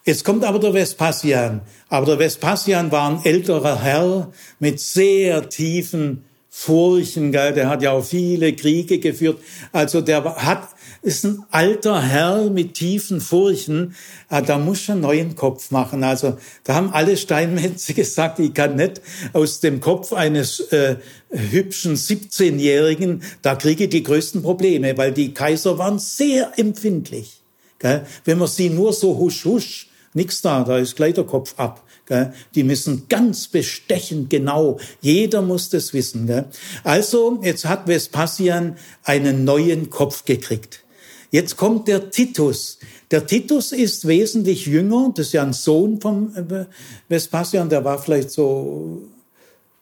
Jetzt 0.03 0.25
kommt 0.25 0.43
aber 0.43 0.59
der 0.59 0.73
Vespasian. 0.73 1.61
Aber 1.87 2.05
der 2.05 2.19
Vespasian 2.19 2.91
war 2.91 3.09
ein 3.11 3.21
älterer 3.23 3.81
Herr 3.81 4.31
mit 4.59 4.81
sehr 4.81 5.47
tiefen 5.47 6.25
Furchen, 6.49 7.31
gell? 7.31 7.53
der 7.53 7.69
hat 7.69 7.81
ja 7.81 7.91
auch 7.91 8.03
viele 8.03 8.51
Kriege 8.53 8.99
geführt. 8.99 9.39
Also 9.71 10.01
der 10.01 10.23
hat 10.23 10.67
ist 11.07 11.23
ein 11.23 11.45
alter 11.51 12.01
Herr 12.01 12.49
mit 12.49 12.73
tiefen 12.73 13.21
Furchen, 13.21 13.95
ah, 14.27 14.41
da 14.41 14.57
muss 14.57 14.81
schon 14.81 14.95
einen 14.95 15.01
neuen 15.03 15.35
Kopf 15.35 15.71
machen. 15.71 16.03
Also 16.03 16.37
da 16.65 16.75
haben 16.75 16.91
alle 16.91 17.15
Steinmetze 17.15 17.93
gesagt, 17.95 18.39
ich 18.39 18.53
kann 18.53 18.75
nicht 18.75 19.01
aus 19.31 19.61
dem 19.61 19.79
Kopf 19.79 20.11
eines 20.11 20.59
äh, 20.59 20.97
hübschen 21.29 21.95
17-Jährigen, 21.95 23.23
da 23.41 23.55
kriege 23.55 23.85
ich 23.85 23.89
die 23.89 24.03
größten 24.03 24.43
Probleme, 24.43 24.97
weil 24.97 25.13
die 25.13 25.33
Kaiser 25.33 25.77
waren 25.77 25.97
sehr 25.97 26.51
empfindlich. 26.59 27.41
Gell? 27.79 28.05
Wenn 28.25 28.39
man 28.39 28.49
sie 28.49 28.69
nur 28.69 28.91
so 28.91 29.17
husch 29.17 29.45
husch, 29.45 29.89
nix 30.13 30.41
da, 30.41 30.65
da 30.65 30.77
ist 30.77 30.97
gleich 30.97 31.13
der 31.13 31.23
Kopf 31.23 31.53
ab. 31.55 31.85
Gell? 32.05 32.33
Die 32.53 32.65
müssen 32.65 33.07
ganz 33.07 33.47
bestechend 33.47 34.29
genau. 34.29 34.77
Jeder 34.99 35.41
muss 35.41 35.69
das 35.69 35.93
wissen. 35.93 36.27
Gell? 36.27 36.45
Also, 36.83 37.39
jetzt 37.43 37.63
hat 37.63 37.87
Vespasian 37.87 38.75
einen 39.03 39.45
neuen 39.45 39.89
Kopf 39.89 40.25
gekriegt. 40.25 40.83
Jetzt 41.31 41.57
kommt 41.57 41.87
der 41.87 42.09
Titus. 42.09 42.79
Der 43.11 43.25
Titus 43.25 43.71
ist 43.71 44.07
wesentlich 44.07 44.65
jünger, 44.65 45.11
das 45.15 45.27
ist 45.27 45.33
ja 45.33 45.43
ein 45.43 45.53
Sohn 45.53 45.99
vom 45.99 46.33
äh, 46.35 46.65
Vespasian, 47.09 47.69
der 47.69 47.83
war 47.83 47.99
vielleicht 47.99 48.31
so 48.31 49.01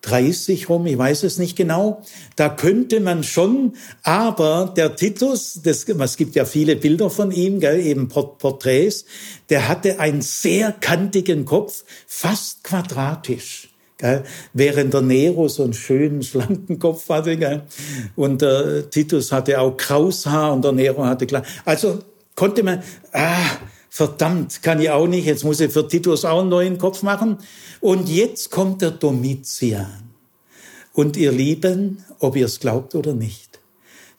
30 0.06 0.70
rum, 0.70 0.86
ich 0.86 0.98
weiß 0.98 1.24
es 1.24 1.38
nicht 1.38 1.56
genau. 1.56 2.04
Da 2.36 2.50
könnte 2.50 3.00
man 3.00 3.24
schon, 3.24 3.74
aber 4.04 4.74
der 4.76 4.96
Titus, 4.96 5.60
das, 5.64 5.86
es 5.86 6.18
gibt 6.18 6.36
ja 6.36 6.46
viele 6.46 6.76
Bilder 6.76 7.10
von 7.10 7.32
ihm, 7.32 7.60
gell, 7.60 7.80
eben 7.80 8.08
Porträts, 8.08 9.06
der 9.50 9.68
hatte 9.68 10.00
einen 10.00 10.22
sehr 10.22 10.72
kantigen 10.72 11.46
Kopf, 11.46 11.84
fast 12.08 12.64
quadratisch. 12.64 13.65
Gell? 13.98 14.24
Während 14.54 14.94
der 14.94 15.02
Nero 15.02 15.48
so 15.48 15.64
einen 15.64 15.74
schönen, 15.74 16.22
schlanken 16.22 16.80
Kopf 16.80 17.08
hatte. 17.10 17.38
Gell? 17.38 17.64
Und 18.16 18.42
der 18.42 18.66
äh, 18.66 18.84
Titus 18.84 19.32
hatte 19.32 19.60
auch 19.60 19.78
graues 19.78 20.26
Haar 20.26 20.54
und 20.54 20.64
der 20.64 20.74
Nero 20.74 21.06
hatte 21.06 21.26
klar. 21.26 21.44
Also 21.64 22.00
konnte 22.36 22.64
man, 22.64 22.84
ah, 23.14 23.58
verdammt, 23.90 24.62
kann 24.62 24.82
ich 24.82 24.90
auch 24.90 25.08
nicht, 25.08 25.26
jetzt 25.26 25.46
muss 25.46 25.62
ich 25.62 25.72
für 25.72 25.88
Titus 25.88 26.26
auch 26.26 26.42
einen 26.42 26.50
neuen 26.50 26.78
Kopf 26.78 27.02
machen. 27.02 27.38
Und 27.80 28.10
jetzt 28.10 28.52
kommt 28.52 28.82
der 28.82 28.92
Domitian. 28.92 30.04
Und 30.94 31.18
ihr 31.18 31.32
Lieben, 31.32 32.04
ob 32.20 32.36
ihr 32.36 32.46
es 32.46 32.60
glaubt 32.60 32.96
oder 32.96 33.14
nicht, 33.14 33.60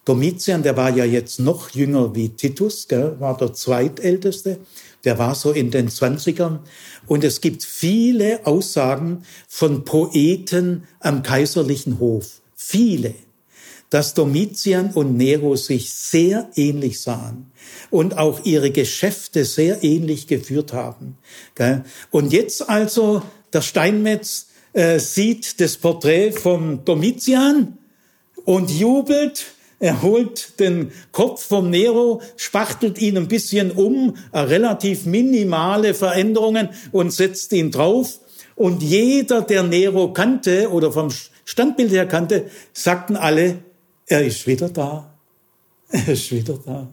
Domitian, 0.07 0.63
der 0.63 0.77
war 0.77 0.97
ja 0.97 1.05
jetzt 1.05 1.41
noch 1.41 1.71
jünger 1.71 2.15
wie 2.15 2.29
Titus, 2.29 2.87
gell, 2.87 3.17
war 3.19 3.37
der 3.37 3.53
zweitälteste, 3.53 4.59
der 5.07 5.19
war 5.19 5.35
so 5.35 5.53
in 5.53 5.71
den 5.71 5.89
Zwanzigern. 5.89 6.61
Und 7.07 7.25
es 7.25 7.41
gibt 7.41 7.65
viele 7.65 8.45
Aussagen 8.45 9.23
von 9.49 9.85
Poeten 9.85 10.83
am 11.01 11.23
kaiserlichen 11.23 12.01
Hof. 12.01 12.43
Viele. 12.55 13.15
Dass 13.89 14.15
Domitian 14.15 14.91
und 14.91 15.17
Nero 15.17 15.55
sich 15.55 15.95
sehr 15.95 16.51
ähnlich 16.57 17.01
sahen 17.01 17.53
und 17.91 18.19
auch 18.19 18.45
ihre 18.45 18.73
Geschäfte 18.73 19.45
sehr 19.45 19.85
ähnlich 19.85 20.27
geführt 20.27 20.73
haben. 20.73 21.17
Und 22.11 22.33
jetzt 22.33 22.69
also 22.69 23.23
der 23.53 23.63
Steinmetz 23.63 24.49
äh, 24.73 24.99
sieht 24.99 25.61
das 25.61 25.77
Porträt 25.77 26.33
vom 26.33 26.85
Domitian 26.85 27.79
und 28.45 28.73
jubelt 28.73 29.47
er 29.79 30.03
holt 30.03 30.59
den 30.59 30.91
Kopf 31.13 31.45
vom 31.45 31.69
Nero, 31.69 32.23
spachtelt 32.37 32.99
ihn 32.99 33.17
ein 33.17 33.29
bisschen 33.29 33.71
um, 33.71 34.17
äh, 34.33 34.39
relativ 34.39 35.05
minimale 35.05 35.93
Veränderungen 35.93 36.71
und 36.93 37.13
setzt 37.13 37.53
ihn 37.53 37.71
drauf. 37.71 38.21
Und 38.55 38.83
jeder, 38.83 39.43
der 39.43 39.63
Nero 39.63 40.13
kannte 40.13 40.71
oder 40.71 40.91
vom 40.91 41.11
Standbild 41.45 41.93
her 41.93 42.07
kannte, 42.07 42.51
sagten 42.73 43.17
alle, 43.17 43.59
er 44.07 44.25
ist 44.25 44.47
wieder 44.47 44.71
da. 44.71 45.13
Er 45.91 46.09
ist 46.09 46.33
wieder 46.33 46.59
da. 46.65 46.89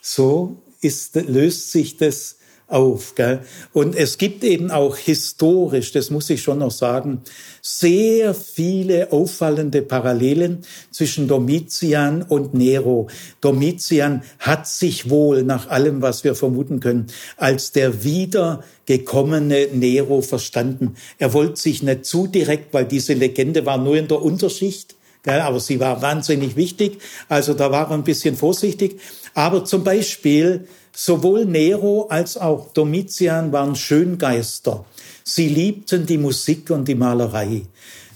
So 0.00 0.56
ist, 0.80 1.14
löst 1.14 1.70
sich 1.70 1.96
das 1.96 2.36
auf. 2.68 3.14
Gell? 3.14 3.40
Und 3.72 3.94
es 3.94 4.18
gibt 4.18 4.42
eben 4.44 4.70
auch 4.70 4.96
historisch, 4.96 5.92
das 5.92 6.10
muss 6.10 6.30
ich 6.30 6.42
schon 6.42 6.58
noch 6.58 6.70
sagen, 6.70 7.22
sehr 7.60 8.34
viele 8.34 9.12
auffallende 9.12 9.82
Parallelen 9.82 10.64
zwischen 10.90 11.28
Domitian 11.28 12.22
und 12.22 12.54
Nero. 12.54 13.08
Domitian 13.40 14.22
hat 14.38 14.66
sich 14.66 15.10
wohl, 15.10 15.42
nach 15.42 15.68
allem, 15.68 16.02
was 16.02 16.24
wir 16.24 16.34
vermuten 16.34 16.80
können, 16.80 17.06
als 17.36 17.72
der 17.72 18.04
wiedergekommene 18.04 19.68
Nero 19.72 20.22
verstanden. 20.22 20.94
Er 21.18 21.32
wollte 21.32 21.60
sich 21.60 21.82
nicht 21.82 22.04
zu 22.04 22.26
direkt, 22.26 22.74
weil 22.74 22.86
diese 22.86 23.14
Legende 23.14 23.66
war 23.66 23.78
nur 23.78 23.96
in 23.96 24.08
der 24.08 24.22
Unterschicht, 24.22 24.94
aber 25.26 25.60
sie 25.60 25.80
war 25.80 26.02
wahnsinnig 26.02 26.56
wichtig. 26.56 26.98
Also 27.28 27.54
da 27.54 27.70
war 27.70 27.88
er 27.90 27.94
ein 27.94 28.04
bisschen 28.04 28.36
vorsichtig. 28.36 29.00
Aber 29.32 29.64
zum 29.64 29.82
Beispiel 29.82 30.66
Sowohl 30.96 31.44
Nero 31.44 32.06
als 32.08 32.36
auch 32.36 32.72
Domitian 32.72 33.50
waren 33.50 33.74
Schöngeister. 33.74 34.84
Sie 35.24 35.48
liebten 35.48 36.06
die 36.06 36.18
Musik 36.18 36.70
und 36.70 36.86
die 36.86 36.94
Malerei. 36.94 37.62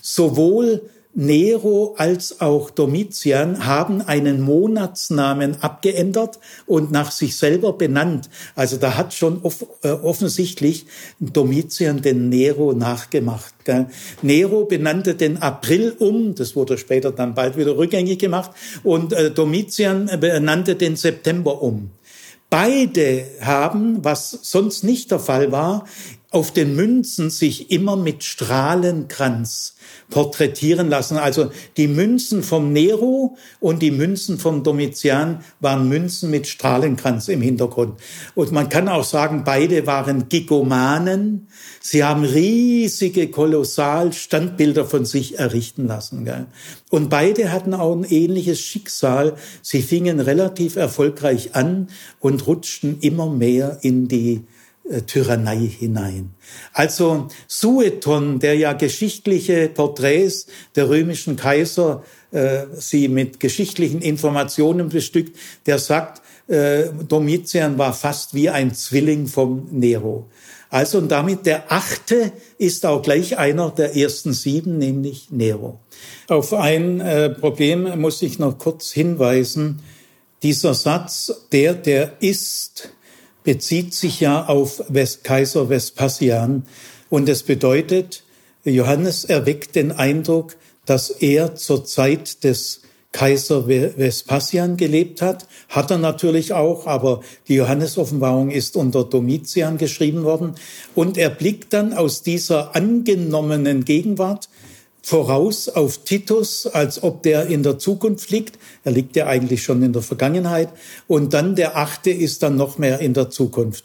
Sowohl 0.01 0.83
Nero 1.13 1.97
als 1.99 2.41
auch 2.41 2.71
Domitian 2.71 3.67
haben 3.67 4.03
einen 4.03 4.41
Monatsnamen 4.41 5.61
abgeändert 5.61 6.39
und 6.67 6.93
nach 6.93 7.11
sich 7.11 7.35
selber 7.37 7.73
benannt. 7.73 8.31
Also 8.55 8.77
da 8.77 8.97
hat 8.97 9.13
schon 9.13 9.43
off 9.43 9.67
äh, 9.83 9.89
offensichtlich 9.89 10.87
Domitian 11.19 12.03
den 12.03 12.29
Nero 12.29 12.73
nachgemacht. 12.75 13.53
Gell? 13.65 13.87
Nero 14.23 14.67
benannte 14.67 15.17
den 15.17 15.39
April 15.39 15.97
um, 15.99 16.37
das 16.37 16.55
wurde 16.55 16.79
später 16.79 17.11
dann 17.11 17.35
bald 17.35 17.57
wieder 17.57 17.77
rückgängig 17.77 18.21
gemacht, 18.21 18.53
und 18.85 19.13
äh, 19.13 19.33
Domitian 19.33 20.09
benannte 20.21 20.77
den 20.77 20.95
September 20.95 21.61
um. 21.61 21.91
Beide 22.51 23.27
haben, 23.43 24.05
was 24.05 24.31
sonst 24.31 24.83
nicht 24.83 25.11
der 25.11 25.19
Fall 25.19 25.53
war, 25.53 25.85
auf 26.31 26.53
den 26.53 26.77
Münzen 26.77 27.31
sich 27.31 27.71
immer 27.71 27.97
mit 27.97 28.23
Strahlenkranz 28.23 29.77
porträtieren 30.11 30.91
lassen. 30.91 31.17
Also 31.17 31.51
die 31.79 31.89
Münzen 31.89 32.43
vom 32.43 32.71
Nero 32.73 33.39
und 33.61 33.81
die 33.81 33.91
Münzen 33.91 34.39
vom 34.39 34.63
Domitian 34.63 35.43
waren 35.61 35.89
Münzen 35.89 36.31
mit 36.31 36.47
Strahlenkranz 36.47 37.29
im 37.29 37.41
Hintergrund. 37.41 37.99
Und 38.35 38.53
man 38.53 38.69
kann 38.69 38.89
auch 38.89 39.05
sagen, 39.05 39.43
beide 39.45 39.87
waren 39.87 40.29
Gigomanen. 40.29 41.49
Sie 41.81 42.05
haben 42.05 42.25
riesige, 42.25 43.29
kolossal 43.29 44.13
Standbilder 44.13 44.85
von 44.85 45.07
sich 45.07 45.39
errichten 45.39 45.87
lassen. 45.87 46.27
Gell? 46.27 46.47
Und 46.91 47.09
beide 47.09 47.53
hatten 47.53 47.73
auch 47.73 47.95
ein 47.95 48.05
ähnliches 48.05 48.61
Schicksal. 48.61 49.37
Sie 49.63 49.81
fingen 49.81 50.21
relativ 50.21 50.77
erfolgreich 50.77 51.55
an 51.55 51.89
und 52.21 52.47
rutschten 52.47 52.99
immer 53.01 53.31
mehr 53.31 53.79
in 53.81 54.09
die 54.09 54.45
äh, 54.91 55.03
Tyrannei 55.03 55.59
hinein. 55.59 56.35
Also 56.73 57.29
Sueton, 57.47 58.39
der 58.39 58.55
ja 58.57 58.73
geschichtliche 58.73 59.69
Porträts 59.69 60.47
der 60.77 60.89
römischen 60.89 61.37
Kaiser 61.37 62.03
äh, 62.31 62.67
sie 62.77 63.09
mit 63.09 63.41
geschichtlichen 63.41 64.01
Informationen 64.03 64.89
bestückt, 64.89 65.37
der 65.67 65.79
sagt, 65.79 66.23
äh, 66.49 66.85
Domitian 67.09 67.79
war 67.79 67.93
fast 67.93 68.35
wie 68.35 68.51
ein 68.51 68.75
Zwilling 68.75 69.27
vom 69.27 69.69
Nero. 69.71 70.29
Also 70.71 70.99
und 70.99 71.09
damit 71.09 71.47
der 71.47 71.73
achte 71.73 72.33
ist 72.59 72.85
auch 72.85 73.03
gleich 73.03 73.39
einer 73.39 73.71
der 73.71 73.97
ersten 73.97 74.33
sieben, 74.33 74.79
nämlich 74.79 75.31
Nero. 75.31 75.81
Auf 76.29 76.53
ein 76.53 77.01
äh, 77.01 77.31
Problem 77.31 77.99
muss 78.01 78.21
ich 78.23 78.39
noch 78.39 78.59
kurz 78.59 78.91
hinweisen. 78.91 79.81
Dieser 80.43 80.75
Satz, 80.75 81.47
der, 81.53 81.75
der 81.75 82.13
ist, 82.21 82.91
bezieht 83.45 83.95
sich 83.95 84.21
ja 84.21 84.47
auf 84.47 84.83
Kaiser 85.23 85.69
Vespasian 85.69 86.65
und 87.11 87.29
es 87.29 87.43
bedeutet, 87.43 88.25
Johannes 88.65 89.25
erweckt 89.25 89.77
den 89.77 89.93
Eindruck, 89.93 90.57
dass 90.85 91.11
er 91.11 91.55
zur 91.55 91.85
Zeit 91.85 92.45
des 92.45 92.83
Kaiser 93.13 93.67
Vespasian 93.67 94.77
gelebt 94.77 95.23
hat. 95.23 95.47
Hat 95.69 95.91
er 95.91 95.99
natürlich 95.99 96.53
auch, 96.53 96.87
aber 96.87 97.21
die 97.49 97.55
Johannesoffenbarung 97.55 98.51
ist 98.51 98.77
unter 98.77 99.05
Domitian 99.05 99.79
geschrieben 99.79 100.25
worden. 100.25 100.55
Und 100.95 101.17
er 101.17 101.31
blickt 101.31 101.73
dann 101.73 101.95
aus 101.95 102.23
dieser 102.23 102.77
angenommenen 102.77 103.85
Gegenwart 103.85 104.49
voraus 105.09 105.71
auf 105.71 106.05
Titus, 106.05 106.67
als 106.67 107.03
ob 107.03 107.23
der 107.23 107.47
in 107.47 107.63
der 107.63 107.79
Zukunft 107.79 108.31
liegt. 108.31 108.59
Er 108.85 108.93
liegt 108.93 109.17
ja 109.17 109.27
eigentlich 109.27 109.63
schon 109.63 109.83
in 109.83 109.95
der 109.95 110.03
Vergangenheit. 110.03 110.69
Und 111.07 111.33
dann 111.33 111.57
der 111.57 111.79
achte 111.79 112.11
ist 112.11 112.43
dann 112.43 112.57
noch 112.57 112.77
mehr 112.77 112.99
in 112.99 113.15
der 113.15 113.31
Zukunft. 113.31 113.85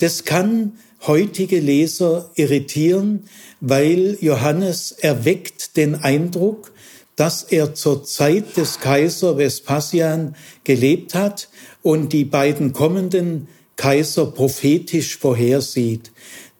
Das 0.00 0.24
kann 0.24 0.72
heutige 1.06 1.60
Leser 1.60 2.28
irritieren, 2.34 3.28
weil 3.60 4.18
Johannes 4.20 4.90
erweckt 4.90 5.76
den 5.76 5.94
Eindruck, 5.94 6.72
dass 7.14 7.44
er 7.44 7.74
zur 7.74 8.02
Zeit 8.02 8.56
des 8.56 8.80
Kaiser 8.80 9.38
Vespasian 9.38 10.34
gelebt 10.64 11.14
hat 11.14 11.50
und 11.82 12.12
die 12.12 12.24
beiden 12.24 12.72
kommenden 12.72 13.46
Kaiser 13.76 14.26
prophetisch 14.26 15.16
vorhersieht. 15.18 16.10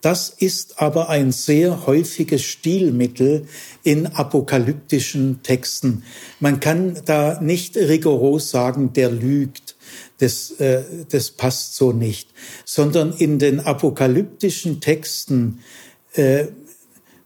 Das 0.04 0.28
ist 0.28 0.82
aber 0.82 1.08
ein 1.08 1.32
sehr 1.32 1.86
häufiges 1.86 2.42
Stilmittel 2.42 3.46
in 3.84 4.06
apokalyptischen 4.06 5.42
Texten. 5.42 6.02
Man 6.40 6.60
kann 6.60 7.00
da 7.06 7.40
nicht 7.40 7.74
rigoros 7.78 8.50
sagen, 8.50 8.92
der 8.92 9.10
lügt. 9.10 9.76
Das, 10.18 10.50
äh, 10.60 10.82
das 11.08 11.30
passt 11.30 11.76
so 11.76 11.92
nicht. 11.92 12.28
Sondern 12.66 13.14
in 13.14 13.38
den 13.38 13.60
apokalyptischen 13.60 14.82
Texten 14.82 15.60
äh, 16.12 16.48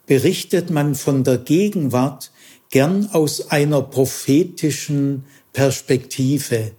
berichtet 0.07 0.71
man 0.71 0.95
von 0.95 1.25
der 1.25 1.39
Gegenwart 1.39 2.31
gern 2.71 3.09
aus 3.11 3.51
einer 3.51 3.83
prophetischen 3.83 5.25
Perspektive. 5.53 6.71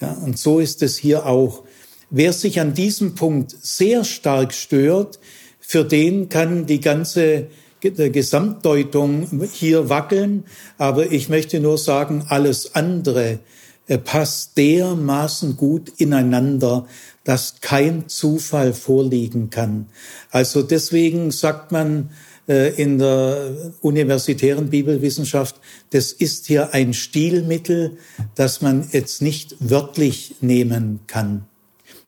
Ja, 0.00 0.12
und 0.12 0.38
so 0.38 0.60
ist 0.60 0.82
es 0.82 0.96
hier 0.96 1.26
auch. 1.26 1.65
Wer 2.10 2.32
sich 2.32 2.60
an 2.60 2.74
diesem 2.74 3.14
Punkt 3.14 3.54
sehr 3.60 4.04
stark 4.04 4.54
stört, 4.54 5.18
für 5.58 5.84
den 5.84 6.28
kann 6.28 6.66
die 6.66 6.80
ganze 6.80 7.48
Gesamtdeutung 7.80 9.48
hier 9.52 9.88
wackeln. 9.88 10.44
Aber 10.78 11.10
ich 11.10 11.28
möchte 11.28 11.60
nur 11.60 11.78
sagen, 11.78 12.24
alles 12.28 12.74
andere 12.74 13.40
äh, 13.88 13.98
passt 13.98 14.56
dermaßen 14.56 15.56
gut 15.56 15.92
ineinander, 15.98 16.86
dass 17.24 17.60
kein 17.60 18.08
Zufall 18.08 18.72
vorliegen 18.72 19.50
kann. 19.50 19.86
Also 20.30 20.62
deswegen 20.62 21.30
sagt 21.30 21.72
man 21.72 22.10
äh, 22.48 22.80
in 22.80 22.98
der 22.98 23.72
universitären 23.80 24.70
Bibelwissenschaft, 24.70 25.56
das 25.90 26.12
ist 26.12 26.46
hier 26.46 26.72
ein 26.72 26.94
Stilmittel, 26.94 27.98
das 28.34 28.60
man 28.60 28.88
jetzt 28.92 29.22
nicht 29.22 29.56
wörtlich 29.58 30.36
nehmen 30.40 31.00
kann. 31.06 31.46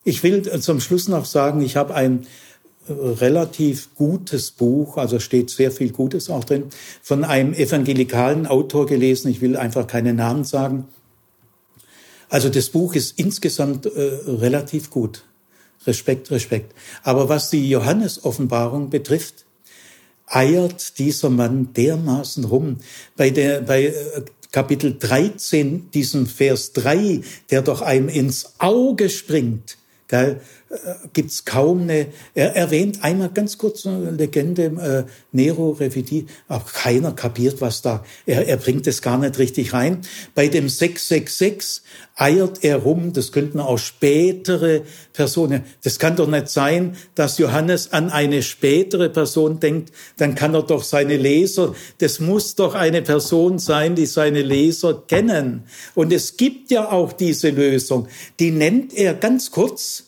Ich 0.08 0.22
will 0.22 0.42
zum 0.62 0.80
Schluss 0.80 1.06
noch 1.06 1.26
sagen, 1.26 1.60
ich 1.60 1.76
habe 1.76 1.94
ein 1.94 2.26
äh, 2.88 2.92
relativ 2.92 3.94
gutes 3.94 4.50
Buch, 4.50 4.96
also 4.96 5.18
steht 5.18 5.50
sehr 5.50 5.70
viel 5.70 5.92
Gutes 5.92 6.30
auch 6.30 6.44
drin, 6.44 6.70
von 7.02 7.24
einem 7.24 7.52
evangelikalen 7.52 8.46
Autor 8.46 8.86
gelesen. 8.86 9.30
Ich 9.30 9.42
will 9.42 9.54
einfach 9.54 9.86
keine 9.86 10.14
Namen 10.14 10.44
sagen. 10.44 10.88
Also 12.30 12.48
das 12.48 12.70
Buch 12.70 12.94
ist 12.94 13.18
insgesamt 13.18 13.84
äh, 13.84 13.90
relativ 14.26 14.88
gut. 14.88 15.24
Respekt, 15.86 16.30
Respekt. 16.30 16.74
Aber 17.02 17.28
was 17.28 17.50
die 17.50 17.68
Johannes-Offenbarung 17.68 18.88
betrifft, 18.88 19.44
eiert 20.24 20.98
dieser 20.98 21.28
Mann 21.28 21.74
dermaßen 21.74 22.44
rum. 22.44 22.78
Bei 23.14 23.28
der, 23.28 23.60
bei 23.60 23.88
äh, 23.88 24.22
Kapitel 24.52 24.96
13, 24.98 25.90
diesem 25.90 26.26
Vers 26.26 26.72
3, 26.72 27.20
der 27.50 27.60
doch 27.60 27.82
einem 27.82 28.08
ins 28.08 28.54
Auge 28.56 29.10
springt, 29.10 29.76
Gell? 30.08 30.40
Äh, 30.70 30.76
gibt's 31.14 31.46
kaum 31.46 31.82
eine, 31.82 32.08
er 32.34 32.54
erwähnt 32.54 33.02
einmal 33.02 33.30
ganz 33.30 33.56
kurz 33.56 33.86
eine 33.86 34.10
Legende, 34.10 34.64
äh, 34.64 35.10
Nero 35.32 35.70
Revidi, 35.70 36.26
aber 36.46 36.64
keiner 36.70 37.12
kapiert, 37.12 37.62
was 37.62 37.80
da, 37.80 38.04
er, 38.26 38.46
er 38.46 38.58
bringt 38.58 38.86
es 38.86 39.00
gar 39.00 39.16
nicht 39.16 39.38
richtig 39.38 39.72
rein. 39.72 40.02
Bei 40.34 40.48
dem 40.48 40.68
666 40.68 41.82
eiert 42.16 42.64
er 42.64 42.76
rum, 42.76 43.14
das 43.14 43.32
könnten 43.32 43.60
auch 43.60 43.78
spätere 43.78 44.82
Personen, 45.14 45.64
das 45.84 45.98
kann 45.98 46.16
doch 46.16 46.28
nicht 46.28 46.48
sein, 46.48 46.96
dass 47.14 47.38
Johannes 47.38 47.94
an 47.94 48.10
eine 48.10 48.42
spätere 48.42 49.08
Person 49.08 49.60
denkt, 49.60 49.90
dann 50.18 50.34
kann 50.34 50.54
er 50.54 50.64
doch 50.64 50.82
seine 50.82 51.16
Leser, 51.16 51.74
das 51.98 52.20
muss 52.20 52.56
doch 52.56 52.74
eine 52.74 53.00
Person 53.00 53.58
sein, 53.58 53.94
die 53.94 54.06
seine 54.06 54.42
Leser 54.42 55.02
kennen. 55.08 55.62
Und 55.94 56.12
es 56.12 56.36
gibt 56.36 56.70
ja 56.70 56.90
auch 56.90 57.14
diese 57.14 57.48
Lösung, 57.48 58.08
die 58.38 58.50
nennt 58.50 58.92
er 58.92 59.14
ganz 59.14 59.50
kurz, 59.50 60.07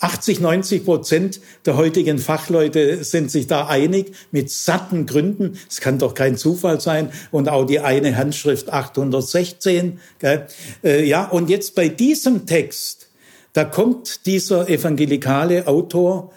80, 0.00 0.40
90 0.40 0.84
Prozent 0.84 1.40
der 1.66 1.76
heutigen 1.76 2.18
Fachleute 2.18 3.04
sind 3.04 3.30
sich 3.30 3.46
da 3.46 3.66
einig 3.66 4.12
mit 4.30 4.50
satten 4.50 5.06
Gründen. 5.06 5.58
Es 5.68 5.80
kann 5.80 5.98
doch 5.98 6.14
kein 6.14 6.36
Zufall 6.36 6.80
sein. 6.80 7.12
Und 7.30 7.48
auch 7.48 7.64
die 7.64 7.80
eine 7.80 8.16
Handschrift 8.16 8.72
816. 8.72 10.00
Äh, 10.22 11.04
ja, 11.04 11.24
und 11.26 11.50
jetzt 11.50 11.74
bei 11.74 11.88
diesem 11.88 12.46
Text, 12.46 13.08
da 13.52 13.64
kommt 13.64 14.26
dieser 14.26 14.68
evangelikale 14.68 15.66
Autor 15.66 16.32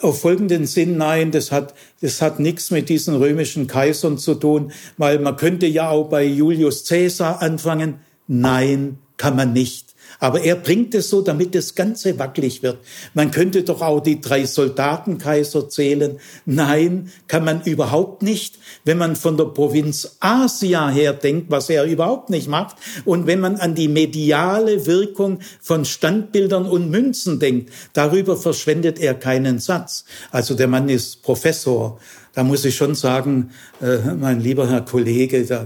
auf 0.00 0.20
folgenden 0.20 0.66
Sinn, 0.66 0.96
nein, 0.96 1.30
das 1.30 1.52
hat, 1.52 1.74
das 2.00 2.20
hat 2.20 2.40
nichts 2.40 2.70
mit 2.70 2.88
diesen 2.88 3.14
römischen 3.14 3.66
Kaisern 3.66 4.18
zu 4.18 4.34
tun, 4.34 4.72
weil 4.96 5.18
man 5.18 5.36
könnte 5.36 5.66
ja 5.66 5.88
auch 5.88 6.08
bei 6.08 6.24
Julius 6.24 6.86
Caesar 6.86 7.42
anfangen. 7.42 8.00
Nein, 8.26 8.98
kann 9.16 9.36
man 9.36 9.52
nicht. 9.52 9.93
Aber 10.24 10.40
er 10.40 10.56
bringt 10.56 10.94
es 10.94 11.10
so, 11.10 11.20
damit 11.20 11.54
das 11.54 11.74
Ganze 11.74 12.18
wackelig 12.18 12.62
wird. 12.62 12.78
Man 13.12 13.30
könnte 13.30 13.62
doch 13.62 13.82
auch 13.82 14.00
die 14.00 14.22
drei 14.22 14.46
Soldatenkaiser 14.46 15.68
zählen. 15.68 16.18
Nein, 16.46 17.12
kann 17.28 17.44
man 17.44 17.60
überhaupt 17.64 18.22
nicht. 18.22 18.58
Wenn 18.86 18.96
man 18.96 19.16
von 19.16 19.36
der 19.36 19.44
Provinz 19.44 20.16
Asia 20.20 20.88
her 20.88 21.12
denkt, 21.12 21.50
was 21.50 21.68
er 21.68 21.84
überhaupt 21.84 22.30
nicht 22.30 22.48
macht, 22.48 22.76
und 23.04 23.26
wenn 23.26 23.38
man 23.38 23.56
an 23.56 23.74
die 23.74 23.88
mediale 23.88 24.86
Wirkung 24.86 25.40
von 25.60 25.84
Standbildern 25.84 26.64
und 26.64 26.88
Münzen 26.88 27.38
denkt, 27.38 27.70
darüber 27.92 28.38
verschwendet 28.38 28.98
er 28.98 29.12
keinen 29.12 29.58
Satz. 29.58 30.06
Also 30.30 30.54
der 30.54 30.68
Mann 30.68 30.88
ist 30.88 31.22
Professor 31.22 31.98
da 32.34 32.42
muss 32.42 32.64
ich 32.64 32.74
schon 32.74 32.94
sagen, 32.94 33.50
äh, 33.80 34.14
mein 34.14 34.40
lieber 34.40 34.68
Herr 34.68 34.80
Kollege, 34.80 35.44
da, 35.44 35.64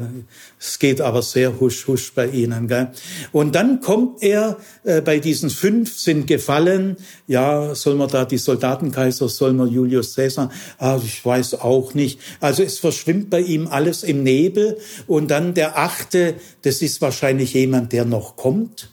es 0.61 0.79
geht 0.79 1.01
aber 1.01 1.23
sehr 1.23 1.61
husch 1.61 1.87
husch 1.87 2.13
bei 2.15 2.29
Ihnen. 2.29 2.69
Gell? 2.69 2.89
Und 3.33 3.55
dann 3.55 3.81
kommt 3.81 4.23
er, 4.23 4.59
äh, 4.85 5.01
bei 5.01 5.19
diesen 5.19 5.51
fünf 5.51 5.99
sind 5.99 6.27
gefallen, 6.27 6.97
ja, 7.27 7.75
soll 7.75 7.95
man 7.95 8.09
da 8.09 8.25
die 8.25 8.39
Soldatenkaiser, 8.39 9.29
soll 9.29 9.55
man 9.55 9.69
Julius 9.69 10.15
Caesar, 10.15 10.51
ah, 10.79 11.01
ich 11.03 11.25
weiß 11.25 11.55
auch 11.55 11.95
nicht. 11.95 12.21
Also 12.41 12.63
es 12.63 12.79
verschwimmt 12.79 13.31
bei 13.31 13.41
ihm 13.41 13.67
alles 13.67 14.03
im 14.03 14.23
Nebel. 14.23 14.79
Und 15.07 15.31
dann 15.31 15.55
der 15.55 15.79
achte, 15.79 16.35
das 16.63 16.83
ist 16.83 17.01
wahrscheinlich 17.01 17.55
jemand, 17.55 17.93
der 17.93 18.05
noch 18.05 18.37
kommt. 18.37 18.91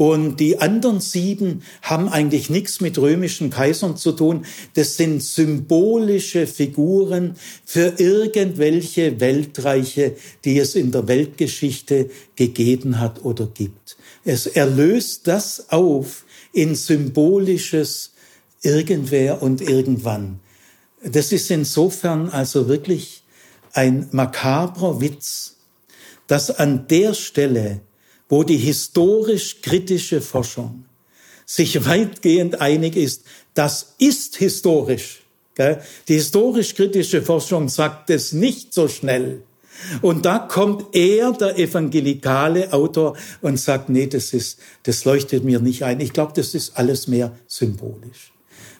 Und 0.00 0.40
die 0.40 0.58
anderen 0.58 0.98
sieben 0.98 1.60
haben 1.82 2.08
eigentlich 2.08 2.48
nichts 2.48 2.80
mit 2.80 2.96
römischen 2.96 3.50
Kaisern 3.50 3.98
zu 3.98 4.12
tun. 4.12 4.46
Das 4.72 4.96
sind 4.96 5.22
symbolische 5.22 6.46
Figuren 6.46 7.36
für 7.66 7.96
irgendwelche 7.98 9.20
Weltreiche, 9.20 10.16
die 10.46 10.58
es 10.58 10.74
in 10.74 10.90
der 10.90 11.06
Weltgeschichte 11.06 12.08
gegeben 12.34 12.98
hat 12.98 13.26
oder 13.26 13.46
gibt. 13.46 13.98
Es 14.24 14.46
erlöst 14.46 15.26
das 15.26 15.68
auf 15.68 16.24
in 16.54 16.76
symbolisches 16.76 18.12
Irgendwer 18.62 19.42
und 19.42 19.60
irgendwann. 19.60 20.40
Das 21.04 21.30
ist 21.30 21.50
insofern 21.50 22.30
also 22.30 22.68
wirklich 22.68 23.22
ein 23.74 24.08
makabrer 24.12 25.02
Witz, 25.02 25.56
dass 26.26 26.50
an 26.50 26.86
der 26.88 27.12
Stelle 27.12 27.82
wo 28.30 28.44
die 28.44 28.56
historisch-kritische 28.56 30.22
Forschung 30.22 30.86
sich 31.44 31.84
weitgehend 31.84 32.60
einig 32.60 32.96
ist, 32.96 33.24
das 33.52 33.94
ist 33.98 34.36
historisch. 34.36 35.22
Die 35.58 36.14
historisch-kritische 36.14 37.22
Forschung 37.22 37.68
sagt 37.68 38.08
es 38.08 38.32
nicht 38.32 38.72
so 38.72 38.88
schnell. 38.88 39.42
Und 40.00 40.24
da 40.24 40.38
kommt 40.38 40.94
er, 40.94 41.32
der 41.32 41.58
evangelikale 41.58 42.72
Autor, 42.72 43.16
und 43.42 43.58
sagt, 43.58 43.88
nee, 43.88 44.06
das 44.06 44.32
ist, 44.32 44.58
das 44.84 45.04
leuchtet 45.04 45.44
mir 45.44 45.58
nicht 45.58 45.82
ein. 45.82 46.00
Ich 46.00 46.12
glaube, 46.12 46.32
das 46.34 46.54
ist 46.54 46.76
alles 46.76 47.08
mehr 47.08 47.36
symbolisch. 47.46 48.32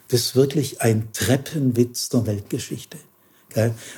Das 0.08 0.20
ist 0.20 0.36
wirklich 0.36 0.80
ein 0.80 1.08
Treppenwitz 1.12 2.08
der 2.08 2.26
Weltgeschichte. 2.26 2.98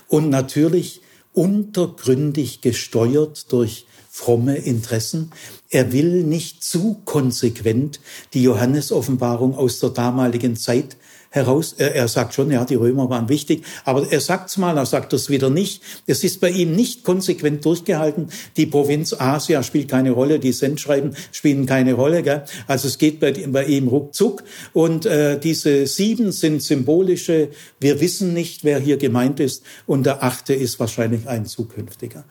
Und 0.09 0.31
natürlich 0.31 1.03
untergründig 1.35 2.63
gesteuert 2.63 3.53
durch 3.53 3.87
fromme 4.15 4.57
Interessen. 4.57 5.33
Er 5.71 5.91
will 5.91 6.23
nicht 6.23 6.63
zu 6.63 7.01
konsequent 7.07 7.99
die 8.35 8.43
Johannesoffenbarung 8.43 9.57
aus 9.57 9.81
der 9.81 9.89
damaligen 9.89 10.55
Zeit 10.55 10.99
heraus. 11.31 11.75
Er, 11.79 11.95
er 11.95 12.09
sagt 12.09 12.35
schon, 12.35 12.51
ja, 12.51 12.67
die 12.67 12.75
Römer 12.75 13.09
waren 13.09 13.31
wichtig, 13.31 13.65
aber 13.87 14.13
er 14.13 14.21
sagt's 14.21 14.59
mal, 14.59 14.77
er 14.77 14.85
sagt 14.85 15.15
das 15.15 15.31
wieder 15.31 15.49
nicht. 15.49 15.83
Es 16.07 16.25
ist 16.25 16.43
bei 16.43 16.51
ihm 16.51 16.77
nicht 16.77 17.05
konsequent 17.05 17.65
durchgehalten. 17.65 18.29
Die 18.59 18.67
Provinz 18.67 19.15
Asia 19.15 19.63
spielt 19.63 19.89
keine 19.89 20.11
Rolle, 20.11 20.39
die 20.39 20.53
Sendschreiben 20.53 21.17
spielen 21.33 21.65
keine 21.65 21.95
Rolle. 21.95 22.23
Gell? 22.23 22.45
Also 22.67 22.89
es 22.89 22.99
geht 22.99 23.19
bei, 23.19 23.33
bei 23.33 23.65
ihm 23.65 23.89
ruckzuck. 23.89 24.45
Und 24.75 25.07
äh, 25.07 25.41
diese 25.41 25.87
sieben 25.87 26.33
sind 26.33 26.63
symbolische. 26.63 27.49
Wir 27.81 27.99
wissen 28.03 28.35
nicht, 28.35 28.63
wer 28.63 28.79
hier 28.79 28.99
gemeint 28.99 29.41
ist. 29.41 29.63
Und 29.87 30.05
der 30.05 30.23
achte 30.23 30.53
ist 30.53 30.79
wahrscheinlich 30.79 31.27
ein 31.29 31.47
zukünftiger. 31.47 32.25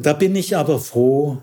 Da 0.00 0.12
bin 0.12 0.36
ich 0.36 0.56
aber 0.56 0.78
froh, 0.78 1.42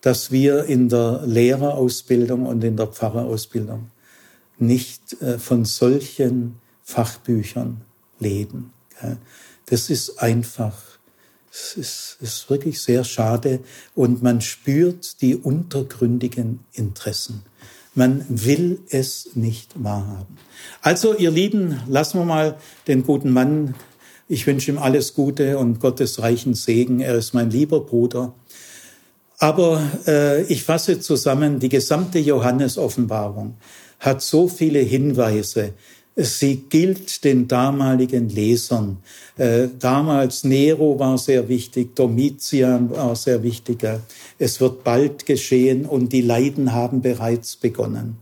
dass 0.00 0.30
wir 0.30 0.64
in 0.64 0.88
der 0.88 1.22
Lehrerausbildung 1.24 2.46
und 2.46 2.62
in 2.62 2.76
der 2.76 2.86
Pfarrerausbildung 2.86 3.90
nicht 4.58 5.20
äh, 5.20 5.38
von 5.38 5.64
solchen 5.64 6.56
Fachbüchern 6.82 7.82
leben. 8.20 8.72
Das 9.66 9.90
ist 9.90 10.22
einfach, 10.22 10.76
es 11.52 11.74
ist, 11.76 12.18
ist 12.20 12.48
wirklich 12.48 12.80
sehr 12.80 13.04
schade 13.04 13.60
und 13.94 14.22
man 14.22 14.40
spürt 14.40 15.20
die 15.20 15.36
untergründigen 15.36 16.60
Interessen. 16.72 17.42
Man 17.94 18.24
will 18.28 18.80
es 18.90 19.30
nicht 19.34 19.72
wahrhaben. 19.82 20.36
Also, 20.82 21.16
ihr 21.16 21.30
Lieben, 21.30 21.80
lassen 21.88 22.18
wir 22.20 22.24
mal 22.24 22.58
den 22.86 23.02
guten 23.02 23.30
Mann 23.30 23.74
ich 24.28 24.46
wünsche 24.46 24.70
ihm 24.70 24.78
alles 24.78 25.14
Gute 25.14 25.58
und 25.58 25.80
Gottes 25.80 26.20
reichen 26.20 26.54
Segen. 26.54 27.00
Er 27.00 27.14
ist 27.14 27.34
mein 27.34 27.50
lieber 27.50 27.80
Bruder. 27.80 28.34
Aber 29.38 29.82
äh, 30.06 30.42
ich 30.44 30.62
fasse 30.62 30.98
zusammen, 31.00 31.58
die 31.60 31.68
gesamte 31.68 32.18
Johannes-Offenbarung 32.18 33.56
hat 34.00 34.22
so 34.22 34.48
viele 34.48 34.80
Hinweise. 34.80 35.74
Sie 36.18 36.64
gilt 36.70 37.24
den 37.24 37.46
damaligen 37.46 38.30
Lesern. 38.30 38.98
Äh, 39.36 39.68
damals 39.78 40.44
Nero 40.44 40.98
war 40.98 41.18
sehr 41.18 41.48
wichtig, 41.48 41.94
Domitian 41.94 42.90
war 42.90 43.14
sehr 43.14 43.42
wichtig. 43.42 43.86
Es 44.38 44.60
wird 44.60 44.82
bald 44.82 45.26
geschehen 45.26 45.84
und 45.84 46.14
die 46.14 46.22
Leiden 46.22 46.72
haben 46.72 47.02
bereits 47.02 47.56
begonnen. 47.56 48.16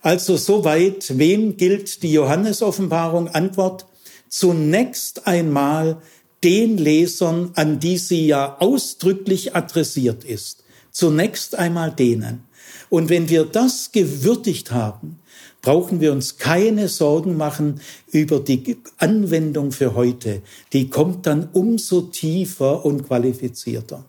Also 0.00 0.36
soweit, 0.38 1.18
wem 1.18 1.58
gilt 1.58 2.02
die 2.02 2.12
Johannes-Offenbarung? 2.12 3.28
Antwort, 3.28 3.84
zunächst 4.28 5.26
einmal 5.26 6.00
den 6.44 6.78
Lesern, 6.78 7.50
an 7.54 7.80
die 7.80 7.98
sie 7.98 8.26
ja 8.26 8.58
ausdrücklich 8.60 9.56
adressiert 9.56 10.24
ist. 10.24 10.64
Zunächst 10.90 11.56
einmal 11.58 11.92
denen. 11.92 12.44
Und 12.90 13.08
wenn 13.08 13.28
wir 13.28 13.44
das 13.44 13.92
gewürdigt 13.92 14.72
haben, 14.72 15.18
brauchen 15.62 16.00
wir 16.00 16.12
uns 16.12 16.38
keine 16.38 16.88
Sorgen 16.88 17.36
machen 17.36 17.80
über 18.10 18.40
die 18.40 18.78
Anwendung 18.98 19.72
für 19.72 19.94
heute. 19.94 20.42
Die 20.72 20.88
kommt 20.88 21.26
dann 21.26 21.48
umso 21.52 22.02
tiefer 22.02 22.84
und 22.84 23.06
qualifizierter. 23.06 24.04